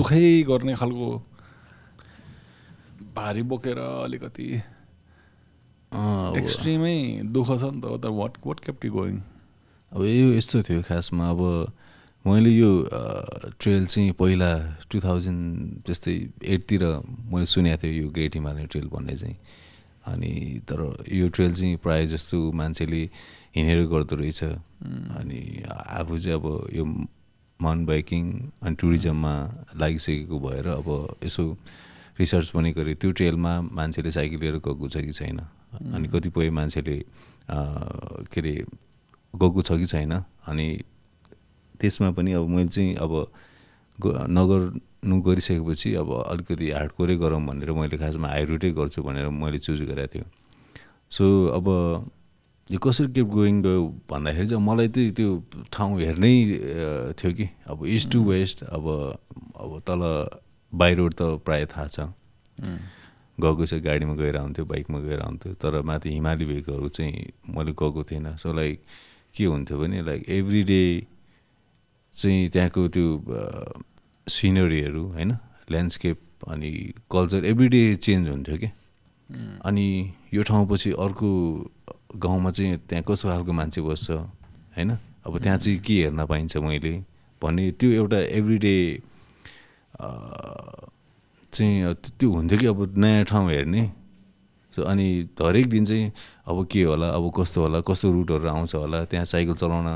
दुखै 0.00 0.26
गर्ने 0.48 0.74
खालको 0.82 1.08
भारी 3.16 3.42
बोकेर 3.50 3.78
अलिकति 3.78 4.48
एक्सट्रिमै 6.42 6.98
दुःख 7.34 7.48
छ 7.60 7.72
नि 7.74 7.80
त 7.80 8.14
what 8.20 8.32
what 8.46 8.58
kept 8.66 8.84
you 8.84 8.92
going 8.92 9.16
अब 9.92 10.00
यो 10.04 10.28
यस्तो 10.36 10.62
थियो 10.68 10.82
खासमा 10.88 11.30
अब 11.30 11.42
मैले 12.24 12.50
यो 12.50 12.70
ट्रेल 13.60 13.86
चाहिँ 13.86 14.12
पहिला 14.18 14.50
टु 14.90 15.00
थाउजन्ड 15.00 15.82
त्यस्तै 15.86 16.14
एटतिर 16.54 16.82
मैले 17.32 17.46
सुनेको 17.46 17.82
थिएँ 17.82 17.94
यो 18.02 18.08
ग्रेट 18.16 18.34
हिमालयन 18.34 18.66
ट्रेल 18.66 18.88
भन्ने 18.94 19.16
चाहिँ। 19.16 19.36
अनि 20.10 20.32
तर 20.68 20.80
यो 21.12 21.28
ट्रेल 21.34 21.52
चाहिँ 21.54 21.76
प्रायः 21.84 22.06
जस्तो 22.14 22.38
मान्छेले 22.58 23.02
हिँडेर 23.56 23.86
गर्दो 23.88 24.16
रहेछ। 24.16 24.42
अनि 25.16 25.40
आफू 25.66 26.18
चाहिँ 26.18 26.36
अब 26.36 26.46
यो 26.76 26.84
माउन्ट 27.60 27.86
बाइकिङ 27.88 28.24
अनि 28.62 28.74
टुरिज्ममा 28.80 29.34
लागिसकेको 29.80 30.38
भएर 30.40 30.66
अब 30.76 30.88
यसो 31.24 31.44
रिसर्च 32.20 32.48
पनि 32.52 32.72
गरेँ। 32.72 32.94
त्यो 33.00 33.10
ट्रेलमा 33.16 33.52
मान्छेले 33.72 34.10
साइकल 34.12 34.40
लिएर 34.40 34.56
गएको 34.60 34.88
छ 34.88 34.96
कि 35.04 35.12
छैन? 35.12 35.38
अनि 35.94 36.08
कतिपय 36.08 36.50
मान्छेले 36.50 36.96
के 38.28 38.40
अरे 38.40 38.54
गएको 39.34 39.62
छ 39.62 39.72
कि 39.80 39.86
छैन? 39.86 40.12
अनि 40.48 40.66
त्यसमा 41.80 42.10
पनि 42.16 42.32
अब 42.32 42.48
मैले 42.48 42.68
चाहिँ 42.68 42.94
अब 42.96 43.12
नगर्नु 44.32 45.20
गरिसकेपछि 45.22 45.94
अब 46.00 46.08
अलिकति 46.28 46.70
हार्डकोरै 46.70 47.16
गरौँ 47.16 47.40
भनेर 47.46 47.70
मैले 47.72 47.96
खासमा 47.96 48.28
हाई 48.28 48.44
रुटै 48.48 48.70
गर्छु 48.72 49.02
भनेर 49.02 49.28
मैले 49.28 49.58
चुज 49.60 49.80
गरेको 49.88 50.12
थियो 50.12 50.24
सो 51.12 51.24
अब 51.56 51.66
यो 52.70 52.78
कसरी 52.82 53.06
केप 53.14 53.26
गोइङ 53.30 53.62
गयो 53.62 53.82
भन्दाखेरि 54.10 54.46
चाहिँ 54.46 54.62
मलाई 54.62 54.88
चाहिँ 54.88 55.10
त्यो 55.14 55.30
ठाउँ 55.72 56.00
हेर्नै 56.00 56.34
थियो 57.14 57.32
कि। 57.38 57.46
अब 57.70 57.86
इस्ट 57.86 58.10
टु 58.12 58.22
वेस्ट 58.24 58.62
अब 58.66 58.84
अब 59.54 59.70
तल 59.86 60.02
बाई 60.72 60.94
रोड 60.94 61.14
त 61.14 61.22
प्रायः 61.46 61.66
थाहा 61.70 61.86
छ। 61.86 62.10
गएको 63.38 63.66
चाहिँ 63.66 63.82
गाडीमा 63.84 64.14
गएर 64.18 64.36
आउँथ्यो 64.36 64.64
बाइकमा 64.66 64.98
गएर 64.98 65.20
आउँथ्यो 65.20 65.52
तर 65.62 65.80
माथि 65.86 66.10
हिमाली 66.10 66.44
भेकहरू 66.44 66.88
चाहिँ 66.88 67.14
मैले 67.54 67.72
गएको 67.72 68.02
थिइनँ। 68.02 68.36
सो 68.36 68.52
लाइक 68.52 68.82
के 69.34 69.44
हुन्थ्यो 69.44 69.78
भने 69.78 70.02
लाइक 70.02 70.24
एभ्री 70.28 70.62
डे 70.62 70.82
चाहिँ 72.14 72.48
त्यहाँको 72.48 72.88
त्यो 72.88 73.06
सिनरीहरू 74.26 75.02
होइन 75.14 75.30
ल्यान्डस्केप 75.70 76.18
अनि 76.48 76.70
कल्चर 77.12 77.44
एभ्री 77.44 77.68
डे 77.68 77.82
चेन्ज 77.94 78.28
हुन्थ्यो 78.28 78.56
कि। 78.58 78.68
अनि 79.62 79.86
यो 80.34 80.42
ठाउँ 80.42 80.66
पछि 80.66 80.90
अर्को 80.98 81.30
गाउँमा 82.14 82.50
चाहिँ 82.50 82.76
त्यहाँ 82.88 83.04
कस्तो 83.08 83.28
खालको 83.28 83.52
मान्छे 83.52 83.80
बस्छ 83.82 84.10
होइन? 84.10 84.90
अब 85.26 85.38
त्यहाँ 85.42 85.58
चाहिँ 85.58 85.78
के 85.80 85.94
हेर्न 86.02 86.26
पाइन्छ 86.26 86.56
मैले? 86.56 86.92
भन्ने 87.42 87.70
त्यो 87.78 87.90
एउटा 87.90 88.18
एभ्री 88.38 88.58
डे 88.58 88.76
चाहिँ 91.52 91.94
त्यो 92.18 92.30
हुन्थ्यो 92.30 92.58
कि 92.58 92.66
अब 92.66 92.94
नयाँ 92.98 93.24
ठाउँ 93.24 93.50
हेर्ने। 93.50 93.82
सो 94.76 94.82
अनि 94.82 95.28
हरेक 95.40 95.66
दिन 95.68 95.84
चाहिँ 95.84 96.12
अब 96.48 96.66
के 96.72 96.82
होला 96.84 97.08
अब 97.08 97.32
कस्तो 97.36 97.60
होला 97.60 97.80
कस्तो 97.80 98.12
रुटहरू 98.12 98.48
आउँछ 98.48 98.74
होला 98.74 99.04
त्यहाँ 99.04 99.24
साइकल 99.24 99.54
चलाउन 99.56 99.88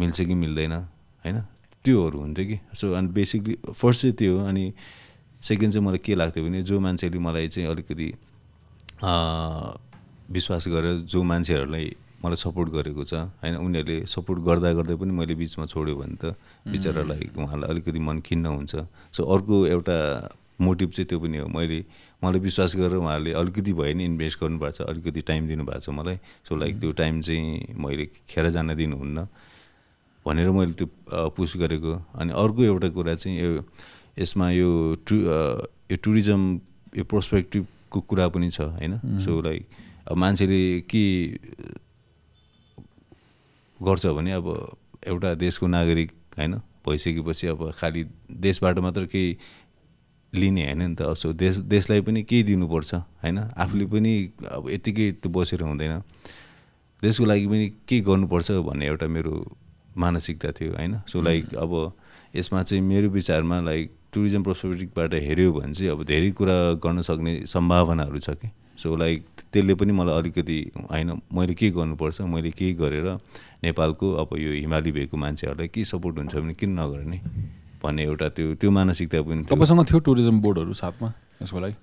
मिल्छ 0.00 0.20
कि 0.20 0.34
मिल्दैन 0.34 0.72
होइन? 0.72 1.40
त्योहरू 1.84 2.18
हुन्थ्यो 2.20 2.44
कि। 2.46 2.58
सो 2.74 2.92
अनि 2.92 3.08
बेसिकली 3.08 3.56
फर्स्ट 3.72 4.02
चाहिँ 4.02 4.14
त्यो 4.16 4.38
अनि 4.44 4.72
सेकेन्ड 5.42 5.72
चाहिँ 5.72 5.86
मलाई 5.86 5.98
के 5.98 6.14
लाग्थ्यो 6.14 6.44
भने 6.44 6.62
जो 6.62 6.80
मान्छेले 6.80 7.18
मलाई 7.18 7.48
चाहिँ 7.48 7.68
अलिकति 7.68 8.08
विश्वास 10.30 10.68
गरेर 10.68 10.96
जो 11.06 11.22
मान्छेहरूलाई 11.22 11.86
मलाई 12.24 12.36
सपोर्ट 12.36 12.68
गरेको 12.72 13.04
छ 13.04 13.14
होइन 13.42 13.56
उनीहरूले 13.56 14.06
सपोर्ट 14.06 14.40
गर्दा 14.42 14.72
गर्दै 14.72 14.96
पनि 14.96 15.12
मैले 15.12 15.34
बिचमा 15.36 15.66
छोड्यो 15.66 15.94
भने 15.96 16.16
त 16.16 16.34
बिचरालाई 16.66 17.30
उहाँलाई 17.36 17.68
अलिकति 17.70 17.98
मन 17.98 18.20
खिन्न 18.26 18.46
हुन्छ। 18.46 18.74
सो 19.12 19.20
अर्को 19.22 19.66
एउटा 19.66 19.96
मोटिभ 20.60 20.90
चाहिँ 20.90 21.06
त्यो 21.06 21.18
पनि 21.20 21.38
हो। 21.38 21.46
मैले 21.48 21.78
मलाई 22.24 22.40
विश्वास 22.40 22.76
गरेर 22.76 22.96
उहाँहरूले 22.96 23.32
अलिकति 23.36 23.72
भए 23.72 23.92
नि 23.94 24.04
इन्भेस्ट 24.04 24.40
गर्नुपर्छ 24.40 24.80
अलिकति 24.82 25.20
टाइम 25.20 25.48
दिनुभएको 25.48 25.80
छ 25.80 25.88
मलाई। 25.92 26.16
सो 26.48 26.56
लाइक 26.56 26.80
त्यो 26.80 26.92
टाइम 26.96 27.20
चाहिँ 27.20 27.76
मैले 27.76 28.04
खेर 28.28 28.48
जान 28.50 28.74
दिनुहुन्न 28.74 29.28
भनेर 30.26 30.50
मैले 30.50 30.72
त्यो 30.72 30.88
पुस 31.36 31.56
गरेको। 31.56 31.92
अनि 32.16 32.32
अर्को 32.32 32.62
एउटा 32.64 32.88
कुरा 32.96 33.14
चाहिँ 33.14 33.38
यो 33.38 33.62
यसमा 34.18 34.50
यो 34.50 34.70
टु 35.06 35.14
यो 35.92 35.96
टुरिज्म 36.02 36.40
यो 36.96 37.04
पर्सपेक्टिभको 37.04 38.00
कुरा 38.00 38.28
पनि 38.32 38.48
छ 38.50 38.60
होइन। 38.74 39.20
सो 39.20 39.40
लाइक 39.44 39.62
मान्छेले 40.14 40.80
के 40.80 41.04
गर्छ 43.82 44.06
भने 44.06 44.32
अब 44.32 44.76
एउटा 45.06 45.34
देशको 45.34 45.66
नागरिक 45.66 46.12
होइन 46.38 46.54
भइसकेपछि 46.86 47.46
अब 47.46 47.70
खालि 47.70 48.04
देशबाट 48.30 48.78
मात्र 48.78 49.06
केही 49.06 49.36
लिने 50.34 50.64
होइन 50.64 50.82
नि 50.82 50.94
त। 50.94 51.14
सो 51.14 51.32
देश 51.32 51.56
देशलाई 51.56 52.00
पनि 52.00 52.22
केही 52.22 52.42
दिनुपर्छ 52.42 52.94
होइन? 52.94 53.38
आफूले 53.38 53.86
पनि 53.86 54.12
अब 54.50 54.70
यत्तिकै 54.70 55.10
त्यो 55.12 55.32
बसेर 55.32 55.62
हुँदैन। 55.62 56.02
देशको 57.02 57.24
लागि 57.24 57.46
पनि 57.46 57.68
के 57.88 58.00
गर्नुपर्छ 58.00 58.50
भन्ने 58.50 58.86
एउटा 58.86 59.06
मेरो 59.06 59.56
मानसिकता 59.96 60.52
थियो 60.52 60.72
होइन? 60.74 61.00
सो 61.08 61.20
लाइक 61.22 61.54
अब 61.54 61.92
यसमा 62.36 62.62
चाहिँ 62.62 62.82
मेरो 62.82 63.08
विचारमा 63.10 63.60
लाइक 63.60 63.92
टुरिज्म 64.12 64.42
पर्सपेक्टिभबाट 64.42 65.14
हेऱ्यो 65.14 65.52
भने 65.52 65.74
चाहिँ 65.74 65.90
अब 65.90 66.04
धेरै 66.04 66.30
कुरा 66.30 66.72
गर्न 66.74 67.02
सक्ने 67.02 67.46
सम्भावनाहरू 67.46 68.18
छ 68.18 68.30
कि? 68.30 68.50
सो 68.78 68.96
लाइक 68.96 69.24
त्यसले 69.52 69.74
पनि 69.74 69.92
मलाई 69.92 70.14
अलिकति 70.18 70.58
होइन 70.90 71.10
मैले 71.34 71.54
के 71.54 71.70
गर्नुपर्छ 71.70 72.20
मैले 72.34 72.50
के 72.50 72.72
गरेर 72.74 73.08
नेपालको 73.64 74.06
अब 74.22 74.28
यो 74.38 74.52
हिमाली 74.52 74.92
भएको 74.92 75.16
मान्छेहरूलाई 75.16 75.68
के 75.68 75.84
सपोर्ट 75.84 76.18
हुन्छ 76.18 76.34
भने 76.34 76.54
किन 76.54 76.70
नगर्ने 76.80 77.18
भन्ने 77.82 78.02
एउटा 78.02 78.28
त्यो 78.36 78.54
त्यो 78.60 78.70
मानसिकता 78.70 79.22
पनि। 79.22 79.42
तपाईँसँग 79.50 79.84
थियो 79.86 79.98
टुरिज्म 80.00 80.40
बोर्डहरू 80.40 80.72
साथमा 80.74 81.12
यसको 81.42 81.60
लागि? 81.60 81.76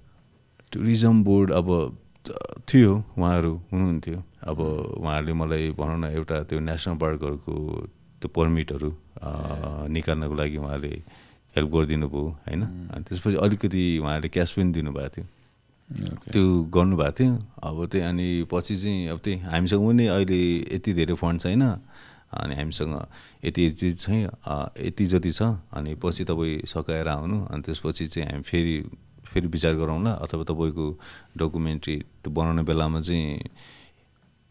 टुरिज्म 0.72 1.24
बोर्ड 1.24 1.52
अब 1.52 1.68
थियो 2.70 2.92
उहाँहरू 3.18 3.54
हुनुहुन्थ्यो। 3.72 4.20
अब 4.48 4.60
उहाँहरूले 5.00 5.34
मलाई 5.34 5.72
भनौँ 5.78 6.00
न 6.00 6.06
एउटा 6.14 6.44
त्यो 6.50 6.60
नेसनल 6.60 6.96
पार्कहरूको 6.98 7.54
त्यो 8.22 8.28
पर्मिटहरू 8.36 8.92
निकाल्नको 9.92 10.36
लागि 10.36 10.58
उहाँले 10.58 10.94
हेल्प 11.56 11.70
गरिदिनु 11.70 12.08
भयो 12.10 12.28
होइन 12.48 12.64
अनि 12.64 13.04
त्यसपछि 13.08 13.38
अलिकति 13.38 13.84
उहाँहरूले 14.02 14.30
क्यास 14.30 14.52
पनि 14.58 14.72
दिनुभएको 14.74 15.10
थियो। 15.16 15.26
त्यो 16.32 16.64
गर्नुभएको 16.64 17.12
थियो। 17.12 17.34
अब 17.64 17.86
त्यही 17.86 18.06
अनि 18.08 18.48
पछि 18.52 18.76
चाहिँ 18.76 19.08
अब 19.08 19.20
त्यही 19.20 19.40
हामीसँग 19.40 19.88
पनि 19.88 20.08
अहिले 20.08 20.40
यति 20.76 20.94
धेरै 20.94 21.14
फन्ड 21.14 21.42
छैन। 21.42 21.64
अनि 22.34 22.56
हामीसँग 22.56 22.94
यति 23.46 23.66
यति 23.68 23.92
अ, 24.48 24.70
यति 24.80 25.06
जति 25.06 25.32
छ। 25.32 25.42
अनि 25.74 25.96
पछि 25.96 26.24
तपाईँ 26.24 26.66
सकाएर 26.66 27.08
आउनु। 27.08 27.46
अनि 27.46 27.62
त्यसपछि 27.62 28.08
चाहिँ 28.08 28.30
हामी 28.30 28.44
फेरि 28.44 28.76
फेरि 29.28 29.48
विचार 29.48 29.74
गरौँला। 29.76 30.12
अथवा 30.12 30.44
तपाईँको 30.44 31.00
डकुमेन्ट्री 31.38 31.96
त्यो 32.24 32.32
बनाउने 32.34 32.64
बेलामा 32.64 33.00
चाहिँ 33.02 33.40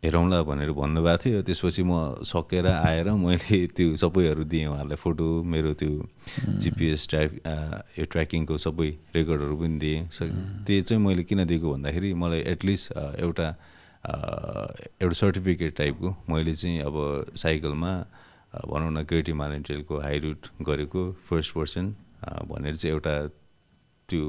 हेरौँला 0.02 0.42
भनेर 0.42 0.70
भन्नुभएको 0.74 1.22
थियो। 1.22 1.42
त्यसपछि 1.46 1.82
म 1.86 2.26
सकेर 2.26 2.66
आएर 2.66 3.10
मैले 3.14 3.70
त्यो 3.70 3.94
सबैहरू 4.02 4.44
दिएँ 4.50 4.66
उहाँहरूलाई 4.66 4.98
फोटो 4.98 5.26
मेरो 5.46 5.72
त्यो 5.78 5.90
जिपिएस 6.58 7.06
ट्र्याक 7.06 7.30
यो 7.98 8.04
ट्र्याकिङको 8.10 8.58
सबै 8.58 8.88
रेकर्डहरू 9.14 9.54
पनि 9.62 9.78
दिएँ। 9.78 10.02
त्यो 10.66 10.82
चाहिँ 10.82 10.98
मैले 10.98 11.22
किन 11.22 11.46
दिएको 11.46 11.66
भन्दाखेरि 11.70 12.10
मलाई 12.18 12.40
एटलिस्ट 12.50 12.84
एउटा 13.22 13.46
एउटा 14.98 15.14
सर्टिफिकेट 15.14 15.76
टाइपको 15.78 16.08
मैले 16.34 16.54
चाहिँ 16.58 16.82
अब 16.82 16.96
साइकलमा 17.38 17.92
भनौँ 18.66 18.90
न 18.90 19.06
ग्रेट 19.06 19.28
हिमालयन 19.30 19.62
ट्रेलको 19.62 19.94
हाई 20.02 20.18
रुट 20.18 20.66
गरेको 20.66 21.02
फर्स्ट 21.30 21.54
पर्सन 21.54 21.94
भनेर 22.50 22.74
चाहिँ 22.74 22.92
एउटा 22.94 23.14
त्यो 24.08 24.22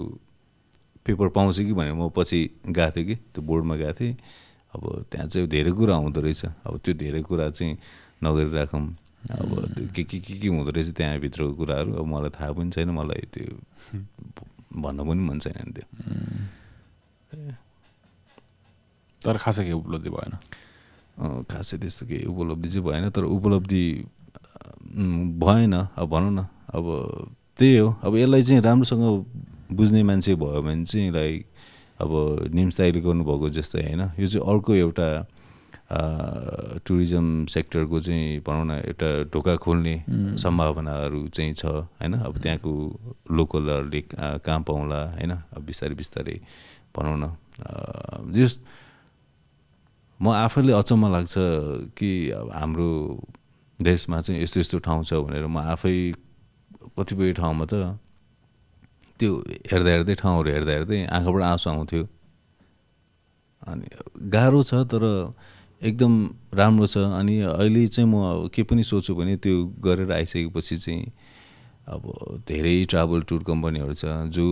पेपर 1.01 1.27
पाउँछ 1.33 1.57
कि 1.65 1.73
भनेर 1.73 1.93
म 1.97 2.13
पछि 2.13 2.39
गएको 2.61 2.91
थिएँ 2.93 3.05
कि 3.09 3.15
त्यो 3.33 3.41
बोर्डमा 3.41 3.75
गएको 3.75 3.93
थिएँ। 3.99 4.15
अब 4.73 5.05
त्यहाँ 5.11 5.27
चाहिँ 5.27 5.47
धेरै 5.47 5.71
कुरा 5.71 5.95
हुँदो 5.95 6.21
रहेछ। 6.21 6.45
अब 6.65 6.73
त्यो 6.83 6.93
धेरै 6.93 7.21
कुरा 7.21 7.49
चाहिँ 7.49 7.77
नगरिराखौँ। 8.23 8.85
अब 9.31 9.51
के 9.95 10.03
के 10.03 10.19
के 10.19 10.33
के 10.41 10.47
हुँदो 10.47 10.71
रहेछ 10.71 10.89
त्यहाँभित्रको 10.97 11.53
कुराहरू? 11.53 11.91
अब 11.93 12.05
मलाई 12.05 12.29
थाहा 12.33 12.51
पनि 12.57 12.71
छैन 12.73 12.89
मलाई 12.89 13.23
त्यो 13.33 13.55
भन्न 14.73 14.99
पनि 15.07 15.21
मन 15.21 15.37
छैन 15.39 15.57
नि 15.63 15.71
त्यो। 15.73 15.85
तर 19.21 19.37
खासै 19.37 19.63
केही 19.63 19.77
उपलब्धि 19.77 20.09
भएन। 20.09 20.33
खासै 21.47 21.77
त्यस्तो 21.77 22.05
केही 22.09 22.25
उपलब्धि 22.27 22.69
चाहिँ 22.69 22.83
भएन 22.83 23.09
तर 23.13 23.23
उपलब्धि 23.23 23.83
भएन। 25.39 25.73
अब 25.95 26.07
भनौँ 26.09 26.33
न 26.33 26.49
अब 26.73 26.85
त्यही 27.57 27.77
हो। 27.77 27.87
अब 28.03 28.15
यसलाई 28.17 28.43
चाहिँ 28.43 28.61
राम्रोसँग 28.61 29.05
बुझ्ने 29.71 30.03
मान्छे 30.03 30.35
भयो 30.35 30.61
भने 30.61 30.85
चाहिँ 30.85 31.11
लाइक 31.13 31.45
अब 32.03 32.11
निम्स 32.53 32.77
दाइले 32.77 32.99
गर्नुभएको 33.01 33.49
जस्तै 33.57 33.81
होइन। 33.83 34.01
यो 34.19 34.27
चाहिँ 34.27 34.43
अर्को 34.43 34.71
एउटा 34.75 35.07
टुरिज्म 36.85 37.45
सेक्टरको 37.53 37.99
चाहिँ 37.99 38.39
भनौँ 38.45 38.65
न 38.65 38.71
एउटा 38.81 39.09
ढोका 39.29 39.55
खोल्ने 39.61 39.95
सम्भावनाहरू 40.41 41.27
चाहिँ 41.29 41.53
छ 41.53 41.65
होइन? 41.65 42.13
अब 42.27 42.33
त्यहाँको 42.43 42.71
लोकलहरूले 43.31 44.01
काम 44.41 44.61
पाउँला 44.63 44.99
होइन? 45.17 45.31
अब 45.53 45.61
बिस्तारै 45.65 45.95
बिस्तारै 45.95 46.37
भनौँ 46.95 47.17
न 47.17 47.25
जस 48.33 48.59
म 50.19 50.29
आफैले 50.29 50.73
अचम्म 50.73 51.11
लाग्छ 51.11 51.33
कि 51.97 52.09
अब 52.31 52.47
हाम्रो 52.53 52.89
देशमा 53.79 54.19
चाहिँ 54.21 54.41
यस्तो 54.41 54.59
यस्तो 54.59 54.77
ठाउँ 54.79 55.03
छ 55.03 55.13
भनेर 55.19 55.45
म 55.45 55.57
आफै 55.73 55.93
कतिपय 56.97 57.33
ठाउँमा 57.33 57.65
त 57.65 57.73
त्यो 59.19 59.31
हेर्दा 59.71 59.89
हेर्दै 59.91 60.15
ठाउँहरू 60.15 60.49
हेर्दा 60.51 60.71
हेर्दै 60.71 60.99
आँखाबाट 61.05 61.43
आँसु 61.43 61.69
आउँथ्यो 61.69 62.03
अनि 63.67 63.87
गाह्रो 64.29 64.63
छ 64.63 64.73
तर 64.91 65.03
एकदम 65.81 66.13
राम्रो 66.53 66.87
छ। 66.87 66.97
अनि 66.97 67.39
अहिले 67.41 67.87
चाहिँ 67.87 68.09
म 68.09 68.47
के 68.47 68.63
पनि 68.63 68.83
सोच्छु 68.83 69.15
भने 69.15 69.35
त्यो 69.37 69.55
गरेर 69.83 70.11
आइसकेपछि 70.11 70.77
चाहिँ 70.77 71.11
अब 71.83 72.03
धेरै 72.47 72.85
ट्राभल 72.89 73.21
टुर 73.27 73.43
कम्पनीहरू 73.43 73.93
छ 73.93 74.05
जो 74.31 74.45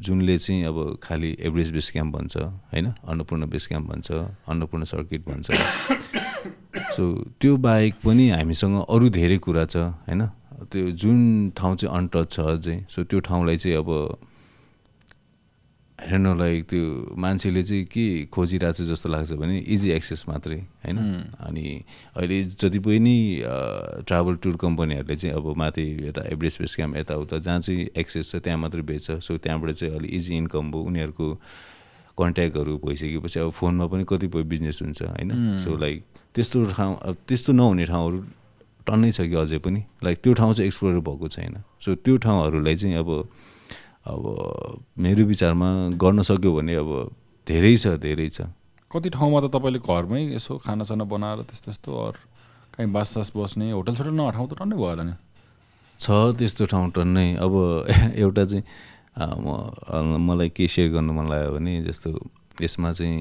जुनले 0.00 0.36
चाहिँ 0.38 0.64
अब 0.64 0.98
खालि 1.02 1.36
एभरेज 1.40 1.70
बेस 1.72 1.90
क्याम्प 1.90 2.16
भन्छ 2.16 2.36
होइन? 2.36 2.86
अन्नपूर्ण 3.04 3.48
बेस 3.48 3.66
क्याम्प 3.66 3.86
भन्छ 3.90 4.10
अन्नपूर्ण 4.48 4.84
सर्किट 4.84 5.28
भन्छ। 5.28 5.46
सो 6.96 7.04
त्यो 7.40 7.56
बाहेक 7.56 7.94
पनि 8.04 8.28
हामीसँग 8.30 8.84
अरू 8.88 9.08
धेरै 9.08 9.38
कुरा 9.38 9.64
छ 9.64 9.76
होइन? 9.76 10.22
त्यो 10.72 10.90
जुन 10.96 11.18
ठाउँ 11.56 11.76
चाहिँ 11.76 11.94
अनटच 11.96 12.32
छ 12.32 12.40
अझै 12.48 12.76
सो 12.88 13.04
त्यो 13.04 13.20
ठाउँलाई 13.26 13.56
चाहिँ 13.56 13.76
अब 13.76 13.90
हेर्न 15.98 16.26
लाइक 16.38 16.64
त्यो 16.70 17.14
मान्छेले 17.18 17.62
चाहिँ 17.62 17.84
के 17.84 18.04
खोजिरहेको 18.30 18.76
छ 18.76 18.86
जस्तो 18.88 19.08
लाग्छ 19.08 19.32
भने 19.34 19.58
इजी 19.66 19.90
एक्सेस 19.90 20.24
मात्रै 20.28 20.56
होइन? 20.84 20.98
अनि 21.42 21.64
अहिले 22.16 22.38
जति 22.54 22.78
पनि 22.78 23.16
ट्राभल 24.06 24.34
टुर 24.38 24.56
कम्पनीहरूले 24.56 25.16
चाहिँ 25.16 25.34
अब 25.34 25.56
माथि 25.58 25.86
यता 26.06 26.22
एभरेस्ट 26.32 26.60
बेस 26.60 26.74
क्याम्प 26.76 26.96
यताउता 26.96 27.38
जहाँ 27.38 27.60
चाहिँ 27.60 27.88
एक्सेस 27.98 28.30
छ 28.30 28.36
त्यहाँ 28.38 28.58
मात्रै 28.58 28.82
बेच्छ 28.82 29.18
सो 29.18 29.38
त्यहाँबाट 29.38 29.70
चाहिँ 29.72 29.94
अलिक 29.94 30.14
इजी 30.14 30.36
इन्कम 30.36 30.70
भयो 30.70 30.82
उनीहरूको 30.86 31.28
कन्ट्याक्टहरू 32.18 32.78
भइसकेपछि 32.86 33.40
अब 33.40 33.50
फोनमा 33.58 33.86
पनि 33.90 34.04
कतिपय 34.08 34.42
बिजनेस 34.46 34.78
हुन्छ 34.82 35.02
होइन? 35.02 35.58
सो 35.58 35.76
लाइक 35.76 36.04
त्यस्तो 36.34 36.64
ठाउँ 36.78 36.96
अब 37.02 37.16
त्यस्तो 37.28 37.52
नहुने 37.52 37.84
ठाउँहरू 37.86 38.18
टन्नै 38.88 39.10
छ 39.12 39.28
कि 39.28 39.36
अझै 39.36 39.58
पनि। 39.60 39.80
लाइक 40.02 40.16
त्यो 40.24 40.32
ठाउँ 40.40 40.52
चाहिँ 40.54 40.66
एक्सप्लोर 40.68 41.00
भएको 41.04 41.28
छैन। 41.28 41.54
सो 41.84 41.94
त्यो 41.94 42.16
ठाउँहरूलाई 42.24 42.76
चाहिँ 42.76 42.96
अब 42.96 43.10
अब 44.08 44.22
मेरो 44.98 45.24
विचारमा 45.28 45.68
गर्न 46.00 46.22
सक्यो 46.24 46.50
भने 46.56 46.74
अब 46.80 46.90
धेरै 47.46 47.76
छ 47.76 48.00
धेरै 48.00 48.28
छ। 48.28 48.48
कति 48.90 49.08
ठाउँमा 49.12 49.38
त 49.44 49.52
तपाईँले 49.52 49.80
घरमै 49.84 50.20
यसो 50.34 50.56
खानासाना 50.64 51.04
बनाएर 51.04 51.44
त्यस्तो 51.44 51.64
त्यस्तो 51.64 51.90
अरू 51.92 52.20
काहीँ 52.74 52.90
बाससास 52.92 53.32
बस्ने 53.36 53.70
होटल 53.76 53.94
सोटल 54.00 54.14
नभए 54.16 54.32
ठाउँ 54.32 54.48
त 54.48 54.52
टन्नै 54.56 54.76
भयो 54.76 54.88
होला 54.88 55.04
नि। 55.04 55.14
छ 56.00 56.06
त्यस्तो 56.38 56.64
ठाउँ 56.72 56.88
टन्नै। 56.96 57.28
अब 57.36 57.52
एउटा 58.24 58.44
चाहिँ 58.48 58.64
म 59.18 60.16
मलाई 60.24 60.48
के 60.56 60.64
सेयर 60.72 60.88
गर्नु 60.94 61.12
मन 61.12 61.26
लाग्यो 61.28 61.50
भने 61.52 61.72
जस्तो 61.84 62.08
यसमा 62.62 62.92
चाहिँ 62.96 63.20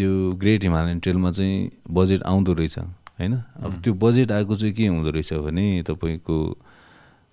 यो 0.00 0.32
ग्रेट 0.40 0.62
हिमालयन 0.64 0.98
ट्रेलमा 1.00 1.30
चाहिँ 1.30 1.70
बजेट 1.90 2.22
आउँदो 2.22 2.52
रहेछ 2.52 2.78
होइन? 2.78 3.34
अब 3.62 3.80
त्यो 3.84 3.92
बजेट 3.94 4.32
आएको 4.32 4.54
चाहिँ 4.56 4.74
के 4.74 4.86
हुँदो 4.86 5.10
रहेछ 5.10 5.32
भने 5.44 5.82
तपाईँको 5.86 6.36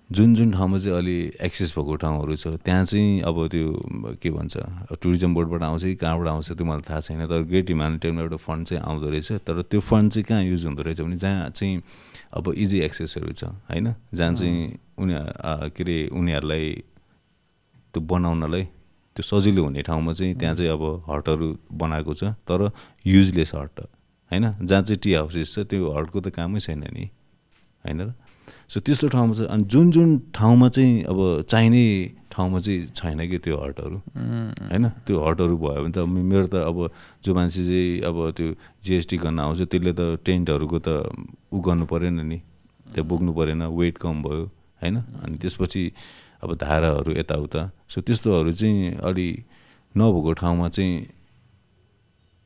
जुन 0.09 0.33
जुन 0.35 0.51
ठाउँमा 0.51 0.77
चाहिँ 0.77 0.97
अलि 0.97 1.17
एक्सेस 1.41 1.73
भएको 1.77 1.95
ठाउँहरू 1.95 2.35
छ 2.35 2.47
त्यहाँ 2.65 2.85
चाहिँ 2.85 3.21
अब 3.21 3.47
त्यो 3.47 4.17
के 4.21 4.29
भन्छ 4.29 4.57
टुरिज्म 5.01 5.33
बोर्डबाट 5.33 5.61
आउँछ 5.63 5.83
कि 5.83 5.95
कहाँबाट 5.95 6.27
आउँछ 6.27 6.51
त्यो 6.51 6.65
मलाई 6.65 6.81
थाहा 6.89 6.99
छैन 6.99 7.25
तर 7.29 7.41
ग्रेट 7.45 7.69
हिमालयन 7.69 7.97
ट्रेनमा 7.99 8.21
एउटा 8.21 8.37
फन्ड 8.37 8.67
चाहिँ 8.67 8.83
आउँदो 8.83 9.09
रहेछ 9.09 9.31
तर 9.45 9.61
त्यो 9.61 9.79
फन्ड 9.79 10.11
चाहिँ 10.11 10.25
कहाँ 10.25 10.43
युज 10.43 10.65
हुँदो 10.65 10.81
रहेछ 10.81 11.01
भने 11.01 11.15
जहाँ 11.15 11.49
चाहिँ 11.49 11.81
अब 12.33 12.53
इजी 12.57 12.79
एक्सेसहरू 12.81 13.33
छ 13.33 13.43
होइन? 13.69 13.93
जहाँ 14.13 14.33
चाहिँ 14.33 14.79
उनीहरू 14.97 15.69
के 15.69 15.83
अरे 15.83 15.97
उनीहरूलाई 16.09 16.65
त्यो 17.93 18.01
बनाउनलाई 18.01 18.67
त्यो 19.19 19.27
सजिलो 19.27 19.63
हुने 19.63 19.81
ठाउँमा 19.83 20.11
चाहिँ 20.15 20.33
त्यहाँ 20.39 20.55
चाहिँ 20.55 20.71
अब 20.71 20.83
हटहरू 21.11 21.47
बनाएको 21.75 22.13
छ 22.15 22.23
तर 22.47 22.71
युजलेस 23.05 23.51
हट 23.51 23.79
होइन? 24.31 24.45
जहाँ 24.63 24.81
चाहिँ 24.87 24.99
टी 25.03 25.13
हाउसेस 25.13 25.47
छ 25.53 25.59
त्यो 25.67 25.91
हटको 25.91 26.19
त 26.23 26.27
कामै 26.31 26.59
छैन 26.63 26.87
नि 26.87 27.03
होइन 27.83 27.99
र? 27.99 28.13
सो 28.71 28.79
त्यस्तो 28.79 29.07
ठाउँमा 29.11 29.33
चाहिँ 29.35 29.49
अनि 29.51 29.63
जुन 29.67 29.91
जुन 29.91 30.09
ठाउँमा 30.31 30.67
चाहिँ 30.71 31.03
अब 31.03 31.19
चाहिने 31.51 31.83
ठाउँमा 32.31 32.59
चाहिँ 32.63 32.79
छैन 32.95 33.19
कि 33.27 33.37
त्यो 33.43 33.55
हटहरू 33.59 33.97
होइन? 34.71 34.87
त्यो 35.03 35.15
हटहरू 35.19 35.55
भयो 35.59 35.83
भने 35.83 35.91
त 35.91 35.99
मेरो 36.07 36.47
त 36.47 36.55
अब 36.63 36.77
जो 37.19 37.29
मान्छे 37.35 37.61
चाहिँ 37.67 37.99
अब 37.99 38.17
त्यो 38.39 38.47
जिएसटी 38.79 39.17
गर्न 39.19 39.39
आउँछ 39.39 39.61
त्यसले 39.67 39.91
त 39.99 40.01
टेन्टहरूको 40.23 40.79
त 40.79 40.89
उ 41.51 41.59
गर्नु 41.59 41.85
परेन 41.91 42.23
नि 42.23 42.39
त्यो 42.95 43.03
बोक्नु 43.03 43.31
परेन 43.35 43.67
वेट 43.67 43.97
कम 43.99 44.23
भयो 44.23 44.43
होइन? 44.79 44.95
अनि 45.27 45.35
त्यसपछि 45.43 45.83
अब 46.41 46.55
धाराहरू 46.55 47.11
यताउता। 47.19 47.61
सो 47.89 48.01
त्यस्तोहरू 48.01 48.51
चाहिँ 48.51 48.95
अलि 49.03 49.27
नभएको 49.95 50.31
ठाउँमा 50.41 50.67
चाहिँ 50.69 51.07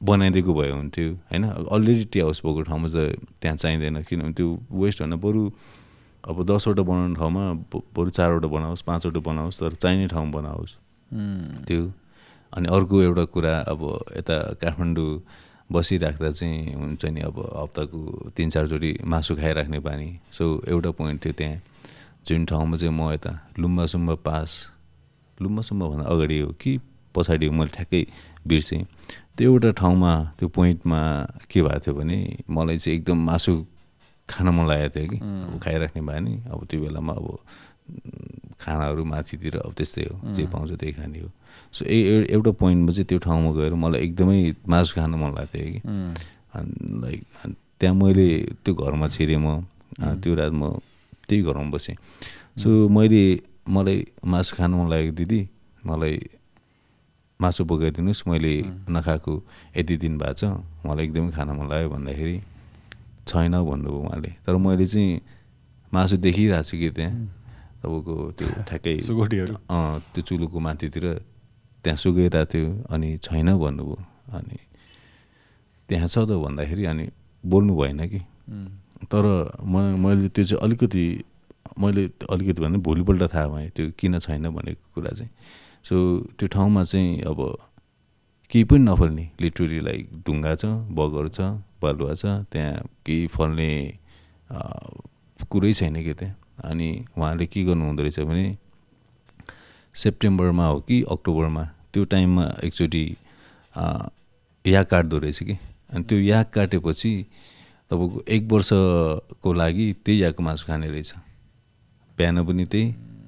बनाइदिएको 0.01 0.53
भए 0.53 0.71
हुन्थ्यो 0.71 1.07
होइन? 1.31 1.43
अलरेडी 1.71 2.05
टी 2.11 2.19
हाउस 2.19 2.41
भएको 2.45 2.61
ठाउँमा 2.67 2.87
चाहिँ 2.87 3.13
त्यहाँ 3.41 3.57
चाहिँदैन 3.57 4.01
किनभने 4.03 4.33
त्यो 4.33 4.47
वेस्टभन्दा 4.71 5.17
बरु 5.23 5.41
अब 6.23 6.43
दसवटा 6.43 6.83
बनाउने 6.83 7.15
ठाउँमा 7.15 7.43
बरु 7.95 8.09
चारवटा 8.09 8.47
बनाओस् 8.47 8.81
पाँचवटा 8.83 9.19
बनाओस् 9.19 9.59
तर 9.59 9.73
चाहिने 9.75 10.07
ठाउँ 10.07 10.31
बनाओस्। 10.31 10.71
त्यो। 11.67 11.81
अनि 12.53 12.67
अर्को 12.67 13.01
एउटा 13.01 13.25
कुरा 13.33 13.55
अब 13.71 13.81
यता 14.17 14.37
काठमाडौँ 14.61 15.11
बसिराख्दा 15.71 16.29
चाहिँ 16.31 16.73
हुन्छ 16.73 17.05
नि 17.05 17.21
अब 17.21 17.37
हप्ताको 17.39 18.29
तिन 18.35 18.49
चारचोटि 18.49 18.91
मासु 19.03 19.35
खाइराख्ने 19.35 19.79
बानी 19.79 20.09
सो 20.31 20.45
एउटा 20.67 20.91
पोइन्ट 20.91 21.23
थियो 21.25 21.33
त्यहाँ। 21.33 21.57
जुन 22.27 22.45
ठाउँमा 22.45 22.77
चाहिँ 22.77 22.93
म 22.95 23.11
यता 23.11 23.31
लुम्बा 23.59 23.85
सुम्बा 23.85 24.15
पास 24.23 24.49
लुम्बा 25.37 25.61
सुम्बा 25.61 25.85
भन्दा 25.87 26.05
अगाडि 26.07 26.39
हो 26.39 26.51
कि 26.61 26.71
पछाडि 27.15 27.45
हो 27.45 27.53
मैले 27.53 27.71
ठ्याक्कै 27.75 28.05
बिर्सेँ। 28.47 28.83
त्यो 29.37 29.51
एउटा 29.51 29.71
ठाउँमा 29.81 30.11
त्यो 30.39 30.47
पोइन्टमा 30.55 30.99
के 31.51 31.61
भएको 31.61 31.79
थियो 31.83 31.93
भने 31.95 32.17
मलाई 32.49 32.77
चाहिँ 32.77 32.97
एकदम 32.97 33.17
मासु 33.27 33.53
खान 34.29 34.47
मन 34.55 34.65
लागेको 34.67 34.93
थियो 34.95 35.07
कि। 35.09 35.17
अब 35.19 35.59
खाइराख्ने 35.63 36.01
बानी 36.01 36.33
अब 36.47 36.65
त्यो 36.69 36.79
बेलामा 36.81 37.13
अब 37.13 37.27
खानाहरू 38.61 39.03
माथितिर 39.03 39.57
अब 39.59 39.73
त्यस्तै 39.77 40.03
हो 40.07 40.33
जे 40.33 40.45
पाउँछ 40.47 40.71
त्यही 40.79 40.93
खाने 40.93 41.19
हो। 41.19 41.29
सो 41.73 41.85
ए 41.85 42.27
एउटा 42.31 42.51
पोइन्टमा 42.55 42.91
चाहिँ 42.93 43.07
त्यो 43.09 43.19
ठाउँमा 43.19 43.51
गएर 43.57 43.73
मलाई 43.73 44.01
एकदमै 44.07 44.39
मासु 44.63 44.91
खान 44.95 45.11
मन 45.19 45.31
लाग्थ्यो 45.37 45.65
कि। 45.73 45.81
अनि 46.55 46.71
लाइक 47.03 47.19
त्यहाँ 47.79 47.95
मैले 47.95 48.27
त्यो 48.63 48.73
घरमा 48.73 49.07
छिरेँ 49.11 49.37
म। 49.37 49.67
त्यो 50.23 50.33
रात 50.35 50.53
म 50.55 50.79
त्यही 51.27 51.41
घरमा 51.41 51.69
बसेँ। 51.71 51.95
सो 52.61 52.69
मैले 52.89 53.23
मलाई 53.69 53.97
मासु 54.25 54.51
खानु 54.55 54.73
मन 54.77 54.87
लागेको 54.91 55.13
दिदी 55.15 55.39
मलाई 55.85 56.15
मासु 57.39 57.61
बोकाइदिनुहोस् 57.65 58.27
मैले 58.27 58.53
नखाएको 58.89 59.33
यति 59.77 59.95
दिन 60.03 60.13
भएको 60.17 60.33
छ 60.39 60.43
मलाई 60.85 61.05
एकदमै 61.07 61.31
खान 61.31 61.49
मन 61.57 61.65
लाग्यो 61.71 61.89
भन्दाखेरि 61.95 62.35
छैन 63.27 63.55
भन्नुभयो 63.55 63.99
उहाँले। 63.99 64.31
तर 64.43 64.55
मैले 64.59 64.85
चाहिँ 64.85 65.21
मासु 65.93 66.15
देखिरहेको 66.23 66.63
छु 66.63 66.75
कि 66.77 66.89
त्यहाँ। 66.91 67.15
तपाईँको 67.83 68.15
त्यो 68.37 68.47
ठ्याक्कै 68.67 68.95
त्यो 70.13 70.21
चुलोको 70.23 70.57
माथितिर 70.59 71.05
त्यहाँ 71.83 71.97
सुकाइरहेको 71.99 72.45
थियो 72.51 72.67
अनि 72.93 73.09
छैन 73.23 73.49
भन्नुभयो। 73.59 73.97
अनि 74.37 74.57
त्यहाँ 75.89 76.07
छ 76.07 76.15
त 76.23 76.31
भन्दाखेरि 76.31 76.83
अनि 76.91 77.05
बोल्नु 77.43 77.73
भएन 77.75 77.99
कि। 78.07 78.19
तर 79.11 79.25
म 79.63 79.75
मैले 80.03 80.29
त्यो 80.29 80.43
चाहिँ 80.45 80.61
अलिकति 80.63 81.03
मैले 81.79 82.03
अलिकति 82.29 82.61
भने 82.61 82.77
भोलिपल्ट 82.87 83.23
थाहा 83.33 83.47
भएँ 83.47 83.69
त्यो 83.75 83.91
किन 83.99 84.19
छैन 84.19 84.49
भनेको 84.49 84.83
कुरा 84.95 85.11
चाहिँ। 85.17 85.31
सो 85.85 85.95
त्यो 86.39 86.47
ठाउँमा 86.47 86.83
चाहिँ 86.83 87.21
अब 87.31 87.39
केही 88.51 88.63
पनि 88.69 88.83
नफल्ने 88.83 89.25
लिटरली 89.41 89.79
लाइक 89.79 90.09
ढुङ्गा 90.25 90.55
छ 90.55 90.65
बगहरू 90.97 91.29
छ 91.29 91.41
बालुवा 91.81 92.13
छ 92.13 92.25
त्यहाँ 92.51 92.85
केही 93.05 93.27
फल्ने 93.27 93.71
कुरै 95.51 95.73
छैन 95.73 95.95
कि 96.03 96.13
त्यहाँ। 96.13 96.35
अनि 96.63 96.89
उहाँले 97.17 97.45
के 97.45 97.63
गर्नु 97.65 97.85
हुँदो 97.85 98.03
रहेछ 98.03 98.19
भने 98.29 98.45
सेप्टेम्बरमा 99.95 100.65
हो 100.67 100.79
कि 100.87 101.01
अक्टोबरमा 101.11 101.63
त्यो 101.93 102.03
टाइममा 102.13 102.45
एकचोटि 102.63 103.03
याक 104.65 104.87
काट्दो 104.89 105.17
रहेछ 105.19 105.43
कि। 105.43 105.57
अनि 105.93 106.03
त्यो 106.03 106.17
याक 106.19 106.53
काटेपछि 106.53 107.13
तपाईँको 107.93 108.23
एक 108.25 108.43
वर्षको 108.51 109.53
लागि 109.53 109.85
त्यही 110.01 110.21
याको 110.23 110.43
मासु 110.43 110.65
खाने 110.65 110.89
रहेछ। 110.89 111.13
बिहान 112.17 112.37
पनि 112.45 112.65
त्यही 112.65 112.85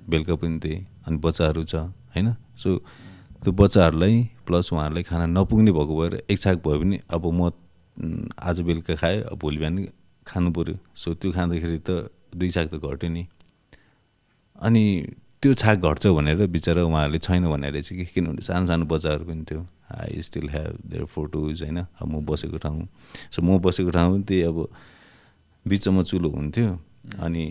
बेलुका 0.09 0.35
पनि 0.41 0.57
त्यही 0.59 0.77
अनि 1.05 1.17
बच्चाहरू 1.21 1.63
छ 1.65 1.75
होइन? 2.13 2.33
सो 2.57 2.69
त्यो 3.45 3.51
बच्चाहरूलाई 3.53 4.15
प्लस 4.41 4.73
उहाँहरूलाई 4.73 5.03
खाना 5.05 5.25
नपुग्ने 5.29 5.71
भएको 5.71 5.93
भएर 6.01 6.13
एक 6.29 6.39
छाक 6.39 6.57
भयो 6.65 6.79
भने 6.81 6.97
अब 7.13 7.23
म 7.29 7.51
आज 8.41 8.61
बेलुका 8.65 8.95
खाएँ 8.97 9.21
अब 9.21 9.37
भोलि 9.37 9.57
बिहान 9.57 9.75
खानु 10.25 10.49
पऱ्यो 10.51 10.75
सो 10.97 11.13
त्यो 11.13 11.31
खाँदाखेरि 11.31 11.79
त 11.85 12.09
दुई 12.33 12.49
छाक 12.49 12.73
त 12.73 12.81
घट्यो 12.81 13.09
नि। 13.09 13.23
अनि 14.57 14.83
त्यो 15.45 15.53
छाक 15.53 15.77
घट्छ 15.77 16.07
भनेर 16.17 16.41
बिचरा 16.49 16.83
उहाँहरूले 16.89 17.19
छैन 17.21 17.45
भनेर 17.45 17.71
रहेछ 17.77 17.89
कि 17.93 18.05
किनभने 18.17 18.41
सानो 18.41 18.65
सानो 18.65 18.85
बच्चाहरू 18.89 19.25
पनि 19.29 19.45
थियो। 19.45 19.61
I 19.93 20.21
still 20.25 20.49
have 20.49 20.73
their 20.89 21.05
photos 21.05 21.61
होइन? 21.61 21.77
अब 22.01 22.07
म 22.09 22.25
बसेको 22.25 22.57
ठाउँ। 22.57 22.87
सो 23.29 23.41
म 23.45 23.61
बसेको 23.61 23.91
ठाउँ 23.93 24.25
त्यही 24.25 24.41
अब 24.41 24.57
बिचमा 25.65 26.01
चुलो 26.01 26.29
हुन्थ्यो 26.33 26.69
अनि 27.21 27.45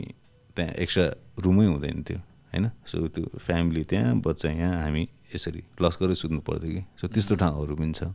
त्यहाँ 0.57 0.73
एक्स्ट्रा 0.75 1.07
रुमै 1.39 1.67
हुँदैन 1.71 2.03
थियो 2.03 2.19
होइन? 2.19 2.65
सो 2.83 3.07
त्यो 3.15 3.39
फ्यामिली 3.39 3.83
त्यहाँ 3.87 4.19
बच्चा 4.27 4.51
यहाँ 4.51 4.83
हामी 4.83 5.03
यसरी 5.31 5.63
लस्करै 5.79 6.15
सुत्नु 6.19 6.41
पर्थ्यो 6.43 6.71
कि। 6.75 6.83
सो 6.99 7.07
त्यस्तो 7.07 7.35
ठाउँहरू 7.39 7.75
पनि 7.79 7.95
छ। 7.95 8.11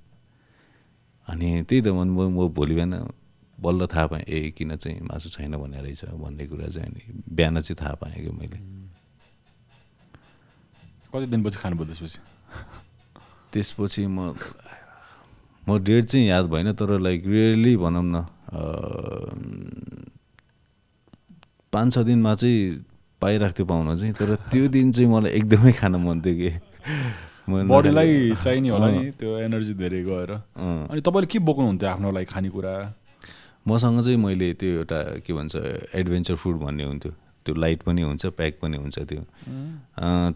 अनि 1.28 1.64
त्यही 1.64 1.82
त 1.82 1.88
म 1.96 2.04
म 2.04 2.52
भोलि 2.52 2.76
बिहान 2.76 3.08
बल्ल 3.56 3.88
थाहा 3.88 4.06
पाएँ 4.12 4.28
ए 4.28 4.52
किन 4.52 4.76
चाहिँ 4.76 5.00
मासु 5.08 5.30
छैन 5.32 5.56
भन्ने 5.56 5.80
रहेछ 5.80 6.04
भन्ने 6.20 6.44
कुरा 6.52 6.68
चाहिँ 6.68 6.92
अनि 6.92 7.24
बिहान 7.32 7.62
चाहिँ 7.64 7.80
थाहा 7.80 7.96
पाएँ 7.96 8.20
कि 8.20 8.32
मैले। 8.36 8.79
कति 11.14 11.26
दिनपछि 11.26 11.58
खानुभयो 11.60 11.86
त्यसपछि? 11.86 12.20
त्यसपछि 13.54 14.02
म 14.08 14.34
म 15.68 15.78
डेट 15.84 16.06
चाहिँ 16.06 16.28
याद 16.28 16.46
भएन 16.50 16.74
तर 16.74 17.00
लाइक 17.00 17.24
रियली 17.28 17.76
भनौँ 17.78 18.04
न 18.04 18.26
पाँच 21.74 21.94
छ 21.94 21.98
दिनमा 22.06 22.34
चाहिँ 22.36 22.86
पाइरहेको 23.22 23.54
थियो 23.58 23.66
पाउन 23.68 23.96
चाहिँ 23.96 24.14
तर 24.14 24.36
त्यो 24.50 24.68
दिन 24.74 24.92
चाहिँ 24.92 25.10
मलाई 25.12 25.32
एकदमै 25.38 25.72
खान 25.78 25.96
मन 26.02 26.22
थियो 26.26 26.36
कि। 26.40 26.50
बडीलाई 27.50 28.36
चाहिने 28.42 28.70
होला 28.70 28.88
नि 28.90 29.12
त्यो 29.20 29.38
एनर्जी 29.46 29.74
धेरै 29.82 30.02
गएर। 30.10 30.32
अनि 30.90 31.02
तपाईँले 31.02 31.28
के 31.30 31.40
बोक्नुहुन्थ्यो 31.42 31.90
आफ्नो 31.90 32.12
लागि 32.12 32.26
खानेकुरा? 32.26 32.74
मसँग 33.68 34.02
चाहिँ 34.02 34.18
मैले 34.18 34.54
त्यो 34.58 34.70
एउटा 34.82 35.00
के 35.26 35.32
भन्छ 35.34 35.56
एडभेन्चर 35.94 36.36
फुड 36.42 36.56
भन्ने 36.64 36.84
हुन्थ्यो। 36.84 37.12
त्यो 37.50 37.58
लाइट 37.58 37.82
पनि 37.84 38.02
हुन्छ 38.06 38.26
प्याक 38.38 38.54
पनि 38.62 38.78
हुन्छ 38.78 39.00
त्यो। 39.10 39.22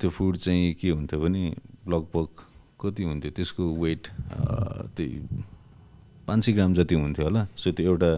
त्यो 0.01 0.09
फुड 0.09 0.38
चाहिँ 0.38 0.74
के 0.82 0.89
हुन्थ्यो 0.89 1.20
भने 1.22 1.45
लगभग 1.93 2.28
कति 2.82 3.03
हुन्थ्यो 3.03 3.32
त्यसको 3.38 3.64
वेट 3.78 4.07
त्यही 4.97 5.22
पाँच 6.28 6.43
सय 6.45 6.51
ग्राम 6.53 6.74
जति 6.74 6.95
हुन्थ्यो 6.95 7.26
होला। 7.26 7.47
सो 7.53 7.72
त्यो 7.72 7.86
एउटा 7.86 8.11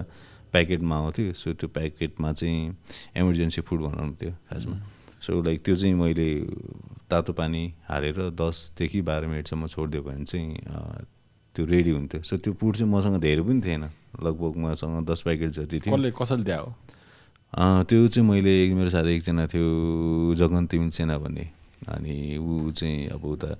प्याकेटमा 0.56 0.96
आउँथ्यो 0.96 1.34
सो 1.36 1.54
त्यो 1.60 1.68
प्याकेटमा 1.76 2.32
चाहिँ 2.32 2.72
इमर्जेन्सी 3.20 3.62
फुड 3.68 3.80
बनाउनु 3.84 4.16
थियो 4.16 4.32
खासमा। 4.32 4.76
सो 5.20 5.42
लाइक 5.44 5.60
त्यो 5.66 5.76
चाहिँ 5.76 5.96
मैले 6.00 6.30
तातो 7.12 7.34
पानी 7.36 7.64
हालेर 7.90 8.32
दसदेखि 8.32 9.02
बाह्र 9.04 9.28
मिनटसम्म 9.28 9.68
छोडिदियो 9.68 10.02
भने 10.08 10.24
चाहिँ 10.24 10.56
त्यो 11.56 11.66
रेडी 11.66 11.92
हुन्थ्यो। 11.92 12.22
सो 12.24 12.38
त्यो 12.38 12.54
पुट 12.54 12.76
चाहिँ 12.76 12.92
मसँग 12.92 13.20
धेरै 13.20 13.44
पनि 13.44 13.62
थिएन। 13.62 13.84
लगभग 14.24 14.54
मसँग 14.64 15.06
दस 15.06 15.22
प्याकेट 15.28 15.50
जति 15.52 15.80
थियो। 15.84 15.92
कसले 15.92 16.12
कसैले 16.16 16.44
दिए 16.44 16.56
हो? 16.56 16.66
अँ, 16.66 16.76
त्यो 17.54 18.08
चाहिँ 18.08 18.28
मैले 18.30 18.74
मेरो 18.76 18.90
साथी 18.90 19.16
एकजना 19.16 19.46
थियो 19.48 20.36
जगन 20.36 20.66
तिमिन 20.68 20.90
सेना 20.90 21.18
भन्ने। 21.18 21.46
अनि 21.88 22.38
ऊ 22.38 22.72
चाहिँ 22.72 23.08
अब 23.16 23.24
उता 23.26 23.52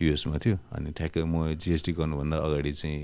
युएसमा 0.00 0.38
थियो। 0.42 0.56
अनि 0.74 0.90
ठ्याक्कै 0.92 1.22
म 1.24 1.54
जिएसटी 1.54 1.92
गर्नुभन्दा 1.92 2.36
अगाडि 2.36 2.72
चाहिँ 2.72 3.00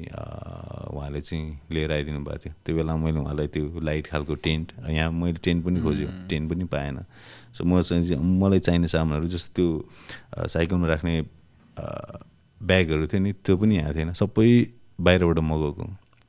उहाँले 0.92 1.20
चाहिँ 1.20 1.46
लिएर 1.72 1.92
आइदिनु 1.92 2.20
भएको 2.26 2.38
थियो। 2.42 2.54
त्यो 2.64 2.74
बेला 2.76 2.96
मैले 2.96 3.18
उहाँलाई 3.22 3.46
त्यो 3.54 3.80
लाइट 3.80 4.06
खालको 4.10 4.34
टेन्ट 4.42 4.66
यहाँ 4.90 5.10
मैले 5.12 5.38
टेन्ट 5.44 5.64
पनि 5.64 5.80
खोज्यो 5.80 6.08
टेन्ट 6.28 6.44
पनि 6.50 6.64
पाएन। 6.74 6.96
सो 7.54 7.64
म 7.64 7.80
चाहिँ 7.80 8.16
मलाई 8.18 8.60
चाहिने 8.66 8.88
सामानहरू 8.88 9.26
जस्तो 9.30 9.50
त्यो 9.56 10.46
साइकलमा 10.48 10.86
राख्ने 10.88 11.14
ब्यागहरू 12.60 13.06
थियो 13.06 13.20
नि 13.22 13.32
त्यो 13.40 13.56
पनि 13.56 13.76
यहाँ 13.76 13.94
थिएन। 13.94 14.12
सबै 14.12 14.48
बाहिरबाट 15.00 15.38
मगाएको। 15.38 15.84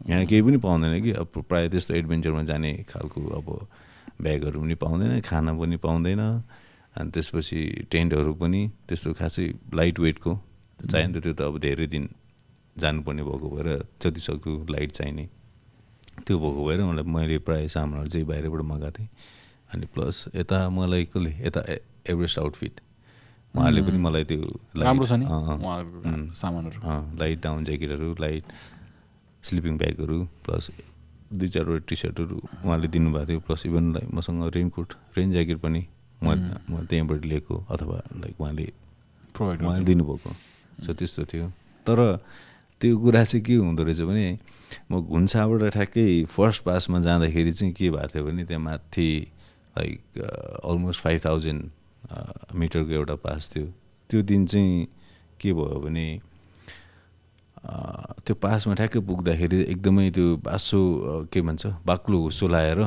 यहाँ 0.09 0.25
केही 0.25 0.41
पनि 0.41 0.57
पाउँदैन 0.61 1.01
कि। 1.03 1.11
अब 1.17 1.27
प्रायः 1.49 1.69
त्यस्तो 1.71 1.93
एडभेन्चरमा 1.93 2.43
जाने 2.43 2.71
खालको 2.87 3.19
अब 3.39 3.47
ब्यागहरू 4.23 4.57
पनि 4.61 4.75
पाउँदैन 4.83 5.19
खाना 5.21 5.51
पनि 5.59 5.77
पाउँदैन 5.85 6.21
अनि 6.95 7.09
त्यसपछि 7.13 7.59
टेन्टहरू 7.91 8.33
पनि 8.41 8.61
त्यस्तो 8.87 9.13
खासै 9.19 9.45
लाइट 9.73 9.99
वेटको 9.99 10.31
चाहियो 10.79 11.07
नि 11.07 11.13
त 11.13 11.23
त्यो 11.23 11.33
त 11.33 11.41
अब 11.49 11.55
धेरै 11.65 11.87
दिन 11.93 12.05
जानुपर्ने 12.77 13.23
भएको 13.23 13.47
भएर 13.55 13.67
जति 14.01 14.19
सक्दो 14.19 14.51
लाइट 14.69 14.91
चाहिने। 14.91 15.25
त्यो 16.25 16.35
भएको 16.39 16.61
भएर 16.67 16.79
मलाई 16.83 17.05
मैले 17.15 17.37
प्रायः 17.47 17.67
सामानहरू 17.75 18.09
चाहिँ 18.13 18.25
बाहिरबाट 18.27 18.61
मगाएको 18.61 18.91
थिएँ 18.97 19.09
अनि 19.73 19.85
प्लस 19.93 20.15
यता 20.35 20.57
मलाई 20.69 21.03
कसले 21.13 21.31
यता 21.41 21.61
एभरेस्ट 22.13 22.39
आउटफिट 22.39 22.73
उहाँहरूले 23.53 23.81
पनि 23.87 23.97
मलाई 24.05 24.23
त्यो 24.29 24.41
राम्रो 24.77 25.05
छ 25.05 25.13
नि. 25.17 25.25
सामानहरू। 26.37 26.79
लाइट 27.19 27.37
डाउन 27.43 27.63
ज्याकेटहरू 27.65 28.09
लाइट 28.19 28.43
स्लिपिङ 29.43 29.73
ब्यागहरू 29.77 30.17
प्लस 30.45 30.69
दुई 31.33 31.47
चारवटा 31.49 31.85
टी 31.89 31.95
सर्टहरू 31.95 32.37
उहाँले 32.65 32.87
दिनुभएको 32.87 33.25
थियो 33.27 33.39
प्लस 33.47 33.65
इभन 33.65 33.91
लाइक 33.93 34.13
मसँग 34.13 34.51
रेनकोट 34.55 34.93
रेन 35.17 35.31
ज्याकेट 35.31 35.57
पनि 35.59 35.81
म 36.23 36.27
म 36.69 36.85
त्यहीँबाट 36.89 37.25
लिएको 37.25 37.55
अथवा 37.69 37.97
लाइक 38.21 38.41
उहाँले 38.41 38.71
प्रोभाइड 39.35 39.61
उहाँले 39.61 39.85
दिनुभएको। 39.85 40.29
सो 40.85 40.93
त्यस्तो 40.93 41.25
थियो। 41.25 41.47
तर 41.85 41.99
त्यो 42.81 42.97
कुरा 42.97 43.23
चाहिँ 43.23 43.43
के 43.45 43.55
हुँदो 43.55 43.83
रहेछ 43.83 44.01
भने 44.01 44.27
म 44.91 45.01
घुन्साबाट 45.01 45.61
ठ्याक्कै 45.73 46.07
फर्स्ट 46.31 46.63
पासमा 46.63 46.99
जाँदाखेरि 47.01 47.51
चाहिँ 47.51 47.73
के 47.73 47.89
भएको 47.89 48.07
थियो 48.13 48.23
भने 48.25 48.43
त्यहाँ 48.45 48.63
माथि 48.63 49.09
लाइक 49.77 49.99
अलमोस्ट 50.63 51.01
फाइभ 51.01 51.21
थाउजन्ड 51.25 51.63
मिटरको 52.55 52.91
एउटा 52.91 53.15
पास 53.25 53.51
थियो। 53.55 53.65
त्यो 54.09 54.21
दिन 54.21 54.45
चाहिँ 54.47 54.87
के 55.41 55.53
भयो 55.53 55.79
भने 55.81 56.05
त्यो 57.63 58.35
पासमा 58.43 58.73
ठ्याक्कै 58.75 58.99
पुग्दाखेरि 59.07 59.59
एकदमै 59.73 60.09
त्यो 60.15 60.25
बासो 60.43 60.79
के 61.31 61.41
भन्छ 61.41 61.63
बाक्लो 61.85 62.17
हुस्सो 62.21 62.47
लाएर 62.47 62.79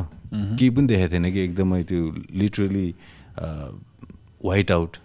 केही 0.59 0.71
पनि 0.71 0.87
देखाएको 0.87 1.13
थिएन 1.13 1.33
कि 1.33 1.41
एकदमै 1.41 1.83
त्यो 1.89 2.01
लिटरली 2.37 2.87
वाइट 4.45 4.71
आउट 4.73 4.97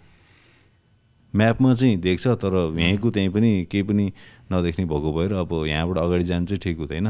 म्यापमा 1.34 1.72
चाहिँ 1.74 1.96
देख्छ 2.04 2.26
तर 2.44 2.54
यहीँको 2.76 3.10
त्यहीँ 3.10 3.30
पनि 3.32 3.50
केही 3.72 3.82
पनि 3.88 4.12
नदेख्ने 4.52 4.84
भएको 4.84 5.12
भएर 5.12 5.32
अब 5.40 5.52
यहाँबाट 5.66 5.98
अगाडि 5.98 6.24
जानु 6.28 6.46
चाहिँ 6.46 6.60
ठिक 6.60 6.78
हुँदैन। 6.78 7.08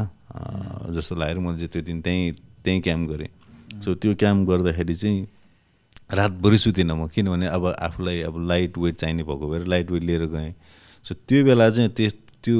जस्तो 0.95 1.15
लागेर 1.19 1.37
मैले 1.43 1.57
चाहिँ 1.57 1.71
त्यो 1.73 1.81
दिन 1.83 2.01
त्यहीँ 2.01 2.31
त्यहीँ 2.63 2.81
क्याम्प 2.81 3.09
गरेँ। 3.11 3.29
सो 3.83 3.93
त्यो 3.99 4.15
क्याम्प 4.15 4.49
गर्दाखेरि 4.49 4.95
चाहिँ 4.95 5.27
रातभरि 6.15 6.57
सुतिनँ 6.57 6.95
म 6.95 7.07
किनभने 7.11 7.47
अब 7.51 7.65
आफूलाई 7.75 8.21
अब 8.31 8.35
लाइट 8.47 8.77
वेट 8.77 8.95
चाहिने 8.95 9.23
भएको 9.27 9.49
भएर 9.51 9.67
लाइट 9.67 9.91
वेट 9.91 10.03
लिएर 10.03 10.25
गएँ। 10.31 10.53
सो 11.05 11.15
त्यो 11.27 11.43
बेला 11.43 11.69
चाहिँ 11.69 11.89
त्यस 11.91 12.22
त्यो 12.43 12.59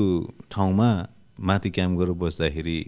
ठाउँमा 0.51 0.89
माथि 1.39 1.69
क्याम्प 1.75 1.99
गरेर 1.99 2.15
बस्दाखेरि 2.23 2.79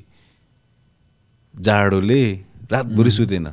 जाडोले 1.54 2.24
रातभरि 2.72 3.12
सुतेन 3.12 3.48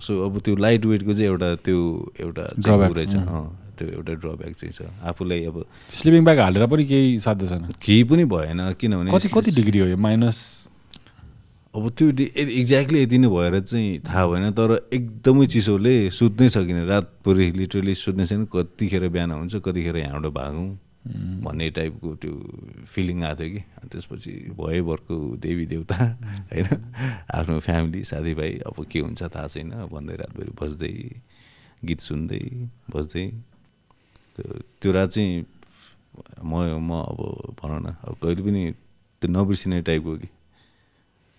सो 0.00 0.12
अब 0.26 0.38
त्यो 0.44 0.56
लाइट 0.56 0.84
वेटको 0.86 1.12
चाहिँ 1.14 1.28
एउटा 1.30 1.54
त्यो 1.64 1.78
एउटा 2.20 2.44
ऊ 2.54 2.92
रहेछ 2.94 3.14
त्यो 3.74 3.88
एउटा 3.88 4.12
ड्रब्याक 4.22 4.52
चाहिँ 4.54 4.72
छ। 4.72 4.86
आफूलाई 5.02 5.44
अब 5.44 5.56
स्लिपिङ 5.92 6.24
ब्याग 6.24 6.38
हालेर 6.38 6.66
पनि 6.70 6.84
केही 6.86 7.18
साध्य 7.20 7.46
छैन। 7.46 7.62
केही 7.82 8.02
पनि 8.06 8.24
भएन 8.30 8.60
किनभने 8.80 9.10
कति 9.10 9.28
कति 9.28 9.50
डिग्री 9.50 9.78
हो 9.78 9.86
यो? 9.86 9.96
माइनस? 9.96 10.38
अब 11.74 11.90
त्यो 11.90 12.08
एक्ज्याक्टली 12.38 13.02
यति 13.02 13.18
नै 13.18 13.28
भएर 13.28 13.60
चाहिँ 13.60 13.98
थाहा 14.06 14.26
भएन 14.26 14.50
तर 14.54 14.70
एकदमै 14.94 15.46
चिसोले 15.50 15.94
सुत्नै 16.10 16.48
सकिनँ। 16.48 16.86
रातभरि 16.86 17.50
लिटरली 17.58 17.94
सुत्नै 17.98 18.26
छैन 18.26 18.44
कतिखेर 18.46 19.08
बिहान 19.10 19.30
हुन्छ 19.32 19.54
कतिखेर 19.58 19.96
यहाँबाट 19.96 20.32
भागौँ। 20.32 20.68
भन्ने 21.06 21.68
टाइपको 21.76 22.08
त्यो 22.16 22.32
फिलिङ 22.88 23.22
आएको 23.24 23.40
थियो 23.40 23.50
कि। 23.52 23.60
अनि 23.76 23.88
त्यसपछि 23.92 24.32
भए 24.58 24.80
भरको 24.88 25.16
देवी 25.36 25.66
देवता 25.66 25.96
होइन 26.52 26.66
आफ्नो 27.34 27.58
फ्यामिली 27.60 28.00
साथीभाइ 28.04 28.52
अब 28.66 28.76
के 28.90 28.98
हुन्छ 29.04 29.22
थाहा 29.22 29.46
छैन। 29.52 29.70
भन्दै 29.92 30.16
रातभरि 30.16 30.52
बस्दै 30.60 30.94
गीत 31.84 32.00
सुन्दै 32.00 32.42
बस्दै 32.94 33.26
त्यो- 34.80 34.94
रात 34.94 35.08
चाहिँ 35.10 35.44
म 36.44 36.52
म 36.88 36.90
अब 37.10 37.20
भनौँ 37.60 37.80
न 37.84 37.86
अब 38.08 38.14
कहिले 38.22 38.42
पनि 38.42 38.62
त्यो 39.20 39.28
नबिर्सिने 39.30 39.82
टाइपको 39.82 40.12
कि। 40.16 40.28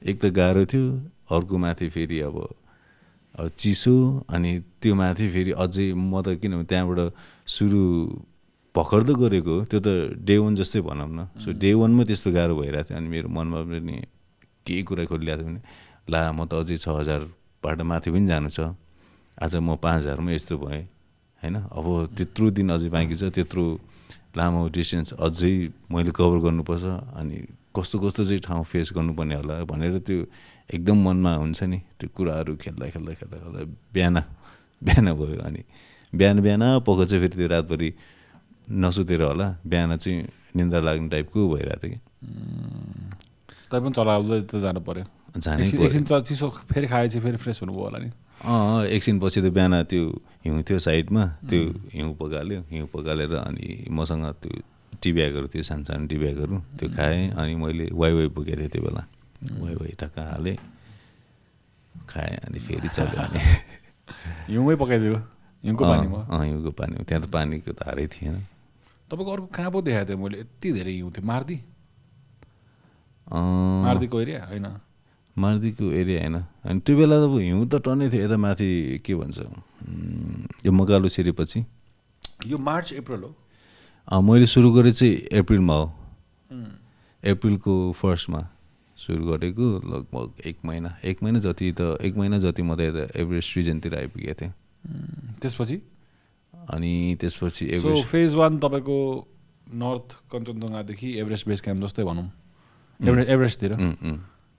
एक 0.01 0.15
त 0.21 0.25
गाह्रो 0.29 0.65
थियो 0.69 0.85
अर्को 1.33 1.57
माथि 1.57 1.87
फेरि 1.89 2.19
अब 2.21 2.37
चिसो 3.59 3.95
अनि 4.29 4.51
त्यो 4.81 4.95
माथि 4.95 5.25
फेरि 5.33 5.51
अझै 5.63 5.87
म 5.93 6.21
त 6.21 6.37
किनभने 6.39 6.65
त्यहाँबाट 6.69 6.99
सुरु 7.47 7.81
भर्खर 8.75 9.01
त 9.07 9.09
गरेको 9.15 9.55
त्यो 9.71 9.79
त 9.79 9.87
डे 10.27 10.35
वान 10.43 10.53
जस्तै 10.59 10.81
भनौँ 10.83 11.07
न। 11.07 11.19
सो 11.39 11.51
डे 11.55 11.71
वानमै 11.79 12.03
त्यस्तो 12.05 12.29
गाह्रो 12.35 12.53
भइरहेको 12.59 12.87
थियो 12.91 12.97
अनि 12.99 13.07
मेरो 13.07 13.27
मनमा 13.31 13.59
पनि 13.71 13.95
केही 14.67 14.83
कुरा 14.83 15.03
खोलिरहेको 15.07 15.41
थियो 15.41 15.49
भने 15.49 15.61
ला 16.11 16.19
म 16.35 16.43
त 16.45 16.59
अझै 16.59 16.75
छ 16.83 16.87
हजारबाट 16.99 17.79
माथि 17.81 18.09
पनि 18.11 18.27
जानु 18.27 18.49
छ। 18.51 18.75
आज 19.35 19.53
म 19.63 19.75
पाँच 19.79 19.95
हजारमा 20.03 20.31
यस्तो 20.35 20.55
भएँ। 20.59 20.83
होइन? 21.41 21.55
अब 21.71 21.85
त्यत्रो 22.17 22.45
दिन 22.51 22.69
अझै 22.75 22.89
बाँकी 22.91 23.15
छ। 23.15 23.23
त्यत्रो 23.31 23.63
लामो 24.35 24.67
डिस्टेन्स 24.75 25.15
अझै 25.15 25.53
मैले 25.91 26.11
कभर 26.11 26.37
गर्नुपर्छ 26.43 26.83
अनि 27.15 27.37
कस्तो 27.71 27.95
कस्तो 28.03 28.21
चाहिँ 28.27 28.41
ठाउँ 28.43 28.63
फेस 28.63 28.91
गर्नुपर्ने 28.95 29.35
होला 29.39 29.63
भनेर 29.63 29.99
त्यो 30.03 30.19
एकदम 30.75 30.97
मनमा 31.07 31.31
हुन्छ 31.39 31.63
नि 31.71 31.79
त्यो 31.99 32.07
कुराहरू 32.15 32.55
खेल्दा 32.59 32.85
खेल्दा 32.91 33.11
खेल्दा 33.19 33.37
खेल्दा 33.39 33.59
बिहान 33.95 34.17
बिहान 34.81 35.07
भयो 35.15 35.39
अनि 35.47 35.61
बिहान 36.13 36.37
बिहान 36.43 36.63
पख 36.87 36.99
चाहिँ 37.07 37.21
फेरि 37.23 37.35
त्यो 37.39 37.47
रातभरि 37.47 37.89
नसुतेर 38.69 39.21
होला। 39.21 39.47
बिहान 39.65 39.97
चाहिँ 39.97 40.27
निन्द्रा 40.55 40.79
लाग्ने 40.87 41.09
टाइपको 41.09 41.39
भइरहेको 41.53 41.87
थियो 41.87 41.99
तै 43.71 43.77
पनि 43.79 43.93
चलाउँदै 43.97 44.39
त 44.49 44.55
जानु 44.63 44.79
पऱ्यो 44.87 45.03
कि 45.35 45.39
जानै 45.41 45.63
एकछिन 45.67 46.03
चिसो 46.05 46.47
फेरि 46.71 46.87
खाएपछि 46.87 47.19
फेरि 47.19 47.37
फ्रेस 47.37 47.59
हुनुभयो 47.61 47.83
होला 47.83 47.99
नि। 47.99 48.09
अँ 48.45 48.85
एकछिनपछि 48.95 49.39
त 49.41 49.47
बिहान 49.51 49.83
त्यो 49.89 50.03
हिउँ 50.45 50.61
थियो 50.63 50.79
साइडमा 50.79 51.23
त्यो 51.49 51.61
हिउँ 51.93 52.13
पकाल्यो। 52.21 52.59
हिउँ 52.71 52.87
पकालेर 52.93 53.33
अनि 53.41 53.67
मसँग 53.91 54.25
त्यो 54.41 54.53
टी 55.01 55.09
ब्यागहरू 55.11 55.47
थियो 55.53 55.63
सानो 55.63 55.83
सानो 55.83 56.05
टी 56.07 56.17
ब्यागहरू 56.17 56.55
त्यो 56.79 56.87
खाएँ। 56.95 57.29
अनि 57.35 57.53
मैले 57.55 57.85
वाइवाई 57.91 58.27
पुगेको 58.31 58.59
थिएँ 58.61 58.69
त्यो 58.71 58.81
बेला। 58.85 59.03
वाइवाई 59.59 59.93
टक्क 59.99 60.17
हालेँ 60.19 60.57
खाएँ 62.09 62.35
अनि 62.47 62.59
फेरि 62.59 62.87
चल्यो 62.95 63.19
अनि। 63.25 63.39
हिउँमै 64.49 64.75
पकाइदियो। 64.81 65.17
हिउँको 65.63 65.83
पानीमा। 65.83 66.19
अँ 66.31 66.43
हिउँको 66.45 66.71
पानी 66.79 67.03
त्यहाँ 67.03 67.21
त 67.23 67.27
पानीको 67.33 67.71
धारै 67.75 68.07
थिएन। 68.07 68.35
तपाईँको 69.11 69.31
अर्को 69.31 69.47
कहाँ 69.53 69.71
पो 69.71 69.81
देखाएको 69.81 70.09
थियो 70.09 70.17
मैले? 70.17 70.39
यति 70.39 70.71
धेरै 70.71 70.91
हिउँ 70.91 71.11
थियो। 71.11 71.25
मार्दी? 71.25 71.57
मार्दीको 73.27 74.21
एरिया 74.21 74.39
होइन। 74.45 74.67
मार्दीको 75.35 75.85
एरिया 75.91 76.19
होइन। 76.21 76.35
अनि 76.65 76.79
त्यो 76.85 76.95
बेला 76.97 77.15
त 77.19 77.23
अब 77.29 77.37
हिउँ 77.37 77.65
त 77.67 77.75
टन्नै 77.85 78.09
थियो। 78.09 78.21
यता 78.25 78.37
माथि 78.37 79.01
के 79.05 79.13
भन्छ? 79.15 79.37
यो 80.65 80.71
मकालु 80.71 81.09
छिरेपछि 81.09 81.59
यो 82.47 82.57
मार्च 82.57 82.93
अप्रिल 82.93 83.21
हो? 83.23 83.31
मैले 84.21 84.45
सुरु 84.45 84.71
गरेँ 84.73 84.91
चाहिँ 84.91 85.39
अप्रिलमा 85.39 85.73
हो। 85.73 85.85
अप्रिलको 87.23 87.73
फर्स्टमा 87.97 88.41
सुरु 88.97 89.23
गरेको 89.25 89.65
लगभग 89.91 90.45
एक 90.45 90.57
महिना। 90.65 90.97
एक 91.03 91.23
महिना 91.23 91.39
जति 91.39 91.71
त 91.77 91.97
एक 92.01 92.17
महिना 92.17 92.37
जति 92.39 92.61
म 92.61 92.75
त 92.75 92.81
यता 92.81 93.03
एभरेस्ट 93.21 93.57
रिजनतिर 93.57 93.95
आइपुगेको 93.95 94.33
थिएँ। 94.41 94.53
त्यसपछि? 95.41 95.77
अनि 96.73 97.17
त्यसपछि 97.21 97.65
एभरेस्ट 97.75 98.05
फेज 98.07 98.35
वान 98.35 98.57
तपाईँको 98.59 98.97
नर्थ 99.73 100.09
कञ्चनजङ्घादेखि 100.31 101.07
एभरेस्ट 101.19 101.47
बेस 101.47 101.61
क्याम्प 101.61 101.83
जस्तै 101.83 102.03
भनौँ। 102.03 102.29
एभरेस्ट 102.99 103.29
एभरेस्टतिर। 103.29 103.71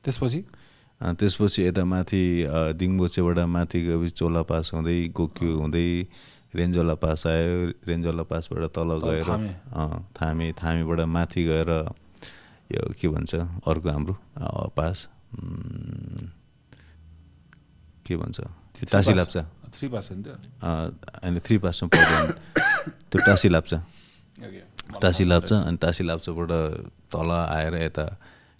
त्यसपछि? 0.04 0.40
त्यसपछि 1.00 1.60
यता 1.62 1.84
माथि 1.84 2.22
दिङबोचेबाट 2.78 3.38
माथि 3.38 3.78
गएपछि 3.86 4.12
चोला 4.16 4.42
पास 4.48 4.70
हुँदै 4.74 4.98
गोक्यो 5.12 5.50
हुँदै 5.60 5.88
रेन्जोला 6.56 6.94
पास 6.96 7.26
आयो। 7.26 7.84
रेन्जोला 7.84 8.22
पासबाट 8.30 8.62
तल 8.72 8.90
गएर 9.04 9.28
थामे। 10.16 10.52
थामेबाट 10.56 11.00
माथि 11.04 11.42
गएर 11.44 11.70
यो 12.72 12.82
के 12.98 13.08
भन्छ 13.08 13.34
अर्को 13.66 13.88
हाम्रो 13.90 14.14
पास। 14.76 15.08
के 18.06 18.16
भन्छ? 18.16 18.40
Tashi 18.40 18.88
pass. 18.88 19.16
Lapcha. 19.16 19.42
Three 19.74 19.88
pass 19.88 20.08
थियो 20.24 20.34
अँ, 20.62 20.86
होइन 21.22 21.38
थ्री 21.46 21.56
पढ्यो 21.92 22.16
भने 22.16 22.32
त्यो 23.10 23.18
टासी 23.26 23.48
लाप्चा 23.48 23.78
टासी 25.02 25.24
लाप्चा 25.24 25.56
अनि 25.60 25.76
टासी 25.82 26.04
लाप्चाबाट 26.04 26.50
तल 27.12 27.30
आएर 27.32 27.74
यता 27.82 28.04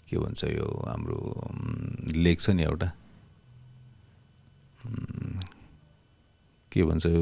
के 0.09 0.17
भन्छ 0.17 0.43
यो 0.43 0.67
हाम्रो 0.87 1.19
लेक 2.15 2.39
छ 2.41 2.49
नि 2.57 2.63
एउटा 2.63 2.89
के 6.71 6.83
भन्छ 6.83 7.05
यो 7.05 7.21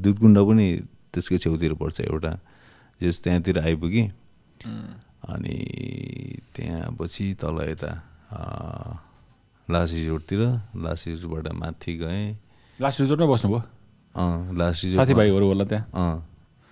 दुधकुण्ड 0.00 0.38
पनि 0.48 0.66
त्यसकै 1.14 1.38
छेउतिर 1.38 1.72
पर्छ 1.80 2.00
एउटा 2.02 2.32
जस 3.00 3.20
त्यहाँतिर 3.22 3.58
आइपुगेँ 3.60 4.06
अनि 5.26 5.56
त्यहाँ 6.54 6.90
पछि 6.98 7.26
तल 7.40 7.56
यता 7.68 7.90
लासी 9.68 10.06
रोडतिर 10.08 10.40
लासी 10.78 11.14
रोडबाट 11.16 11.52
माथि 11.54 11.92
गएँ 11.98 12.26
लास्ट 12.80 13.00
रिजोर्टमै 13.00 13.26
बस्नुभयो? 13.32 13.60
अँ 14.16 14.56
लासी 14.58 14.86
रोडमा- 14.88 15.00
साथीभाइहरू 15.00 15.46
होला 15.48 15.64
त्यहाँ? 15.64 15.84
अँ 15.94 16.16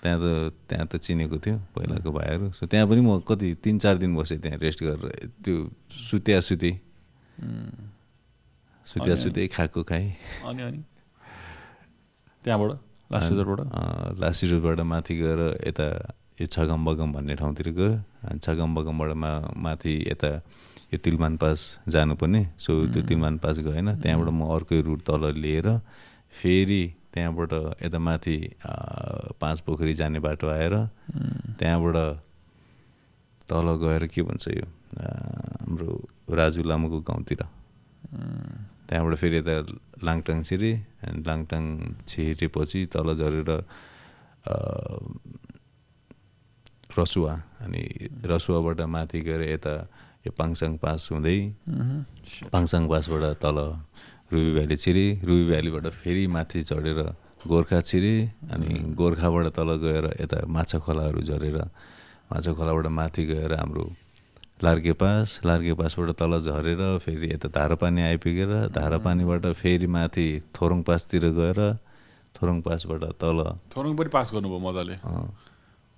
त्यहाँ 0.02 0.18
त 0.20 0.52
त्यहाँ 0.68 0.86
त 0.86 0.96
चिनेको 1.00 1.36
थियो 1.40 1.56
पहिलाको 1.74 2.10
भाइहरू। 2.12 2.46
सो 2.52 2.66
त्यहाँ 2.68 2.86
पनि 2.88 3.00
म 3.00 3.20
कति 3.28 3.48
तिन 3.64 3.78
चार 3.80 3.96
दिन 4.04 4.12
बसेँ 4.16 4.38
त्यहाँ 4.40 4.58
रेस्ट 4.60 4.80
गरेर। 4.84 5.32
त्यो 5.44 5.54
सुत्या 6.10 6.40
सुते 6.40 6.70
सुत्या 8.86 9.14
सुते 9.16 9.42
खाएको 9.48 9.80
खाएँ। 9.82 10.08
अनि 10.44 10.62
अनि? 10.62 10.80
त्यहाँबाट? 12.44 12.70
लास्ट 13.12 13.28
रिजोर्टबाट 13.32 13.60
अँ, 13.64 14.20
लासी 14.20 14.44
रोडबाट 14.52 14.78
माथि 14.84 15.14
गएर 15.16 15.40
यता 15.68 15.86
यो 16.40 16.46
छगम 16.52 16.80
बगम 16.84 17.08
भन्ने 17.12 17.34
ठाउँतिर 17.40 17.68
गयो। 17.72 17.92
अनि 18.28 18.38
छगम 18.44 18.74
बगमबाट 18.74 19.10
मा 19.16 19.30
माथि 19.56 19.92
यता 20.10 20.30
यो 20.92 20.98
तिलमान 21.04 21.36
पास 21.36 21.58
जानुपर्ने। 21.88 22.42
सो 22.58 22.72
त्यो 22.92 23.02
तिलमान 23.08 23.38
पास 23.38 23.58
गएन। 23.66 23.88
त्यहाँबाट 24.02 24.28
म 24.28 24.42
अर्कै 24.56 24.80
रुट 24.82 25.00
तल 25.06 25.22
लिएर 25.34 25.68
फेरि 26.34 26.82
त्यहाँबाट 27.14 27.52
यता 27.82 27.98
माथि 27.98 28.36
पाँच 29.40 29.58
पोखरी 29.66 29.94
जाने 29.94 30.18
बाटो 30.18 30.46
आएर 30.50 30.74
त्यहाँबाट 31.58 31.96
तल 33.48 33.66
गएर 33.82 34.06
के 34.10 34.22
भन्छ 34.22 34.44
यो 34.48 34.66
हाम्रो 34.98 35.90
राजु 36.30 36.62
लामाको 36.62 36.98
गाउँतिर। 37.00 37.42
त्यहाँबाट 38.88 39.14
फेरि 39.18 39.36
यता 39.38 39.54
लाङटाङ 40.04 40.42
छिरे 40.42 40.72
अनि 41.06 41.22
लाङटाङ 41.26 41.64
छिरेपछि 42.06 42.80
तल 42.92 43.08
झरेर 43.14 43.50
रसुवा 46.98 47.34
अनि 47.64 47.82
रसुवाबाट 48.26 48.80
माथि 48.86 49.20
गएर 49.26 49.42
यता 49.50 49.74
यो 50.24 50.30
पाङसाङ 50.38 50.72
पास 50.82 51.08
हुँदै 51.12 51.38
पाङसाङ 52.52 52.82
पासबाट 52.92 53.24
तल 53.44 53.58
रुबी 54.32 54.50
भ्याली 54.56 54.76
छिरे 54.84 55.06
रुबी 55.28 55.44
भ्यालीबाट 55.50 55.86
फेरि 56.02 56.24
माथि 56.34 56.62
चढेर 56.70 57.00
गोर्खा 57.46 57.80
छिरे 57.88 58.14
अनि 58.52 58.70
गोर्खाबाट 59.00 59.46
तल 59.56 59.70
गएर 59.84 60.06
यता 60.20 60.38
माछा 60.48 60.78
खोलाहरू 60.84 61.20
झरेर 61.28 61.58
माछा 62.32 62.52
खोलाबाट 62.58 62.86
माथि 62.98 63.22
गएर 63.32 63.52
हाम्रो 63.60 63.84
लार्के 64.64 64.92
पास 65.02 65.40
लार्के 65.44 65.72
पासबाट 65.80 66.10
तल 66.20 66.32
झरेर 66.40 66.82
फेरि 67.04 67.26
यता 67.34 67.48
धारापानी 67.58 68.02
आइपुगेर 68.02 68.52
धारापानीबाट 68.76 69.46
फेरि 69.60 69.86
माथि 69.96 70.28
थोरङ 70.56 70.82
पासतिर 70.88 71.24
गएर 71.40 71.60
थोरङ 72.36 72.60
पासबाट 72.66 73.02
तल 73.20 73.38
थोरङ 73.76 73.90
पनि 73.96 74.10
पास 74.16 74.32
गर्नुभयो 74.34 74.60
मजाले। 74.68 74.96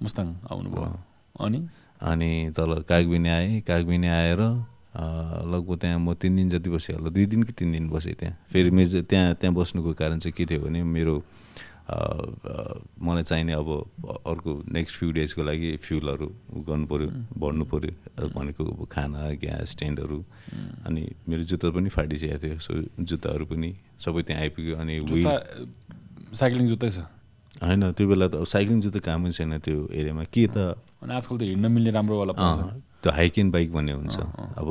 मुस्ताङ 0.02 0.26
आउनुभयो। 0.50 0.88
अनि? 1.44 1.60
अनि 2.02 2.52
तल 2.56 2.82
कागबिनी 2.88 3.28
आएँ। 3.28 3.60
कागबिनी 3.64 4.08
आएर 4.08 4.40
लगभग 4.96 5.76
त्यहाँ 5.80 5.98
म 5.98 6.14
तिन 6.14 6.36
दिन 6.36 6.48
जति 6.50 6.70
बसेँ 6.70 6.96
होला 6.96 7.10
दुई 7.10 7.26
दिन 7.26 7.42
कि 7.42 7.52
तिन 7.52 7.72
दिन 7.72 7.88
बसेँ 7.88 8.14
त्यहाँ। 8.14 8.36
फेरि 8.52 8.70
मेरो 8.70 9.02
त्यहाँ 9.04 9.34
त्यहाँ 9.40 9.54
बस्नुको 9.54 9.92
कारण 9.92 10.18
चाहिँ 10.18 10.34
के 10.36 10.44
थियो 10.44 10.60
भने 10.60 10.82
मेरो 10.82 11.16
मलाई 11.86 13.22
चाहिने 13.22 13.52
अब 13.52 13.68
अर्को 14.26 14.52
नेक्स्ट 14.74 14.98
फ्यु 14.98 15.10
डेजको 15.12 15.42
लागि 15.42 15.76
फ्युलहरू 15.86 16.26
गर्नु 16.66 16.86
पऱ्यो 16.90 17.08
भर्नु 17.38 17.64
पऱ्यो 17.70 18.28
भनेको 18.34 18.64
अब 18.64 18.80
खाना 18.90 19.30
ग्यास 19.38 19.76
टेन्टहरू 19.78 20.18
अनि 20.86 21.02
मेरो 21.28 21.42
जुत्ता 21.46 21.70
पनि 21.70 21.88
फाटिसकेको 21.94 22.38
थियो 22.42 22.58
सो 22.58 22.72
जुत्ताहरू 22.98 23.44
पनि 23.46 23.70
सबै 24.02 24.22
त्यहाँ 24.26 24.42
आइपुग्यो 24.42 24.74
अनि 24.82 24.98
विल 24.98 25.28
साइक्लिङ 26.34 26.68
जुत्तै 26.68 26.90
छ? 26.90 26.98
होइन 27.62 27.92
त्यो 27.94 28.06
बेला 28.08 28.26
त 28.28 28.34
अब 28.34 28.44
साइक्लिङ 28.50 28.80
जुत्ता 28.82 29.00
कामै 29.06 29.30
छैन 29.30 29.58
त्यो 29.62 29.88
एरियामा। 29.94 30.24
के 30.26 30.46
त 30.50 30.74
अनि 31.06 31.14
आजकल 31.14 31.36
त 31.38 31.42
हिँड्न 31.46 31.66
मिल्ने 31.70 31.90
राम्रोवाला 31.94 32.32
त्यो 33.02 33.12
हाइकिङ 33.14 33.50
बाइक 33.54 33.72
भन्ने 33.72 33.92
हुन्छ। 33.92 34.16
अब 34.58 34.68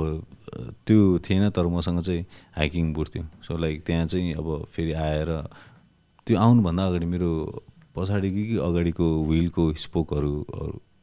त्यो 0.83 0.99
थिएन 1.23 1.49
तर 1.55 1.65
मसँग 1.71 1.99
चाहिँ 2.03 2.25
हाइकिङ 2.59 2.93
बुट 2.93 3.07
थियो। 3.15 3.23
सो 3.39 3.55
लाइक 3.55 3.83
त्यहाँ 3.87 4.05
चाहिँ 4.11 4.33
अब 4.35 4.67
फेरि 4.75 4.93
आएर 4.99 5.29
त्यो 6.27 6.35
आउनुभन्दा 6.35 6.83
अगाडि 6.85 7.05
मेरो 7.07 7.31
पछाडिको 7.95 8.35
कि 8.35 8.57
अगाडिको 8.67 9.05
विलको 9.31 9.63
स्पोकहरू 9.79 10.33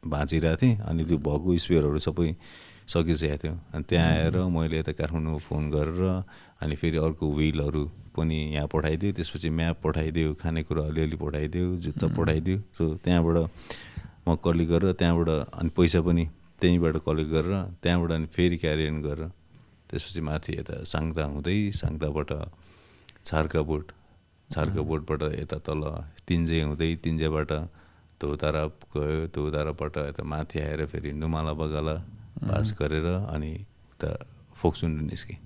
भाँचिरहेको 0.05 0.61
थिएँ। 0.61 0.77
अनि 0.85 1.05
त्यो 1.09 1.19
भएको 1.25 1.57
स्पेयरहरू 1.57 1.99
सबै 2.05 2.29
सकिसकेको 2.93 3.37
थियो। 3.43 3.55
अनि 3.73 3.85
त्यहाँ 3.89 4.09
आएर 4.13 4.37
मैले 4.53 4.79
यता 4.85 4.93
काठमाडौँमा 4.93 5.41
फोन 5.49 5.71
गरेर 5.73 6.03
अनि 6.61 6.75
फेरि 6.77 6.99
अर्को 7.01 7.25
विलहरू 7.33 7.85
पनि 8.13 8.39
यहाँ 8.53 8.69
पठाइदियो। 8.69 9.13
त्यसपछि 9.17 9.49
म्याप 9.49 9.77
पठाइदियो 9.81 10.35
खानेकुरा 10.43 10.83
अलिअलि 10.93 11.17
पठाइदियो 11.17 11.67
जुत्ता 11.81 12.07
पठाइदियो। 12.13 12.59
सो 12.77 12.83
त्यहाँबाट 13.01 13.37
म 14.27 14.35
कलेक्ट 14.45 14.71
गरेर 14.73 14.93
त्यहाँबाट 15.01 15.29
अनि 15.59 15.71
पैसा 15.77 16.01
पनि 16.07 16.25
त्यहीँबाट 16.61 16.97
कलेक्ट 17.07 17.31
गरेर 17.35 17.55
त्यहाँबाट 17.83 18.11
अनि 18.17 18.27
फेरि 18.35 18.57
क्यारियन 18.63 19.03
गरेर 19.03 19.29
त्यसपछि 19.91 20.21
माथि 20.29 20.53
यता 20.59 20.75
साङ्दा 20.87 21.25
हुँदै 21.33 21.59
साङ्दाबाट 21.81 22.31
छार्का 23.27 23.63
बोट 23.71 23.87
छार्का 24.51 24.83
बोटबाट 24.91 25.23
यता 25.43 25.59
तल 25.67 25.83
तिन्जे 26.29 26.59
हुँदै 26.63 26.91
तिन्जेबाट 27.05 27.51
धोतारा 28.21 28.63
गयो 28.95 29.27
धोताराबाट 29.35 29.97
यता 30.09 30.23
माथि 30.23 30.59
आएर 30.61 30.81
फेरि 30.87 31.11
नुमाला 31.13 31.53
बगाला 31.59 31.97
पास 32.47 32.69
गरेर 32.79 33.07
अनि 33.35 33.53
उता 33.93 34.11
फोक्सुन्डु 34.55 35.03
निस्केँ। 35.11 35.39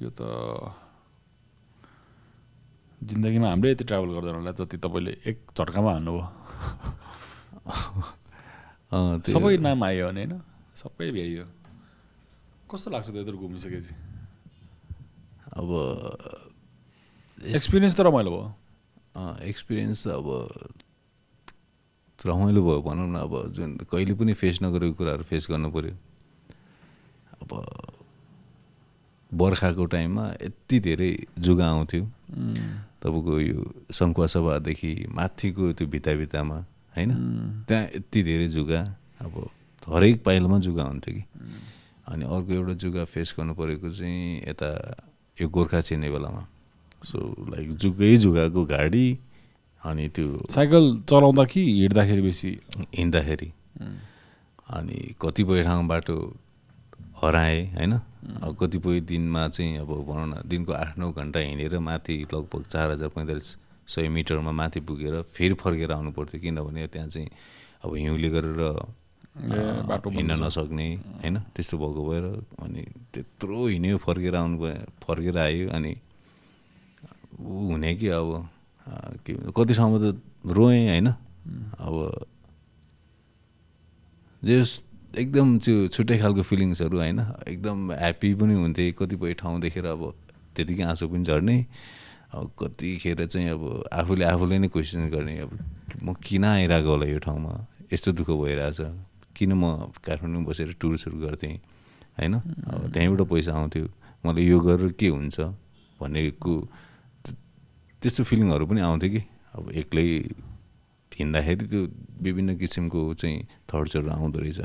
यो 0.00 0.10
त 0.10 0.20
जिन्दगीमा 3.00 3.48
हाम्रै 3.48 3.70
यति 3.72 3.84
ट्राभल 3.84 4.10
गर्दैन 4.14 4.34
होला 4.34 4.52
जति 4.60 4.76
तपाईँले 4.76 5.12
एक 5.26 5.38
झट्कामा 5.56 5.90
हान्नुभयो। 5.92 6.24
सबै 9.32 9.56
नाम 9.56 9.84
आयो 9.84 10.06
भने 10.08 10.24
होइन 10.24 10.42
सबै 10.76 11.10
भ्याइयो। 11.10 11.44
कस्तो 12.70 12.90
लाग्छ 12.90 13.08
त्यत्रो 13.10 13.36
घुमिसकेपछि? 13.38 13.94
अब 15.56 15.68
एक्सपिरियन्स 17.40 17.94
त 17.96 18.00
रमाइलो 18.00 18.30
भयो। 18.30 18.46
एक्सपिरियन्स 19.48 20.06
अब 20.08 20.26
रमाइलो 22.26 22.60
भयो 22.62 22.80
भनौँ 22.82 23.08
न 23.08 23.16
अब 23.16 23.32
जुन 23.56 23.76
कहिले 23.90 24.14
पनि 24.14 24.32
फेस 24.34 24.62
नगरेको 24.62 24.94
कुराहरू 24.94 25.24
फेस 25.24 25.46
गर्नु 25.50 25.70
पऱ्यो 25.70 25.94
अब 27.42 27.50
बर्खाको 29.32 29.84
टाइममा 29.86 30.24
यति 30.42 30.76
धेरै 30.80 31.10
जुगा 31.38 31.66
आउँथ्यो। 31.70 32.04
तपाईँको 33.02 33.32
यो 33.40 33.58
सङ्खुवासभादेखि 33.92 34.92
माथिको 35.08 35.72
त्यो 35.72 35.86
भित्ता 35.88 36.12
भित्तामा 36.20 36.58
होइन 36.96 37.10
त्यहाँ 37.68 37.84
यति 37.96 38.22
धेरै 38.22 38.48
जुगा 38.48 38.80
अब 39.20 39.34
हरेक 39.88 40.22
पाइलामा 40.24 40.58
जुगा 40.60 40.82
हुन्थ्यो 40.84 41.14
कि। 41.14 41.22
अनि 42.08 42.24
अर्को 42.24 42.52
एउटा 42.52 42.74
जुगा 42.82 43.04
फेस 43.04 43.34
गर्नु 43.38 43.54
परेको 43.54 43.90
चाहिँ 43.90 44.42
यता 44.48 44.70
यो 45.38 45.48
गोर्खा 45.48 45.80
छिर्ने 45.80 46.10
बेलामा। 46.10 46.42
सो 47.04 47.18
लाइक 47.50 47.66
जुगै 47.80 48.16
जुगाको 48.16 48.64
गाडी 48.64 49.06
अनि 49.84 50.08
त्यो 50.14 50.26
साइकल 50.52 50.84
चलाउँदा 51.08 51.44
कि 51.44 51.60
हिँड्दाखेरि 51.80 52.22
बेसी? 52.22 52.50
हिँड्दाखेरि। 52.94 53.48
अनि 54.76 54.98
कतिपय 55.22 55.62
ठाउँ 55.64 55.86
बाटो 55.86 56.16
हराएँ 57.20 57.60
होइन? 57.74 57.92
अब 58.42 58.56
कतिपय 58.60 59.00
दिनमा 59.04 59.48
चाहिँ 59.48 59.78
अब 59.78 59.90
भनौँ 60.08 60.26
न 60.28 60.42
दिनको 60.48 60.72
आठ 60.72 60.98
नौ 60.98 61.10
घन्टा 61.12 61.40
हिँडेर 61.40 61.78
माथि 61.78 62.16
लगभग 62.32 62.62
चार 62.72 62.90
हजार 62.90 63.08
पैँतालिस 63.12 63.48
सय 63.88 64.08
मिटरमा 64.08 64.52
माथि 64.52 64.80
पुगेर 64.80 65.20
फेरि 65.34 65.54
फर्केर 65.54 65.92
आउनु 65.92 66.10
पर्थ्यो। 66.16 66.40
किनभने 66.40 66.86
त्यहाँ 66.86 67.08
चाहिँ 67.08 67.28
अब 67.84 67.94
हिउँले 67.96 68.28
गरेर 68.30 68.60
बाटो 69.88 70.10
हिँड्न। 70.10 70.32
नसक्ने 70.44 70.86
होइन? 71.22 71.36
त्यस्तो 71.54 71.76
भएको 71.78 72.02
भएर 72.08 72.24
अनि 72.62 72.82
त्यत्रो 73.12 73.66
हिँड्यो 73.66 73.96
फर्केर 73.98 74.34
आउनु 74.36 74.56
भयो 74.58 74.84
फर्केर 75.04 75.38
आयो 75.38 75.68
अनि 75.70 75.92
ऊ 77.40 77.72
हुने 77.72 77.94
कि 77.96 78.08
अब 78.08 78.48
के 79.26 79.32
कति 79.56 79.74
ठाउँमा 79.74 79.98
त 79.98 80.20
रोएँ 80.46 80.88
होइन? 80.88 81.08
अब 81.80 81.94
जस 84.42 84.70
एकदम 85.10 85.58
त्यो 85.58 85.88
छुट्टै 85.90 86.16
खालको 86.22 86.42
फिलिङ्सहरू 86.46 86.98
होइन। 86.98 87.20
एकदम 87.50 87.78
ह्याप्पी 87.92 88.28
पनि 88.34 88.54
हुन्थेँ 88.54 88.92
कतिपय 88.94 89.32
ठाउँ 89.42 89.60
देखेर 89.60 89.86
अब 89.90 90.02
त्यतिकै 90.54 90.84
आँसु 90.86 91.08
पनि 91.10 91.24
झर्ने। 91.26 91.56
अब 92.30 92.50
कतिखेर 92.54 93.26
चाहिँ 93.26 93.48
अब 93.50 93.90
आफूले 93.90 94.24
आफूले 94.24 94.58
नै 94.62 94.68
क्वेसन 94.70 95.10
गर्ने 95.10 95.34
अब 95.42 95.50
म 96.02 96.14
किन 96.14 96.44
आइरहेको 96.46 96.90
होला 96.90 97.06
यो 97.10 97.18
ठाउँमा? 97.26 97.52
यस्तो 97.90 98.12
दुःख 98.14 98.30
भइरहेछ। 98.30 98.80
किन 99.34 99.50
म 99.58 99.90
काठमाडौँ 99.98 100.44
बसेर 100.46 100.78
टुर 100.78 100.94
सुरु 101.02 101.18
गर्थेँ? 101.26 101.58
होइन? 102.14 102.34
अब 102.70 102.94
त्यहीँबाट 102.94 103.20
पैसा 103.26 103.50
आउँथ्यो। 103.50 103.86
मलाई 104.22 104.44
यो 104.46 104.58
गरेर 104.62 104.94
के 104.94 105.08
हुन्छ 105.10 105.36
भनेको 105.98 106.52
त्यस्तो 107.98 108.22
फिलिङहरू 108.30 108.64
पनि 108.70 108.80
आउँथ्यो 108.80 109.10
कि। 109.10 109.22
अब 109.58 109.74
एक्लै 109.74 110.06
हिँड्दाखेरि 111.18 111.64
त्यो 111.66 111.82
विभिन्न 112.22 112.56
किसिमको 112.56 113.00
चाहिँ 113.18 113.38
थट्सहरू 113.66 114.08
आउँदो 114.08 114.38
रहेछ। 114.38 114.60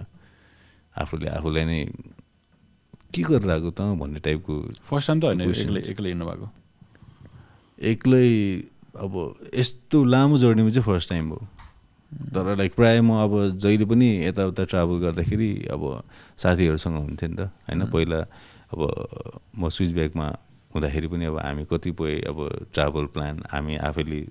आफूले 0.95 1.27
आफूलाई 1.37 1.65
नै 1.65 1.79
के 3.13 3.21
गरेर 3.23 3.49
आएको 3.51 3.71
त 3.71 3.81
भन्ने 3.99 4.19
टाइपको 4.19 4.53
फर्स्ट 4.89 5.07
टाइम 5.07 5.19
त 5.19 5.23
होइन. 5.25 5.41
एक्लै 5.41 5.81
एक्लै 5.91 6.09
हिँड्नु 6.09 6.25
भएको 6.25 6.47
एक्लै 7.79 8.27
अब 8.95 9.13
यस्तो 9.55 10.03
लामो 10.03 10.37
जर्नीमा 10.37 10.69
चाहिँ 10.69 10.85
फर्स्ट 10.85 11.09
टाइम 11.09 11.29
हो। 11.29 11.39
तर 12.31 12.55
लाइक 12.55 12.73
प्रायः 12.75 13.01
म 13.01 13.19
अब 13.19 13.33
जहिले 13.59 13.85
पनि 13.85 14.07
यताउता 14.25 14.63
ट्राभल 14.63 14.97
गर्दाखेरि 15.03 15.51
अब 15.71 15.81
साथीहरूसँग 16.37 16.95
हुन्थ्यो 16.95 17.29
नि 17.29 17.35
त 17.35 17.51
होइन? 17.67 17.85
पहिला 17.91 18.19
अब 18.71 18.79
म 19.59 19.69
स्विच 19.69 19.91
ब्यागमा 19.93 20.27
हुँदाखेरि 20.75 21.07
पनि 21.07 21.25
अब 21.25 21.37
हामी 21.39 21.63
कतिपय 21.71 22.13
अब 22.31 22.37
ट्राभल 22.73 23.05
प्लान 23.11 23.43
हामी 23.51 23.75
आफैले 23.83 24.21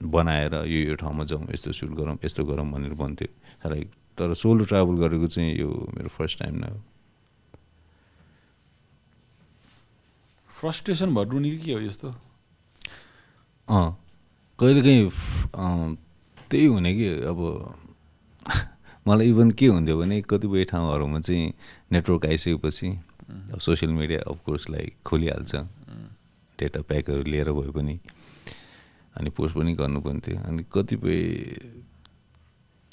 बनाएर 0.00 0.54
यो 0.68 0.78
यो 0.88 0.94
ठाउँमा 1.00 1.24
जाउँ 1.24 1.48
यस्तो 1.52 1.72
सुट 1.72 1.90
गरौँ 1.96 2.16
यस्तो 2.24 2.44
गरौँ 2.44 2.66
भनेर 2.72 2.94
भन्थ्यो। 2.94 3.28
लाइक 3.68 3.88
तर 4.18 4.34
सोलो 4.34 4.64
ट्राभल 4.64 4.96
गरेको 4.96 5.26
चाहिँ 5.26 5.54
यो 5.58 5.68
मेरो 5.96 6.08
फर्स्ट 6.08 6.38
टाइम 6.38 6.54
नै 6.54 6.68
हो। 6.70 6.82
फ्रस्ट्रेसन 10.48 11.14
भएर 11.14 11.26
रुने 11.28 11.50
कि 11.50 11.72
हो 11.72 11.80
यस्तो? 11.80 12.08
अँ 13.68 13.90
कहिलेकाहीँ 14.58 15.10
त्यही 16.50 16.66
हुने 16.66 16.94
कि 16.94 17.08
अब 17.08 17.38
मलाई 19.08 19.28
इभन 19.28 19.50
के 19.50 19.66
हुन्थ्यो 19.66 19.98
भने 19.98 20.20
कतिपय 20.22 20.64
ठाउँहरूमा 20.64 21.20
चाहिँ 21.20 21.52
नेटवर्क 21.92 22.26
आइसकेपछि 22.26 22.88
अब 23.52 23.58
social 23.58 23.92
media 23.92 24.20
of course 24.30 24.70
like 24.70 24.96
खोलिहाल्छ। 25.04 25.54
Data 26.58 26.80
प्याकहरू 26.82 27.22
लिएर 27.22 27.50
भए 27.52 27.70
पनि। 27.70 27.98
अनि 29.16 29.30
पोस्ट 29.30 29.56
पनि 29.56 29.72
गर्नुपर्ने 29.74 30.20
थियो। 30.20 30.38
अनि 30.40 30.64
कतिपय 30.72 31.18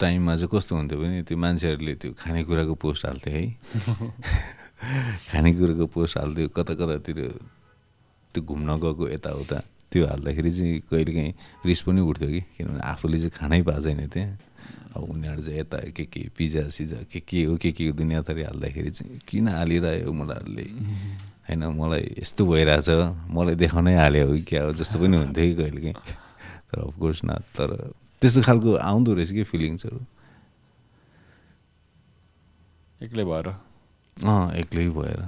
टाइममा 0.01 0.35
चाहिँ 0.35 0.49
कस्तो 0.53 0.73
हुन्थ्यो 0.75 0.97
भने 0.99 1.21
त्यो 1.29 1.37
मान्छेहरूले 1.37 1.93
त्यो 2.01 2.11
खानेकुराको 2.17 2.73
पोस्ट 2.83 3.05
हाल्थ्यो 3.05 3.33
है। 3.33 3.45
खानेकुराको 5.31 5.85
पोस्ट 5.93 6.17
हाल्थ्यो 6.17 6.47
कता 6.57 6.73
कतातिर 6.73 7.19
त्यो 8.33 8.41
घुम्न 8.43 8.69
गएको 8.81 9.03
यताउता 9.09 9.59
त्यो 9.91 10.01
हाल्दाखेरि 10.07 10.51
चाहिँ 10.51 10.79
कहिलेकाहीँ 10.89 11.33
रिस 11.65 11.81
पनि 11.85 12.01
उठ्थ्यो 12.01 12.29
कि 12.29 12.41
किनभने 12.57 12.81
आफूले 12.91 13.17
चाहिँ 13.17 13.33
खानै 13.37 13.61
पाएको 13.67 13.81
छैन 13.83 14.07
त्यहाँ। 14.07 14.37
अब 14.95 15.03
उनीहरू 15.03 15.41
चाहिँ 15.41 15.59
यता 15.59 15.77
के 15.95 16.03
के 16.03 16.21
पिज्जा 16.35 16.67
सिजा 16.67 16.97
के 17.11 17.19
के 17.19 17.43
हो 17.47 17.55
के 17.55 17.71
के 17.71 17.87
हो 17.87 17.93
दुनियाँ 17.95 18.23
थरी 18.27 18.43
हाल्दाखेरि 18.43 18.89
चाहिँ 18.91 19.19
किन 19.27 19.47
हालिरह्यो 19.47 20.11
उनीहरूले? 20.11 20.65
होइन 21.47 21.63
मलाई 21.79 22.05
यस्तो 22.19 22.41
भइरहेछ 22.47 22.89
मलाई 23.31 23.55
देखाउनै 23.55 23.95
हाल्यो 23.95 24.27
हो 24.27 24.33
कि 24.35 24.43
क्या 24.51 24.63
हो 24.63 24.71
जस्तो 24.79 24.99
पनि 24.99 25.17
हुन्थ्यो 25.17 25.45
कि 25.47 25.55
कहिलेकाहीँ। 25.63 25.95
तर 26.71 26.79
अफकोर्स 26.87 27.19
न 27.25 27.39
तर 27.55 27.69
त्यस्तो 28.21 28.41
खालको 28.41 28.75
आउँदो 28.77 29.13
रहेछ 29.13 29.31
कि 29.31 29.43
फिलिङ्सहरू? 29.43 29.99
एक्लै 33.01 33.23
भएर? 33.25 33.47
अँ 34.23 34.53
एक्लै 34.61 34.89
भएर। 34.89 35.21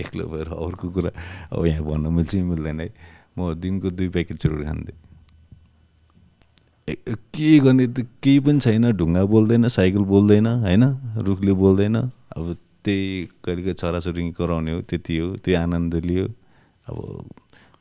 एक्लै 0.00 0.24
भएर 0.24 0.48
अर्को 0.48 0.86
कुरा 0.90 1.10
अब 1.52 1.66
यहाँ 1.66 1.82
भन्न 1.84 2.06
मिल्छ 2.14 2.34
मिल्दैन 2.34 2.80
है। 2.80 2.88
म 3.38 3.54
दिनको 3.54 3.90
दुई 3.90 4.08
प्याकेट 4.08 4.36
चुरोट 4.38 4.64
खान्थेँ। 4.64 4.96
के 7.34 7.58
गर्ने 7.58 7.86
त? 7.86 8.06
केही 8.22 8.40
पनि 8.40 8.60
छैन 8.60 8.90
ढुङ्गा 8.94 9.24
बोल्दैन 9.24 9.68
साइकल 9.68 10.04
बोल्दैन 10.06 10.46
होइन? 10.46 10.84
रुखले 11.26 11.52
बोल्दैन। 11.52 11.96
अब 12.36 12.56
त्यही 12.84 13.28
कहिले 13.44 13.74
छोराछोरी 13.74 14.30
कराउने 14.32 14.72
हो 14.72 14.80
त्यति 14.86 15.16
हो 15.18 15.36
त्यो 15.42 15.58
आनन्द 15.58 15.94
लियो। 16.06 16.26
अब 16.88 16.96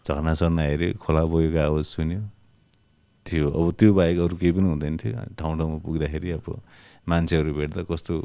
झर्ना 0.05 0.33
सर्ना 0.33 0.61
हेऱ्यो 0.61 0.97
खोला 0.97 1.23
बगेको 1.25 1.59
आवाज 1.59 1.85
सुन्यो। 1.85 2.21
थियो। 3.29 3.47
अब 3.49 3.65
त्यो 3.79 3.93
बाहेक 3.93 4.17
अरू 4.19 4.35
केही 4.41 4.51
पनि 4.57 4.67
हुँदैन 4.73 4.95
थियो। 4.97 5.13
ठाउँ 5.37 5.53
ठाउँमा 5.57 5.77
पुग्दाखेरि 5.85 6.29
अब 6.37 6.47
मान्छेहरू 7.07 7.53
भेट्दा 7.53 7.81
कस्तो 7.85 8.15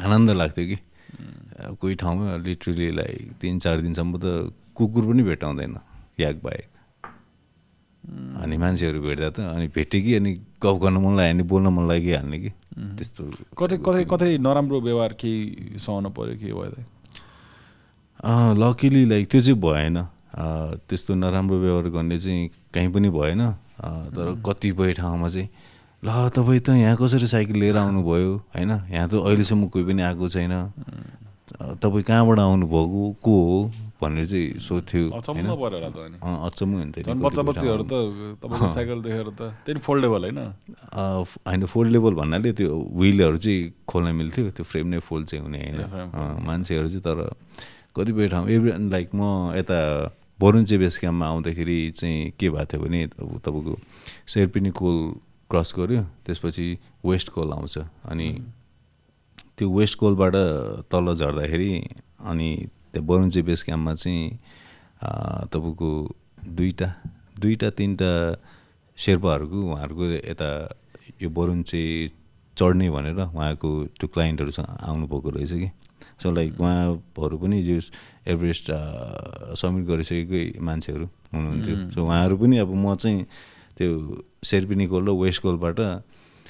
आनन्द 0.00 0.30
लाग्थ्यो 0.40 0.66
कि। 0.66 0.76
कोही 1.80 1.94
ठाउँमा 2.00 2.36
लिटरली 2.44 2.88
लाइक 2.96 3.40
तिन 3.40 3.58
चार 3.58 3.76
दिनसम्म 3.80 4.12
त 4.18 4.52
कुकुर 4.76 5.04
पनि 5.06 5.22
भेटाउँदैन 5.22 5.74
याक 6.20 6.36
बाहेक। 6.44 6.68
अनि 8.42 8.56
मान्छेहरू 8.56 9.00
भेट्दा 9.00 9.28
त 9.30 9.38
अनि 9.52 9.66
भेटेँ 9.74 10.00
कि 10.02 10.14
अनि 10.16 10.32
गफ 10.64 10.76
गर्न 10.82 10.96
मन 10.96 11.12
लाग्यो 11.16 11.34
भने 11.34 11.42
बोल्न 11.44 11.66
मन 11.68 11.84
लागिहाल्ने 11.88 12.38
कि 12.40 12.50
त्यस्तो 12.96 13.22
कतै 13.58 13.76
कतै 13.84 14.04
कतै 14.08 14.38
नराम्रो 14.38 14.80
व्यवहार 14.80 15.12
केही 15.20 15.76
सहनु 15.76 16.08
पऱ्यो 16.16 16.34
के 16.40 16.52
भयो 16.52 16.72
लकिली 18.54 19.04
लाइक 19.04 19.24
त्यो 19.28 19.40
चाहिँ 19.40 19.60
भएन। 19.60 19.96
त्यस्तो 20.32 21.14
नराम्रो 21.14 21.58
व्यवहार 21.58 21.88
गर्ने 21.88 22.18
चाहिँ 22.18 22.48
कहीँ 22.74 22.88
पनि 22.92 23.10
भएन। 23.10 23.50
तर 24.14 24.42
कतिपय 24.46 24.92
ठाउँमा 25.00 25.28
चाहिँ 25.28 25.48
ल 26.02 26.28
तपाईँ 26.30 26.60
त 26.60 26.68
यहाँ 26.78 26.96
कसरी 26.96 27.26
साइकल 27.26 27.58
लिएर 27.58 27.76
आउनुभयो? 27.76 28.36
होइन 28.54 28.70
यहाँ 28.70 29.08
त 29.08 29.14
अहिलेसम्म 29.18 29.66
कोही 29.72 29.84
पनि 29.84 30.02
आएको 30.02 30.28
छैन। 30.28 30.72
तपाईँ 31.82 32.02
कहाँबाट 32.04 32.38
आउनुभएको? 32.38 33.16
को 33.22 33.30
हो? 33.30 33.70
भनेर 33.98 34.26
चाहिँ 34.26 34.58
सोध्थ्यो 34.62 35.10
अचम्म 35.10 35.58
होइन? 39.66 41.66
फोल्डेबल 41.66 42.14
भन्नाले 42.14 42.52
त्यो 42.52 42.78
विलहरू 42.94 43.36
चाहिँ 43.42 43.72
खोल्न 43.88 44.14
मिल्थ्यो। 44.14 44.50
त्यो 44.54 44.64
फ्रेम 44.64 44.86
नै 44.86 44.98
फोल्ड 45.02 45.26
चाहिँ 45.26 45.42
हुने 45.42 45.58
होइन। 45.58 46.14
मान्छेहरू 46.46 46.88
चाहिँ 46.88 47.02
तर 47.02 47.34
कतिपय 47.96 48.28
ठाउँ 48.28 48.46
एभ्री 48.46 48.72
लाइक 48.90 49.10
म 49.14 49.52
यता 49.58 49.78
बरुन्चे 50.40 50.78
बेस 50.78 50.98
क्याम्पमा 50.98 51.26
आउँदाखेरि 51.26 51.78
चाहिँ 51.90 52.30
के 52.38 52.50
भएको 52.50 52.64
थियो 52.64 52.80
भने 52.82 53.06
तपाईँको 53.06 53.74
शेर्पिनी 54.26 54.70
कोल 54.70 54.96
क्रस 55.50 55.72
गऱ्यो 55.76 56.02
त्यसपछि 56.26 56.66
वेस्ट 57.04 57.28
कोल 57.28 57.52
आउँछ 57.52 57.78
अनि 57.78 58.28
त्यो 59.58 59.68
वेस्ट 59.70 59.98
कोलबाट 59.98 60.34
तल 60.90 61.14
झर्दाखेरि 61.14 61.72
अनि 62.22 62.50
त्यो 62.92 63.02
बरुन्चे 63.02 63.42
बेस 63.42 63.62
क्याम्पमा 63.62 63.94
चाहिँ 63.94 64.30
तपाईँको 65.50 65.90
दुईवटा 66.54 66.88
दुईवटा 67.40 67.70
तिनवटा 67.70 68.12
शेर्पाहरूको 68.98 69.58
उहाँहरूको 69.62 70.04
यता 70.04 70.50
यो 71.22 71.28
बरुन्चे 71.30 71.82
चढ्ने 72.56 72.90
भनेर 72.90 73.20
उहाँको 73.20 73.70
त्यो 73.98 74.06
क्लाइन्टहरूसँग 74.08 74.70
आउनुभएको 74.82 75.30
रहेछ 75.30 75.52
कि? 75.52 75.70
सो 76.22 76.30
लाइक 76.30 76.60
उहाँहरू 76.60 77.36
पनि 77.38 77.56
यो 77.62 77.80
एभरेस्ट 78.26 78.66
सब्मिट 79.60 79.84
गरिसकेकै 79.86 80.58
मान्छेहरू 80.60 81.06
हुनुहुन्थ्यो। 81.34 81.76
सो 81.94 82.04
उहाँहरू 82.04 82.36
पनि 82.36 82.58
अब 82.58 82.70
म 82.74 82.94
चाहिँ 82.94 83.24
त्यो 83.78 83.88
शेर्पिनी 84.44 84.86
कोल 84.86 85.08
र 85.08 85.10
वेस्ट 85.14 85.42
कोलबाट 85.42 85.78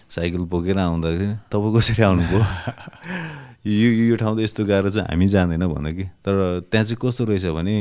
साइकल 0.09 0.43
बोकेर 0.49 0.79
आउँदाखेरि 0.79 1.29
तपाईँ 1.53 1.73
कसरी 1.77 2.03
आउनुभयो? 2.03 2.41
यो 3.69 3.89
यो 4.09 4.17
ठाउँ 4.17 4.37
त 4.37 4.41
यस्तो 4.41 4.65
गाह्रो 4.65 4.91
चाहिँ 4.91 5.09
हामी 5.13 5.27
जाँदैन 5.29 5.67
भन्दा 5.69 5.91
कि। 5.93 6.05
तर 6.25 6.65
त्यहाँ 6.73 6.85
चाहिँ 6.85 6.97
कस्तो 6.97 7.25
रहेछ 7.29 7.45
भने 7.53 7.77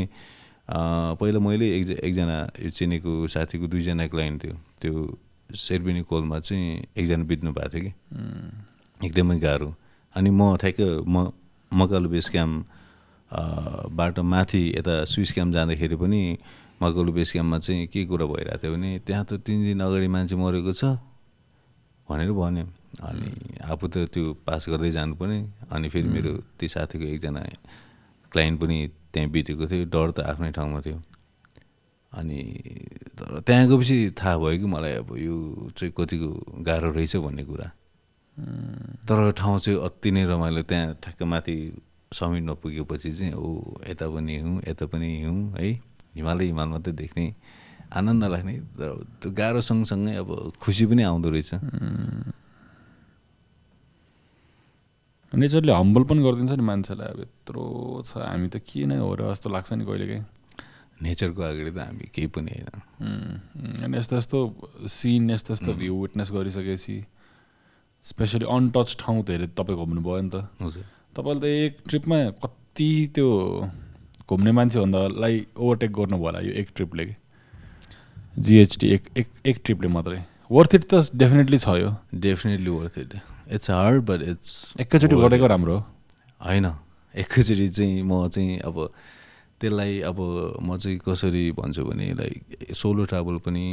पहिला 1.16 1.40
मैले 1.40 1.66
एक 1.80 2.04
एकजना 2.04 2.38
यो 2.60 2.70
चिनेको 2.76 3.12
साथीको 3.32 3.68
दुईजना 3.72 4.08
क्लाइन्ट 4.12 4.44
थियो। 4.44 4.56
त्यो 4.84 5.56
शेर्पिनी 5.56 6.02
कोलमा 6.04 6.40
चाहिँ 6.44 6.92
एकजना 6.98 7.24
बित्नु 7.24 7.52
भएको 7.56 7.70
थियो 7.72 7.84
कि। 7.88 7.92
एकदमै 9.08 9.40
गाह्रो। 9.40 9.70
अनि 10.16 10.30
म 10.30 10.56
ठ्याक्क 10.60 11.08
म 11.08 11.32
मकालु 11.74 12.10
बेस 12.10 12.30
क्याम्प 12.30 12.66
बाट 13.92 14.20
माथि 14.20 14.64
यता 14.78 15.04
स्विस 15.04 15.32
क्याम्प 15.34 15.54
जाँदाखेरि 15.54 15.96
पनि 15.96 16.22
मकालु 16.82 17.12
बेस 17.12 17.32
क्याम्पमा 17.32 17.58
चाहिँ 17.60 17.88
के 17.88 18.06
कुरा 18.06 18.26
भइरहेको 18.26 18.58
थियो 18.64 18.72
भने 18.74 19.00
त्यहाँ 19.08 19.26
त 19.26 19.42
तिन 19.46 19.64
दिन 19.66 19.80
अगाडि 19.84 20.08
मान्छे 20.08 20.36
मरेको 20.36 20.74
छ 20.74 20.96
भनेर 22.10 22.32
भन्यो। 22.32 22.66
अनि 23.04 23.30
आफू 23.68 23.88
त 23.88 24.08
त्यो 24.14 24.34
पास 24.48 24.70
गर्दै 24.70 24.92
जानुपर्ने। 24.92 25.40
अनि 25.70 25.88
फेरि 25.90 26.08
मेरो 26.08 26.32
त्यो 26.56 26.68
साथीको 26.72 27.06
एकजना 27.06 27.42
क्लाइन्ट 28.32 28.56
पनि 28.62 28.78
त्यहाँ 29.14 29.30
बितेको 29.30 29.66
थियो। 29.68 29.86
डर 29.92 30.08
त 30.16 30.20
आफ्नै 30.24 30.52
ठाउँमा 30.56 30.80
थियो। 30.88 30.98
अनि 32.12 32.40
तर 33.20 33.44
त्यहाँ 33.44 33.68
गएपछि 33.68 33.98
थाहा 34.16 34.38
भयो 34.40 34.58
कि 34.58 34.68
मलाई 34.72 34.94
अब 35.04 35.10
यो 35.20 35.36
चाहिँ 35.76 35.92
कतिको 35.98 36.30
गाह्रो 36.64 36.90
रहेछ 36.96 37.16
भन्ने 37.20 37.44
कुरा। 37.44 37.68
तर 38.38 39.32
ठाउँ 39.34 39.60
चाहिँ 39.60 39.80
अति 39.82 40.10
नै 40.12 40.24
रमाइलो। 40.30 40.62
त्यहाँ 40.70 40.94
ठ्याक्क 41.02 41.22
माथि 41.24 41.56
समिट 42.14 42.44
नपुगेपछि 42.44 43.12
चाहिँ 43.12 43.34
ओ 43.34 43.82
यता 43.90 44.06
पनि 44.08 44.34
हिउँ 44.38 44.62
यता 44.68 44.86
पनि 44.86 45.10
हिउँ 45.22 45.58
है? 45.58 45.68
हिमालय 46.16 46.46
हिमाल 46.46 46.68
मात्रै 46.70 46.94
देख्ने 46.94 47.26
आनन्द 47.98 48.24
लाग्ने 48.24 48.54
तर 48.78 48.90
त्यो 49.22 49.32
गाह्रो 49.32 49.62
सँगसँगै 49.62 50.16
अब 50.22 50.30
खुसी 50.62 50.86
पनि 50.86 51.04
आउँदो 51.04 51.30
रहेछ। 51.30 51.52
नेचरले 55.34 55.72
हम्बल 55.74 56.04
पनि 56.10 56.22
गरिदिन्छ 56.24 56.52
नि 56.52 56.64
मान्छेलाई 56.64 57.08
अब 57.08 57.20
यत्रो 57.22 57.64
छ। 58.06 58.18
हामी 58.18 58.48
त 58.48 58.64
के 58.64 58.86
नै 58.86 58.98
हो 58.98 59.12
र 59.14 59.34
जस्तो 59.34 59.50
लाग्छ 59.50 59.74
नि 59.74 59.84
कहिलेकाहीँ। 59.86 60.26
नेचरको 61.04 61.42
अगाडि 61.42 61.72
त 61.72 61.78
हामी 61.78 62.06
केही 62.16 62.28
पनि 62.34 62.52
होइन। 62.54 63.84
अनि 63.84 63.98
यस्तो 63.98 64.16
यस्तो 64.18 64.40
सिन 64.88 65.30
यस्तो 65.32 65.54
यस्तो 65.54 65.72
भ्यू 65.74 65.94
विटनेस 66.02 66.30
गरिसकेपछि 66.32 66.96
स्पेसली 68.08 68.46
अनटच 68.48 68.96
ठाउँ 69.00 69.24
त 69.24 69.30
हेरे 69.30 69.48
तपाईँ 69.52 69.78
घुम्नु 69.78 70.02
भयो 70.02 70.22
नि 70.22 70.30
त। 70.30 70.48
हजुर। 70.62 70.84
तपाईँले 71.16 71.42
त 71.42 71.46
एक 71.46 71.74
ट्रिपमा 71.90 72.18
कति 72.44 72.90
त्यो 73.16 73.28
घुम्ने 74.30 74.52
मान्छेभन्दालाई 74.52 75.36
ओभरटेक 75.58 75.92
गर्नुभयो 75.92 76.26
होला 76.26 76.40
यो 76.40 76.52
एक 76.62 76.70
ट्रिपले 76.76 77.06
कि 77.06 77.16
जिएचटी 78.38 78.88
एक 78.96 79.04
एक 79.18 79.28
एक 79.46 79.58
ट्रिपले 79.66 79.88
मात्रै। 79.88 80.20
वर्थ 80.52 80.76
इट 80.76 80.84
त 80.88 81.10
डेफिनेटली 81.16 81.58
छ 81.58 81.68
यो। 81.84 81.92
Definitely 82.16 82.70
worth 82.70 82.98
it 83.00 83.14
it's 83.56 83.72
hard 83.72 84.04
but 84.08 84.22
it's 84.22 84.52
एकैचोटि 84.80 85.16
गरेको 85.16 85.48
राम्रो 85.48 85.76
हो। 85.76 85.84
होइन। 86.42 86.66
एकैचोटि 87.16 87.68
चाहिँ 87.68 88.04
म 88.04 88.28
चाहिँ 88.28 88.60
अब 88.62 88.76
त्यसलाई 89.60 90.00
अब 90.06 90.18
म 90.62 90.78
चाहिँ 90.78 90.98
कसरी 91.02 91.52
भन्छु 91.52 91.84
भने 91.84 92.08
लाइक 92.14 92.74
सोलो 92.76 93.06
ट्राभल 93.06 93.38
पनि 93.44 93.66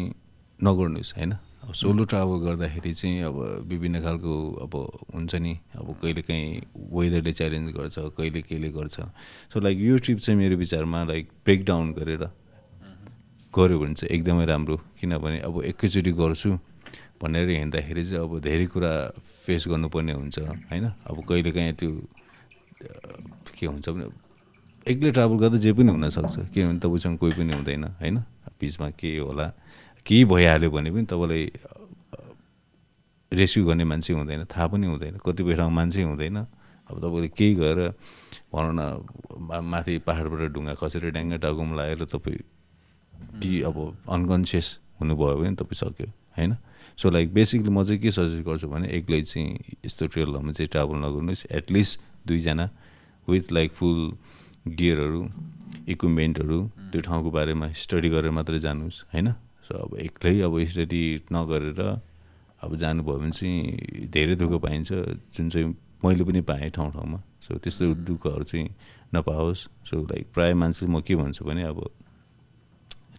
नगर्नुहोस् 0.58 1.14
होइन? 1.16 1.32
अब 1.64 1.72
सोलो 1.72 2.04
ट्राभल 2.04 2.38
गर्दाखेरि 2.44 2.92
चाहिँ 2.92 3.20
अब 3.24 3.36
विभिन्न 3.68 4.00
खालको 4.04 4.32
अब 4.64 4.72
हुन्छ 5.14 5.34
नि 5.40 5.52
अब 5.80 5.96
कहिले 5.96 6.22
काहीँ 6.22 6.60
वेदरले 6.92 7.32
च्यालेन्ज 7.32 7.72
गर्छ 7.72 7.96
कहिले 8.12 8.40
केले 8.44 8.68
गर्छ। 8.68 8.96
सो 9.48 9.60
लाइक 9.64 9.78
यो 9.80 9.96
ट्रिप 9.96 10.18
चाहिँ 10.20 10.38
मेरो 10.38 10.56
विचारमा 10.60 11.04
लाइक 11.08 11.24
ब्रेकडाउन 11.44 11.92
गरेर 11.96 12.24
गऱ्यो 13.54 13.78
भने 13.80 13.94
चाहिँ 13.96 14.12
एकदमै 14.12 14.44
राम्रो। 14.44 14.76
किनभने 15.00 15.38
अब 15.40 15.54
एकैचोटि 15.64 16.12
गर्छु 16.12 16.50
भनेर 17.22 17.48
हिँड्दाखेरि 17.48 18.04
चाहिँ 18.04 18.24
अब 18.28 18.32
धेरै 18.44 18.66
कुरा 18.68 18.92
फेस 19.48 19.64
गर्नुपर्ने 19.64 20.12
हुन्छ 20.12 20.38
होइन? 20.68 20.84
अब 20.84 21.16
कहिले 21.24 21.50
काहीँ 21.56 21.72
त्यो 21.80 21.90
के 23.56 23.66
हुन्छ 23.66 23.88
भने 23.88 24.04
एक्लै 24.84 25.10
ट्राभल 25.16 25.36
गर्दा 25.40 25.58
जे 25.64 25.72
पनि 25.72 25.90
हुनसक्छ। 25.96 26.52
किनभने 26.52 26.78
तपाईँसँग 26.84 27.16
कोही 27.16 27.32
पनि 27.40 27.52
हुँदैन 27.56 27.84
होइन? 28.04 28.16
बिचमा 28.60 28.90
के 29.00 29.16
होला? 29.18 29.48
केही 30.06 30.24
भइहाल्यो 30.24 30.70
भने 30.70 30.90
पनि 30.90 31.04
तपाईँलाई 31.08 31.44
रेस्क्यु 33.32 33.64
गर्ने 33.66 33.84
मान्छे 33.84 34.12
हुँदैन 34.12 34.44
थाहा 34.46 34.66
पनि 34.68 34.86
हुँदैन 34.86 35.16
कतिपय 35.24 35.54
ठाउँमा 35.56 35.74
मान्छे 35.74 36.02
हुँदैन। 36.02 36.36
अब 36.90 36.96
तपाईँले 37.00 37.28
केही 37.28 37.54
गएर 37.54 37.78
भनौँ 38.52 38.74
न 38.76 38.82
माथि 39.64 39.98
पाहाडबाट 40.06 40.52
ढुङ्गा 40.54 40.74
खसेर 40.76 41.10
ड्याङ्गा 41.10 41.36
टाउकोमा 41.40 41.74
लागेर 41.76 42.04
तपाईँ 42.04 42.42
कि 43.40 43.62
अब 43.64 43.76
अनकन्सियस 44.06 44.66
हुनुभयो 45.00 45.36
भने 45.40 45.54
तपाईँ 45.56 45.78
सक्यो 45.80 46.08
होइन? 46.36 46.52
सो 47.00 47.10
लाइक 47.10 47.32
बेसिकली 47.34 47.70
म 47.70 47.82
चाहिँ 47.82 48.00
के 48.00 48.10
सजेस्ट 48.12 48.44
गर्छु 48.46 48.68
भने 48.68 48.86
एक्लै 48.92 49.20
चाहिँ 49.22 49.80
यस्तो 49.84 50.06
ट्रेलहरूमा 50.06 50.52
चाहिँ 50.52 50.68
ट्राभल 50.68 50.96
नगर्नुहोस्। 51.02 51.46
एटलिस्ट 51.50 52.00
दुईजना 52.26 52.68
विथ 53.28 53.52
लाइक 53.52 53.72
फुल 53.72 53.98
गियरहरू 54.68 55.22
इक्विपमेन्टहरू 55.88 56.58
त्यो 56.92 57.00
ठाउँको 57.00 57.30
बारेमा 57.30 57.66
स्टडी 57.72 58.08
गरेर 58.14 58.30
मात्रै 58.30 58.58
जानुहोस् 58.60 59.02
होइन? 59.10 59.28
सो 59.64 59.72
अब 59.74 59.96
एक्लै 59.98 60.40
अब 60.44 60.54
स्टडी 60.64 61.04
नगरेर 61.32 61.80
अब 62.64 62.70
जानुभयो 62.76 63.16
भने 63.18 63.30
चाहिँ 63.32 64.08
धेरै 64.08 64.34
दुःख 64.36 64.52
पाइन्छ। 64.60 64.92
जुन 65.32 65.48
चाहिँ 65.48 65.66
मैले 66.04 66.24
पनि 66.24 66.40
पाएँ 66.40 66.70
ठाउँ 66.70 66.90
ठाउँमा। 66.92 67.18
सो 67.40 67.56
त्यस्तो 67.60 67.84
दुःखहरू 68.04 68.44
चाहिँ 68.44 68.68
नपाओस्। 69.14 69.60
सो 69.88 69.96
लाइक 70.04 70.32
प्रायः 70.32 70.54
मान्छे 70.54 70.86
म 70.86 71.00
के 71.00 71.16
भन्छु 71.16 71.44
भने 71.44 71.62
अब 71.64 71.80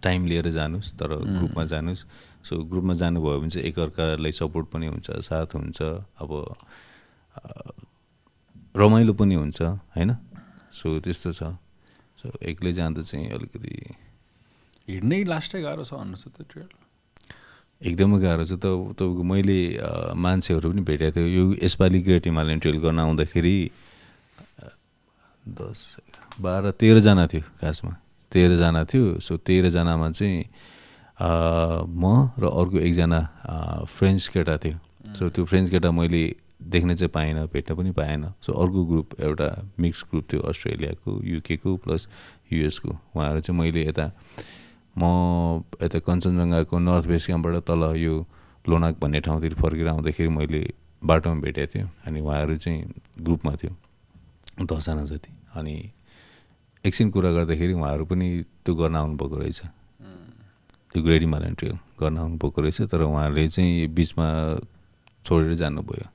टाइम 0.01 0.25
लिएर 0.25 0.49
जानुहोस् 0.49 0.93
तर 0.97 1.09
ग्रुपमा 1.17 1.63
जानुहोस्। 1.65 2.05
सो 2.45 2.53
ग्रुपमा 2.61 2.93
जानुभयो 2.93 3.39
भने 3.41 3.49
चाहिँ 3.49 3.67
एकअर्कालाई 3.69 4.31
सपोर्ट 4.31 4.65
पनि 4.69 4.85
हुन्छ 4.87 5.07
साथ 5.25 5.49
हुन्छ। 5.57 5.81
अब 6.21 6.29
रमाइलो 8.75 9.13
पनि 9.13 9.35
हुन्छ 9.35 9.61
होइन? 9.93 10.11
सो 10.73 10.99
त्यस्तो 10.99 11.31
छ। 11.33 11.57
सो 12.21 12.27
एक्लै 12.41 12.73
जाँदा 12.73 13.01
चाहिँ 13.01 13.29
अलिकति 13.29 13.73
हिँड्नै 14.87 15.23
लास्टै 15.25 15.61
गाह्रो 15.61 15.83
छ 15.83 15.93
भन्नुहोस् 15.97 16.25
त्यो 16.35 16.45
ट्रेल 16.51 16.69
एकदमै 17.81 18.17
गाह्रो 18.21 18.43
छ। 18.45 18.53
त 18.55 18.65
तपाईँको 18.95 19.23
मैले 19.23 19.59
मान्छेहरू 20.15 20.67
पनि 20.71 20.81
भेटेको 20.85 21.15
थियो 21.15 21.27
यो 21.27 21.43
यसपालि 21.63 21.99
ग्रेट 22.05 22.23
हिमालयन 22.29 22.59
ट्रेल 22.63 22.77
गर्न 22.85 22.99
आउँदाखेरि 22.99 23.57
दस 25.45 25.79
बाह्र 26.41 26.71
तेह्रजना 26.81 27.25
थियो 27.31 27.43
खासमा। 27.61 27.93
तेह्रजना 28.31 28.81
थियो। 28.91 29.19
सो 29.19 29.33
तेह्रजनामा 29.39 30.07
चाहिँ 30.11 30.39
म 31.85 32.31
र 32.35 32.43
अर्को 32.43 32.77
एकजना 32.83 33.19
फ्रेन्च 33.87 34.21
केटा 34.33 34.55
थियो। 34.63 34.77
सो 35.15 35.29
त्यो 35.31 35.43
फ्रेन्च 35.45 35.69
केटा 35.71 35.91
मैले 35.91 36.23
देख्न 36.59 36.95
चाहिँ 36.95 37.11
पाएन 37.11 37.45
भेट्न 37.53 37.75
पनि 37.75 37.91
पाएन। 37.91 38.23
सो 38.41 38.51
अर्को 38.51 38.79
ग्रुप 38.85 39.07
एउटा 39.21 39.49
मिक्स 39.79 39.99
ग्रुप 40.11 40.25
थियो 40.31 40.41
अस्ट्रेलियाको 40.49 41.11
युकेको 41.23 41.69
प्लस 41.83 42.07
युएसको। 42.51 42.89
उहाँहरू 43.15 43.39
चाहिँ 43.39 43.59
मैले 43.59 43.81
यता 43.87 44.05
म 44.97 45.03
यता 45.81 45.99
कञ्चनजङ्घाको 46.07 46.79
नर्थ 46.79 47.05
वेस्ट 47.07 47.25
क्याम्पबाट 47.27 47.55
तल 47.67 47.83
यो 47.99 48.13
लोनाक 48.69 48.95
भन्ने 49.01 49.19
ठाउँतिर 49.27 49.53
फर्केर 49.59 49.87
आउँदाखेरि 49.87 50.29
मैले 50.29 50.61
बाटोमा 51.03 51.41
भेटेको 51.41 51.71
थिएँ 51.73 51.87
अनि 52.07 52.19
उहाँहरू 52.21 52.55
चाहिँ 52.57 52.81
ग्रुपमा 53.21 53.51
थियो 53.55 53.73
दसजना 54.63 55.03
जति। 55.05 55.31
अनि 55.55 55.75
एकछिन 56.85 57.09
कुरा 57.11 57.31
गर्दाखेरि 57.31 57.73
उहाँहरू 57.73 58.05
पनि 58.05 58.27
त्यो 58.65 58.73
गर्न 58.75 58.95
आउनुभएको 58.95 59.35
रहेछ। 59.39 59.61
त्यो 60.95 61.03
ग्रेड 61.03 61.21
हिमालयन 61.21 61.53
ट्रेल 61.59 61.77
गर्न 61.99 62.17
आउनुभएको 62.17 62.61
रहेछ 62.61 62.81
तर 62.91 63.01
उहाँहरूले 63.03 63.47
चाहिँ 63.47 63.87
बिचमा 63.91 64.27
छोडेर 65.25 65.53
जानुभयो। 65.59 66.07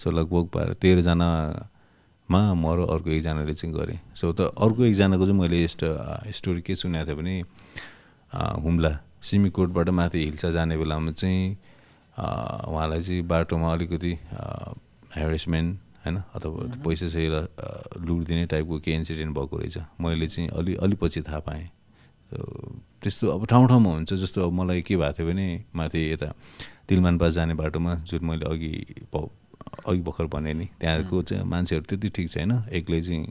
सो 0.00 0.10
लगभग 0.10 0.44
बाह्र 0.54 0.72
तेह्रजनामा 0.82 2.40
म 2.52 2.64
र 2.76 2.78
अर्को 2.92 3.08
एकजनाले 3.10 3.54
चाहिँ 3.54 3.74
गरेँ। 3.74 3.98
सो 4.14 4.32
त 4.32 4.52
अर्को 4.52 4.84
एकजनाको 4.84 5.24
चाहिँ 5.26 5.38
मैले 5.40 5.64
यस्तो 5.64 5.88
स्टोरी 6.28 6.60
के 6.60 6.74
सुनेको 6.74 7.06
थिएँ 7.08 7.16
भने 7.16 7.34
हुम्ला 8.34 8.98
सिमीकोटबाट 9.22 9.88
माथि 9.90 10.24
हिल्सा 10.24 10.50
जाने 10.50 10.76
बेलामा 10.76 11.12
चाहिँ 11.12 11.56
उहाँलाई 12.68 13.00
चाहिँ 13.00 13.22
बाटोमा 13.22 13.72
अलिकति 13.72 14.12
हेरेसमेन्ट 15.16 15.78
होइन 16.04 16.16
अथवा 16.34 16.82
पैसा 16.84 17.08
चाहिँ 17.08 17.28
लुट 18.06 18.24
दिने 18.26 18.46
टाइपको 18.46 18.78
केही 18.80 18.96
इन्सिडेन्ट 18.96 19.36
भएको 19.38 19.56
रहेछ। 19.58 19.78
मैले 20.00 20.28
चाहिँ 20.28 20.48
अलि 20.50 20.74
अलि 20.74 20.96
पछि 21.00 21.22
थाहा 21.22 21.38
पाएँ। 21.38 21.68
त्यस्तो 23.02 23.28
अब 23.28 23.46
ठाउँ 23.46 23.68
ठाउँमा 23.68 23.90
हुन्छ 23.90 24.14
जस्तो 24.14 24.46
अब 24.46 24.52
मलाई 24.52 24.82
के 24.82 24.96
भएको 24.96 25.12
थियो 25.12 25.26
भने 25.28 25.64
माथि 25.74 26.00
यता 26.12 26.32
तिलमान 26.88 27.18
पास 27.18 27.32
जाने 27.32 27.54
बाटोमा 27.54 27.94
जुन 28.08 28.24
मैले 28.24 28.44
अघि 28.50 28.72
अघि 29.14 30.00
भर्खर 30.02 30.26
भने 30.26 30.54
नि 30.54 30.68
त्यहाँको 30.80 31.22
चाहिँ 31.22 31.44
मान्छेहरू 31.44 31.84
त्यति 31.88 32.08
ठिक 32.08 32.30
छैन। 32.30 32.52
एक्लै 32.72 33.00
चाहिँ 33.02 33.26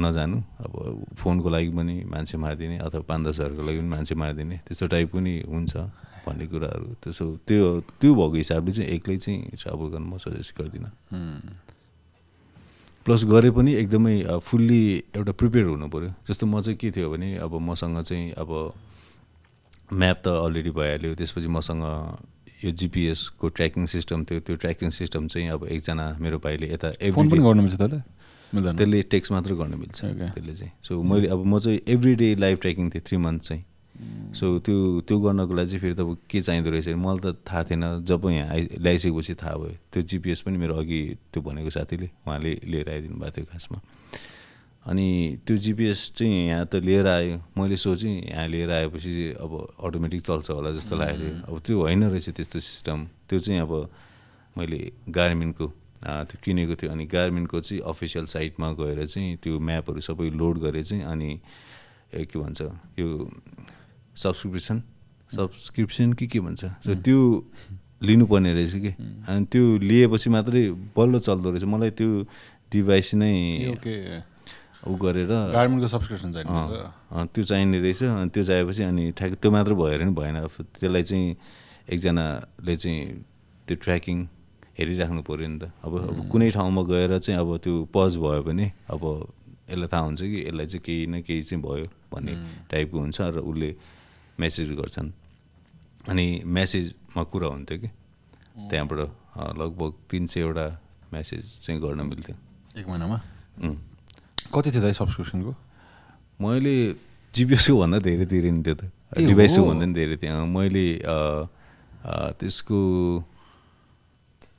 नजानु। 0.00 0.38
अब 0.64 0.72
फोनको 1.20 1.48
लागि 1.48 1.70
पनि 1.76 1.94
मान्छे 2.08 2.36
मारिदिने 2.38 2.76
अथवा 2.86 3.02
पाँच 3.04 3.20
दस 3.26 3.40
हजारको 3.40 3.62
लागि 3.62 3.78
पनि 3.78 3.90
मान्छे 3.92 4.14
मारिदिने 4.14 4.56
त्यस्तो 4.66 4.86
टाइप 4.88 5.08
पनि 5.12 5.32
हुन्छ 5.48 5.72
भन्ने 6.24 6.46
कुराहरू। 6.46 6.88
त्यसो 7.02 7.24
त्यो 7.46 7.64
त्यो 8.00 8.10
भएको 8.14 8.36
हिसाबले 8.36 8.72
चाहिँ 8.72 8.88
एक्लै 8.94 9.16
चाहिँ 9.16 9.40
ट्राभल 9.58 9.86
गर्नु 9.92 10.06
म 10.06 10.16
सजेस्ट 10.22 10.50
गर्दिनँ। 10.58 10.90
प्लस 13.06 13.24
गरे 13.26 13.50
पनि 13.50 13.74
एकदमै 13.74 14.16
फुल्ली 14.46 14.82
एउटा 15.18 15.32
प्रिपेयर 15.34 15.66
हुनु 15.66 15.86
पऱ्यो 15.90 16.10
जस्तो 16.24 16.46
म 16.46 16.60
चाहिँ 16.62 16.78
के 16.78 16.90
थियो 16.94 17.10
भने 17.10 17.42
अब 17.42 17.52
मसँग 17.58 18.00
चाहिँ 18.06 18.32
अब 18.38 18.50
म्याप 19.92 20.18
त 20.24 20.26
अलरेडी 20.46 20.70
भइहाल्यो। 20.70 21.14
त्यसपछि 21.18 21.48
मसँग 21.50 21.82
यो 22.62 22.70
जिपिएसको 22.70 23.48
ट्र्याकिङ 23.58 23.86
सिस्टम 23.90 24.24
थियो। 24.24 24.40
त्यो 24.46 24.56
ट्र्याकिङ 24.62 24.90
सिस्टम 24.94 25.26
चाहिँ 25.26 25.48
अब 25.50 25.66
एकजना 25.66 26.06
मेरो 26.22 26.38
भाइले 26.38 26.66
यता 26.72 26.88
फोन 27.10 27.28
पनि 27.28 27.42
गर्नु 27.42 27.62
मिल्छ 27.66 27.76
त्यसले 28.52 29.02
टेक्स्ट 29.02 29.32
मात्र 29.32 29.54
गर्न 29.54 29.74
मिल्छ। 29.80 30.00
त्यसले 30.04 30.54
चाहिँ। 30.54 30.72
सो 30.84 31.02
मैले 31.02 31.28
अब 31.28 31.44
म 31.44 31.58
चाहिँ 31.58 31.80
एभ्री 31.88 32.14
डे 32.14 32.34
लाइभ 32.36 32.58
ट्र्याकिङ 32.60 32.90
थिएँ 32.90 33.02
थ्री 33.06 33.16
मन्थ 33.16 33.42
चाहिँ। 33.42 33.64
सो 34.34 34.58
त्यो 34.58 34.76
त्यो 35.08 35.18
गर्नको 35.20 35.54
लागि 35.54 35.68
चाहिँ 35.68 35.80
फेरि 35.80 35.94
त 35.94 36.02
के 36.30 36.40
चाहिँदो 36.42 36.70
रहेछ 36.70 36.88
मलाई 36.88 37.20
त 37.22 37.36
थाहा 37.48 37.62
थिएन। 37.64 38.04
जब 38.04 38.22
यहाँ 38.28 38.48
आइ 38.50 38.60
ल्याइसकेपछि 38.80 39.34
थाहा 39.40 39.54
भयो। 39.56 39.76
त्यो 39.92 40.02
जिपिएस 40.02 40.40
पनि 40.42 40.56
मेरो 40.58 40.74
अघि 40.76 41.00
त्यो 41.32 41.40
भनेको 41.42 41.70
साथीले 41.70 42.08
उहाँले 42.26 42.52
लिएर 42.66 42.88
आइदिनु 42.90 43.16
भएको 43.16 43.30
थियो 43.36 43.46
खासमा। 43.52 43.78
अनि 44.90 45.06
त्यो 45.46 45.56
जिपिएस 45.56 46.12
चाहिँ 46.16 46.48
यहाँ 46.48 46.66
त 46.66 46.82
लिएर 46.82 47.06
आयो। 47.06 47.36
मैले 47.54 47.76
सोचेँ 47.76 48.34
यहाँ 48.34 48.48
लिएर 48.48 48.70
आएपछि 48.70 49.38
अब 49.38 49.52
अटोमेटिक 49.78 50.20
चल्छ 50.26 50.50
होला 50.50 50.70
जस्तो 50.76 50.96
लागेको 50.96 51.22
थियो। 51.22 51.46
अब 51.46 51.60
त्यो 51.62 51.76
होइन 51.80 52.04
रहेछ 52.10 52.28
त्यस्तो 52.36 52.58
सिस्टम 52.58 52.98
त्यो 53.28 53.38
चाहिँ 53.38 53.60
अब 53.60 53.72
मैले 54.58 54.80
गार्मिनको 55.08 55.66
त्यो 56.02 56.36
किनेको 56.44 56.74
थियो 56.74 56.90
अनि 56.92 57.04
गार्मिनको 57.06 57.60
चाहिँ 57.60 57.82
अफिसियल 57.86 58.24
साइटमा 58.26 58.68
गएर 58.78 59.06
चाहिँ 59.06 59.36
त्यो 59.42 59.58
म्यापहरू 59.58 60.00
सबै 60.02 60.30
लोड 60.34 60.58
गरेँ 60.66 60.82
चाहिँ 60.82 61.02
अनि 61.06 61.30
के 62.12 62.36
भन्छ 62.38 62.60
यो 62.98 63.08
सब्सक्रिप्सन 64.14 64.82
सब्सक्रिप्सन 65.32 66.12
कि 66.12 66.26
के 66.26 66.40
भन्छ? 66.40 66.64
सो 66.84 66.94
त्यो 67.06 67.18
लिनुपर्ने 68.02 68.52
रहेछ 68.54 68.74
कि? 68.82 68.90
अनि 69.30 69.44
त्यो 69.46 69.62
लिएपछि 69.78 70.30
मात्रै 70.30 70.62
बल्ल 70.96 71.18
चल्दो 71.22 71.50
रहेछ। 71.50 71.64
मलाई 71.64 71.90
त्यो 71.96 72.10
डिभाइस 72.72 73.14
नै 73.14 73.32
ऊ 74.82 74.94
गरेर 74.98 75.30
गार्मेन्टको 75.54 75.88
सब्सक्रिप्सन 75.88 76.32
चाहिने 76.34 77.24
त्यो 77.32 77.42
चाहिने 77.44 77.78
रहेछ। 77.80 78.02
अनि 78.02 78.30
त्यो 78.34 78.44
चाहिएपछि 78.44 78.82
अनि 78.82 79.04
ठ्याक 79.16 79.32
त्यो 79.40 79.50
मात्र 79.50 79.72
भएर 79.78 80.02
नि 80.04 80.12
भएन। 80.12 80.36
त्यसलाई 80.50 81.02
चाहिँ 81.02 81.36
एकजनाले 81.88 82.76
चाहिँ 82.76 83.00
त्यो 83.68 83.76
ट्र्याकिङ 83.80 84.18
हेरिराख्नु 84.78 85.22
पऱ्यो 85.22 85.48
नि 85.48 85.58
त। 85.58 85.64
अब 85.84 85.92
अब 85.92 86.18
कुनै 86.32 86.50
ठाउँमा 86.50 86.82
गएर 86.88 87.18
चाहिँ 87.18 87.40
अब 87.40 87.50
त्यो 87.60 87.72
पज 87.94 88.16
भयो 88.16 88.42
भने 88.42 88.66
अब 88.88 89.02
यसलाई 89.68 89.88
थाहा 89.92 90.02
हुन्छ 90.02 90.20
कि 90.22 90.38
यसलाई 90.48 90.66
चाहिँ 90.66 90.82
केही 90.84 91.06
न 91.06 91.14
केही 91.22 91.42
चाहिँ 91.42 91.62
भयो 91.62 91.86
भन्ने 92.12 92.32
टाइपको 92.70 92.98
हुन्छ 92.98 93.18
र 93.20 93.38
उसले 93.40 93.70
मेसेज 94.40 94.68
गर्छन्। 94.80 95.10
अनि 96.08 96.26
मेसेजमा 96.44 97.22
कुरा 97.30 97.48
हुन्थ्यो 97.54 97.78
कि। 97.78 97.88
त्यहाँबाट 98.70 99.00
लगभग 99.60 99.92
तिन 100.10 100.26
सयवटा 100.26 100.66
मेसेज 101.12 101.42
चाहिँ 101.64 101.80
गर्न 101.80 102.00
मिल्थ्यो। 102.08 102.34
एक 102.80 102.86
महिनामा. 102.88 103.18
कति 104.52 104.68
थियो 104.72 104.82
दाइ 104.82 104.92
सब्सक्रिप्सनको 104.92 105.52
मैले 106.40 106.74
जिपिएसको 107.34 107.76
भन्दा 107.80 107.98
धेरै 108.02 108.26
तिरेँ 108.26 108.52
नि 108.52 108.62
त्यो 108.66 108.74
त। 108.74 108.82
डिभाइसको? 109.14 109.62
भन्दा 109.62 109.86
नि 109.86 109.94
धेरै 109.94 110.16
थियो। 110.16 110.44
मैले 110.48 110.86
त्यसको 112.40 112.78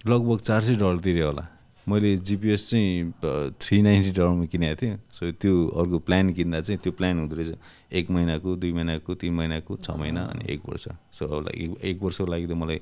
लगभग 0.08 0.40
चार 0.40 0.62
सय 0.62 0.76
डलर 0.76 1.00
तिरेँ 1.00 1.22
होला। 1.22 1.48
मैले 1.90 2.18
जिपिएस 2.18 2.70
चाहिँ 2.70 3.12
थ्री 3.50 3.82
नाइन्टी 3.82 4.12
डलरमा 4.12 4.46
किनेको 4.46 4.76
थिएँ। 4.82 4.98
सो 5.12 5.32
त्यो 5.32 5.68
अर्को 5.68 6.00
प्लान 6.00 6.34
किन्दा 6.34 6.62
चाहिँ 6.62 6.80
त्यो 6.84 6.94
प्लान 6.94 7.20
हुँदो 7.20 7.36
रहेछ 7.36 7.58
एक 7.92 8.12
महिनाको 8.12 8.56
दुई 8.56 8.72
महिनाको 8.72 9.16
तिन 9.16 9.34
महिनाको 9.34 9.76
छ 9.76 9.90
महिना 9.90 10.22
अनि 10.22 10.54
एक 10.54 10.62
वर्ष। 10.70 10.88
सो 11.14 11.26
अब 11.26 11.44
लाइक 11.44 11.62
एक- 11.62 11.78
एक 11.78 12.02
वर्षको 12.02 12.26
लागि 12.26 12.48
त 12.48 12.52
मलाई 12.52 12.82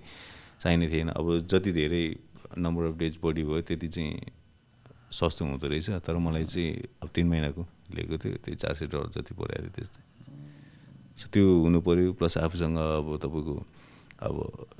चाहिने 0.61 0.89
थिएन। 0.89 1.07
अब 1.07 1.48
जति 1.48 1.72
धेरै 1.72 2.15
नम्बर 2.57 2.84
अफ 2.84 2.98
डेज 2.98 3.19
बढी 3.23 3.43
भयो 3.43 3.61
त्यति 3.61 3.88
चाहिँ 3.88 4.22
सस्तो 5.11 5.45
हुँदो 5.45 5.68
रहेछ। 5.68 5.89
तर 5.89 6.18
मलाई 6.18 6.45
चाहिँ 6.45 6.81
अब 7.03 7.10
तिन 7.15 7.27
महिनाको 7.27 7.65
लिएको 7.95 8.18
थियो। 8.18 8.34
त्यही 8.34 8.56
चार 8.56 8.76
सय 8.76 8.88
डलर 8.88 9.10
जति 9.10 9.34
परेको 9.34 9.61
थियो 9.61 9.69
त्यस्तै। 9.69 10.03
सो 11.18 11.30
त्यो 11.34 11.60
हुनु 11.60 11.81
पऱ्यो 11.81 12.14
प्लस 12.14 12.38
आफूसँग 12.38 12.77
अब 12.77 13.19
तपाईँको 13.22 13.65
अब 14.22 14.35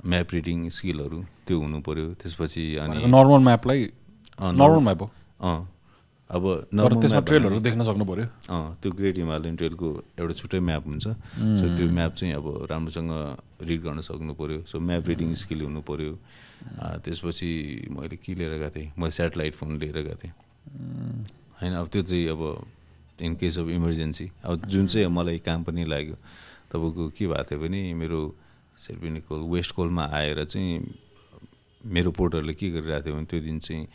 म्याप 0.06 0.28
रिडिङ 0.32 0.68
स्किलहरू 0.70 1.18
त्यो 1.46 1.56
हुनु 1.60 1.78
पऱ्यो 1.82 2.06
त्यसपछि 2.22 2.64
अनि 2.82 2.96
नर्मल 3.10 3.40
म्यापलाई 3.48 3.80
नर्मल 4.38 4.82
म्याप 4.88 5.00
हो। 5.02 5.08
अँ 5.42 5.60
अब 6.30 6.44
normal 6.72 7.00
त्यसमा 7.02 7.20
ट्रेलहरू 7.28 7.58
देख्न 7.60 7.82
सक्नु 7.84 8.04
पऱ्यो 8.08 8.26
अँ 8.48 8.76
त्यो 8.82 8.90
ग्रेट 8.98 9.16
हिमालयन 9.18 9.56
ट्रेलको 9.56 9.88
एउटा 10.18 10.34
छुट्टै 10.40 10.60
म्याप 10.68 10.84
हुन्छ। 10.86 11.04
सो 11.04 11.64
त्यो 11.76 11.86
म्याप 11.92 12.12
चाहिँ 12.14 12.34
अब 12.34 12.46
राम्रोसँग 12.70 13.10
रिड 13.68 13.80
गर्न 13.82 14.00
सक्नु 14.00 14.34
पऱ्यो 14.40 14.58
सो 14.70 14.80
म्याप 14.80 15.08
रिडिङ 15.08 15.34
स्किल 15.42 15.60
हुनु 15.68 15.80
पऱ्यो 15.84 16.12
त्यसपछि 17.04 17.50
मैले 17.90 18.16
के 18.16 18.34
लिएर 18.34 18.54
गएको 18.58 18.70
थिएँ? 18.70 18.88
मैले 18.98 19.10
सेटेलाइट 19.10 19.54
फोन 19.58 19.76
लिएर 19.82 19.98
गएको 19.98 20.16
थिएँ। 20.22 20.34
होइन 21.60 21.72
अब 21.82 21.86
त्यो 21.92 22.02
चाहिँ 22.02 22.28
अब 22.30 22.42
इन 23.20 23.34
केस 23.36 23.58
अफ 23.58 23.68
इमर्जेन्सी 23.68 24.30
अब 24.44 24.66
जुन 24.72 24.86
चाहिँ 24.86 25.06
मलाई 25.10 25.38
काम 25.44 25.62
पनि 25.66 25.84
लाग्यो 25.84 26.16
तपाईँको 26.72 27.08
के 27.18 27.26
भएको 27.26 27.44
थियो 27.50 27.60
भने 27.60 27.82
मेरो 27.94 28.20
सेर्पिनी 28.82 29.20
कोल 29.28 29.40
वेस्ट 29.50 29.74
कोलमा 29.74 30.04
आएर 30.12 30.44
चाहिँ 30.44 30.80
मेरो 31.84 32.10
पोर्टरले 32.18 32.54
के 32.54 32.70
गरिरहेको 32.70 33.04
थियो 33.06 33.14
भने 33.14 33.26
त्यो 33.30 33.40
दिन 33.40 33.58
चाहिँ 33.58 33.86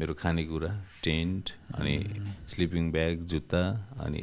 मेरो 0.00 0.14
खानेकुरा 0.14 0.70
टेन्ट 1.04 1.50
अनि 1.78 1.94
स्लिपिङ 2.48 2.90
ब्याग 2.92 3.26
जुत्ता 3.30 3.62
अनि 4.00 4.22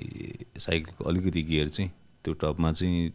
साइकलको 0.60 1.04
अलिकति 1.10 1.42
गियर 1.44 1.70
चाहिँ 1.70 1.92
त्यो 2.24 2.34
टपमा 2.42 2.72
चाहिँ 2.72 3.12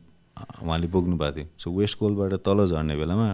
उहाँले 0.62 0.86
बोक्नु 0.86 1.16
भएको 1.16 1.36
थियो। 1.36 1.46
सो 1.58 1.70
वेस्ट 1.78 1.98
कोलबाट 1.98 2.32
तल 2.46 2.66
झर्ने 2.66 2.96
बेलामा 2.96 3.28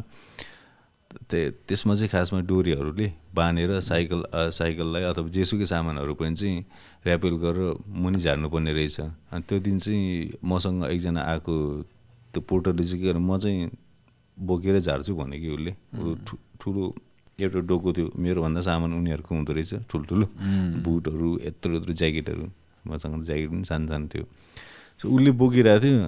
त्यो 1.31 1.51
त्यसमा 1.69 1.95
चाहिँ 1.95 2.09
खासमा 2.09 2.41
डोरीहरूले 2.51 3.07
बाँधेर 3.35 3.81
साइकल 3.81 4.23
साइकललाई 4.59 5.03
अथवा 5.03 5.29
जेसुकै 5.29 5.67
सामानहरू 5.67 6.15
पनि 6.15 6.37
चाहिँ 6.37 6.65
ऱ्यापेल 7.07 7.35
गरेर 7.45 7.75
मुनि 7.87 8.19
झार्नुपर्ने 8.19 8.73
रहेछ। 8.73 9.01
अनि 9.01 9.43
त्यो 9.49 9.59
दिन 9.59 9.79
चाहिँ 9.79 10.39
मसँग 10.45 10.85
एकजना 10.91 11.23
आएको 11.23 11.55
त्यो 12.33 12.41
पोर्टरले 12.49 12.83
चाहिँ 12.83 13.01
के 13.03 13.07
गर्यो 13.07 13.21
म 13.21 13.39
चाहिँ 13.39 13.71
बोकेर 14.39 14.79
झार्छु 14.81 15.15
भने 15.15 15.37
कि 15.41 15.49
उसले। 15.51 15.73
ठुलो 16.61 16.83
एउटा 17.41 17.61
डोको 17.67 17.93
थियो 17.93 18.07
मेरोभन्दा 18.17 18.61
सामान 18.61 18.93
उनीहरूको 18.95 19.35
हुँदो 19.35 19.53
रहेछ 19.53 19.75
ठुल्ठुलो 19.91 20.27
बुटहरू 20.85 21.29
यत्रो 21.45 21.73
यत्रो 21.77 21.93
ज्याकेटहरू 21.93 22.45
मसँग 22.87 23.23
ज्याकेट 23.25 23.49
पनि 23.51 23.65
सानो 23.65 23.87
सानो 23.89 24.07
थियो। 24.13 24.25
सो 25.01 25.09
उसले 25.09 25.31
बोकिरहेको 25.41 25.85
थियो। 25.85 25.99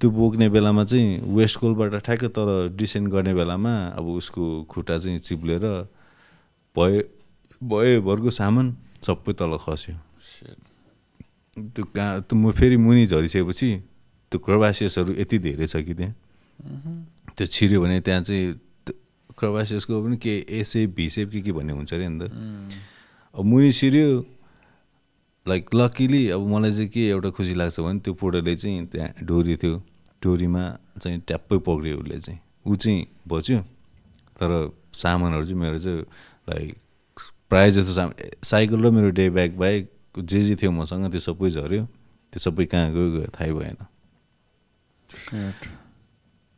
त्यो 0.00 0.10
बोक्ने 0.10 0.48
बेलामा 0.48 0.84
चाहिँ 0.84 1.20
वेस्ट 1.36 1.58
कोलबाट 1.60 1.94
ठ्याक्क 2.06 2.24
तल 2.32 2.72
डिसेन्ड 2.72 3.08
गर्ने 3.12 3.34
बेलामा 3.34 3.72
अब 3.98 4.06
उसको 4.16 4.64
खुट्टा 4.70 4.96
चाहिँ 4.98 5.18
चिप्लेर 5.18 5.64
भए 6.76 6.98
भएभरको 7.60 8.30
सामान 8.30 8.66
सबै 9.04 9.32
तल 9.36 9.58
खस्यो। 9.60 9.94
त्यो 11.58 11.84
कहाँ 11.94 12.20
त्यो 12.24 12.34
म 12.38 12.50
फेरि 12.56 12.76
मुनि 12.80 13.06
झरिसकेपछि 13.06 13.70
त्यो 14.30 14.38
क्रबासियसहरू 14.38 15.12
यति 15.18 15.38
धेरै 15.38 15.66
छ 15.66 15.76
कि 15.82 15.94
त्यहाँ? 15.94 16.14
त्यो 17.36 17.46
छिर्यो 17.46 17.80
भने 17.82 18.00
त्यहाँ 18.00 18.22
चाहिँ 18.22 18.54
क्रबासियसको 19.38 20.02
पनि 20.04 20.16
के 20.16 20.34
एसेप 20.60 20.94
भिसेप 20.94 21.30
के 21.30 21.40
के 21.40 21.52
भन्ने 21.52 21.72
हुन्छ 21.72 21.94
अरे 21.94 22.08
नि 22.08 22.18
त? 22.20 22.30
अब 23.34 23.44
मुनि 23.44 23.72
छिर्यो। 23.72 24.08
लाइक 25.48 25.74
लकिली 25.74 26.22
अब 26.30 26.46
मलाई 26.46 26.70
चाहिँ 26.70 26.88
के 26.94 27.02
एउटा 27.08 27.30
खुसी 27.34 27.54
लाग्छ 27.54 27.80
भने 27.80 27.98
त्यो 28.04 28.14
पोटोले 28.14 28.54
चाहिँ 28.56 28.86
त्यहाँ 28.86 29.10
डोरी 29.24 29.56
थियो। 29.56 29.76
डोरीमा 30.22 30.64
चाहिँ 31.00 31.20
ट्याप्पै 31.26 31.58
पक्रियो 31.64 31.96
उसले 31.98 32.18
चाहिँ। 32.20 32.40
ऊ 32.66 32.76
चाहिँ 32.76 33.06
बच्यो। 33.26 33.58
तर 34.36 34.50
सामानहरू 34.94 35.44
चाहिँ 35.44 35.60
मेरो 35.60 35.78
चाहिँ 35.78 36.00
लाइक 36.48 36.76
प्रायः 37.48 37.70
जस्तो 37.70 37.92
सामान 37.92 38.14
साइकल 38.44 38.80
र 38.84 38.90
मेरो 38.90 39.10
डे 39.10 39.30
ब्याग 39.30 39.52
बाहेक 39.56 39.90
जे 40.22 40.40
जे 40.40 40.54
थियो 40.60 40.70
मसँग 40.70 41.10
त्यो 41.10 41.20
सबै 41.24 41.50
झऱ्यो। 41.50 41.84
त्यो 42.30 42.38
सबै 42.38 42.64
कहाँ 42.68 42.92
गयो 42.92 43.10
गयो 43.16 43.28
थाहै 43.32 43.52
भएन। 43.52 43.80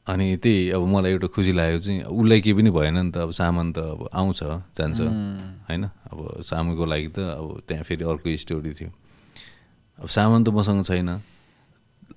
अनि 0.06 0.36
त्यही 0.36 0.70
अब 0.70 0.82
मलाई 0.84 1.12
एउटा 1.12 1.26
खुसी 1.28 1.52
लाग्यो 1.52 1.78
चाहिँ 1.78 2.02
उसलाई 2.04 2.40
केही 2.40 2.54
पनि 2.58 2.70
भएन 2.70 2.98
नि 2.98 3.10
त 3.10 3.16
अब 3.22 3.30
सामान 3.32 3.72
त 3.72 3.78
अब 3.78 4.08
आउँछ 4.12 4.40
जान्छ 4.74 5.00
होइन 5.00 5.84
अब 6.10 6.18
सामानको 6.42 6.84
लागि 6.84 7.08
त 7.08 7.18
अब 7.32 7.62
त्यहाँ 7.62 7.84
फेरि 7.84 8.04
अर्को 8.04 8.36
स्टोरी 8.36 8.72
थियो 8.74 8.90
अब 9.98 10.08
सामान 10.08 10.44
त 10.44 10.48
मसँग 10.50 10.82
छैन 10.82 11.10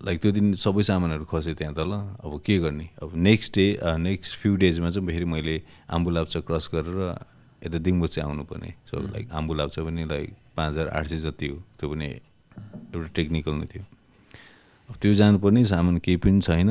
लाइक 0.01 0.17
त्यो 0.19 0.31
दिन 0.31 0.53
सबै 0.55 0.83
सामानहरू 0.83 1.25
खस्यो 1.25 1.53
त्यहाँ 1.53 1.73
तल 1.73 1.91
अब 2.19 2.41
के 2.41 2.57
गर्ने 2.59 2.89
अब 2.99 3.11
नेक्स्ट 3.21 3.55
डे 3.55 3.67
नेक्स्ट 4.01 4.39
फ्यु 4.39 4.55
डेजमा 4.57 4.89
चाहिँ 4.89 5.07
फेरि 5.07 5.25
मैले 5.27 5.55
आम्बुलाप्चा 5.87 6.39
क्रस 6.41 6.69
गरेर 6.73 6.99
यता 7.61 7.77
दिङबो 7.79 8.07
चाहिँ 8.07 8.25
आउनुपर्ने 8.25 8.73
सो 8.85 8.99
लाइक 9.07 9.25
आम्बुलाप्चा 9.31 9.83
पनि 9.83 10.03
लाइक 10.05 10.29
पाँच 10.57 10.69
हजार 10.69 10.87
आठ 10.89 11.07
सय 11.07 11.17
जति 11.21 11.47
हो 11.47 11.57
त्यो 11.77 11.89
पनि 11.89 12.05
एउटा 12.05 13.07
टेक्निकल 13.13 13.53
नै 13.53 13.65
थियो 13.67 13.83
त्यो 15.01 15.13
जानुपर्ने 15.13 15.63
सामान 15.65 15.97
केही 15.97 16.17
पनि 16.17 16.41
छैन। 16.41 16.69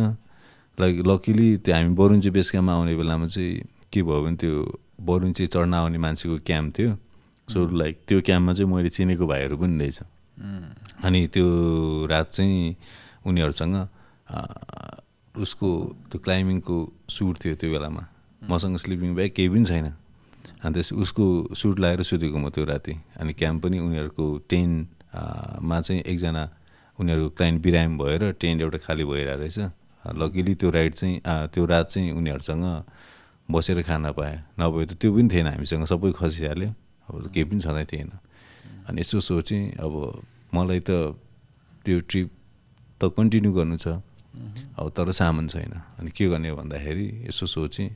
लाइक 0.79 0.95
लकिली 1.07 1.49
त्यो 1.65 1.75
हामी 1.75 1.95
बरुन्ची 1.95 2.31
बेस 2.31 2.51
क्याम्पमा 2.51 2.73
आउने 2.75 2.95
बेलामा 2.97 3.27
चाहिँ 3.27 3.63
के 3.93 4.03
भयो 4.03 4.23
भने 4.23 4.37
त्यो 4.37 4.55
बरुन्ची 5.01 5.47
चढ्न 5.47 5.75
आउने 5.75 5.99
मान्छेको 5.99 6.37
क्याम्प 6.47 6.69
थियो। 6.79 6.93
सो 7.49 7.59
लाइक 7.77 7.95
त्यो 8.09 8.21
क्याम्पमा 8.21 8.53
चाहिँ 8.53 8.71
मैले 8.71 8.91
चिनेको 8.91 9.27
भाइहरू 9.27 9.57
पनि 9.57 9.79
रहेछ। 9.79 9.99
अनि 11.05 11.21
त्यो 11.35 11.47
रात 12.11 12.31
चाहिँ 12.33 12.77
उनीहरूसँग 13.27 13.77
उसको 15.35 15.69
त्यो 16.11 16.19
क्लाइम्बिङको 16.25 16.77
सुट 17.11 17.35
थियो 17.45 17.55
त्यो 17.55 17.71
बेलामा। 17.71 18.03
मसँग 18.51 18.77
स्लिपिङ 18.79 19.15
ब्याग 19.15 19.31
केही 19.37 19.49
पनि 19.49 19.65
छैन। 19.65 19.87
अनि 20.65 20.73
त्यस 20.75 20.93
उसको 20.93 21.55
सुट 21.55 21.79
लगाएर 21.81 22.03
सुतेको 22.03 22.39
म 22.39 22.49
त्यो 22.51 22.65
राति। 22.65 22.95
अनि 23.21 23.33
क्याम्प 23.33 23.63
पनि 23.63 23.79
उनीहरूको 23.79 24.27
टेन्ट 24.49 24.89
अ, 25.15 25.61
मा 25.63 25.81
चाहिँ 25.81 26.03
एकजना 26.03 26.43
उनीहरूको 26.99 27.31
क्लाइन्ट 27.37 27.63
बिराम 27.63 27.99
भएर 27.99 28.23
टेन्ट 28.41 28.63
एउटा 28.63 28.79
खाली 28.87 29.05
भइरहेको 29.05 29.41
रहेछ। 29.41 29.59
लकिली 30.05 30.55
त्यो 30.55 30.71
राइड 30.71 30.93
चाहिँ 30.95 31.21
त्यो 31.53 31.65
रात 31.67 31.87
चाहिँ 31.91 32.11
उनीहरूसँग 32.13 32.65
बसेर 33.49 33.83
खान 33.83 34.13
पाएँ। 34.13 34.37
नभए 34.61 34.85
त 34.87 34.93
त्यो 35.01 35.11
पनि 35.13 35.29
थिएन 35.33 35.47
हामीसँग 35.47 35.85
सबै 35.91 36.13
खसिहाल्यो। 36.13 36.71
अब 37.09 37.29
केही 37.35 37.45
पनि 37.45 37.61
छँदै 37.61 37.85
थिएन। 37.91 38.11
अनि 38.89 39.01
यसो 39.01 39.21
सोचेँ 39.21 39.81
अब 39.81 39.95
मलाई 40.55 40.81
त 40.81 40.91
त्यो 41.85 42.01
ट्रिप 42.09 42.29
त 43.01 43.03
कन्टिन्यू 43.17 43.53
गर्नु 43.53 43.77
छ। 43.77 44.01
अब 44.79 44.87
तर 44.97 45.11
सामान 45.13 45.49
छैन। 45.49 45.73
अनि 45.99 46.11
के 46.11 46.25
गर्ने 46.29 46.53
भन्दाखेरि 46.53 47.07
यसो 47.29 47.47
सोचेँ। 47.47 47.91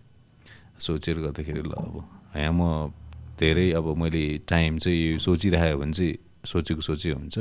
सोचेर 0.79 1.19
गर्दाखेरि 1.19 1.62
ल 1.66 1.73
अब 1.75 1.95
यहाँ 2.37 2.53
म 2.53 2.93
धेरै 3.39 3.70
अब 3.79 3.87
मैले 3.99 4.47
टाइम 4.47 4.79
चाहिँ 4.79 5.19
सोचिरहेको 5.19 5.79
भने 5.79 5.93
चाहिँ 5.93 6.15
सोचेको 6.47 6.81
सोचे 6.81 7.11
हुन्छ। 7.19 7.37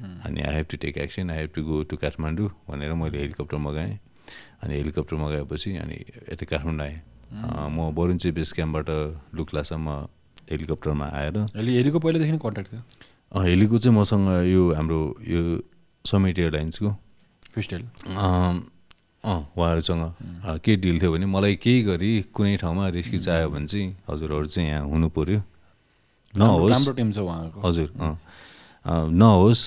अनि 0.00 0.40
I 0.40 0.54
have 0.54 0.66
to 0.70 0.76
take 0.82 0.98
action 0.98 1.30
I 1.30 1.38
have 1.38 1.50
to 1.54 1.62
go 1.64 1.82
to 1.90 1.96
Kathmandu 1.96 2.48
भनेर 2.68 2.92
मैले 2.94 3.18
हेलिकप्टर 3.18 3.56
मगाएँ। 3.56 3.98
अनि 4.62 4.74
हेलिकप्टर 4.74 5.16
मगाएपछि 5.16 5.76
अनि 5.76 5.96
यता 6.32 6.46
काठमाडौँ 6.46 6.86
आएँ। 6.86 7.00
म 7.70 7.90
बरुन्चे 7.94 8.30
बेस 8.32 8.52
क्याम्पबाट 8.52 8.88
लुक्लासम्म 9.34 9.88
हेलिकप्टरमा 10.50 11.06
आएर 11.14 11.36
हेलीको 11.56 11.98
पहिलादेखि 11.98 12.38
कन्ट्याक्ट 12.38 12.70
थियो? 12.72 12.82
हेलीको 13.42 13.78
चाहिँ 13.78 13.98
मसँग 13.98 14.28
यो 14.46 14.62
हाम्रो 14.74 15.00
यो 15.26 15.42
समिट 16.04 16.38
एयरलाइन्सको 16.38 16.90
फिस्टेल 17.54 17.82
अँ 18.06 18.60
उहाँहरूसँग। 19.24 20.60
के 20.64 20.76
डिल 20.76 21.00
थियो 21.00 21.12
भने 21.12 21.26
मलाई 21.26 21.56
केही 21.56 21.82
गरी 21.82 22.10
कुनै 22.34 22.56
ठाउँमा 22.60 22.88
रेस्क्यु 22.92 23.20
चाहियो 23.20 23.48
भने 23.50 23.66
चाहिँ 23.66 23.88
हजुरहरू 24.10 24.46
चाहिँ 24.46 24.68
यहाँ 24.68 24.84
हुनु 24.84 25.08
पऱ्यो 25.08 25.40
नहोस्। 26.34 26.70
राम्रो 26.72 26.92
टिम 26.92 27.12
छ 27.12 27.18
हजुर 27.64 27.88
नहोस्। 29.16 29.60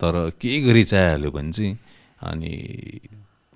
तर 0.00 0.14
केही 0.40 0.60
गरी 0.62 0.84
चाहिहाल्यो 0.84 1.30
भने 1.30 1.52
चाहिँ 1.52 1.78
अनि 2.22 2.52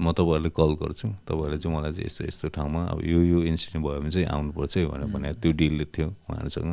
म 0.00 0.12
तपाईँहरूलाई 0.12 0.50
कल 0.50 0.70
गर्छु। 0.82 1.08
तपाईँहरूले 1.28 1.58
चाहिँ 1.62 1.76
मलाई 1.76 1.92
चाहिँ 1.92 2.06
यस्तो 2.06 2.24
यस्तो 2.24 2.48
ठाउँमा 2.56 2.80
अब 2.90 2.98
यो 3.06 3.20
यो 3.22 3.38
इन्सिडेन्ट 3.46 3.86
भयो 3.86 4.00
भने 4.00 4.10
चाहिँ 4.10 4.26
आउनुपर्छ 4.26 4.76
है 4.76 4.86
भनेर 4.86 5.06
भने 5.14 5.32
त्यो 5.38 5.52
डिल 5.52 5.84
थियो 5.94 6.08
उहाँहरूसँग। 6.08 6.72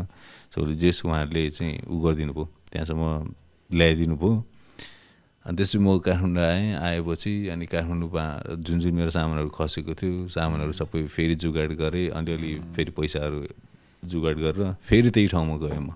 सो 0.50 0.66
जेस 0.74 1.06
उहाँहरूले 1.06 1.50
चाहिँ 1.54 1.76
उ 1.86 1.96
गरिदिनु 2.02 2.34
भयो 2.34 2.46
त्यहाँसम्म 2.72 3.06
ल्याइदिनु 3.70 4.16
भयो। 4.18 4.34
अनि 5.46 5.56
त्यसपछि 5.58 5.78
म 5.78 5.98
काठमाडौँ 6.02 6.46
आएँ 6.46 6.74
आएपछि 6.74 7.34
अनि 7.54 7.66
काठमाडौँमा 7.70 8.26
जुन 8.66 8.80
जुन 8.80 8.94
मेरो 8.98 9.12
सामानहरू 9.14 9.50
खसेको 9.54 9.94
थियो 9.94 10.28
सामानहरू 10.34 10.74
सबै 10.74 11.06
फेरि 11.08 11.36
जुगाड 11.38 11.72
गरेँ। 11.78 12.10
अलिअलि 12.18 12.52
फेरि 12.74 12.92
पैसाहरू 12.98 13.40
जुगाड 14.04 14.36
गरेर 14.42 14.74
फेरि 14.90 15.10
त्यही 15.14 15.28
ठाउँमा 15.28 15.56
गएँ 15.62 15.80
म। 15.80 15.94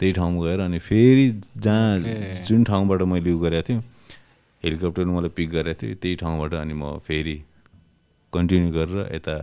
त्यही 0.00 0.12
ठाउँमा 0.16 0.40
गएर 0.40 0.60
अनि 0.60 0.78
फेरि 0.80 1.26
जहाँ. 1.60 2.44
जुन 2.48 2.64
ठाउँबाट 2.64 3.02
मैले 3.04 3.32
उ 3.32 3.38
गरेको 3.38 3.68
थिएँ 3.68 3.80
हेलिकप्टरले 4.62 5.12
मलाई 5.12 5.32
पिक 5.36 5.48
गरेको 5.50 5.80
थियो 5.80 5.94
त्यही 6.00 6.16
ठाउँबाट 6.16 6.52
अनि 6.56 6.74
म 6.74 6.96
फेरि 7.04 7.36
कन्टिन्यू 8.32 8.70
गरेर 8.72 8.98
यता 9.14 9.36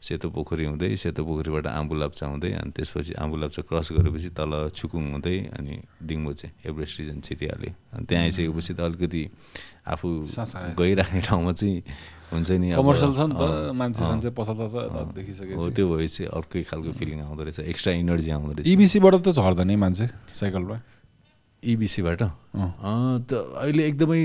सेतो 0.00 0.28
पोखरी 0.32 0.64
हुँदै 0.64 0.96
सेतो 0.96 1.22
पोखरीबाट 1.24 1.66
आम्बुलाप्चा 1.70 2.26
हुँदै 2.26 2.50
अनि 2.56 2.70
त्यसपछि 2.72 3.12
आम्बुलाप्चा 3.20 3.62
क्रस 3.68 3.88
गरेपछि 3.92 4.30
तल 4.32 4.52
छुकुङ 4.72 5.02
हुँदै 5.12 5.36
अनि 5.54 5.74
दिङ्बो 6.08 6.32
चाहिँ 6.32 6.54
एभरेस्ट 6.66 6.94
रिजन 7.00 7.18
छिरिहाल्यो 7.20 7.72
अनि 7.94 8.04
त्यहाँ 8.08 8.24
आइसकेपछि 8.24 8.72
त 8.74 8.80
अलिकति 8.80 9.22
आफू। 9.86 10.08
गइराख्ने 10.80 11.20
ठाउँमा 11.20 11.52
चाहिँ 11.52 11.82
हुन्छ 12.30 12.50
नि 12.50 12.68
कमर्सियल 12.78 13.12
छ 13.14 13.20
नि 13.26 13.34
त 13.34 13.42
मान्छे 13.74 14.02
सान्छे 14.02 14.30
पसल 14.38 14.56
हो 14.62 15.02
देखिसकेपछि। 15.12 15.70
त्यो 15.74 15.86
भएपछि 15.90 16.24
अर्कै 16.30 16.62
खालको 16.70 16.90
फिलिङ 16.98 17.18
आउँदो 17.26 17.42
रहेछ 17.42 17.58
एक्स्ट्रा 17.66 17.92
इनर्जी 18.00 18.30
आउँदो 18.30 18.52
रहेछ। 18.54 18.66
इबिसीबाट 18.66 19.14
त 19.20 19.28
झर्दैन 19.34 19.70
मान्छे 19.76 20.06
साइकलमा? 20.34 20.76
इबिसीबाट 21.62 22.20
अँ। 22.22 23.26
त 23.26 23.30
अहिले 23.34 23.82
एकदमै 23.88 24.22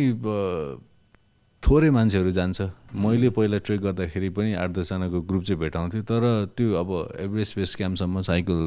थोरै 1.63 1.89
मान्छेहरू 1.89 2.29
जान्छ। 2.29 2.61
मैले 2.93 3.29
पहिला 3.33 3.57
ट्रेक 3.57 3.81
गर्दाखेरि 3.81 4.29
पनि 4.37 4.53
आठ 4.53 4.69
दसजनाको 4.69 5.17
ग्रुप 5.25 5.43
चाहिँ 5.49 5.59
भेटाउँथेँ 5.59 6.01
तर 6.05 6.53
त्यो 6.53 6.77
अब 6.77 6.89
एभरेस्ट 7.25 7.57
बेस 7.57 7.75
क्याम्पसम्म 7.75 8.21
साइकल 8.21 8.59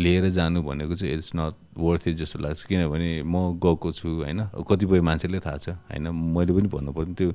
लिएर 0.00 0.28
जानु 0.32 0.62
भनेको 0.64 0.94
चाहिँ 0.96 1.14
इट्स 1.20 1.36
नट 1.36 1.54
वर्थ 1.76 2.08
इट 2.08 2.16
जस्तो 2.16 2.38
लाग्छ। 2.40 2.64
किनभने 2.64 3.28
म 3.28 3.60
गएको 3.60 3.92
छु 3.92 4.08
होइन? 4.24 4.40
कतिपय 4.56 5.00
मान्छेले 5.04 5.38
थाहा 5.44 5.56
छ 5.60 5.76
होइन? 5.92 6.08
मैले 6.08 6.52
पनि 6.56 6.68
भन्नु 6.72 6.92
पर्ने 6.96 7.14
त्यो 7.20 7.28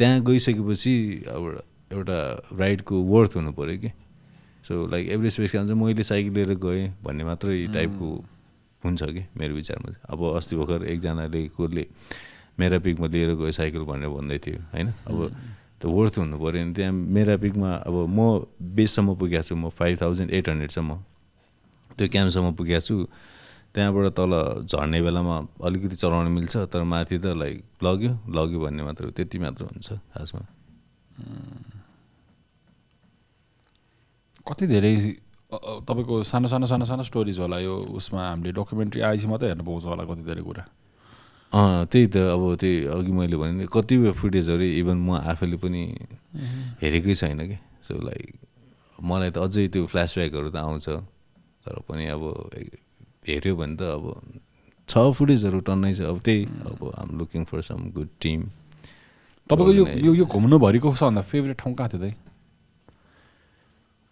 त्यहाँ 0.00 0.20
गइसकेपछि 0.24 0.94
अब 1.28 1.44
एउटा 1.92 2.18
राइडको 2.56 2.96
वर्थ 3.12 3.36
हुनु 3.36 3.52
पऱ्यो 3.52 3.78
कि। 3.78 3.90
So 4.64 4.86
like 4.88 5.08
Everest 5.12 5.40
base 5.40 5.50
camp 5.50 5.68
चाहिँ 5.68 5.82
मैले 5.84 6.02
साइकल 6.02 6.32
लिएर 6.34 6.54
गएँ 6.56 6.88
भन्ने 7.04 7.24
मात्रै 7.24 7.66
टाइपको 7.74 8.08
हुन्छ 8.82 9.02
कि 9.02 9.22
मेरो 9.36 9.54
विचारमा 9.54 9.92
चाहिँ। 9.92 10.08
अब 10.08 10.20
अस्ति 10.36 10.56
भर्खर 10.56 10.84
एकजनाले 10.88 11.40
कसले 11.52 11.84
मेरा 12.56 12.78
पिकमा 12.80 13.06
लिएर 13.12 13.34
गयो 13.36 13.50
साइकल 13.52 13.84
भनेर 13.84 14.08
भन्दै 14.08 14.38
थियो 14.40 14.58
होइन? 14.72 14.88
अब 14.88 15.18
त्यो 15.80 15.90
वर्थ 15.90 16.14
हुनु 16.18 16.36
पऱ्यो 16.40 16.64
नि। 16.64 16.72
त्यहाँ 16.72 16.92
मेरा 16.92 17.36
पिकमा 17.36 17.70
अब 17.88 17.96
म 18.08 18.18
बेससम्म 18.56 19.14
पुगेको 19.20 19.42
छु 19.44 19.54
म 19.56 19.68
फाइभ 19.68 20.00
थाउजन्ड 20.00 20.30
एट 20.32 20.48
हन्ड्रेडसम्म 20.48 20.90
त्यो 21.96 22.08
क्याम्पसम्म 22.08 22.48
पुगेको 22.56 22.80
छु। 22.80 22.96
त्यहाँबाट 23.74 24.06
तल 24.18 24.32
झर्ने 24.66 24.98
बेलामा 25.02 25.36
अलिकति 25.66 25.96
चलाउन 25.96 26.26
मिल्छ 26.36 26.56
तर 26.72 26.82
माथि 26.82 27.18
त 27.18 27.26
लाइक 27.38 27.56
लग्यो 27.84 28.12
लग्यो 28.34 28.58
भन्ने 28.60 28.82
मात्र 28.82 29.10
त्यति 29.16 29.38
मात्र 29.38 29.62
हुन्छ 29.64 29.88
खासमा। 30.14 30.42
कति 34.46 34.66
धेरै 34.66 34.92
तपाईँको 35.86 36.22
सानो 36.22 36.48
सानो 36.48 36.66
सानो 36.66 36.84
सानो 36.84 37.02
स्टोरिज 37.02 37.38
होला 37.38 37.58
यो 37.58 37.74
उसमा? 37.98 38.20
हामीले 38.28 38.52
डकुमेन्ट्री 38.58 39.00
आएपछि 39.02 39.26
मात्रै 39.26 39.48
हेर्न 39.48 39.62
पाउँछ 39.66 39.84
होला 39.84 40.04
कति 40.10 40.22
धेरै 40.26 40.42
कुरा। 40.42 40.64
अँ 41.52 41.86
त्यही 41.90 42.06
त 42.06 42.16
अब 42.34 42.42
त्यही 42.58 42.86
अघि 42.86 43.12
मैले 43.12 43.36
भने 43.36 43.66
कतिपय 43.66 44.10
फुटेजहरू 44.18 44.64
इभन 44.82 44.98
म 44.98 45.18
आफैले 45.30 45.56
पनि 45.62 45.82
हेरेकै 46.82 47.14
छैन 47.14 47.40
कि। 47.46 47.58
सो 47.86 47.94
लाइक 47.98 48.34
मलाई 48.98 49.30
त 49.30 49.38
अझै 49.38 49.66
त्यो 49.74 49.86
फ्ल्यासब्याकहरू 49.86 50.50
त 50.50 50.56
आउँछ 50.56 50.86
तर 51.66 51.78
पनि 51.88 52.06
अब 52.14 52.22
हेऱ्यो 53.28 53.56
भने 53.56 53.76
त 53.76 53.82
अब 53.82 54.04
छ 54.88 54.92
फुटेजहरू 55.14 55.60
टन्नै 55.68 55.92
छ। 55.94 56.00
अब 56.10 56.18
त्यही 56.24 56.40
अब 56.70 56.78
am 56.98 57.08
looking 57.18 57.44
for 57.46 57.60
some 57.62 57.80
good 57.94 58.08
team 58.20 58.40
तपाईँको 59.50 59.72
यो 59.72 60.12
यो 60.14 60.24
घुम्नुभरिको 60.26 60.94
सबभन्दा 60.94 61.22
फेभरेट 61.30 61.56
ठाउँ 61.58 61.74
कहाँ 61.74 61.90
थियो 61.90 62.10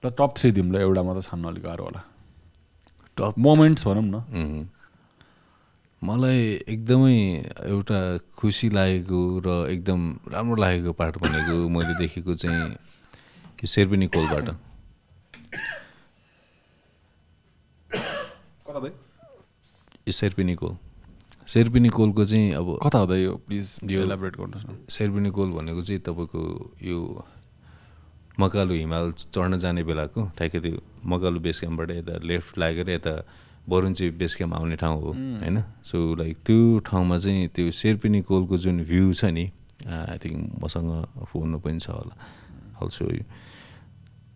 र 0.03 0.11
टप 0.15 0.31
थ्री 0.37 0.51
दिउँ 0.55 0.71
ल 0.73 0.77
एउटा 0.87 1.03
मात्र 1.03 1.23
छान्न 1.27 1.45
अलिक 1.51 1.63
गाह्रो 1.63 1.85
होला। 1.85 2.03
टप 3.19 3.35
मोमेन्ट्स 3.39 3.87
भनौँ 3.87 4.05
न. 4.05 4.69
मलाई 6.03 6.39
एकदमै 6.71 7.17
एउटा 7.67 7.99
खुसी 8.39 8.69
लागेको 8.71 9.19
र 9.43 9.49
एकदम 9.75 10.01
राम्रो 10.31 10.57
लागेको 10.63 10.93
पार्ट 10.95 11.15
भनेको 11.19 11.57
मैले 11.75 11.95
देखेको 11.99 12.35
चाहिँ 12.35 12.63
यो 13.59 13.67
शेर्पिनी 13.67 14.07
कोलबाट 14.15 14.49
कता 18.69 18.89
यो 20.07 20.13
शेर्पिनी 20.13 20.55
कोल। 20.55 20.77
शेर्पिनी 21.49 21.89
कोलको 21.89 22.25
चाहिँ 22.25 22.53
अब 22.53 22.69
कता 22.85 22.99
हुँदा 22.99 23.17
यो 23.17 23.33
प्लिज 23.49 23.67
यो 23.89 24.03
एलाबरेट 24.05 24.35
गर्नुहोस् 24.37 24.67
न। 24.69 24.85
शेर्पिनी 24.93 25.31
कोल 25.33 25.49
भनेको 25.57 25.83
चाहिँ 25.83 26.01
तपाईँको 26.05 26.41
यो 26.85 26.99
मकालु 28.37 28.75
हिमाल 28.75 29.13
चढ्न 29.33 29.59
जाने 29.59 29.83
बेलाको 29.89 30.21
ठ्याक्कै 30.37 30.61
त्यो 30.61 30.81
मकालु 31.01 31.41
बेस 31.41 31.61
क्याम्पबाट 31.61 31.91
यता 31.91 32.15
लेफ्ट 32.21 32.59
लागेर 32.59 32.91
यता 32.91 33.15
बरुन्ची 33.69 34.11
बेस 34.21 34.37
क्याम्प 34.37 34.55
आउने 34.55 34.77
ठाउँ 34.77 35.01
हो 35.01 35.13
होइन? 35.13 35.57
सो 35.89 35.97
लाइक 36.21 36.37
त्यो 36.45 36.79
ठाउँमा 36.85 37.17
चाहिँ 37.25 37.49
त्यो 37.49 37.71
शेर्पिनी 37.73 38.21
कोलको 38.29 38.57
जुन 38.59 38.85
भ्यू 38.85 39.13
छ 39.13 39.33
नि 39.33 39.49
आई 39.89 40.19
थिङ्क 40.21 40.61
मसँग 40.61 40.91
फोनमा 41.25 41.59
पनि 41.65 41.81
छ 41.81 41.89
होला। 41.89 42.15
अल्सो 42.85 43.05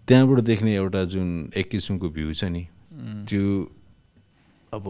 त्यहाँबाट 0.08 0.40
देख्ने 0.40 0.74
एउटा 0.76 1.04
जुन 1.12 1.28
एक 1.52 1.68
किसिमको 1.70 2.08
भ्यू 2.08 2.32
छ 2.32 2.44
नि 2.48 2.64
त्यो 3.28 3.44
अब 4.72 4.84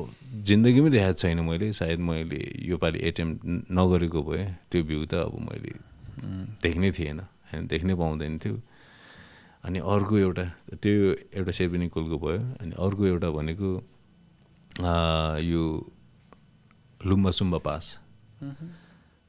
जिन्दगीमै 0.47 0.91
देखाएको 0.95 1.19
छैन 1.19 1.41
मैले 1.43 1.73
सायद 1.75 2.01
मैले 2.07 2.39
योपालि 2.71 2.99
एटेम्प 3.03 3.41
नगरेको 3.75 4.21
भए 4.23 4.45
त्यो 4.71 4.83
भ्यू 4.87 5.07
त 5.11 5.15
अब 5.27 5.35
मैले 5.43 5.73
देख्नै 6.63 6.91
थिएन 6.95 7.19
होइन 7.51 7.67
देख्नै 7.67 7.95
पाउँदैन 7.99 8.39
थियो। 8.39 8.57
अनि 9.67 9.79
अर्को 9.83 10.15
एउटा 10.19 10.45
त्यो 10.79 10.95
एउटा 11.35 11.53
शेर्पिनी 11.59 11.89
कोलको 11.91 12.17
भयो 12.23 12.39
अनि 12.63 12.73
अर्को 12.79 13.03
एउटा 13.07 13.29
भनेको 13.35 13.71
यो 15.51 15.63
लुम्बा 17.01 17.31
सुम्बा 17.39 17.59
पास। 17.67 17.85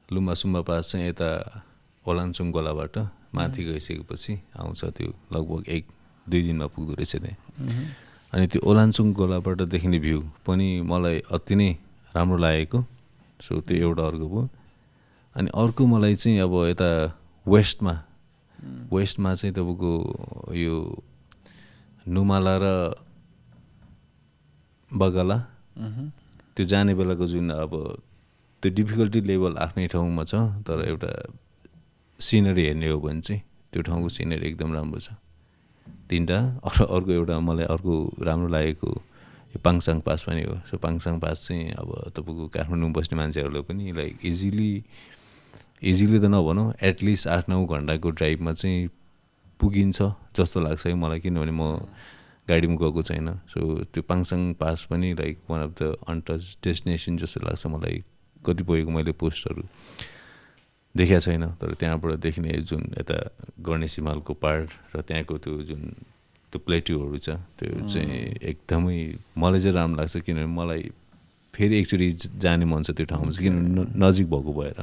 लुम्बा 0.10 0.34
सुम्बा 0.38 0.62
पास 0.70 0.92
चाहिँ 0.92 1.10
यता 1.10 1.30
ओलानसुङ 2.06 2.48
गोलाबाट 2.54 2.96
माथि 3.34 3.62
गइसकेपछि 3.66 4.34
आउँछ 4.62 4.82
त्यो 4.86 5.10
लगभग 5.34 5.62
एक 5.76 5.86
दुई 6.28 6.42
दिनमा 6.46 6.68
पुग्दो 6.78 6.94
रहेछ 6.94 7.16
त्यहाँ। 7.16 8.03
अनि 8.34 8.46
त्यो 8.50 8.62
ओलानसुङ 8.66 9.14
गोलाबाट 9.14 9.62
देखिने 9.70 10.00
भ्यू 10.02 10.20
पनि 10.46 10.68
मलाई 10.82 11.18
अति 11.32 11.56
नै 11.56 11.70
राम्रो 12.16 12.38
लागेको। 12.38 12.80
सो 13.46 13.60
त्यो 13.62 13.78
एउटा 13.78 14.04
अर्को 14.10 14.28
भयो। 14.30 14.50
अनि 15.36 15.50
अर्को 15.54 15.86
मलाई 15.86 16.16
चाहिँ 16.16 16.40
अब 16.42 16.54
यता 16.70 16.90
वेस्टमा 17.46 17.94
वेस्टमा 18.94 19.34
चाहिँ 19.36 19.54
तपाईँको 19.54 19.92
यो 20.56 20.76
नुमाला 22.10 22.56
र 22.64 22.66
बगाला। 24.92 25.38
त्यो 26.56 26.66
जाने 26.66 26.94
बेलाको 26.98 27.26
जुन 27.28 27.50
अब 27.54 27.74
त्यो 28.64 28.70
डिफिकल्टी 28.74 29.20
लेभल 29.30 29.54
आफ्नै 29.58 29.88
ठाउँमा 29.94 30.24
छ 30.24 30.34
तर 30.66 30.86
एउटा 30.90 31.12
सिनरी 32.20 32.64
हेर्ने 32.66 32.88
हो 32.90 32.98
भने 33.02 33.22
चाहिँ 33.22 33.42
त्यो 33.74 33.82
ठाउँको 33.82 34.10
सिनरी 34.10 34.48
एकदम 34.48 34.74
राम्रो 34.74 35.00
छ। 35.00 35.18
तिनवटा 36.14 36.40
अरू 36.69 36.85
अर्को 36.95 37.11
एउटा 37.18 37.40
मलाई 37.49 37.65
अर्को 37.73 37.94
राम्रो 38.30 38.48
लागेको 38.53 38.91
यो 39.53 39.60
पाङसाङ 39.65 39.99
पास 40.06 40.23
पनि 40.30 40.44
हो। 40.44 40.56
सो 40.69 40.77
पाङसाङ 40.85 41.19
पास 41.19 41.48
चाहिँ 41.48 41.72
अब 41.81 41.90
तपाईँको 42.15 42.48
काठमाडौँमा 42.56 42.94
बस्ने 42.98 43.18
मान्छेहरूलाई 43.18 43.61
पनि 43.69 43.91
लाइक 43.98 44.26
इजिली 44.26 44.72
इजिली 45.84 46.19
त 46.19 46.26
नभनौँ 46.31 46.68
एटलिस्ट 46.90 47.27
आठ 47.27 47.49
नौ 47.49 47.65
घन्टाको 47.65 48.10
ड्राइभमा 48.18 48.53
चाहिँ 48.53 48.88
पुगिन्छ 49.60 49.98
जस्तो 50.35 50.60
लाग्छ 50.61 50.85
है 50.88 50.94
मलाई 50.95 51.19
किनभने 51.19 51.52
म 51.52 51.61
गाडीमा 52.48 52.76
गएको 52.76 53.02
छैन। 53.03 53.27
सो 53.48 53.60
त्यो 53.94 54.02
पाङसाङ 54.03 54.41
पास 54.60 54.88
पनि 54.90 55.14
like 55.19 55.38
one 55.49 55.61
of 55.64 55.72
the 55.80 55.95
untouched 56.07 56.57
destination 56.64 57.18
जस्तो 57.18 57.40
लाग्छ 57.45 57.68
मलाई। 57.68 58.03
कतिपयको 58.45 58.91
मैले 58.91 59.11
पोस्टहरू। 59.15 59.64
देखाएको 60.95 61.22
छैन 61.26 61.45
तर 61.57 61.74
त्यहाँबाट 61.74 62.20
देख्ने 62.22 62.52
जुन 62.70 62.84
यता 62.99 63.18
गणेश 63.65 63.98
हिमालको 63.99 64.34
पार्ट 64.34 64.70
र 64.95 65.02
त्यहाँको 65.02 65.38
त्यो 65.38 65.61
जुन 65.70 65.82
त्यो 66.53 66.60
प्लेट्युहरू 66.65 67.18
छ 67.18 67.30
त्यो 67.57 67.88
चाहिँ 67.90 68.38
एकदमै 68.52 68.98
मलाई 69.38 69.60
चाहिँ 69.60 69.76
राम्रो 69.76 69.98
लाग्छ 69.98 70.18
किनभने 70.26 70.45
मलाई 70.53 70.84
फेरि 71.53 71.80
एकचोटि 71.80 72.10
जाने 72.41 72.65
मन 72.65 72.84
छ 72.84 72.91
त्यो 72.94 73.06
ठाउँमा 73.10 73.32
चाहिँ 73.32 73.49
किनभने 73.49 73.82
नजिक 74.06 74.30
भएको 74.30 74.53
भएर। 74.53 74.80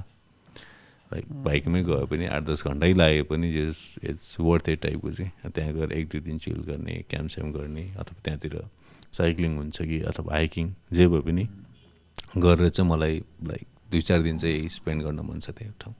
लाइक 1.10 1.24
बाइकमै 1.46 1.82
गयो 1.82 2.06
पनि 2.06 2.26
आठ 2.26 2.42
दस 2.46 2.62
घन्टै 2.66 2.92
लाग्यो 2.94 3.24
पनि 3.30 3.52
जस 3.52 3.78
इट्स 4.02 4.36
वर्थ 4.40 4.68
एट 4.68 4.80
टाइपको 4.82 5.10
चाहिँ। 5.10 5.50
त्यहाँ 5.54 5.72
गएर 5.74 5.92
एक 5.92 6.06
दुई 6.10 6.20
दिन 6.26 6.38
चिल 6.38 6.60
गर्ने 6.66 6.94
क्याम्प 7.10 7.30
स्याम्प 7.30 7.56
गर्ने 7.56 7.84
अथवा 7.98 8.20
त्यहाँतिर 8.24 8.54
साइक्लिङ 9.12 9.56
हुन्छ 9.56 9.82
कि 9.82 10.00
अथवा 10.10 10.34
हाइकिङ 10.34 10.74
जे 10.92 11.06
भए 11.06 11.20
पनि 11.26 11.48
गरेर 12.38 12.68
चाहिँ 12.68 12.90
मलाई 12.90 13.22
लाइक 13.46 13.66
दुई 13.90 14.00
चार 14.00 14.22
दिन 14.22 14.38
चाहिँ 14.38 14.68
स्पेन्ड 14.68 15.02
गर्न 15.02 15.20
मन 15.26 15.38
छ 15.38 15.50
त्यो 15.50 15.72
ठाउँ। 15.80 15.94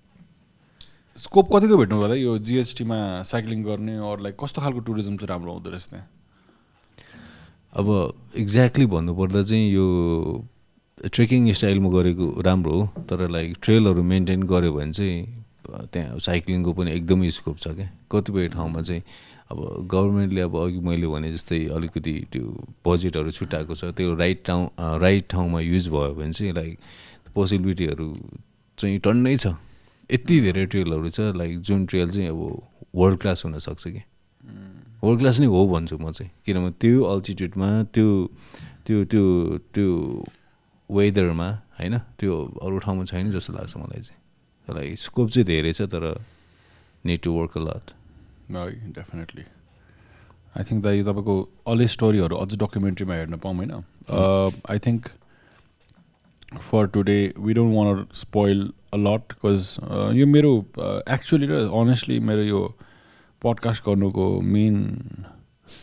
स्कोप 1.16 1.48
कतिको 1.52 1.76
भेट्नु 1.76 1.96
होला? 1.96 2.14
यो 2.14 2.38
जिएसटीमा 2.38 2.98
साइक्लिङ 3.26 3.62
गर्ने 3.64 3.96
अरू 3.98 4.22
लाइक 4.22 4.36
कस्तो 4.40 4.62
खालको 4.62 4.80
टुरिज्म 4.86 5.16
चाहिँ 5.16 5.28
राम्रो 5.28 5.52
हुँदो 5.52 5.70
रहेछ 5.70 5.86
त्यहाँ? 5.90 6.06
अब 7.72 7.86
एक्ज्याक्टली 8.36 8.86
भन्नुपर्दा 8.86 9.42
चाहिँ 9.42 9.72
यो 9.72 9.86
ट्रेकिङ 11.00 11.52
स्टाइलमा 11.52 11.88
गरेको 11.90 12.26
राम्रो 12.46 12.72
हो 12.72 13.04
तर 13.10 13.28
लाइक 13.30 13.56
ट्रेलहरू 13.62 14.02
मेन्टेन 14.02 14.42
गऱ्यो 14.42 14.72
भने 14.72 14.92
चाहिँ 14.92 15.88
त्यहाँ 15.92 16.18
साइक्लिङको 16.18 16.72
पनि 16.72 16.90
एकदमै 16.92 17.30
स्कोप 17.30 17.58
छ 17.58 17.68
क्या। 17.76 17.88
कतिपय 18.12 18.48
ठाउँमा 18.56 18.80
चाहिँ 18.82 19.02
अब 19.50 19.86
गभर्मेन्टले 19.92 20.40
अब 20.40 20.56
अघि 20.56 20.80
मैले 20.82 21.06
भने 21.06 21.32
जस्तै 21.32 21.64
अलिकति 21.76 22.14
त्यो 22.32 22.44
बजेटहरू 22.86 23.30
छुट्याएको 23.30 23.74
छ 23.74 23.92
त्यो 23.96 24.14
राइट 24.14 24.44
ठाउँ 24.46 24.68
राइट 25.00 25.28
ठाउँमा 25.30 25.60
युज 25.60 25.88
भयो 25.88 26.14
भने 26.14 26.32
चाहिँ 26.32 26.52
लाइक 26.54 26.78
पोसिबिलिटीहरू 27.34 28.08
चाहिँ 28.78 28.98
टन्नै 28.98 29.36
छ। 29.36 29.54
यति 30.12 30.40
धेरै 30.40 30.64
ट्रेलहरू 30.66 31.10
छ 31.10 31.20
लाइक 31.36 31.60
जुन 31.60 31.86
ट्रेल 31.86 32.10
चाहिँ 32.10 32.28
अब 32.28 32.40
वर्ल्ड 32.94 33.18
क्लास 33.20 33.44
हुनसक्छ 33.44 33.82
कि। 33.86 34.02
वर्ल्ड 35.04 35.20
क्लास 35.20 35.40
नै 35.40 35.46
हो 35.46 35.66
भन्छु 35.68 35.98
म 35.98 36.10
चाहिँ। 36.12 36.30
किनभने 36.46 36.70
त्यो 36.80 37.02
अल्टिट्युडमा 37.04 37.68
त्यो 37.94 38.08
त्यो 38.86 39.04
त्यो 39.04 39.24
त्यो 39.74 39.88
वेदरमा 40.90 41.48
होइन 41.78 41.98
त्यो 42.18 42.32
अरू 42.62 42.78
ठाउँमा 42.78 43.04
छैन 43.04 43.30
जस्तो 43.30 43.52
लाग्छ 43.52 43.76
मलाई 43.76 44.00
चाहिँ। 44.00 44.18
लाइक 44.68 44.98
स्कोप 44.98 45.28
चाहिँ 45.30 45.46
धेरै 45.46 45.72
छ 45.72 45.82
तर 45.86 46.04
need 47.04 47.20
to 47.22 47.30
work 47.32 47.56
a 47.56 47.60
lot 47.60 47.86
definitely 48.98 49.44
I 50.50 50.62
think 50.66 50.82
दाइ 50.84 51.02
तपाईँको 51.02 51.34
अले 51.66 51.86
स्टोरीहरू 51.86 52.36
अझ 52.36 52.50
डकुमेन्ट्रीमा 52.58 53.14
हेर्न 53.14 53.36
पाऊँ 53.38 53.56
होइन। 53.56 53.72
I 54.70 54.78
think 54.78 55.02
for 56.58 56.86
today 56.86 57.34
we 57.38 57.54
don't 57.54 57.76
want 57.76 58.06
spoil 58.14 58.72
a 58.94 58.96
lot 58.96 59.32
because 59.32 59.76
यो 60.16 60.26
मेरो 60.26 60.52
एक्चुली 61.10 61.46
र 61.46 61.52
अनेस्टली 61.52 62.18
मेरो 62.20 62.42
यो 62.42 62.62
पडकास्ट 63.42 63.84
गर्नुको 63.86 64.40
मेन 64.40 64.82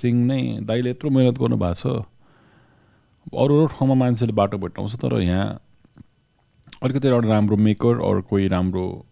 थिङ 0.03 0.15
नै 0.15 0.41
दाइले 0.61 0.89
यत्रो 0.89 1.09
मिहिनेत 1.09 1.39
गर्नुभएको 1.39 1.73
छ। 1.73 2.05
अरू 3.33 3.57
अरू 3.57 3.67
ठाउँमा 3.67 3.93
मान्छेले 3.93 4.33
बाटो 4.33 4.57
भेट्टाउँछ 4.57 4.95
तर 4.95 5.21
यहाँ 5.21 5.61
अलिकति 6.83 7.07
एउटा 7.07 7.27
राम्रो 7.27 7.57
मेकर 7.57 7.95
अरू 7.95 8.21
कोही 8.21 8.47
राम्रो 8.47 9.05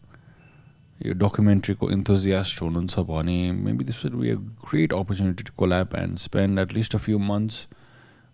यो 1.06 1.14
डकुमेन्ट्रीको 1.14 1.90
इन्थोजियास्ट 1.91 2.61
हुनुहुन्छ 2.61 2.99
भने 2.99 3.52
maybe 3.52 3.86
this 3.86 4.06
will 4.06 4.14
be 4.14 4.30
a 4.30 4.36
great 4.36 4.94
opportunity 4.94 5.44
to 5.44 5.53
collab 5.57 5.95
and 5.95 6.18
spend 6.18 6.60
at 6.60 6.73
least 6.73 6.95
a 6.95 6.98
few 6.98 7.19
months 7.19 7.68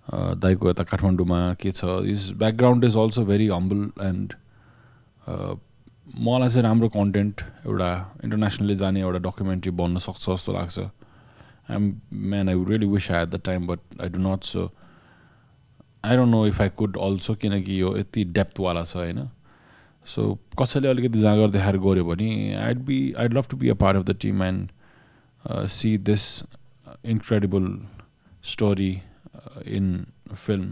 दाइको 0.08 0.70
यता 0.70 0.84
काठमाडौँमा 0.84 1.40
के 1.62 1.72
छ 1.72 1.84
is 2.14 2.32
background 2.38 2.86
is 2.86 2.98
also 2.98 3.26
very 3.26 3.48
humble 3.48 4.06
and 4.06 4.34
मलाई 6.20 6.50
चाहिँ 6.50 6.64
राम्रो 6.64 6.90
कन्टेन्ट 6.90 7.42
एउटा 7.66 7.90
इन्टरनेसनली 8.24 8.76
जाने 8.76 9.02
एउटा 9.02 9.20
डकुमेन्ट्री 9.30 9.72
बन्न 9.72 10.00
सक्छ 10.00 10.30
जस्तो 10.30 10.54
लाग्छ। 10.54 10.80
I'm 10.80 11.94
man 12.32 12.50
I 12.50 12.64
really 12.70 12.86
wish 12.88 13.12
I 13.12 13.22
at 13.24 13.30
the 13.30 13.42
time 13.46 13.68
but 13.68 13.80
I 14.02 14.10
do 14.10 14.20
not 14.20 14.44
so 14.44 14.72
I 16.06 16.18
don't 16.18 16.32
know 16.32 16.46
if 16.48 16.62
I 16.62 16.70
could 16.78 16.98
also 17.02 17.36
किनकि 17.36 17.80
यो 17.82 17.96
यति 17.98 18.24
डेप्थवाला 18.34 18.84
छ 18.84 18.96
होइन? 18.96 19.30
सो 20.08 20.38
कसैले 20.62 20.88
अलिकति 20.90 21.20
जाँगर 21.20 21.50
देखाएर 21.52 21.78
गऱ्यो 21.78 22.06
भने 22.06 22.30
I'd 22.56 22.80
be 22.86 23.00
I'd 23.20 23.34
love 23.34 23.46
to 23.50 23.58
be 23.58 23.70
a 23.70 23.74
part 23.84 23.98
of 23.98 24.04
the 24.06 24.18
team 24.22 24.44
and 24.44 24.70
see 25.70 25.98
this 26.10 26.24
incredible 27.06 27.68
story 28.44 28.92
in 29.68 29.86
film 30.34 30.68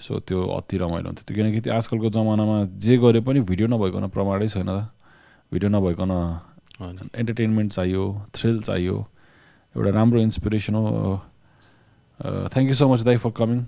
so 0.00 0.18
त्यो 0.28 0.40
अति 0.56 0.76
रमाइलो 0.78 1.06
हुन्थ्यो। 1.08 1.24
त्यो 1.26 1.34
किनकि 1.36 1.60
त्यो 1.60 1.72
आजकलको 1.74 2.08
जमानामा 2.16 2.56
जे 2.84 2.96
गरे 3.00 3.20
पनि 3.26 3.40
भिडियो 3.48 3.66
नभइकन 3.68 4.06
प्रमाणै 4.12 4.48
छैन। 4.48 4.70
भिडियो 5.52 5.68
नभइकन 5.70 6.12
इन्टरटेन्मेन्ट 7.20 7.72
चाहियो 7.72 8.04
थ्रिल 8.34 8.60
चाहियो। 8.62 8.96
एउटा 9.76 9.90
राम्रो 9.90 10.20
इन्सपिरेसन 10.20 10.74
हो। 10.74 11.20
थ्याङ्क 12.52 12.68
यू 12.68 12.74
सो 12.74 12.88
मच 12.88 13.00
दाई 13.08 13.16
फर 13.24 13.30
कमिङ 13.36 13.58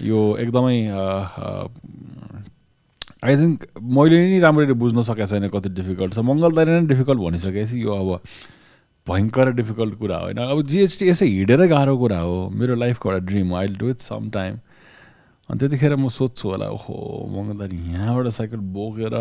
यो 0.00 0.18
एकदमै 0.40 0.78
आई 3.20 3.36
थिङ्क 3.36 3.64
मैले 3.96 4.16
नि 4.28 4.38
राम्ररी 4.40 4.72
बुझ्न 4.80 5.02
सकेको 5.04 5.26
छैन 5.28 5.48
कति 5.52 5.68
डिफिकल्ट 5.76 6.12
छ। 6.14 6.18
मङ्गलदारी 6.24 6.70
नै 6.72 6.86
डिफिकल्ट 6.88 7.20
भनिसकेपछि 7.20 7.76
यो 7.82 7.92
अब 7.92 8.08
भयङ्कर 9.10 9.52
डिफिकल्ट 9.60 9.94
कुरा 9.98 10.18
होइन? 10.24 10.38
अब 10.38 10.62
जिएसटी 10.72 11.08
यसै 11.08 11.26
हिँडेरै 11.26 11.68
गाह्रो 11.68 11.96
कुरा 11.98 12.18
हो। 12.20 12.36
मेरो 12.54 12.74
लाइफको 12.74 13.12
एउटा 13.12 13.26
ड्रिम 13.26 13.48
हो 13.50 13.56
I 13.56 13.66
do 13.80 13.88
it 13.90 14.00
some 14.06 14.30
time 14.30 14.58
अनि 15.48 15.58
त्यतिखेर 15.58 15.94
म 15.96 16.08
सोध्छु 16.14 16.48
होला 16.48 16.66
ओहो 16.70 16.94
मङ्गलदारी 17.34 17.76
यहाँबाट 17.92 18.28
साइकल 18.38 18.60
बोकेर 18.70 19.14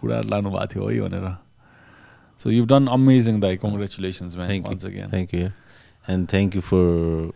गुडा 0.00 0.20
लानुभएको 0.26 0.66
थियो 0.72 0.88
है 0.88 1.00
भनेर। 1.00 1.26
सो 2.40 2.50
यु 2.50 2.64
डन 2.66 2.86
अमेजिङ 2.90 3.40
दाई 3.40 3.56
congratulations 3.62 4.36
thank 4.36 5.34
you 5.34 5.46
and 6.06 6.28
thank 6.32 6.56
you 6.56 6.62
for 6.66 6.84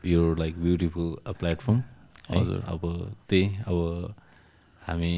यो 0.08 0.22
लाइक 0.34 0.54
ब्युटिफुल 0.62 1.10
प्लेटफर्म 1.40 1.82
हजुर। 2.30 2.60
अब 2.74 2.82
त्यही 3.28 3.44
अब 3.70 4.14
हामी 4.88 5.14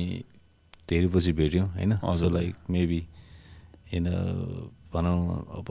धेरै 0.90 1.08
पछि 1.14 1.32
भेट्यौँ 1.40 1.66
होइन? 1.74 1.92
सो 1.96 2.30
लाइक 2.30 2.54
मेबी 2.70 3.00
इन 3.96 4.04
भनौँ 4.92 5.20
अब 5.58 5.66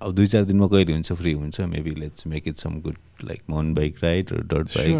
अब 0.00 0.12
दुई 0.14 0.26
चार 0.26 0.44
दिनमा 0.44 0.66
कहिले 0.66 0.92
हुन्छ 0.92 1.12
फ्री 1.12 1.32
हुन्छ? 1.32 1.60
Maybe 1.68 1.90
let's 1.90 2.26
make 2.26 2.48
it 2.48 2.56
some 2.56 2.80
good 2.80 2.96
like 3.24 3.42
mount 3.50 3.76
bike 3.76 3.96
ride 4.02 4.30
dot 4.30 4.76
bike 4.76 4.90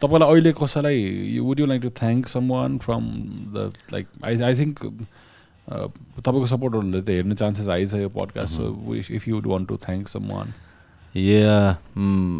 तपाईँलाई 0.00 0.28
अहिले 0.28 0.52
कसैलाई 0.52 1.38
would 1.38 1.60
you 1.60 1.66
like 1.66 1.82
to 1.82 1.90
thank 2.00 2.28
someone 2.48 2.76
from 2.78 3.06
the 3.54 3.72
like 3.92 4.06
I 4.24 4.40
I 4.40 4.54
think 4.54 4.84
तपाईँको 5.68 6.46
सपोर्टरहरूले 6.46 7.00
त 7.02 7.08
हेर्ने 7.10 7.34
चान्सेस 7.34 7.68
आइछ 7.68 7.94
यो 7.94 8.08
podcast 8.08 8.56
so 8.56 8.94
if 8.94 9.28
you 9.28 9.34
would 9.34 9.46
want 9.46 9.68
to 9.68 9.76
thank 9.86 10.08
someone 10.28 10.52
yeah 11.14 11.56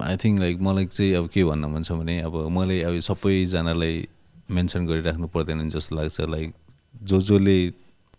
I 0.05 0.17
think 0.17 0.41
like 0.41 0.61
मलाई 0.61 0.87
चाहिँ 0.89 1.15
अब 1.15 1.29
के 1.35 1.45
भन्न 1.45 1.73
मन 1.75 1.83
छ 1.83 1.93
भने 1.95 2.21
अब 2.21 2.37
मैले 2.59 2.83
अब 2.83 3.01
सबैजनालाई 3.09 4.07
मेन्सन 4.51 4.87
गरिराख्नु 4.87 5.27
पर्दैन 5.35 5.69
जस्तो 5.71 5.97
लाग्छ 5.97 6.21
लाइक 6.31 6.55
जो 7.03 7.21
जसले 7.21 7.57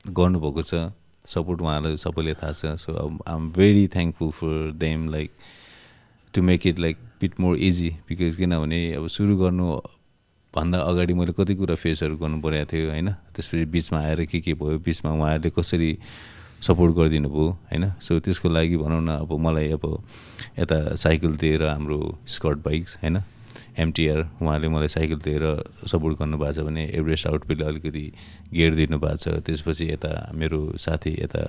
गर्नुभएको 0.09 0.61
छ. 0.63 0.91
सपोर्ट 1.27 1.61
उहाँलाई 1.61 1.97
सबैले 1.97 2.34
थाहा 2.34 2.51
छ. 2.53 2.79
So 2.79 2.93
I 2.93 3.35
am 3.35 3.49
very 3.51 3.88
thankful 3.95 4.29
for 4.31 4.71
them 4.79 5.09
like 5.11 5.31
to 6.34 6.41
make 6.41 6.67
it 6.67 6.79
like 6.79 6.97
bit 7.19 7.39
more 7.39 7.57
easy 7.57 7.89
because 8.07 8.35
किनभने 8.35 8.79
अब 8.95 9.07
सुरु 9.07 9.38
गर्नुभन्दा 9.38 10.79
अगाडि 10.79 11.13
मैले 11.13 11.34
कति 11.34 11.55
कुरा 11.55 11.75
फेसहरू 11.75 12.17
गर्नु 12.17 12.41
परेको 12.41 12.71
थियो 12.71 12.89
होइन? 12.89 13.09
त्यसपछि 13.35 13.65
बिचमा 13.65 13.99
आएर 13.99 14.25
के 14.25 14.39
के 14.41 14.53
भयो? 14.53 14.79
बिचमा 14.79 15.11
उहाँहरूले 15.11 15.49
कसरी 15.49 15.97
सपोर्ट 16.61 16.95
गरिदिनु 16.95 17.29
भयो 17.29 17.49
होइन? 17.69 17.85
सो 18.01 18.19
त्यसको 18.19 18.49
लागि 18.49 18.77
भनौँ 18.77 19.01
न 19.01 19.09
अब 19.27 19.31
मलाई 19.38 19.71
अब 19.77 19.84
यता 20.59 20.95
साइकल 20.95 21.35
दिएर 21.38 21.63
हाम्रो 21.63 21.99
स्कर्ट 22.27 22.57
बाइक्स 22.65 22.97
होइन? 23.03 23.17
एमटिआर 23.78 24.20
उहाँले 24.41 24.68
मलाई 24.68 24.88
साइकल 24.88 25.20
दिएर 25.22 25.44
सपोर्ट 25.86 26.18
गर्नुभएको 26.20 26.54
छ 26.54 26.66
भने 26.66 26.84
एभरेस्ट 26.98 27.28
आउटफिटले 27.28 27.66
अलिकति 27.66 28.06
गेयर 28.54 28.76
दिनुभएको 28.76 29.18
छ। 29.18 29.41
त्यसपछि 29.45 29.86
यता 29.91 30.12
मेरो 30.34 30.60
साथी 30.78 31.12
यता 31.22 31.41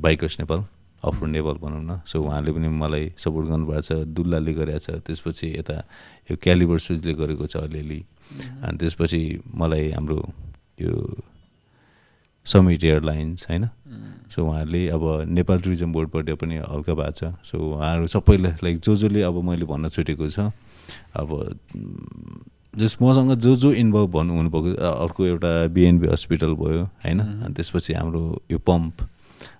बाइकर्स 0.00 0.38
नेपाल 0.40 0.64
अफ 1.04 1.22
नेपाल 1.22 1.56
भनौँ 1.60 1.82
न। 1.84 2.00
सो 2.06 2.22
उहाँले 2.22 2.52
पनि 2.52 2.68
मलाई 2.68 3.12
सपोर्ट 3.16 3.46
गर्नुभएको 3.48 3.80
छ 3.80 3.92
दुल्लाले 4.08 4.52
गरेको 4.52 4.78
छ। 4.78 5.00
त्यसपछि 5.04 5.48
यता 5.58 5.76
यो 6.30 6.36
क्यालिबर 6.36 6.78
सुजले 6.80 7.12
गरेको 7.14 7.46
छ 7.46 7.56
अलिअलि। 7.68 8.00
अनि 8.64 8.76
त्यसपछि 8.78 9.20
मलाई 9.54 9.90
हाम्रो 9.96 10.18
यो 10.80 10.92
समिट 12.46 12.84
एयरलाइन्स 12.84 13.46
होइन? 13.48 13.64
सो 14.32 14.44
उहाँहरूले 14.44 14.88
अब 14.88 15.02
नेपाल 15.28 15.58
टुरिज्म 15.60 15.92
बोर्डबाट 15.92 16.30
पनि 16.40 16.56
हल्का 16.64 16.94
भएको 16.94 17.12
छ। 17.12 17.22
सो 17.44 17.56
उहाँहरू 17.58 18.06
सबैलाई 18.08 18.52
लाइक 18.64 18.80
जो 18.80 18.96
जसले 18.96 19.22
अब 19.28 19.36
मैले 19.44 19.64
भन्न 19.68 19.88
छुटेको 19.88 20.28
छ। 20.28 20.52
अब 21.16 21.28
जस 22.78 22.96
मसँग 23.02 23.32
जो 23.34 23.54
जो 23.56 23.72
इन्भल्भ 23.72 24.10
भन्नु 24.10 24.34
हुनुभएको 24.36 24.70
अर्को 25.04 25.26
एउटा 25.26 25.50
बिएनबी 25.74 26.06
हस्पिटल 26.08 26.54
भयो 26.54 26.84
होइन? 27.04 27.20
अनि 27.20 27.54
त्यसपछि 27.54 27.92
हाम्रो 27.94 28.22
यो 28.50 28.58
पम्प 28.62 29.08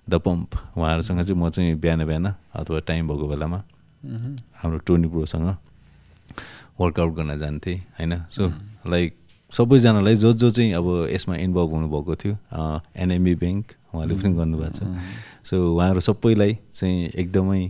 द 0.09 0.13
पम्प 0.25 0.49
उहाँहरूसँग 0.77 1.21
चाहिँ 1.21 1.41
म 1.41 1.49
चाहिँ 1.49 1.75
बिहान 1.75 2.05
बिहान 2.05 2.25
अथवा 2.55 2.79
टाइम 2.87 3.07
भएको 3.07 3.27
बेलामा 3.27 3.63
हाम्रो 4.63 4.77
टोनी 4.87 5.07
ब्रोसँग 5.07 5.47
वर्कआउट 6.79 7.13
गर्न 7.15 7.37
जान्थेँ 7.37 7.77
होइन? 7.99 8.13
सो 8.31 8.47
लाइक 8.87 9.15
सबैजनालाई 9.51 10.15
जो 10.15 10.31
जो 10.33 10.49
चाहिँ 10.51 10.71
अब 10.73 10.87
यसमा 11.11 11.35
इन्भल्भ 11.35 11.71
हुनुभएको 11.71 12.15
थियो 12.15 12.35
एनएमबी 12.95 13.35
ब्याङ्क 13.35 13.65
उहाँले 13.93 14.15
पनि 14.15 14.33
गर्नुभएको 14.35 14.71
छ। 14.77 14.79
सो 15.49 15.55
उहाँहरू 15.75 15.99
सबैलाई 16.01 16.57
चाहिँ 16.73 17.09
एकदमै 17.23 17.61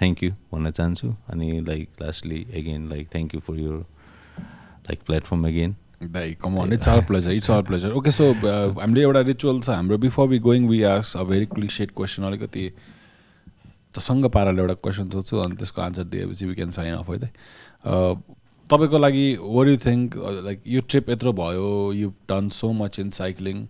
थ्याङ्क 0.00 0.22
यू 0.22 0.30
भन्न 0.52 0.70
चाहन्छु। 0.70 1.08
अनि 1.30 1.48
like 1.68 1.88
lastly 2.02 2.40
again 2.58 2.88
like 2.90 3.08
thank 3.14 3.34
you 3.34 3.40
for 3.40 3.58
your 3.60 3.78
like 4.88 4.98
platform 5.06 5.46
again 5.46 5.76
come 6.42 6.72
it's 6.72 6.88
our 6.88 7.04
pleasure 7.06 7.30
it's 7.32 7.50
our 7.50 7.62
pleasure 7.64 7.92
okay 7.98 8.10
so 8.10 8.32
हामीले 8.80 9.02
एउटा 9.02 9.20
रिचुअल 9.30 9.60
छ 9.60 9.70
हाम्रो। 9.70 9.98
Before 9.98 10.28
be 10.28 10.38
going 10.48 10.68
we 10.68 10.82
ask 10.90 11.16
a 11.16 11.22
very 11.24 11.46
cliched 11.54 11.90
question 11.96 12.22
अलिकति 12.26 12.70
तसँग 13.94 14.26
पाराले 14.34 14.60
एउटा 14.62 14.74
क्वेसन 14.82 15.10
सोध्छु 15.10 15.38
अनि 15.38 15.56
त्यसको 15.56 15.82
आन्सर 15.82 16.04
दिएपछि 16.10 16.46
वी 16.46 16.54
क्यान 16.54 16.70
साइन 16.74 16.94
अफ 16.94 17.10
है 17.10 17.30
तपाईँको 18.70 18.98
लागि 18.98 19.26
वर 19.40 19.68
यु 19.68 19.76
थिङ्क 19.76 20.16
लाइक 20.44 20.62
यो 20.66 20.80
ट्रिप 20.88 21.10
यत्रो 21.10 21.32
भयो 21.38 21.70
you 21.92 22.08
done 22.30 22.48
so 22.58 22.72
much 22.72 22.98
in 23.00 23.10
cycling 23.12 23.66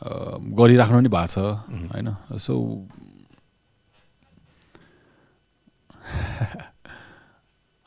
गरिराख्नु 0.00 1.00
नि 1.00 1.08
भएको 1.08 1.26
छ 1.26 1.38
होइन? 1.92 2.08
So 2.38 2.54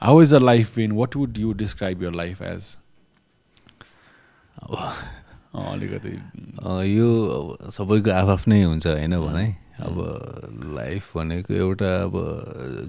how 0.02 0.22
is 0.22 0.34
a 0.34 0.40
life 0.40 0.76
been 0.76 0.92
what 0.98 1.16
would 1.16 1.38
you 1.38 1.54
describe 1.56 2.04
your 2.04 2.14
life 2.14 2.42
as 2.42 2.78
अलिकति 5.62 6.16
यो 6.88 7.10
अब 7.30 7.70
सबैको 7.72 8.12
आफ्नै 8.32 8.64
हुन्छ 8.64 8.88
होइन 8.88 9.18
भने? 9.20 9.46
अब 9.82 9.96
लाइफ 10.76 11.18
भनेको 11.18 11.54
एउटा 11.54 11.96
अब 12.04 12.14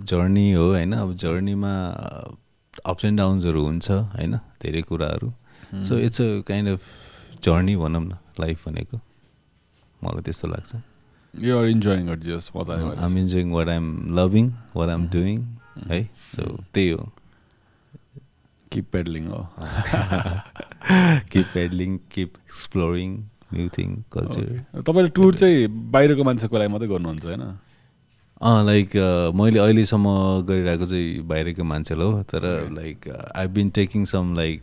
जर्नी 0.08 0.52
हो 0.52 0.64
होइन? 0.64 0.92
अब 0.92 1.14
जर्नीमा 1.16 1.72
अप्स 2.86 3.04
एन्ड 3.04 3.18
डाउन्सहरू 3.18 3.64
हुन्छ 3.64 3.90
होइन? 3.90 4.36
धेरै 4.62 4.82
कुराहरू। 4.82 5.32
So 5.88 5.98
it's 5.98 6.20
a 6.20 6.40
kind 6.48 6.68
of 6.68 6.80
journey 7.44 7.76
भनौँ 7.76 8.02
न 8.02 8.18
लाइफ 8.40 8.68
भनेको। 8.68 9.00
मलाई 10.04 10.22
त्यस्तो 10.28 10.48
लाग्छ। 10.48 10.70
इन्जोइङ 11.72 12.04
मजा 12.56 12.72
आयो 12.74 12.92
am 13.06 13.18
enjoying 13.18 13.50
what 13.52 13.68
I'm 13.68 13.86
loving 14.18 14.46
what 14.76 14.88
I'm 14.88 15.02
doing 15.08 15.36
है 15.90 16.00
सो 16.36 16.42
त्यही 16.74 16.90
हो। 16.90 17.02
किप 18.72 18.86
पेडलिङ 18.92 19.26
हो 19.28 19.40
keep 21.32 21.46
pedalling 21.54 21.98
keep 22.12 22.30
exploring 22.36 23.10
new 23.52 23.68
thing 23.68 23.88
culture. 24.12 24.46
तपाईँले 24.80 25.10
टुर 25.16 25.34
चाहिँ 25.34 25.66
बाहिरको 25.92 26.22
मान्छेको 26.24 26.58
लागि 26.58 26.72
मात्रै 26.72 26.88
गर्नुहुन्छ 26.88 27.24
होइन? 27.26 27.42
अँ 28.40 28.64
लाइक 28.66 28.90
मैले 29.36 29.58
अहिलेसम्म 29.60 30.06
गरिरहेको 30.48 30.86
चाहिँ 30.92 31.20
बाहिरको 31.28 31.64
मान्छेलाई 31.64 32.06
हो 32.12 32.22
तर. 32.32 32.44
Like 32.72 33.08
I 33.36 33.46
been 33.56 33.70
taking 33.78 34.04
some 34.12 34.34
like 34.36 34.60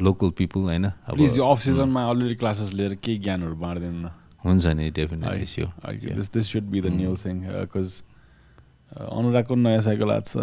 local 0.00 0.30
people 0.38 0.62
होइन? 0.62 0.86
अफ 1.10 1.58
सिजनमा 1.60 2.00
अलरेडी 2.10 2.34
क्लासेस 2.42 2.72
लिएर 2.72 2.94
केही 3.02 3.18
ज्ञानहरू 3.18 3.56
बाँडिदिनु 3.56 3.98
न। 3.98 4.10
हुन्छ 4.44 4.64
नि 4.78 4.90
definitely 4.90 5.46
so 5.46 5.66
this 6.16 6.32
this 6.32 6.52
should 6.52 6.64
be 6.72 6.80
the 6.80 6.86
new 7.00 7.12
thing 7.24 7.36
because 7.48 7.88
अनुरागको 8.92 9.54
नयाँ 9.56 9.82
साइकल 9.88 10.10
आएको 10.12 10.28
छ 10.30 10.36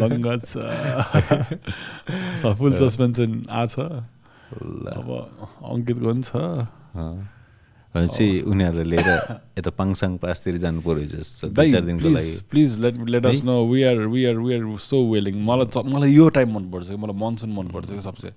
लङ्गा 0.00 0.34
छ 2.40 2.52
फुल 2.58 2.72
सस्पेन्सन 2.82 3.30
आछ 3.62 3.78
अब 3.78 5.08
अङ्कितको 5.70 6.06
पनि 6.10 6.22
छ 6.22 6.30
भनेपछि 7.94 8.26
उनीहरूलाई 8.50 8.88
लिएर 8.90 9.08
यता 9.58 9.70
पाङसाङ 9.78 10.16
पासतिर 10.22 10.56
जानु 10.62 10.80
पऱ्यो 10.86 11.06
जस्तो 11.10 11.48
दुई 11.58 11.70
चार 11.70 11.82
दिनको 11.88 12.02
प्लिज 12.02 12.16
लागि। 12.16 12.32
Please 12.50 12.70
let 12.80 12.94
let 13.14 13.26
us? 13.26 13.42
No 13.44 13.54
we 13.70 13.82
are 13.90 13.98
we 14.14 14.24
are 14.30 14.36
we 14.46 14.54
are 14.54 14.62
so 14.86 14.98
willing 15.12 15.34
मलाई 15.50 15.82
मलाई 15.94 16.10
यो 16.14 16.28
टाइम 16.38 16.48
मनपर्छ 16.54 16.88
कि 16.88 16.96
मलाई 16.96 17.16
मनसुन 17.20 17.50
मनपर्छ 17.58 17.88
कि 17.90 18.00
सबसे। 18.00 18.28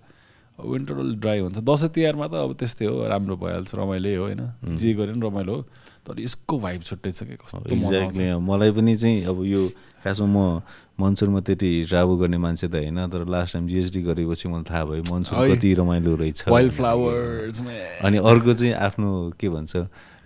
विन्टर 0.58 0.94
अलिक 0.98 1.20
ड्राई 1.22 1.40
हुन्छ 1.40 1.58
दसैँ 1.62 1.90
तिहारमा 1.90 2.28
त 2.28 2.34
अब 2.34 2.54
त्यस्तै 2.58 2.86
हो 2.86 3.08
राम्रो 3.08 3.36
भइहाल्छ 3.38 3.76
रमाइलो 3.76 4.10
हो 4.10 4.24
होइन 4.26 4.42
जे 4.76 4.94
गरे 4.94 5.12
पनि 5.14 5.22
रमाइलो 5.22 5.54
हो 5.54 5.62
तर 6.08 6.20
यसको 6.20 6.60
भाइब 6.60 6.82
छुट्टै 6.82 7.12
छ 7.12 7.24
कि 7.30 7.36
कस्तो। 7.36 7.76
एक्ज्याक्टली 7.76 8.26
मलाई 8.42 8.72
पनि 8.72 8.96
चाहिँ 8.96 9.26
अब 9.28 9.44
यो 9.46 9.62
खासमा 10.04 10.28
म 10.28 10.62
मनसुनमा 10.98 11.40
त्यति 11.46 11.70
ट्राभल 11.90 12.16
गर्ने 12.18 12.38
मान्छे 12.42 12.68
त 12.68 12.76
होइन 12.82 13.00
तर 13.12 13.28
लास्ट 13.28 13.54
टाइम 13.54 13.68
जिएसडी 13.68 14.02
गरेपछि 14.02 14.50
मलाई 14.50 14.64
थाहा 14.66 14.84
भयो 14.86 15.04
मनसुन। 15.14 15.36
कति 15.54 15.74
रमाइलो 15.78 16.16
रहेछ 16.16 16.48
वाइल्ड। 16.48 16.74
फ्लावर्स 16.74 17.62
अनि 18.02 18.18
अर्को 18.18 18.54
चाहिँ 18.54 18.74
आफ्नो 18.74 19.10
के 19.40 19.50
भन्छ 19.50 19.76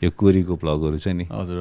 यो 0.03 0.09
कोरीको 0.17 0.55
भ्लगहरू 0.61 0.97
छ 0.97 1.07
नि। 1.17 1.25
हजुर 1.31 1.57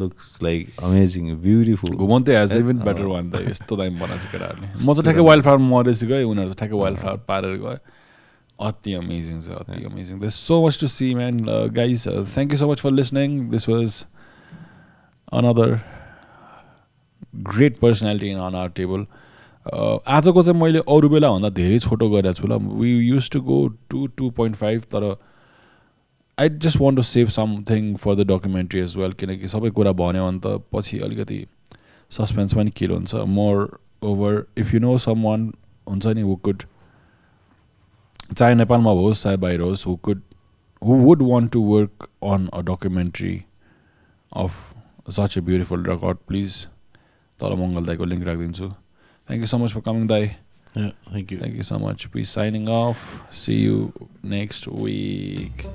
लुक्स 0.00 0.26
लाइक 0.42 0.60
अमेजिङ 0.82 1.24
ब्युटिफुल 1.42 1.96
घुमाउँदै 1.96 2.34
इभन 2.58 2.78
बेटर 2.86 3.06
वान 3.14 3.30
त 3.30 3.34
यस्तो 3.50 3.76
दामी 3.76 3.98
बनाएको 3.98 4.22
छ 4.22 4.32
केटाहरूले। 4.32 4.68
म 4.86 4.88
चाहिँ 4.94 5.02
ठ्याक्कै 5.02 5.24
वाइल्ड 5.26 5.42
फ्लावर 5.44 5.60
मरेपछि 5.72 6.06
गएँ 6.06 6.24
उनीहरू 6.24 6.48
चाहिँ 6.48 6.58
ठ्याक्कै 6.58 6.78
वाइल्ड 6.82 6.98
फ्लावर 7.00 7.18
पारेर 7.28 7.56
गयो 7.64 7.78
अति 8.58 8.92
अमेजिङ 8.94 9.40
छ 9.42 9.48
अति 9.58 9.84
amazing 9.84 10.20
this 10.20 10.34
so 10.46 10.54
much 10.66 10.78
to 10.80 10.86
see 10.86 11.14
man 11.14 11.42
guys 11.74 12.06
thank 12.34 12.52
you 12.52 12.58
so 12.58 12.70
much 12.70 12.78
for 12.80 12.90
listening 12.92 13.28
this 13.50 13.68
was 13.68 14.04
another 15.32 15.78
great 17.50 17.78
personality 17.80 18.30
in 18.30 18.38
on 18.38 18.54
our 18.54 18.70
table 18.76 19.06
आजको 20.14 20.42
चाहिँ 20.42 20.60
मैले 20.60 20.78
अरू 20.94 21.08
बेलाभन्दा 21.08 21.48
धेरै 21.58 21.78
छोटो 21.78 22.08
गरेको 22.10 22.34
छु 22.38 22.46
ल। 22.46 22.58
We 22.78 22.90
use 23.08 23.30
to 23.30 23.40
go 23.40 23.58
to 23.90 24.06
two 24.16 24.30
point 24.38 24.56
five 24.56 24.82
तर 24.94 25.04
I 26.38 26.48
just 26.48 26.80
want 26.80 26.96
to 26.96 27.02
save 27.02 27.28
something 27.28 27.94
for 28.02 28.14
the 28.14 28.26
documentary 28.30 28.80
as 28.80 28.96
well 28.96 29.12
किनकि 29.20 29.48
सबै 29.48 29.70
कुरा 29.78 29.92
भन्यो 30.00 30.26
भने 30.26 30.38
त 30.44 30.62
पछि 30.72 30.98
अलिकति 31.06 31.44
सस्पेन्स 32.10 32.54
पनि 32.54 32.70
किल 32.76 32.90
हुन्छ 32.90 33.14
moreover 34.02 34.44
if 34.58 34.74
you 34.74 34.80
know 34.80 34.96
someone 35.22 35.52
हुन्छ 35.86 36.06
नि 36.06 36.20
हु 36.20 36.36
कुड 36.48 36.62
चाहे 38.36 38.54
नेपालमा 38.54 38.90
होस् 39.00 39.22
चाहे 39.22 39.36
बाहिर 39.44 39.60
होस् 39.60 39.86
who 39.86 39.96
could 40.08 40.22
who 40.82 40.96
would 40.98 41.22
want 41.22 41.52
to 41.52 41.62
work 41.64 42.08
on 42.32 42.48
a 42.52 42.60
documentary 42.70 43.34
of 44.32 45.10
such 45.10 45.38
a 45.38 45.40
beautiful 45.40 45.86
record 45.86 46.26
please 46.28 46.66
तल 47.38 47.56
मङ्गल 47.58 47.86
दाईको 47.86 48.04
लिङ्क 48.04 48.26
राखिदिन्छु 48.26 48.68
thank 48.68 49.40
you 49.40 49.46
so 49.46 49.58
much 49.58 49.72
for 49.72 49.90
coming 49.90 50.06
दाई 50.06 50.28
thank 50.76 51.32
you 51.32 51.38
Thank 51.38 51.56
you 51.56 51.62
so 51.64 51.78
much. 51.78 52.10
Peace 52.10 52.30
signing 52.30 52.68
off. 52.70 53.08
See 53.30 53.58
you 53.60 53.80
next 54.24 54.66
week. 54.84 55.68